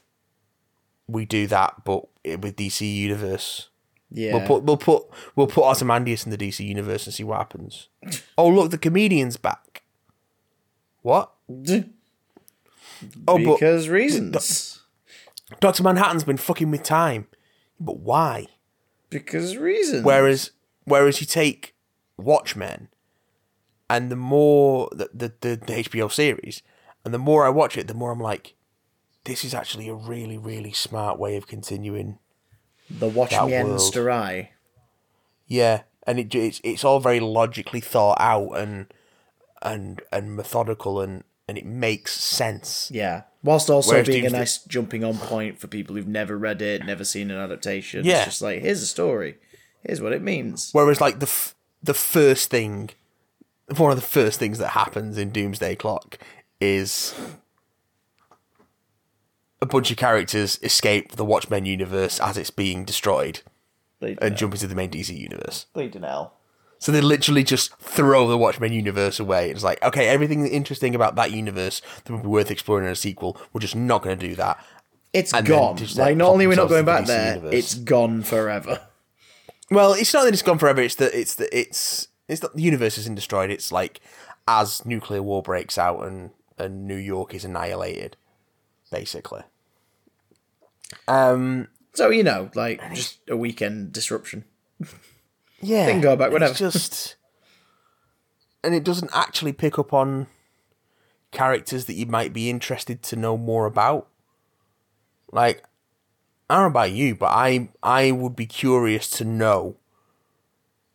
we 1.07 1.25
do 1.25 1.47
that, 1.47 1.85
but 1.85 2.09
with 2.25 2.57
DC 2.57 2.81
Universe? 2.81 3.69
Yeah. 4.11 4.35
We'll 4.35 4.47
put 4.47 4.65
we'll 4.65 4.77
put 4.77 5.05
we'll 5.37 5.47
put 5.47 5.63
Ozymandias 5.63 6.25
in 6.25 6.33
the 6.33 6.39
DC 6.39 6.67
Universe 6.67 7.07
and 7.07 7.15
see 7.15 7.23
what 7.23 7.39
happens. 7.39 7.89
oh, 8.39 8.49
look, 8.49 8.73
the 8.73 8.79
comedian's 8.79 9.37
back. 9.37 9.85
What? 11.03 11.31
Oh, 13.29 13.37
but 13.37 13.55
because 13.55 13.89
reasons. 13.91 14.74
Doctor 15.61 15.83
Manhattan's 15.83 16.25
been 16.25 16.37
fucking 16.37 16.71
with 16.71 16.83
time, 16.83 17.27
but 17.81 17.99
why? 17.99 18.47
because 19.15 19.57
reasons. 19.57 20.05
Whereas, 20.05 20.51
whereas 20.85 21.21
you 21.21 21.27
take 21.27 21.75
Watchmen, 22.19 22.89
and 23.89 24.11
the 24.11 24.17
more 24.17 24.89
the, 24.93 25.09
the 25.15 25.33
the 25.41 25.57
the 25.57 25.73
HBO 25.85 26.11
series, 26.11 26.63
and 27.05 27.15
the 27.15 27.19
more 27.19 27.47
I 27.47 27.51
watch 27.51 27.79
it, 27.79 27.87
the 27.87 27.95
more 27.95 28.11
I'm 28.11 28.21
like, 28.21 28.55
this 29.25 29.45
is 29.45 29.55
actually 29.55 29.89
a 29.89 29.95
really 29.95 30.37
really 30.37 30.73
smart 30.73 31.19
way 31.19 31.37
of 31.37 31.47
continuing. 31.47 32.19
the 32.91 33.09
Watchmen 33.09 33.51
that 33.51 33.65
Me 33.65 33.71
world. 33.71 33.81
Ensterai. 33.81 34.49
Yeah, 35.47 35.83
and 36.07 36.19
it 36.19 36.35
it's 36.35 36.61
it's 36.65 36.85
all 36.85 36.99
very 37.01 37.21
logically 37.21 37.81
thought 37.81 38.19
out 38.21 38.53
and 38.59 38.93
and 39.63 40.03
and 40.13 40.35
methodical 40.35 41.01
and 41.01 41.23
and 41.47 41.57
it 41.57 41.67
makes 41.67 42.13
sense. 42.21 42.91
Yeah. 42.93 43.23
Whilst 43.45 43.69
also 43.71 43.93
Whereas 43.93 44.07
being 44.09 44.23
Doomsday- 44.23 44.37
a 44.37 44.41
nice 44.41 44.59
jumping 44.65 45.05
on 45.05 45.19
point 45.19 45.61
for 45.61 45.67
people 45.69 45.95
who've 45.95 46.09
never 46.09 46.37
read 46.37 46.61
it, 46.63 46.85
never 46.85 47.05
seen 47.05 47.31
an 47.31 47.37
adaptation. 47.39 48.05
Yeah. 48.05 48.17
It's 48.17 48.25
just 48.25 48.43
like, 48.43 48.63
here's 48.63 48.83
a 48.83 48.87
story. 48.87 49.37
Here's 49.87 50.01
what 50.01 50.13
it 50.15 50.23
means. 50.23 50.71
Whereas, 50.73 51.01
like 51.01 51.19
the 51.21 51.27
f- 51.27 51.55
the 51.83 51.93
first 51.95 52.49
thing, 52.51 52.91
one 53.77 53.91
of 53.91 53.97
the 53.97 54.03
first 54.03 54.39
things 54.39 54.57
that 54.59 54.69
happens 54.69 55.19
in 55.19 55.29
Doomsday 55.31 55.75
Clock 55.77 56.19
is 56.59 57.15
a 59.61 59.67
bunch 59.67 59.91
of 59.91 59.97
characters 59.99 60.59
escape 60.63 61.13
the 61.13 61.25
Watchmen 61.25 61.67
universe 61.67 62.21
as 62.21 62.37
it's 62.39 62.51
being 62.51 62.85
destroyed 62.85 63.41
Bleeding 64.01 64.19
and 64.23 64.31
hell. 64.33 64.39
jump 64.39 64.55
into 64.55 64.67
the 64.67 64.75
main 64.75 64.91
DC 64.91 65.15
universe. 65.19 65.67
Bleeding 65.75 66.03
hell. 66.03 66.35
So 66.85 66.93
they 66.93 67.01
literally 67.01 67.45
just 67.45 67.75
throw 67.79 68.29
the 68.29 68.37
Watchmen 68.37 68.71
universe 68.75 69.19
away. 69.19 69.51
It's 69.51 69.63
like, 69.65 69.83
okay, 69.83 70.07
everything 70.07 70.47
interesting 70.47 70.95
about 70.95 71.15
that 71.15 71.33
universe 71.33 71.81
that 72.05 72.13
would 72.13 72.21
be 72.25 72.29
worth 72.29 72.51
exploring 72.51 72.85
in 72.85 72.93
a 72.93 72.95
sequel, 72.95 73.41
we're 73.55 73.63
just 73.63 73.75
not 73.75 74.03
going 74.03 74.19
to 74.19 74.29
do 74.29 74.35
that. 74.35 74.63
It's 75.15 75.33
And 75.33 75.47
gone. 75.47 75.79
just, 75.79 75.97
Like, 75.97 76.15
not 76.15 76.29
only 76.29 76.45
are 76.45 76.51
we 76.51 76.57
not 76.57 76.69
going 76.69 76.85
back 76.85 77.07
there, 77.07 77.37
universe. 77.37 77.55
it's 77.55 77.75
gone 77.75 78.23
forever. 78.23 78.83
Well, 79.71 79.95
it's 79.95 80.13
not 80.13 80.25
that 80.25 80.35
it's 80.35 80.43
gone 80.43 80.59
forever. 80.59 80.83
It's 80.83 80.97
that 80.97 81.19
it's 81.19 81.37
that 81.37 81.59
it's 81.59 82.09
it's 82.29 82.43
not 82.43 82.55
the 82.55 82.61
universe 82.61 82.99
isn't 82.99 83.15
destroyed. 83.15 83.51
It's 83.51 83.73
like 83.73 84.01
as 84.47 84.85
nuclear 84.85 85.23
war 85.23 85.41
breaks 85.41 85.79
out 85.79 86.05
and 86.05 86.33
and 86.59 86.87
New 86.87 86.97
York 86.97 87.33
is 87.33 87.47
annihilated, 87.47 88.19
basically. 88.91 89.41
Um. 91.09 91.69
So, 91.95 92.11
you 92.11 92.25
know, 92.25 92.51
like, 92.55 92.83
just 92.93 93.21
a 93.31 93.39
weekend 93.39 93.93
disruption. 93.93 94.45
Yeah. 95.65 95.87
They 95.87 95.93
can 95.93 96.01
go 96.01 96.17
back 96.17 96.29
it's 96.29 96.35
whenever. 96.35 96.55
just, 96.55 97.17
and 98.63 98.75
it 98.75 98.85
doesn't 98.85 99.11
actually 99.15 99.53
pick 99.53 99.79
up 99.79 99.93
on 99.93 100.27
characters 101.31 101.87
that 101.87 101.95
you 101.95 102.07
might 102.07 102.33
be 102.33 102.51
interested 102.51 103.03
to 103.05 103.17
know 103.17 103.37
more 103.37 103.67
about. 103.67 104.09
Like, 105.33 105.65
I 106.49 106.55
don't 106.55 106.65
know 106.65 106.69
about 106.69 106.93
you, 106.93 107.15
but 107.15 107.31
I 107.31 107.71
I 107.83 108.11
would 108.11 108.37
be 108.37 108.47
curious 108.47 109.09
to 109.11 109.25
know 109.25 109.77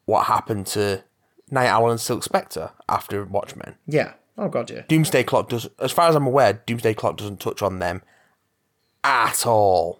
what 0.05 0.25
happened 0.25 0.67
to 0.67 1.03
Nite 1.51 1.69
Owl 1.69 1.91
and 1.91 1.99
Silk 1.99 2.23
Spectre 2.23 2.71
after 2.87 3.23
Watchmen. 3.25 3.75
Yeah. 3.85 4.13
Oh, 4.37 4.47
God, 4.47 4.69
yeah. 4.69 4.83
Doomsday 4.87 5.23
Clock 5.23 5.49
does, 5.49 5.67
as 5.79 5.91
far 5.91 6.07
as 6.07 6.15
I'm 6.15 6.25
aware, 6.25 6.53
Doomsday 6.53 6.93
Clock 6.93 7.17
doesn't 7.17 7.41
touch 7.41 7.61
on 7.61 7.79
them 7.79 8.01
at 9.03 9.45
all. 9.45 9.99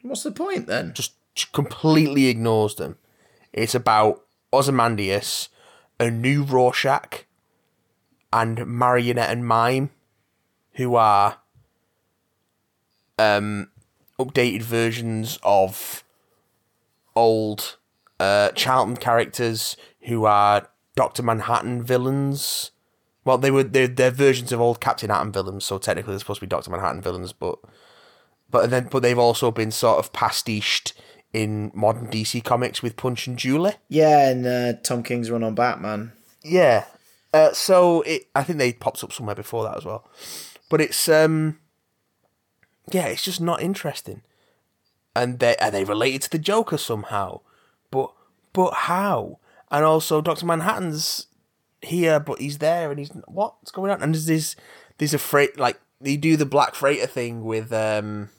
What's 0.00 0.22
the 0.22 0.30
point 0.30 0.66
then? 0.66 0.94
just 0.94 1.12
completely 1.52 2.26
ignores 2.26 2.74
them. 2.74 2.96
It's 3.52 3.74
about 3.74 4.22
Ozymandias, 4.52 5.48
a 5.98 6.10
new 6.10 6.42
Rorschach, 6.42 7.24
and 8.32 8.66
Marionette 8.66 9.30
and 9.30 9.46
Mime, 9.46 9.90
who 10.72 10.94
are 10.94 11.38
um 13.18 13.70
updated 14.18 14.62
versions 14.62 15.38
of 15.42 16.04
old 17.14 17.76
uh, 18.20 18.50
Charlton 18.50 18.96
characters 18.96 19.76
who 20.02 20.24
are 20.24 20.68
Doctor 20.94 21.22
Manhattan 21.22 21.82
villains. 21.82 22.70
Well, 23.24 23.38
they 23.38 23.50
were 23.50 23.64
they're, 23.64 23.88
they're 23.88 24.10
versions 24.10 24.52
of 24.52 24.60
old 24.60 24.80
Captain 24.80 25.10
Atom 25.10 25.32
villains, 25.32 25.64
so 25.64 25.78
technically 25.78 26.12
they're 26.12 26.20
supposed 26.20 26.40
to 26.40 26.46
be 26.46 26.50
Doctor 26.50 26.70
Manhattan 26.70 27.02
villains, 27.02 27.32
but 27.32 27.58
but 28.50 28.70
then 28.70 28.88
but 28.90 29.02
they've 29.02 29.18
also 29.18 29.50
been 29.50 29.70
sort 29.70 29.98
of 29.98 30.12
pastiched 30.12 30.92
in 31.32 31.70
modern 31.74 32.08
DC 32.08 32.42
comics 32.44 32.82
with 32.82 32.96
Punch 32.96 33.26
and 33.26 33.38
Jewelee. 33.38 33.74
Yeah, 33.88 34.28
and 34.28 34.46
uh, 34.46 34.72
Tom 34.82 35.02
King's 35.02 35.30
run 35.30 35.44
on 35.44 35.54
Batman. 35.54 36.12
Yeah. 36.42 36.84
Uh, 37.32 37.52
so 37.52 38.02
it, 38.02 38.28
I 38.34 38.42
think 38.42 38.58
they 38.58 38.72
popped 38.72 39.04
up 39.04 39.12
somewhere 39.12 39.34
before 39.34 39.64
that 39.64 39.76
as 39.76 39.84
well, 39.84 40.08
but 40.70 40.80
it's 40.80 41.08
um, 41.08 41.58
yeah, 42.90 43.06
it's 43.06 43.22
just 43.22 43.40
not 43.40 43.60
interesting. 43.60 44.22
And 45.14 45.38
they 45.38 45.56
are 45.56 45.70
they 45.70 45.84
related 45.84 46.22
to 46.22 46.30
the 46.30 46.38
Joker 46.38 46.78
somehow, 46.78 47.40
but 47.90 48.12
but 48.52 48.72
how? 48.72 49.38
And 49.70 49.84
also 49.84 50.22
Doctor 50.22 50.46
Manhattan's 50.46 51.26
here, 51.82 52.20
but 52.20 52.40
he's 52.40 52.58
there, 52.58 52.90
and 52.90 52.98
he's 52.98 53.10
what's 53.26 53.70
going 53.70 53.90
on? 53.90 54.02
And 54.02 54.14
there's 54.14 54.26
this 54.26 54.56
there's 54.98 55.14
a 55.14 55.18
freight 55.18 55.58
like 55.58 55.80
they 56.00 56.16
do 56.16 56.36
the 56.36 56.46
Black 56.46 56.74
Freighter 56.74 57.06
thing 57.06 57.44
with 57.44 57.72
um 57.72 58.30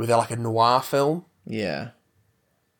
with 0.00 0.10
like 0.10 0.30
a 0.30 0.36
noir 0.36 0.80
film 0.80 1.26
Yeah. 1.46 1.90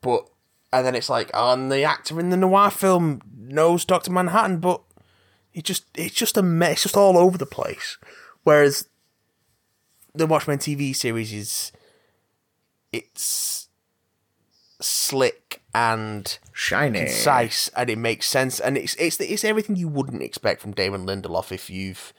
but 0.00 0.26
and 0.72 0.86
then 0.86 0.94
it's 0.94 1.08
like, 1.10 1.30
oh, 1.34 1.52
and 1.52 1.70
the 1.70 1.82
actor 1.82 2.18
in 2.20 2.30
the 2.30 2.36
noir 2.36 2.70
film 2.70 3.20
knows 3.36 3.84
Doctor 3.84 4.10
Manhattan, 4.12 4.58
but 4.58 4.80
it 5.52 5.64
just 5.64 5.84
it's 5.96 6.14
just 6.14 6.36
a 6.36 6.42
mess, 6.42 6.72
it's 6.72 6.82
just 6.84 6.96
all 6.96 7.18
over 7.18 7.36
the 7.36 7.44
place. 7.46 7.98
Whereas 8.44 8.88
the 10.14 10.26
Watchmen 10.26 10.58
TV 10.58 10.94
series 10.96 11.32
is 11.32 11.72
it's 12.92 13.68
slick 14.80 15.60
and 15.74 16.38
Shiny. 16.52 17.00
concise 17.00 17.68
and 17.76 17.90
it 17.90 17.98
makes 17.98 18.26
sense 18.28 18.58
and 18.60 18.76
it's 18.78 18.94
it's 18.94 19.20
it's 19.20 19.44
everything 19.44 19.76
you 19.76 19.88
wouldn't 19.88 20.22
expect 20.22 20.60
from 20.60 20.72
Damon 20.72 21.06
Lindelof 21.06 21.52
if 21.52 21.68
you've 21.68 22.12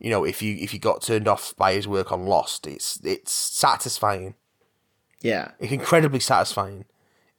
you 0.00 0.10
know 0.10 0.24
if 0.24 0.42
you 0.42 0.56
if 0.56 0.74
you 0.74 0.80
got 0.80 1.02
turned 1.02 1.28
off 1.28 1.54
by 1.56 1.72
his 1.74 1.86
work 1.86 2.10
on 2.12 2.26
Lost. 2.26 2.66
It's 2.66 2.98
it's 3.04 3.32
satisfying. 3.32 4.34
Yeah. 5.22 5.52
It's 5.58 5.72
incredibly 5.72 6.20
satisfying 6.20 6.86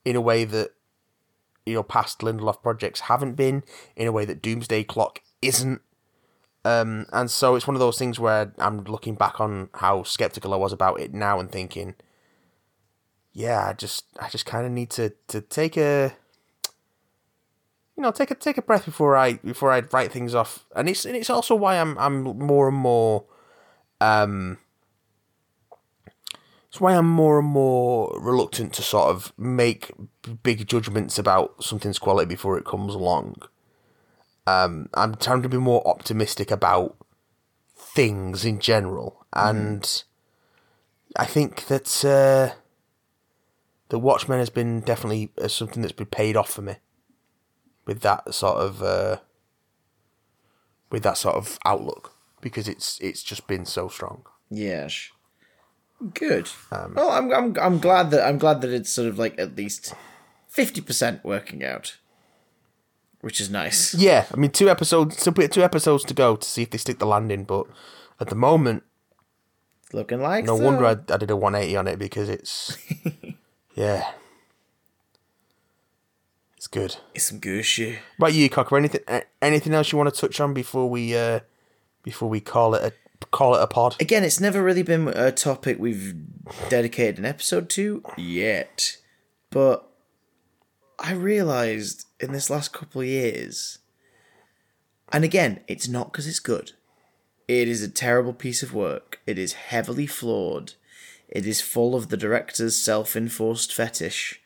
in 0.06 0.16
a 0.16 0.22
way 0.22 0.44
that 0.46 0.72
you 1.66 1.74
know 1.74 1.84
past 1.84 2.20
Lindelof 2.20 2.62
projects 2.62 3.02
haven't 3.02 3.36
been, 3.36 3.64
in 3.96 4.08
a 4.08 4.12
way 4.12 4.26
that 4.26 4.42
Doomsday 4.42 4.84
Clock 4.84 5.22
isn't. 5.42 5.82
Um, 6.64 7.08
and 7.12 7.30
so 7.32 7.56
it's 7.56 7.66
one 7.66 7.76
of 7.76 7.80
those 7.80 7.98
things 7.98 8.20
where 8.20 8.54
I'm 8.60 8.84
looking 8.84 9.16
back 9.16 9.42
on 9.42 9.70
how 9.76 10.04
skeptical 10.04 10.54
I 10.54 10.58
was 10.58 10.74
about 10.74 11.00
it 11.00 11.14
now 11.14 11.40
and 11.40 11.52
thinking, 11.52 11.96
yeah, 13.34 13.66
I 13.68 13.74
just 13.74 14.06
I 14.20 14.30
just 14.30 14.46
kind 14.46 14.66
of 14.66 14.72
need 14.72 14.90
to 14.92 15.14
to 15.28 15.42
take 15.42 15.78
a 15.78 16.14
you 17.98 18.04
know 18.04 18.12
take 18.12 18.32
a 18.32 18.36
take 18.36 18.58
a 18.58 18.62
breath 18.62 18.86
before 18.86 19.16
I 19.16 19.34
before 19.34 19.72
I 19.72 19.82
write 19.92 20.12
things 20.12 20.36
off. 20.36 20.66
And 20.76 20.90
it's 20.90 21.06
and 21.06 21.16
it's 21.16 21.30
also 21.30 21.56
why 21.56 21.80
I'm 21.80 21.98
I'm 21.98 22.22
more 22.24 22.68
and 22.68 22.78
more 22.78 23.26
um 24.00 24.58
it's 26.72 26.80
why 26.80 26.96
I'm 26.96 27.10
more 27.10 27.38
and 27.38 27.50
more 27.50 28.18
reluctant 28.18 28.72
to 28.76 28.82
sort 28.82 29.10
of 29.10 29.34
make 29.38 29.92
big 30.42 30.66
judgments 30.66 31.20
about 31.20 31.62
something's 31.62 32.00
quality 32.00 32.28
before 32.28 32.58
it 32.58 32.64
comes 32.64 32.96
along. 32.96 33.42
Um, 34.48 34.88
I'm 34.94 35.16
trying 35.16 35.42
to 35.42 35.50
be 35.50 35.58
more 35.58 35.86
optimistic 35.86 36.50
about 36.50 36.96
things 37.76 38.46
in 38.46 38.60
general, 38.60 39.26
and 39.34 40.02
I 41.18 41.26
think 41.26 41.66
that 41.66 42.06
uh, 42.06 42.56
the 43.90 44.00
Watchmen 44.00 44.40
has 44.40 44.50
been 44.50 44.80
definitely 44.80 45.30
uh, 45.38 45.50
something 45.50 45.82
that's 45.82 45.92
been 45.92 46.06
paid 46.06 46.38
off 46.38 46.52
for 46.52 46.62
me 46.62 46.76
with 47.86 48.00
that 48.00 48.34
sort 48.34 48.60
of 48.60 48.82
uh, 48.82 49.18
with 50.90 51.04
that 51.04 51.18
sort 51.18 51.36
of 51.36 51.60
outlook 51.66 52.14
because 52.40 52.70
it's 52.70 52.98
it's 53.02 53.24
just 53.24 53.46
been 53.46 53.66
so 53.66 53.90
strong. 53.90 54.24
Yes. 54.50 55.10
Good. 56.14 56.50
well, 56.72 57.12
I'm, 57.12 57.32
I'm 57.32 57.58
I'm 57.60 57.80
glad 57.80 58.10
that 58.12 58.28
I'm 58.28 58.38
glad 58.40 58.62
that 58.62 58.72
it's 58.72 58.90
sort 58.92 59.08
of 59.08 59.20
like 59.20 59.38
at 59.40 59.56
least 59.56 59.94
fifty 60.48 60.82
percent 60.82 61.24
working 61.24 61.64
out, 61.64 61.98
which 63.22 63.40
is 63.40 63.50
nice. 63.52 63.94
Yeah, 63.94 64.26
I 64.34 64.38
mean, 64.38 64.50
two 64.52 64.68
episodes, 64.70 65.22
so 65.22 65.32
we- 65.32 65.48
two 65.48 65.62
episodes 65.64 66.04
to 66.06 66.14
go 66.16 66.36
to 66.36 66.48
see 66.48 66.64
if 66.64 66.72
they 66.72 66.80
stick 66.80 66.98
the 67.00 67.06
landing. 67.06 67.44
But 67.44 67.68
at 68.20 68.30
the 68.30 68.36
moment, 68.36 68.84
It's 69.84 69.94
looking 69.94 70.22
like 70.22 70.44
no 70.46 70.58
so. 70.58 70.64
wonder 70.64 70.86
I, 70.86 70.92
I 71.14 71.18
did 71.18 71.30
a 71.30 71.36
180 71.36 71.76
on 71.78 71.88
it 71.88 72.00
because 72.00 72.30
it's, 72.30 72.76
yeah, 73.76 74.12
it's 76.58 76.68
good. 76.68 76.98
It's 77.14 77.26
some 77.26 77.40
good 77.40 77.64
shit. 77.66 78.00
Right, 78.20 78.34
you 78.34 78.50
Cocker, 78.50 78.78
anything 78.78 79.02
anything 79.42 79.74
else 79.74 79.92
you 79.92 79.98
want 80.00 80.14
to 80.14 80.20
touch 80.20 80.40
on 80.40 80.54
before 80.54 80.90
we 80.90 81.16
uh 81.16 81.42
before 82.04 82.28
we 82.30 82.40
call 82.40 82.74
it 82.76 82.82
a 82.84 83.01
call 83.42 83.56
it 83.56 83.64
a 83.64 83.68
pod? 83.68 83.96
Again, 84.00 84.24
it's 84.24 84.40
never 84.40 84.62
really 84.62 84.84
been 84.84 85.08
a 85.08 85.32
topic 85.32 85.80
we've 85.80 86.14
dedicated 86.70 87.18
an 87.18 87.26
episode 87.26 87.70
to 87.72 88.04
yet, 88.16 88.98
but 89.50 89.90
I 91.00 91.14
realised 91.14 92.06
in 92.20 92.34
this 92.34 92.52
last 92.52 92.72
couple 92.72 93.02
of 93.02 93.08
years, 93.08 93.80
and 95.12 95.24
again, 95.24 95.62
it's 95.68 95.88
not 95.88 96.12
because 96.12 96.28
it's 96.28 96.40
good. 96.40 96.74
It 97.48 97.68
is 97.68 97.82
a 97.82 97.90
terrible 97.90 98.34
piece 98.34 98.62
of 98.62 98.76
work. 98.76 99.20
It 99.26 99.40
is 99.40 99.54
heavily 99.54 100.06
flawed. 100.06 100.74
It 101.28 101.48
is 101.48 101.62
full 101.62 101.96
of 101.96 102.10
the 102.10 102.18
director's 102.18 102.76
self-enforced 102.76 103.74
fetish. 103.74 104.40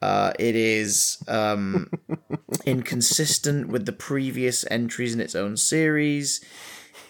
Uh, 0.00 0.32
it 0.38 0.56
is 0.56 1.22
um, 1.28 1.90
inconsistent 2.64 3.68
with 3.68 3.84
the 3.84 3.92
previous 3.92 4.64
entries 4.70 5.12
in 5.12 5.20
its 5.20 5.34
own 5.34 5.58
series. 5.58 6.40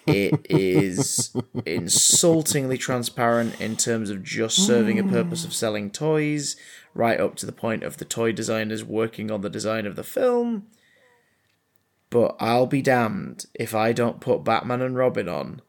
It 0.09 0.47
is 0.48 1.36
insultingly 1.66 2.78
transparent 2.78 3.60
in 3.60 3.76
terms 3.76 4.10
of 4.10 4.22
just 4.22 4.56
serving 4.66 4.98
a 4.98 5.05
purpose 5.05 5.44
of 5.44 5.52
selling 5.52 5.90
toys, 5.90 6.56
right 6.94 7.20
up 7.20 7.36
to 7.36 7.47
the 7.47 7.52
point 7.52 7.82
of 7.82 7.98
the 7.98 8.05
toy 8.05 8.32
designers 8.32 8.85
working 8.85 9.30
on 9.30 9.43
the 9.43 9.51
design 9.51 9.86
of 9.86 9.97
the 9.97 10.02
film. 10.02 10.66
But 12.10 12.36
I'll 12.40 12.66
be 12.66 12.82
damned 12.82 13.47
if 13.55 13.74
I 13.74 13.93
don't 13.93 14.20
put 14.20 14.44
Batman 14.44 14.80
and 14.80 14.97
Robin 14.97 15.28
on 15.28 15.62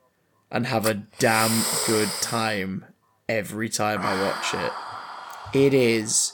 and 0.50 0.66
have 0.68 0.86
a 0.86 1.04
damn 1.20 1.64
good 1.86 2.10
time 2.22 2.86
every 3.28 3.70
time 3.70 4.02
I 4.02 4.22
watch 4.22 4.54
it. 4.54 4.72
It 5.54 5.74
is 5.74 6.34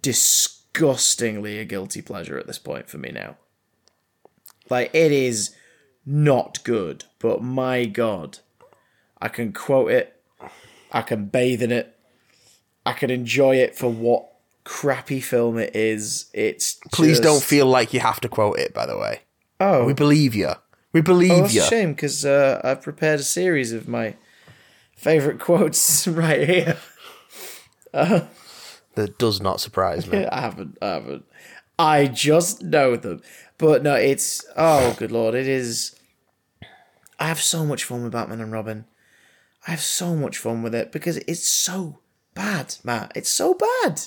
disgustingly 0.00 1.58
a 1.58 1.64
guilty 1.64 2.00
pleasure 2.00 2.38
at 2.38 2.46
this 2.46 2.58
point 2.58 2.88
for 2.88 2.98
me 2.98 3.10
now. 3.10 3.36
Like, 4.70 4.94
it 4.94 5.12
is 5.12 5.54
not 6.06 6.62
good, 6.64 7.04
but 7.18 7.42
my 7.42 7.84
god. 7.84 8.38
I 9.20 9.28
can 9.28 9.52
quote 9.52 9.90
it, 9.92 10.20
I 10.90 11.02
can 11.02 11.26
bathe 11.26 11.62
in 11.62 11.70
it, 11.70 11.96
I 12.84 12.92
can 12.92 13.10
enjoy 13.10 13.56
it 13.56 13.76
for 13.76 13.88
what 13.90 14.26
crappy 14.64 15.20
film 15.20 15.58
it 15.58 15.74
is. 15.76 16.26
It's 16.34 16.74
Please 16.92 17.18
just- 17.18 17.22
don't 17.22 17.42
feel 17.42 17.66
like 17.66 17.92
you 17.94 18.00
have 18.00 18.20
to 18.20 18.28
quote 18.28 18.58
it. 18.58 18.74
By 18.74 18.86
the 18.86 18.98
way, 18.98 19.20
Oh, 19.60 19.84
we 19.84 19.92
believe 19.92 20.34
you. 20.34 20.52
We 20.92 21.00
oh 21.00 21.04
believe 21.04 21.42
that's 21.42 21.54
you. 21.54 21.62
a 21.62 21.66
shame 21.66 21.92
because 21.94 22.24
uh, 22.24 22.60
I've 22.64 22.82
prepared 22.82 23.20
a 23.20 23.24
series 23.24 23.72
of 23.72 23.86
my 23.88 24.16
favorite 24.96 25.38
quotes 25.46 26.06
right 26.08 26.46
here. 26.48 26.76
That 27.92 29.18
does 29.18 29.40
not 29.40 29.60
surprise 29.60 30.06
me. 30.06 30.26
I 30.32 30.40
haven't. 30.40 30.78
I 30.82 30.86
haven't. 30.88 31.24
I 31.78 32.06
just 32.06 32.62
know 32.62 32.96
them. 32.96 33.22
But 33.62 33.84
no, 33.84 33.94
it's 33.94 34.44
oh 34.56 34.92
good 34.98 35.12
lord, 35.12 35.36
it 35.36 35.46
is. 35.46 35.94
I 37.20 37.28
have 37.28 37.40
so 37.40 37.64
much 37.64 37.84
fun 37.84 38.02
with 38.02 38.10
Batman 38.12 38.40
and 38.40 38.50
Robin. 38.50 38.86
I 39.68 39.70
have 39.70 39.80
so 39.80 40.16
much 40.16 40.36
fun 40.36 40.64
with 40.64 40.74
it 40.74 40.90
because 40.90 41.18
it's 41.18 41.46
so 41.46 42.00
bad, 42.34 42.74
Matt. 42.82 43.12
It's 43.14 43.30
so 43.30 43.54
bad. 43.54 44.00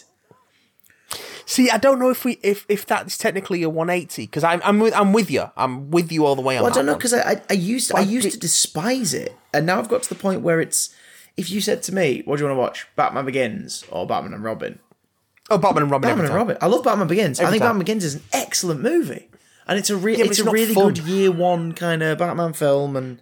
See, 1.46 1.70
I 1.70 1.78
don't 1.78 2.00
know 2.00 2.10
if 2.10 2.26
we 2.26 2.34
if 2.44 2.66
if 2.68 2.86
that's 2.86 3.18
technically 3.18 3.64
a 3.64 3.70
180 3.70 4.24
because 4.24 4.44
I'm 4.44 4.60
I'm 4.66 4.80
with 4.80 4.94
I'm 4.94 5.14
with 5.14 5.32
you. 5.32 5.50
I'm 5.56 5.90
with 5.90 6.12
you 6.12 6.26
all 6.26 6.36
the 6.36 6.42
way 6.42 6.58
on 6.58 6.64
Well, 6.64 6.74
I 6.74 6.76
don't 6.76 6.86
know 6.86 6.96
because 6.96 7.14
I, 7.14 7.22
I 7.36 7.42
I 7.52 7.54
used 7.54 7.96
I 7.96 8.02
used 8.02 8.28
it- 8.28 8.32
to 8.32 8.40
despise 8.40 9.14
it, 9.14 9.38
and 9.54 9.66
now 9.66 9.80
I've 9.80 9.88
got 9.88 10.04
to 10.04 10.10
the 10.10 10.16
point 10.20 10.42
where 10.42 10.60
it's. 10.60 10.94
If 11.38 11.50
you 11.50 11.62
said 11.62 11.82
to 11.84 11.94
me, 11.96 12.24
"What 12.26 12.38
do 12.38 12.44
you 12.44 12.50
want 12.50 12.58
to 12.58 12.62
watch? 12.62 12.88
Batman 12.98 13.24
Begins 13.26 13.86
or 13.90 14.06
Batman 14.06 14.34
and 14.34 14.44
Robin?" 14.44 14.80
Oh, 15.50 15.58
Batman 15.58 15.84
and 15.84 15.92
Robin. 15.92 16.10
Batman 16.10 16.26
every 16.26 16.36
and. 16.36 16.36
Robin. 16.36 16.58
I 16.62 16.66
love 16.68 16.84
Batman 16.84 17.08
Begins. 17.08 17.40
I 17.40 17.50
think 17.50 17.62
time. 17.62 17.70
Batman 17.70 17.80
Begins 17.80 18.04
is 18.04 18.16
an 18.16 18.24
excellent 18.34 18.82
movie, 18.82 19.30
and 19.68 19.78
it's 19.80 19.90
a 19.90 19.98
re- 19.98 20.18
Yeah, 20.18 20.26
it's, 20.26 20.40
it's 20.40 20.48
a 20.48 20.52
really 20.52 20.74
fun. 20.74 20.94
good 20.94 21.00
year 21.00 21.32
one 21.32 21.74
kind 21.74 22.02
of 22.04 22.18
Batman 22.18 22.54
film, 22.54 22.96
and 22.96 23.22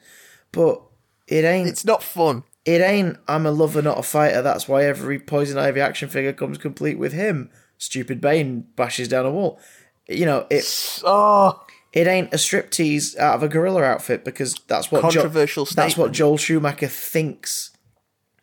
but 0.51 0.81
it 1.27 1.43
ain't 1.45 1.69
It's 1.69 1.85
not 1.85 2.03
fun. 2.03 2.43
it 2.65 2.81
ain't. 2.81 3.17
I'm 3.27 3.45
a 3.45 3.51
lover, 3.51 3.81
not 3.81 3.99
a 3.99 4.03
fighter. 4.03 4.41
That's 4.41 4.67
why 4.67 4.85
every 4.85 5.19
Poison 5.19 5.57
Ivy 5.57 5.79
action 5.81 6.09
figure 6.09 6.33
comes 6.33 6.57
complete 6.57 6.97
with 6.97 7.13
him. 7.13 7.49
Stupid 7.77 8.21
Bane 8.21 8.67
bashes 8.75 9.07
down 9.07 9.25
a 9.25 9.31
wall. 9.31 9.59
You 10.07 10.25
know 10.25 10.47
it. 10.49 11.01
Oh, 11.05 11.61
it 11.91 12.07
ain't 12.07 12.33
a 12.33 12.37
striptease 12.37 13.17
out 13.17 13.35
of 13.35 13.43
a 13.43 13.47
gorilla 13.47 13.83
outfit 13.83 14.23
because 14.25 14.55
that's 14.67 14.91
what 14.91 15.01
Controversial 15.01 15.65
That's 15.65 15.95
what. 15.97 16.11
Joel 16.11 16.37
Schumacher 16.37 16.87
thinks 16.87 17.71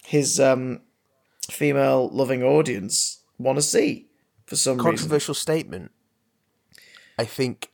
his 0.04 0.38
um, 0.40 0.80
female 1.50 2.08
loving 2.10 2.42
audience 2.42 3.20
want 3.38 3.56
to 3.58 3.62
see 3.62 4.08
for 4.46 4.56
some 4.56 4.76
reason. 4.78 4.84
Controversial 4.90 5.34
statement. 5.34 5.90
I 7.18 7.24
think 7.24 7.69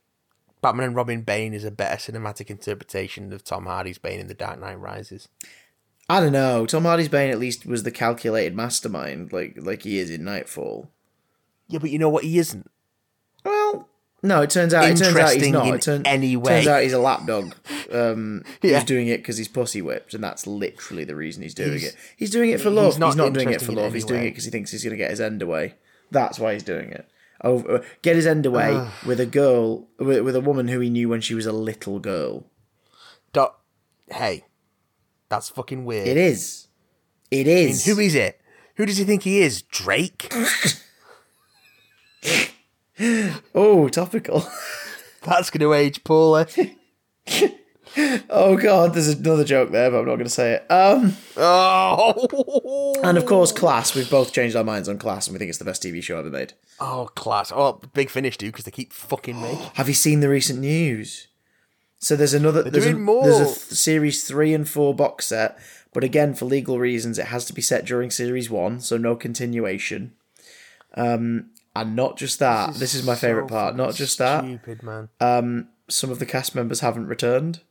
Batman 0.61 0.87
and 0.87 0.95
Robin 0.95 1.21
Bane 1.21 1.53
is 1.53 1.63
a 1.63 1.71
better 1.71 1.97
cinematic 1.97 2.49
interpretation 2.49 3.31
of 3.31 3.43
Tom 3.43 3.65
Hardy's 3.65 3.97
Bane 3.97 4.19
in 4.19 4.27
The 4.27 4.33
Dark 4.33 4.59
Knight 4.59 4.79
Rises. 4.79 5.27
I 6.09 6.19
don't 6.19 6.31
know. 6.31 6.65
Tom 6.65 6.83
Hardy's 6.83 7.09
Bane 7.09 7.29
at 7.31 7.39
least 7.39 7.65
was 7.65 7.83
the 7.83 7.91
calculated 7.91 8.55
mastermind, 8.55 9.33
like 9.33 9.55
like 9.57 9.83
he 9.83 9.99
is 9.99 10.09
in 10.09 10.23
Nightfall. 10.23 10.89
Yeah, 11.67 11.79
but 11.79 11.89
you 11.91 11.99
know 11.99 12.09
what? 12.09 12.23
He 12.23 12.39
isn't. 12.39 12.69
Well, 13.43 13.87
no, 14.23 14.41
it 14.41 14.49
turns 14.49 14.73
out 14.73 14.85
it 14.85 14.97
turns 14.97 15.15
out 15.15 15.33
he's 15.33 15.49
not. 15.51 15.67
in 15.67 15.75
it 15.75 15.81
turn- 15.81 16.01
any 16.05 16.35
turns 16.41 16.65
out 16.67 16.81
he's 16.83 16.93
a 16.93 16.99
lapdog. 16.99 17.53
Um, 17.91 18.43
Yeah. 18.61 18.75
He's 18.79 18.85
doing 18.85 19.07
it 19.07 19.17
because 19.17 19.37
he's 19.37 19.47
pussy 19.47 19.81
whipped, 19.81 20.13
and 20.13 20.23
that's 20.23 20.47
literally 20.47 21.03
the 21.03 21.15
reason 21.15 21.43
he's 21.43 21.53
doing 21.53 21.73
He's- 21.73 21.91
it. 21.93 21.95
He's 22.15 22.31
doing 22.31 22.49
it 22.51 22.59
for 22.61 22.69
love. 22.69 22.93
He's 22.93 22.99
not 22.99 23.15
not, 23.17 23.33
doing 23.33 23.51
it 23.51 23.61
for 23.61 23.73
love. 23.73 23.93
He's 23.93 24.05
doing 24.05 24.21
way. 24.21 24.27
it 24.27 24.31
because 24.31 24.45
he 24.45 24.51
thinks 24.51 24.71
he's 24.71 24.83
going 24.83 24.91
to 24.91 24.97
get 24.97 25.11
his 25.11 25.21
end 25.21 25.41
away. 25.41 25.75
That's 26.09 26.39
why 26.39 26.53
he's 26.53 26.63
doing 26.63 26.89
it. 26.91 27.07
Over, 27.43 27.77
uh, 27.77 27.83
get 28.01 28.15
his 28.15 28.25
end 28.25 28.45
away 28.45 28.71
ah. 28.73 28.93
with 29.05 29.19
a 29.19 29.25
girl, 29.25 29.87
with, 29.99 30.21
with 30.21 30.35
a 30.35 30.41
woman 30.41 30.67
who 30.67 30.79
he 30.79 30.89
knew 30.89 31.09
when 31.09 31.21
she 31.21 31.35
was 31.35 31.45
a 31.45 31.51
little 31.51 31.99
girl. 31.99 32.45
Do- 33.31 33.49
hey, 34.09 34.45
that's 35.29 35.49
fucking 35.49 35.85
weird. 35.85 36.07
It 36.07 36.17
is. 36.17 36.67
It 37.29 37.47
is. 37.47 37.85
I 37.85 37.89
mean, 37.89 37.95
who 37.95 38.01
is 38.01 38.15
it? 38.15 38.41
Who 38.75 38.85
does 38.85 38.97
he 38.97 39.03
think 39.03 39.23
he 39.23 39.41
is? 39.41 39.63
Drake? 39.63 40.33
oh, 43.55 43.89
topical. 43.89 44.47
That's 45.23 45.49
going 45.49 45.61
to 45.61 45.73
age 45.73 46.03
poorly. 46.03 46.77
oh 48.29 48.57
god, 48.57 48.93
there's 48.93 49.07
another 49.09 49.43
joke 49.43 49.71
there, 49.71 49.89
but 49.91 49.99
I'm 49.99 50.05
not 50.05 50.15
going 50.15 50.25
to 50.25 50.29
say 50.29 50.53
it. 50.53 50.71
Um. 50.71 51.15
Oh, 51.35 52.93
And 53.03 53.17
of 53.17 53.25
course, 53.25 53.51
Class. 53.51 53.95
We've 53.95 54.09
both 54.09 54.33
changed 54.33 54.55
our 54.55 54.63
minds 54.63 54.89
on 54.89 54.97
Class, 54.97 55.27
and 55.27 55.33
we 55.33 55.39
think 55.39 55.49
it's 55.49 55.57
the 55.57 55.65
best 55.65 55.83
TV 55.83 56.01
show 56.03 56.17
ever 56.19 56.29
made. 56.29 56.53
oh, 56.79 57.09
class. 57.15 57.51
Oh, 57.53 57.81
big 57.93 58.09
finish, 58.09 58.37
dude, 58.37 58.51
because 58.53 58.65
they 58.65 58.71
keep 58.71 58.93
fucking 58.93 59.41
me. 59.41 59.57
Have 59.75 59.87
you 59.87 59.93
seen 59.93 60.19
the 60.19 60.29
recent 60.29 60.59
news? 60.59 61.27
So 61.99 62.15
there's 62.15 62.33
another. 62.33 62.63
there's 62.63 62.83
doing 62.85 62.97
a, 62.97 62.99
more. 62.99 63.23
There's 63.23 63.39
a 63.39 63.45
th- 63.45 63.55
series 63.57 64.23
three 64.23 64.53
and 64.53 64.67
four 64.69 64.93
box 64.93 65.27
set, 65.27 65.57
but 65.93 66.03
again, 66.03 66.33
for 66.35 66.45
legal 66.45 66.77
reasons, 66.79 67.17
it 67.17 67.27
has 67.27 67.45
to 67.45 67.53
be 67.53 67.61
set 67.61 67.85
during 67.85 68.11
series 68.11 68.49
one, 68.49 68.79
so 68.79 68.97
no 68.97 69.15
continuation. 69.15 70.13
Um, 70.95 71.51
and 71.75 71.95
not 71.95 72.17
just 72.17 72.39
that. 72.39 72.75
This 72.75 72.93
is, 72.95 73.05
my 73.05 73.15
favorite 73.15 73.47
part. 73.47 73.75
Not 73.75 73.93
just 73.93 74.17
that. 74.17 74.43
Stupid 74.43 74.81
man. 74.81 75.09
Um, 75.19 75.69
Some 75.89 76.09
of 76.09 76.17
the 76.19 76.25
cast 76.25 76.55
members 76.55 76.79
haven't 76.79 77.05
returned, 77.07 77.61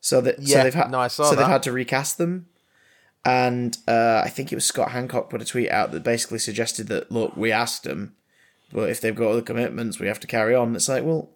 so 0.00 0.20
that 0.20 0.36
so 0.36 0.42
Yeah, 0.42 0.64
they've 0.64 0.74
had 0.74 0.90
no, 0.90 1.00
I 1.00 1.08
saw 1.08 1.24
so 1.24 1.36
they've 1.36 1.46
had 1.46 1.62
to 1.64 1.72
recast 1.72 2.18
them. 2.18 2.46
And 3.24 3.76
uh, 3.86 4.22
I 4.24 4.30
think 4.30 4.50
it 4.50 4.54
was 4.54 4.64
Scott 4.64 4.90
Handcock 4.90 5.28
put 5.28 5.42
a 5.42 5.44
tweet 5.44 5.70
out 5.70 5.92
that 5.92 6.02
basically 6.02 6.38
suggested 6.38 6.88
that 6.88 7.12
look, 7.12 7.36
we 7.36 7.52
asked 7.52 7.84
them, 7.84 8.14
but 8.72 8.88
if 8.88 9.00
they've 9.00 9.14
got 9.14 9.30
other 9.30 9.42
commitments, 9.42 10.00
we 10.00 10.06
have 10.06 10.20
to 10.20 10.26
carry 10.26 10.54
on. 10.54 10.74
It's 10.74 10.88
like, 10.88 11.04
well, 11.04 11.30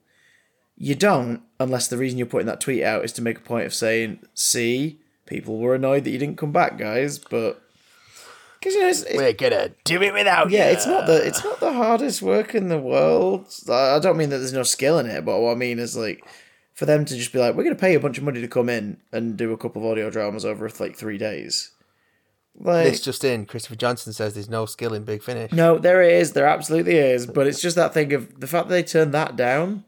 you 0.76 0.94
don't 0.94 1.42
unless 1.60 1.88
the 1.88 1.98
reason 1.98 2.18
you're 2.18 2.26
putting 2.26 2.46
that 2.46 2.60
tweet 2.60 2.82
out 2.82 3.04
is 3.04 3.12
to 3.12 3.22
make 3.22 3.38
a 3.38 3.42
point 3.42 3.66
of 3.66 3.74
saying, 3.74 4.20
see, 4.32 4.98
people 5.26 5.58
were 5.58 5.74
annoyed 5.74 6.04
that 6.04 6.10
you 6.10 6.18
didn't 6.18 6.38
come 6.38 6.52
back, 6.52 6.78
guys, 6.78 7.18
but 7.18 7.60
because 8.58 8.74
you 8.74 8.80
know, 8.80 8.88
it's, 8.88 9.02
it's, 9.02 9.16
We're 9.18 9.32
gonna 9.34 9.70
do 9.84 10.00
it 10.02 10.14
without 10.14 10.50
yeah, 10.50 10.68
you. 10.68 10.72
it's 10.72 10.86
not 10.86 11.06
the 11.06 11.26
it's 11.26 11.44
not 11.44 11.60
the 11.60 11.74
hardest 11.74 12.22
work 12.22 12.54
in 12.54 12.68
the 12.68 12.78
world. 12.78 13.46
I 13.70 13.98
don't 13.98 14.16
mean 14.16 14.30
that 14.30 14.38
there's 14.38 14.54
no 14.54 14.62
skill 14.62 14.98
in 14.98 15.06
it, 15.06 15.22
but 15.24 15.38
what 15.38 15.52
I 15.52 15.54
mean 15.54 15.78
is 15.78 15.96
like 15.96 16.24
for 16.74 16.86
them 16.86 17.04
to 17.04 17.16
just 17.16 17.32
be 17.32 17.38
like, 17.38 17.54
we're 17.54 17.62
going 17.62 17.74
to 17.76 17.80
pay 17.80 17.94
a 17.94 18.00
bunch 18.00 18.18
of 18.18 18.24
money 18.24 18.40
to 18.40 18.48
come 18.48 18.68
in 18.68 18.98
and 19.12 19.36
do 19.36 19.52
a 19.52 19.56
couple 19.56 19.82
of 19.82 19.90
audio 19.90 20.10
dramas 20.10 20.44
over 20.44 20.68
like 20.80 20.96
three 20.96 21.16
days. 21.16 21.70
Like, 22.58 22.84
This 22.86 23.00
just 23.00 23.24
in. 23.24 23.46
Christopher 23.46 23.76
Johnson 23.76 24.12
says 24.12 24.34
there's 24.34 24.48
no 24.48 24.66
skill 24.66 24.92
in 24.92 25.04
Big 25.04 25.22
Finish. 25.22 25.52
no, 25.52 25.78
there 25.78 26.02
is, 26.02 26.32
there 26.32 26.46
absolutely 26.46 26.96
is, 26.96 27.26
but 27.26 27.46
it's 27.46 27.60
just 27.60 27.76
that 27.76 27.94
thing 27.94 28.12
of 28.12 28.40
the 28.40 28.46
fact 28.46 28.68
that 28.68 28.74
they 28.74 28.82
turned 28.82 29.14
that 29.14 29.36
down 29.36 29.84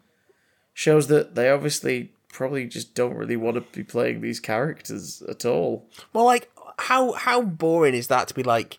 shows 0.75 1.09
that 1.09 1.35
they 1.35 1.51
obviously 1.51 2.13
probably 2.29 2.67
just 2.67 2.95
don't 2.95 3.15
really 3.15 3.37
want 3.37 3.55
to 3.55 3.63
be 3.77 3.83
playing 3.83 4.21
these 4.21 4.41
characters 4.41 5.23
at 5.29 5.45
all. 5.45 5.89
Well, 6.13 6.25
like 6.25 6.51
how 6.79 7.13
how 7.13 7.41
boring 7.43 7.95
is 7.95 8.09
that 8.09 8.29
to 8.29 8.35
be 8.35 8.43
like 8.43 8.79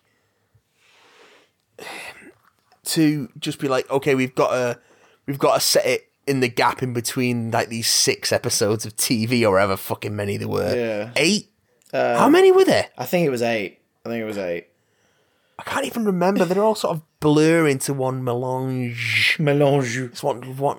to 2.84 3.28
just 3.38 3.58
be 3.58 3.68
like, 3.68 3.90
okay, 3.90 4.14
we've 4.14 4.34
got 4.34 4.50
to 4.50 4.80
we've 5.26 5.38
got 5.38 5.54
to 5.54 5.60
set 5.60 5.86
it 5.86 6.08
in 6.28 6.40
the 6.40 6.48
gap 6.48 6.82
in 6.82 6.92
between 6.92 7.50
like 7.50 7.68
these 7.68 7.88
six 7.88 8.32
episodes 8.32 8.84
of 8.86 8.96
TV 8.96 9.48
or 9.48 9.58
however 9.58 9.76
fucking 9.76 10.14
many 10.14 10.36
there 10.36 10.48
were. 10.48 10.74
Yeah. 10.74 11.10
Eight. 11.16 11.50
how 11.92 12.28
many 12.28 12.52
were 12.52 12.64
there? 12.64 12.88
I 12.96 13.06
think 13.06 13.26
it 13.26 13.30
was 13.30 13.42
eight. 13.42 13.80
I 14.04 14.10
think 14.10 14.22
it 14.22 14.26
was 14.26 14.38
eight. 14.38 14.68
I 15.58 15.64
can't 15.64 15.86
even 15.86 16.04
remember. 16.04 16.44
They're 16.44 16.62
all 16.62 16.76
sort 16.76 16.96
of 16.96 17.02
blur 17.18 17.66
into 17.66 17.92
one 17.92 18.22
melange. 18.22 19.36
Melange. 19.40 19.96
It's 19.96 20.22
one 20.22 20.56
one 20.56 20.78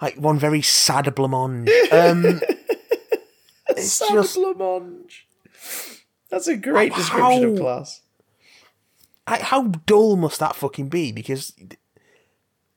like 0.00 0.16
one 0.16 0.38
very 0.38 0.62
sad 0.62 1.06
blancmange. 1.06 1.68
Um, 1.92 2.40
it's 3.70 3.98
just 3.98 4.36
Blancmange. 4.36 5.22
That's 6.30 6.48
a 6.48 6.56
great 6.56 6.94
description 6.94 7.44
of 7.44 7.58
class. 7.58 8.00
like, 9.28 9.40
how 9.42 9.68
dull 9.86 10.16
must 10.16 10.40
that 10.40 10.56
fucking 10.56 10.88
be? 10.88 11.12
Because 11.12 11.52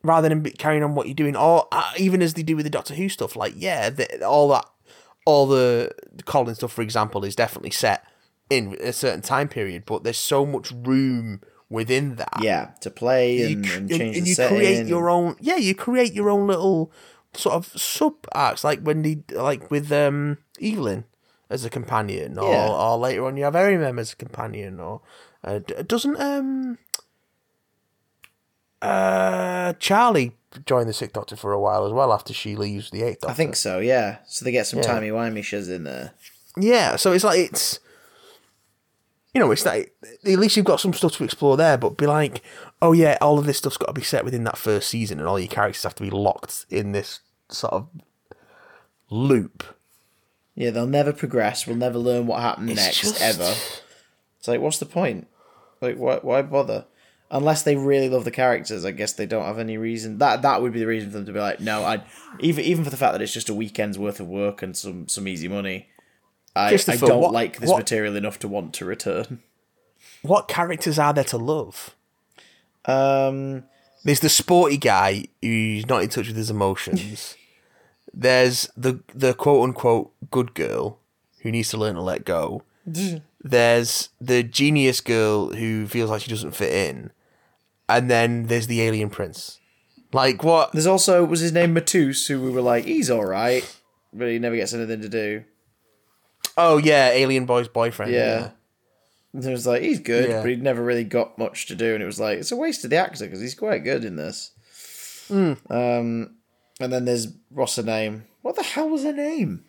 rather 0.03 0.29
than 0.29 0.43
carrying 0.43 0.83
on 0.83 0.95
what 0.95 1.07
you're 1.07 1.15
doing, 1.15 1.35
or 1.35 1.67
uh, 1.71 1.91
even 1.97 2.21
as 2.21 2.33
they 2.35 2.43
do 2.43 2.55
with 2.55 2.65
the 2.65 2.69
Doctor 2.69 2.93
Who 2.95 3.09
stuff, 3.09 3.35
like 3.35 3.53
yeah, 3.55 3.89
the, 3.89 4.25
all 4.25 4.49
that, 4.49 4.65
all 5.25 5.47
the, 5.47 5.91
the 6.13 6.23
Colin 6.23 6.55
stuff, 6.55 6.71
for 6.71 6.81
example, 6.81 7.25
is 7.25 7.35
definitely 7.35 7.71
set 7.71 8.05
in 8.49 8.77
a 8.79 8.93
certain 8.93 9.21
time 9.21 9.47
period, 9.49 9.83
but 9.85 10.03
there's 10.03 10.17
so 10.17 10.45
much 10.45 10.71
room 10.71 11.41
within 11.69 12.15
that. 12.15 12.39
Yeah, 12.41 12.71
to 12.81 12.89
play 12.89 13.37
you, 13.37 13.47
and, 13.57 13.65
cr- 13.67 13.73
and 13.77 13.91
and, 13.91 13.99
change 13.99 14.17
and 14.17 14.25
the 14.25 14.29
you 14.29 14.47
create 14.47 14.87
your 14.87 15.09
own. 15.09 15.35
Yeah, 15.39 15.57
you 15.57 15.75
create 15.75 16.13
your 16.13 16.29
own 16.29 16.47
little 16.47 16.91
sort 17.33 17.55
of 17.55 17.65
sub 17.79 18.13
arcs, 18.31 18.63
like 18.63 18.81
when 18.81 19.01
they 19.01 19.23
like 19.33 19.69
with 19.69 19.91
um 19.91 20.37
Evelyn 20.61 21.03
as 21.49 21.65
a 21.65 21.69
companion, 21.69 22.37
or, 22.37 22.49
Yeah. 22.49 22.69
or 22.69 22.97
later 22.97 23.25
on 23.25 23.35
you 23.37 23.43
have 23.43 23.53
Erimem 23.53 23.99
as 23.99 24.13
a 24.13 24.15
companion, 24.15 24.79
or 24.79 25.01
uh, 25.43 25.59
doesn't 25.85 26.19
um 26.19 26.77
uh 28.81 29.73
Charley 29.73 30.33
join 30.65 30.87
the 30.87 30.93
Sixth 30.93 31.13
Doctor 31.13 31.35
for 31.35 31.51
a 31.51 31.59
while 31.59 31.85
as 31.85 31.91
well 31.91 32.11
after 32.13 32.33
she 32.33 32.55
leaves 32.55 32.89
the 32.91 33.03
Eighth 33.03 33.21
Doctor. 33.21 33.31
I 33.31 33.35
think 33.35 33.55
so. 33.55 33.79
Yeah. 33.79 34.17
So 34.27 34.45
they 34.45 34.51
get 34.51 34.67
some 34.67 34.79
Yeah. 34.79 34.85
timey 34.87 35.09
wimey 35.09 35.43
shiz 35.43 35.69
in 35.69 35.83
there. 35.83 36.11
Yeah, 36.59 36.95
so 36.95 37.11
it's 37.11 37.23
like 37.23 37.39
it's 37.39 37.79
you 39.33 39.39
know, 39.41 39.51
it's 39.51 39.65
like 39.65 39.93
at 40.25 40.39
least 40.39 40.57
you've 40.57 40.65
got 40.65 40.79
some 40.79 40.93
stuff 40.93 41.11
to 41.17 41.23
explore 41.23 41.57
there, 41.57 41.77
but 41.77 41.97
be 41.97 42.07
like, 42.07 42.41
oh 42.81 42.93
yeah, 42.93 43.17
all 43.21 43.37
of 43.37 43.45
this 43.45 43.57
stuff's 43.59 43.77
got 43.77 43.87
to 43.87 43.93
be 43.93 44.01
set 44.01 44.25
within 44.25 44.43
that 44.45 44.57
first 44.57 44.89
season, 44.89 45.19
and 45.19 45.27
all 45.27 45.37
your 45.39 45.47
characters 45.47 45.83
have 45.83 45.93
to 45.95 46.03
be 46.03 46.09
locked 46.09 46.65
in 46.71 46.91
this 46.93 47.19
sort 47.49 47.73
of 47.73 47.87
loop. 49.11 49.63
Yeah, 50.55 50.71
they'll 50.71 50.87
never 50.87 51.13
progress. 51.13 51.67
We'll 51.67 51.75
never 51.75 51.99
learn 51.99 52.25
what 52.25 52.41
happened 52.41 52.71
It's 52.71 52.81
next 52.81 53.01
just- 53.01 53.21
ever. 53.21 53.53
It's 54.39 54.47
like, 54.47 54.59
what's 54.61 54.79
the 54.79 54.85
point? 54.87 55.27
Like, 55.81 55.97
why? 55.97 56.17
Why 56.21 56.41
bother? 56.41 56.85
Unless 57.29 57.63
they 57.63 57.75
really 57.75 58.07
love 58.07 58.23
the 58.23 58.31
characters, 58.31 58.85
I 58.85 58.91
guess 58.91 59.11
they 59.13 59.25
don't 59.25 59.43
have 59.43 59.59
any 59.59 59.77
reason. 59.77 60.17
That 60.19 60.41
that 60.43 60.61
would 60.61 60.71
be 60.71 60.79
the 60.79 60.87
reason 60.87 61.09
for 61.11 61.17
them 61.17 61.25
to 61.25 61.33
be 61.33 61.39
like, 61.39 61.59
no, 61.59 61.83
I 61.83 62.01
even 62.39 62.63
even 62.63 62.83
for 62.85 62.89
the 62.89 62.95
fact 62.97 63.11
that 63.13 63.21
it's 63.21 63.33
just 63.33 63.49
a 63.49 63.53
weekend's 63.53 63.99
worth 63.99 64.19
of 64.19 64.27
work 64.27 64.61
and 64.61 64.75
some 64.77 65.07
some 65.09 65.27
easy 65.27 65.47
money. 65.47 65.89
I, 66.55 66.69
I 66.73 66.95
don't 66.95 67.21
what- 67.21 67.33
like 67.33 67.59
this 67.59 67.69
what- 67.69 67.77
material 67.79 68.15
enough 68.15 68.39
to 68.39 68.47
want 68.47 68.73
to 68.75 68.85
return. 68.85 69.41
What 70.21 70.47
characters 70.47 70.97
are 70.97 71.13
there 71.13 71.23
to 71.25 71.37
love? 71.37 71.95
Um, 72.85 73.63
There's 74.03 74.21
the 74.21 74.29
sporty 74.29 74.77
guy 74.77 75.25
who's 75.41 75.85
not 75.87 76.03
in 76.03 76.09
touch 76.09 76.27
with 76.27 76.37
his 76.37 76.49
emotions. 76.49 77.35
There's 78.13 78.69
the 78.77 79.01
the 79.13 79.33
quote 79.33 79.63
unquote 79.65 80.11
good 80.31 80.53
girl 80.53 80.97
who 81.41 81.51
needs 81.51 81.69
to 81.69 81.77
learn 81.77 81.95
to 81.95 82.01
let 82.01 82.25
go. 82.25 82.63
there's 83.43 84.09
the 84.21 84.43
genius 84.43 85.01
girl 85.01 85.49
who 85.53 85.87
feels 85.87 86.09
like 86.09 86.21
she 86.21 86.29
doesn't 86.29 86.55
fit 86.55 86.73
in, 86.73 87.11
and 87.89 88.09
then 88.09 88.47
there's 88.47 88.67
the 88.67 88.81
alien 88.81 89.09
prince. 89.09 89.59
Like 90.13 90.43
what? 90.43 90.71
there's 90.71 90.87
also 90.87 91.23
was 91.25 91.41
his 91.41 91.51
name 91.51 91.75
Matteusz, 91.75 92.27
who 92.27 92.41
we 92.41 92.49
were 92.49 92.61
like, 92.61 92.85
he's 92.85 93.09
all 93.09 93.25
right, 93.25 93.63
but 94.13 94.29
he 94.29 94.39
never 94.39 94.55
gets 94.55 94.73
anything 94.73 95.01
to 95.01 95.09
do. 95.09 95.43
Oh 96.55 96.77
yeah, 96.77 97.09
alien 97.09 97.45
boy's 97.45 97.67
boyfriend. 97.67 98.11
Yeah. 98.13 98.51
And 99.33 99.43
it 99.45 99.51
was 99.51 99.67
like 99.67 99.81
he's 99.81 99.99
good, 99.99 100.29
Yeah. 100.29 100.41
but 100.41 100.49
he'd 100.49 100.63
never 100.63 100.81
really 100.83 101.03
got 101.03 101.37
much 101.37 101.67
to 101.67 101.75
do, 101.75 101.93
and 101.93 102.01
it 102.01 102.05
was 102.07 102.19
like 102.19 102.39
it's 102.39 102.51
a 102.51 102.55
waste 102.55 102.83
of 102.83 102.89
the 102.89 102.95
actor 102.95 103.25
because 103.25 103.41
he's 103.41 103.53
quite 103.55 103.83
good 103.83 104.03
in 104.05 104.15
this. 104.15 104.51
Hmm. 105.27 105.53
Um, 105.69 106.35
and 106.79 106.91
then 106.93 107.05
there's 107.05 107.27
what's 107.49 107.75
her 107.75 107.83
name? 107.83 108.25
What 108.41 108.55
the 108.55 108.63
hell 108.63 108.89
was 108.89 109.03
her 109.03 109.11
name? 109.13 109.65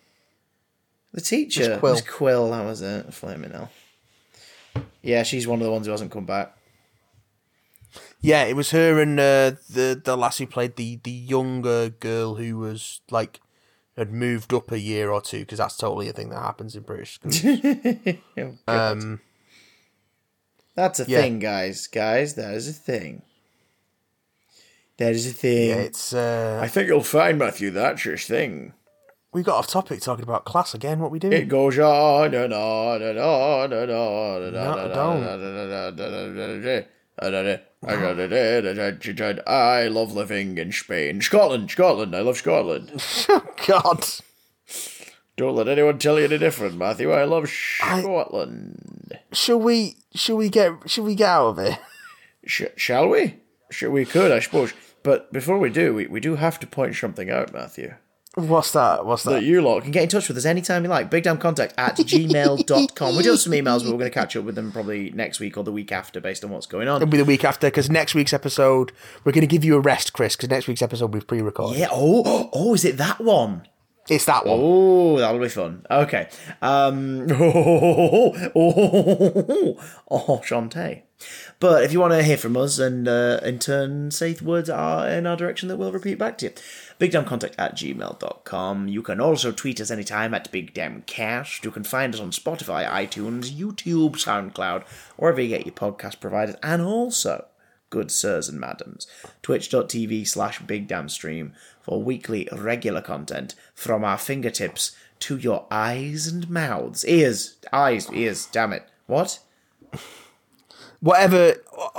The 1.13 1.21
teacher 1.21 1.71
Miss 1.71 1.79
Quill. 1.81 1.93
Miss 1.95 2.03
Quill. 2.03 2.51
That 2.51 2.65
was 2.65 2.81
it. 2.81 3.13
Flaming 3.13 3.51
hell. 3.51 3.71
Yeah, 5.03 5.25
she's 5.25 5.47
one 5.49 5.59
of 5.59 5.65
the 5.65 5.73
ones 5.73 5.87
who 5.87 5.91
hasn't 5.91 6.13
come 6.13 6.27
back. 6.27 6.55
Yeah, 8.21 8.45
it 8.45 8.57
was 8.57 8.71
her 8.73 9.01
and 9.01 9.19
uh, 9.21 9.53
the 9.71 10.01
the 10.03 10.17
lass 10.17 10.39
who 10.39 10.47
played 10.47 10.77
the 10.77 10.99
the 11.05 11.11
younger 11.11 11.89
girl 11.89 12.35
who 12.35 12.59
was 12.59 13.01
like 13.11 13.41
had 13.97 14.13
moved 14.13 14.53
up 14.53 14.71
a 14.73 14.79
year 14.79 15.11
or 15.11 15.21
two 15.21 15.41
because 15.41 15.59
that's 15.59 15.77
totally 15.77 16.09
a 16.09 16.13
thing 16.13 16.31
that 16.31 16.43
happens 16.43 16.75
in 16.77 16.83
British 16.83 17.15
schools. 17.15 17.45
Oh, 18.37 18.57
um, 18.67 19.21
That's 20.75 20.99
a 21.01 21.05
yeah. 21.09 21.21
thing, 21.21 21.39
guys. 21.41 21.87
Guys, 21.87 22.35
that 22.35 22.55
is 22.55 22.69
a 22.69 22.73
thing. 22.73 23.23
That 24.99 25.13
is 25.13 25.27
a 25.29 25.33
thing. 25.33 25.69
yeah, 25.69 25.77
it's 25.77 26.13
uh, 26.13 26.61
think 26.69 26.89
you'll 26.89 27.03
find, 27.05 27.39
Matthew, 27.39 27.71
that's 27.71 28.05
your 28.05 28.17
thing. 28.17 28.73
we 29.33 29.45
got 29.45 29.59
off 29.59 29.69
topic 29.69 30.01
talking 30.01 30.25
about 30.25 30.45
class 30.45 30.75
again. 30.75 30.99
What 30.99 31.13
we 31.13 31.21
doing? 31.21 31.35
It 31.35 31.49
goes 31.49 31.79
on 31.79 32.35
and 32.35 32.53
on 32.53 33.01
and 33.03 33.17
on 33.19 33.73
and 33.73 33.91
on 33.93 34.43
and 34.43 34.53
No, 34.55 34.73
on 34.73 34.79
I 34.79 34.83
and 34.85 34.95
don't. 34.95 35.23
On. 37.83 38.33
Eh, 38.33 39.35
I 39.47 39.89
love 39.89 40.13
living 40.13 40.59
in 40.59 40.73
Spain. 40.73 41.21
Scotland, 41.21 41.71
Scotland, 41.71 42.15
I 42.15 42.21
love 42.21 42.37
Scotland. 42.37 42.91
Oh, 43.29 43.45
God, 43.67 44.05
Don't 45.37 45.55
let 45.55 45.69
anyone 45.69 45.99
tell 45.99 46.19
you 46.19 46.25
any 46.25 46.39
different, 46.39 46.77
Matthew. 46.77 47.11
I 47.13 47.25
love 47.25 47.49
Scotland. 47.49 49.19
shall 49.33 49.61
we? 49.61 49.97
Shall 50.15 50.37
we 50.37 50.49
get? 50.49 50.73
Shall 50.87 51.05
we 51.05 51.15
get 51.15 51.29
out 51.29 51.49
of 51.49 51.59
it? 51.59 51.79
Sh- 52.45 52.63
shall 52.77 53.09
we? 53.09 53.37
Sure, 53.71 53.91
we 53.91 54.05
could, 54.07 54.33
I 54.33 54.41
suppose. 54.41 54.73
But 55.03 55.33
before 55.33 55.59
we 55.59 55.71
do, 55.71 55.95
we, 55.95 56.07
we 56.07 56.21
do 56.21 56.37
have 56.37 56.59
to 56.61 56.67
point 56.67 56.97
something 56.97 57.31
out, 57.31 57.53
Matthew. 57.53 57.95
What's 58.35 58.73
that? 58.73 59.05
What's 59.05 59.25
that 59.25 59.31
that? 59.31 59.43
you 59.43 59.61
lot 59.63 59.83
can 59.83 59.91
get 59.91 60.05
in 60.05 60.09
touch 60.09 60.29
with 60.29 60.37
us 60.37 60.45
anytime 60.45 60.85
you 60.85 60.91
like. 60.91 61.11
Bigdamcontact 61.11 61.73
at 61.77 61.97
gmail.com. 61.97 63.17
We 63.17 63.23
do 63.23 63.31
have 63.31 63.41
some 63.41 63.53
emails, 63.53 63.83
but 63.83 63.87
we're 63.87 63.99
going 63.99 64.11
to 64.11 64.11
catch 64.11 64.37
up 64.37 64.45
with 64.45 64.55
them 64.55 64.71
probably 64.71 65.11
next 65.11 65.41
week 65.41 65.57
or 65.57 65.65
the 65.65 65.73
week 65.73 65.91
after 65.91 66.21
based 66.21 66.45
on 66.45 66.51
what's 66.51 66.67
going 66.67 66.89
on. 66.89 67.03
It'll 67.03 67.11
be 67.11 67.17
the 67.17 67.25
week 67.25 67.45
after 67.45 67.67
because 67.69 67.91
next 67.91 68.15
week's 68.15 68.33
episode 68.33 68.93
we're 69.25 69.33
going 69.33 69.43
to 69.43 69.49
give 69.49 69.65
you 69.65 69.77
a 69.77 69.81
rest, 69.81 70.13
Chris. 70.13 70.37
Because 70.37 70.51
next 70.51 70.69
week's 70.69 70.83
episode 70.83 71.15
we've 71.15 71.27
pre-recorded. 71.27 71.81
Yeah, 71.81 71.89
oh, 71.91 72.51
oh, 72.53 72.75
is 72.75 72.85
it 72.85 72.97
that 72.99 73.21
one? 73.21 73.67
It's 74.09 74.25
that 74.25 74.47
one. 74.47 74.59
Oh, 74.61 75.19
that'll 75.19 75.41
be 75.41 75.49
fun. 75.49 75.85
Okay. 75.91 76.29
Um, 76.63 77.27
oh, 77.33 78.51
oh, 78.55 79.79
oh, 80.11 80.61
oh. 80.91 80.93
But 81.61 81.83
if 81.83 81.93
you 81.93 82.01
want 82.01 82.13
to 82.13 82.23
hear 82.23 82.37
from 82.37 82.57
us 82.57 82.79
and 82.79 83.09
uh, 83.09 83.41
in 83.43 83.59
turn 83.59 84.11
say 84.13 84.37
words 84.41 84.71
are 84.71 85.09
in 85.09 85.27
our 85.27 85.37
direction 85.37 85.69
that 85.69 85.77
we'll 85.77 85.93
repeat 85.93 86.19
back 86.19 86.39
to 86.39 86.47
you, 86.47 86.53
bigdamcontact 87.01 87.55
at 87.59 87.77
gmail.com. 87.77 88.89
You 88.89 89.03
can 89.03 89.21
also 89.21 89.51
tweet 89.53 89.81
us 89.81 89.91
anytime 89.91 90.33
at 90.35 90.53
bigdamcast. 90.53 91.65
You 91.65 91.71
can 91.71 91.85
find 91.85 92.15
us 92.15 92.21
on 92.21 92.31
Spotify, 92.31 92.89
iTunes, 92.89 93.51
YouTube, 93.51 94.13
SoundCloud, 94.13 94.85
wherever 95.17 95.41
you 95.41 95.49
get 95.49 95.67
your 95.67 95.75
podcast 95.75 96.21
providers, 96.21 96.57
and 96.63 96.83
also 96.83 97.47
good 97.91 98.11
sirs 98.11 98.49
and 98.49 98.61
madams, 98.61 99.07
twitch.tv 99.43 100.27
slash 100.29 100.61
bigdamstream 100.61 101.53
for 101.89 102.03
weekly 102.03 102.47
regular 102.53 103.01
content 103.01 103.55
from 103.75 104.05
our 104.05 104.19
fingertips 104.19 104.95
to 105.21 105.39
your 105.39 105.67
eyes 105.71 106.27
and 106.27 106.51
mouths. 106.51 107.03
Ears, 107.07 107.57
eyes, 107.73 108.13
ears, 108.13 108.45
damn 108.47 108.75
it. 108.75 108.87
What? 109.07 109.39
Whatever, 111.01 111.55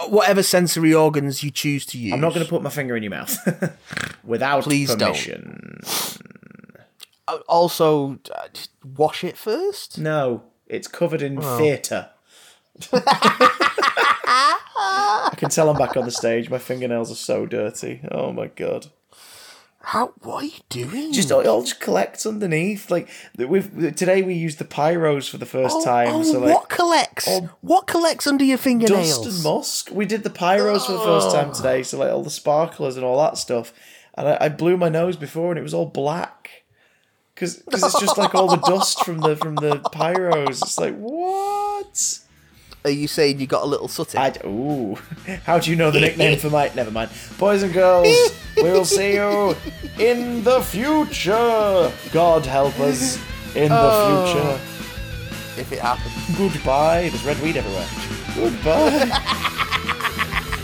whatever 0.09 0.43
sensory 0.43 0.93
organs 0.93 1.41
you 1.41 1.49
choose 1.49 1.87
to 1.87 1.97
use. 1.97 2.13
I'm 2.13 2.21
not 2.21 2.35
going 2.35 2.45
to 2.45 2.49
put 2.49 2.61
my 2.61 2.69
finger 2.69 2.95
in 2.95 3.01
your 3.01 3.09
mouth 3.09 3.35
without 4.23 4.63
Please 4.63 4.93
don't. 4.93 5.81
Uh, 7.27 7.39
Also, 7.47 8.19
uh, 8.35 8.47
wash 8.95 9.23
it 9.23 9.37
first. 9.37 9.97
No, 9.97 10.43
it's 10.67 10.87
covered 10.87 11.23
in 11.23 11.41
theatre. 11.41 12.09
I 14.81 15.33
can 15.35 15.49
tell 15.49 15.67
I'm 15.69 15.77
back 15.77 15.97
on 15.97 16.05
the 16.05 16.11
stage. 16.11 16.49
My 16.51 16.59
fingernails 16.59 17.11
are 17.11 17.15
so 17.15 17.47
dirty. 17.47 18.01
Oh 18.11 18.31
my 18.31 18.47
god. 18.47 18.87
How? 19.89 20.13
What 20.21 20.43
are 20.43 20.45
you 20.45 20.59
doing? 20.69 21.11
Just 21.13 21.31
it 21.31 21.47
all 21.47 21.63
just 21.63 21.79
collects 21.79 22.27
underneath. 22.27 22.91
Like 22.91 23.09
we've 23.35 23.95
today 23.95 24.21
we 24.21 24.35
used 24.35 24.59
the 24.59 24.65
pyros 24.65 25.27
for 25.27 25.39
the 25.39 25.47
first 25.47 25.77
oh, 25.79 25.83
time. 25.83 26.09
oh, 26.09 26.21
so 26.21 26.37
like 26.37 26.53
what 26.53 26.69
collects? 26.69 27.27
what 27.61 27.87
collects 27.87 28.27
under 28.27 28.43
your 28.43 28.59
fingernails? 28.59 29.25
dust 29.25 29.35
and 29.35 29.43
musk. 29.43 29.89
We 29.91 30.05
did 30.05 30.21
the 30.21 30.29
pyros 30.29 30.85
for 30.85 30.91
the 30.91 30.99
first 30.99 31.29
oh. 31.29 31.33
time 31.33 31.51
today, 31.51 31.81
so 31.81 31.97
like 31.97 32.11
all 32.11 32.21
the 32.21 32.29
sparklers 32.29 32.97
and 32.97 33.03
all 33.03 33.17
that 33.17 33.39
stuff. 33.39 33.73
And 34.13 34.27
I, 34.27 34.37
I 34.41 34.49
blew 34.49 34.77
my 34.77 34.89
nose 34.89 35.15
before, 35.15 35.49
and 35.49 35.57
it 35.57 35.63
was 35.63 35.73
all 35.73 35.87
black 35.87 36.51
because 37.33 37.63
it's 37.65 37.99
just 37.99 38.15
like 38.15 38.35
all 38.35 38.47
the 38.47 38.57
dust 38.57 39.03
from 39.03 39.21
the 39.21 39.35
from 39.35 39.55
the 39.55 39.77
pyros. 39.91 40.61
It's 40.61 40.77
like 40.77 40.95
what? 40.97 42.19
Are 42.85 42.91
you 42.91 43.07
saying 43.09 43.39
you 43.41 43.47
got 43.47 43.63
a 43.63 43.65
little 43.65 43.87
sooty? 43.89 44.17
I 44.17 44.29
d- 44.29 44.39
ooh. 44.45 44.97
How 45.45 45.59
do 45.59 45.69
you 45.69 45.75
know 45.75 45.91
the 45.91 45.99
nickname 45.99 46.39
for 46.39 46.49
my? 46.49 46.71
Never 46.75 46.91
mind. 46.91 47.11
Boys 47.37 47.61
and 47.61 47.73
girls, 47.73 48.07
we 48.55 48.63
will 48.63 48.85
see 48.85 49.15
you 49.15 49.55
in 49.99 50.43
the 50.45 50.61
future. 50.61 51.91
God 52.13 52.45
help 52.45 52.79
us 52.79 53.17
in 53.55 53.69
the 53.69 53.77
Oh. 53.77 54.25
future. 54.31 54.59
if 55.61 55.71
it 55.73 55.79
happens. 55.79 56.37
Goodbye. 56.37 57.09
There's 57.09 57.23
red 57.25 57.39
weed 57.41 57.57
everywhere. 57.57 57.87
Goodbye. 58.33 59.11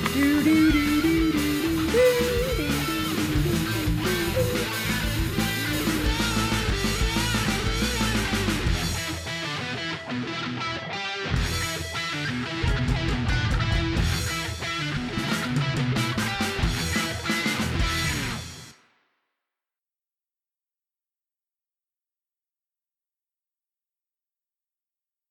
do, 0.14 0.44
do, 0.44 0.72
do. 0.72 2.22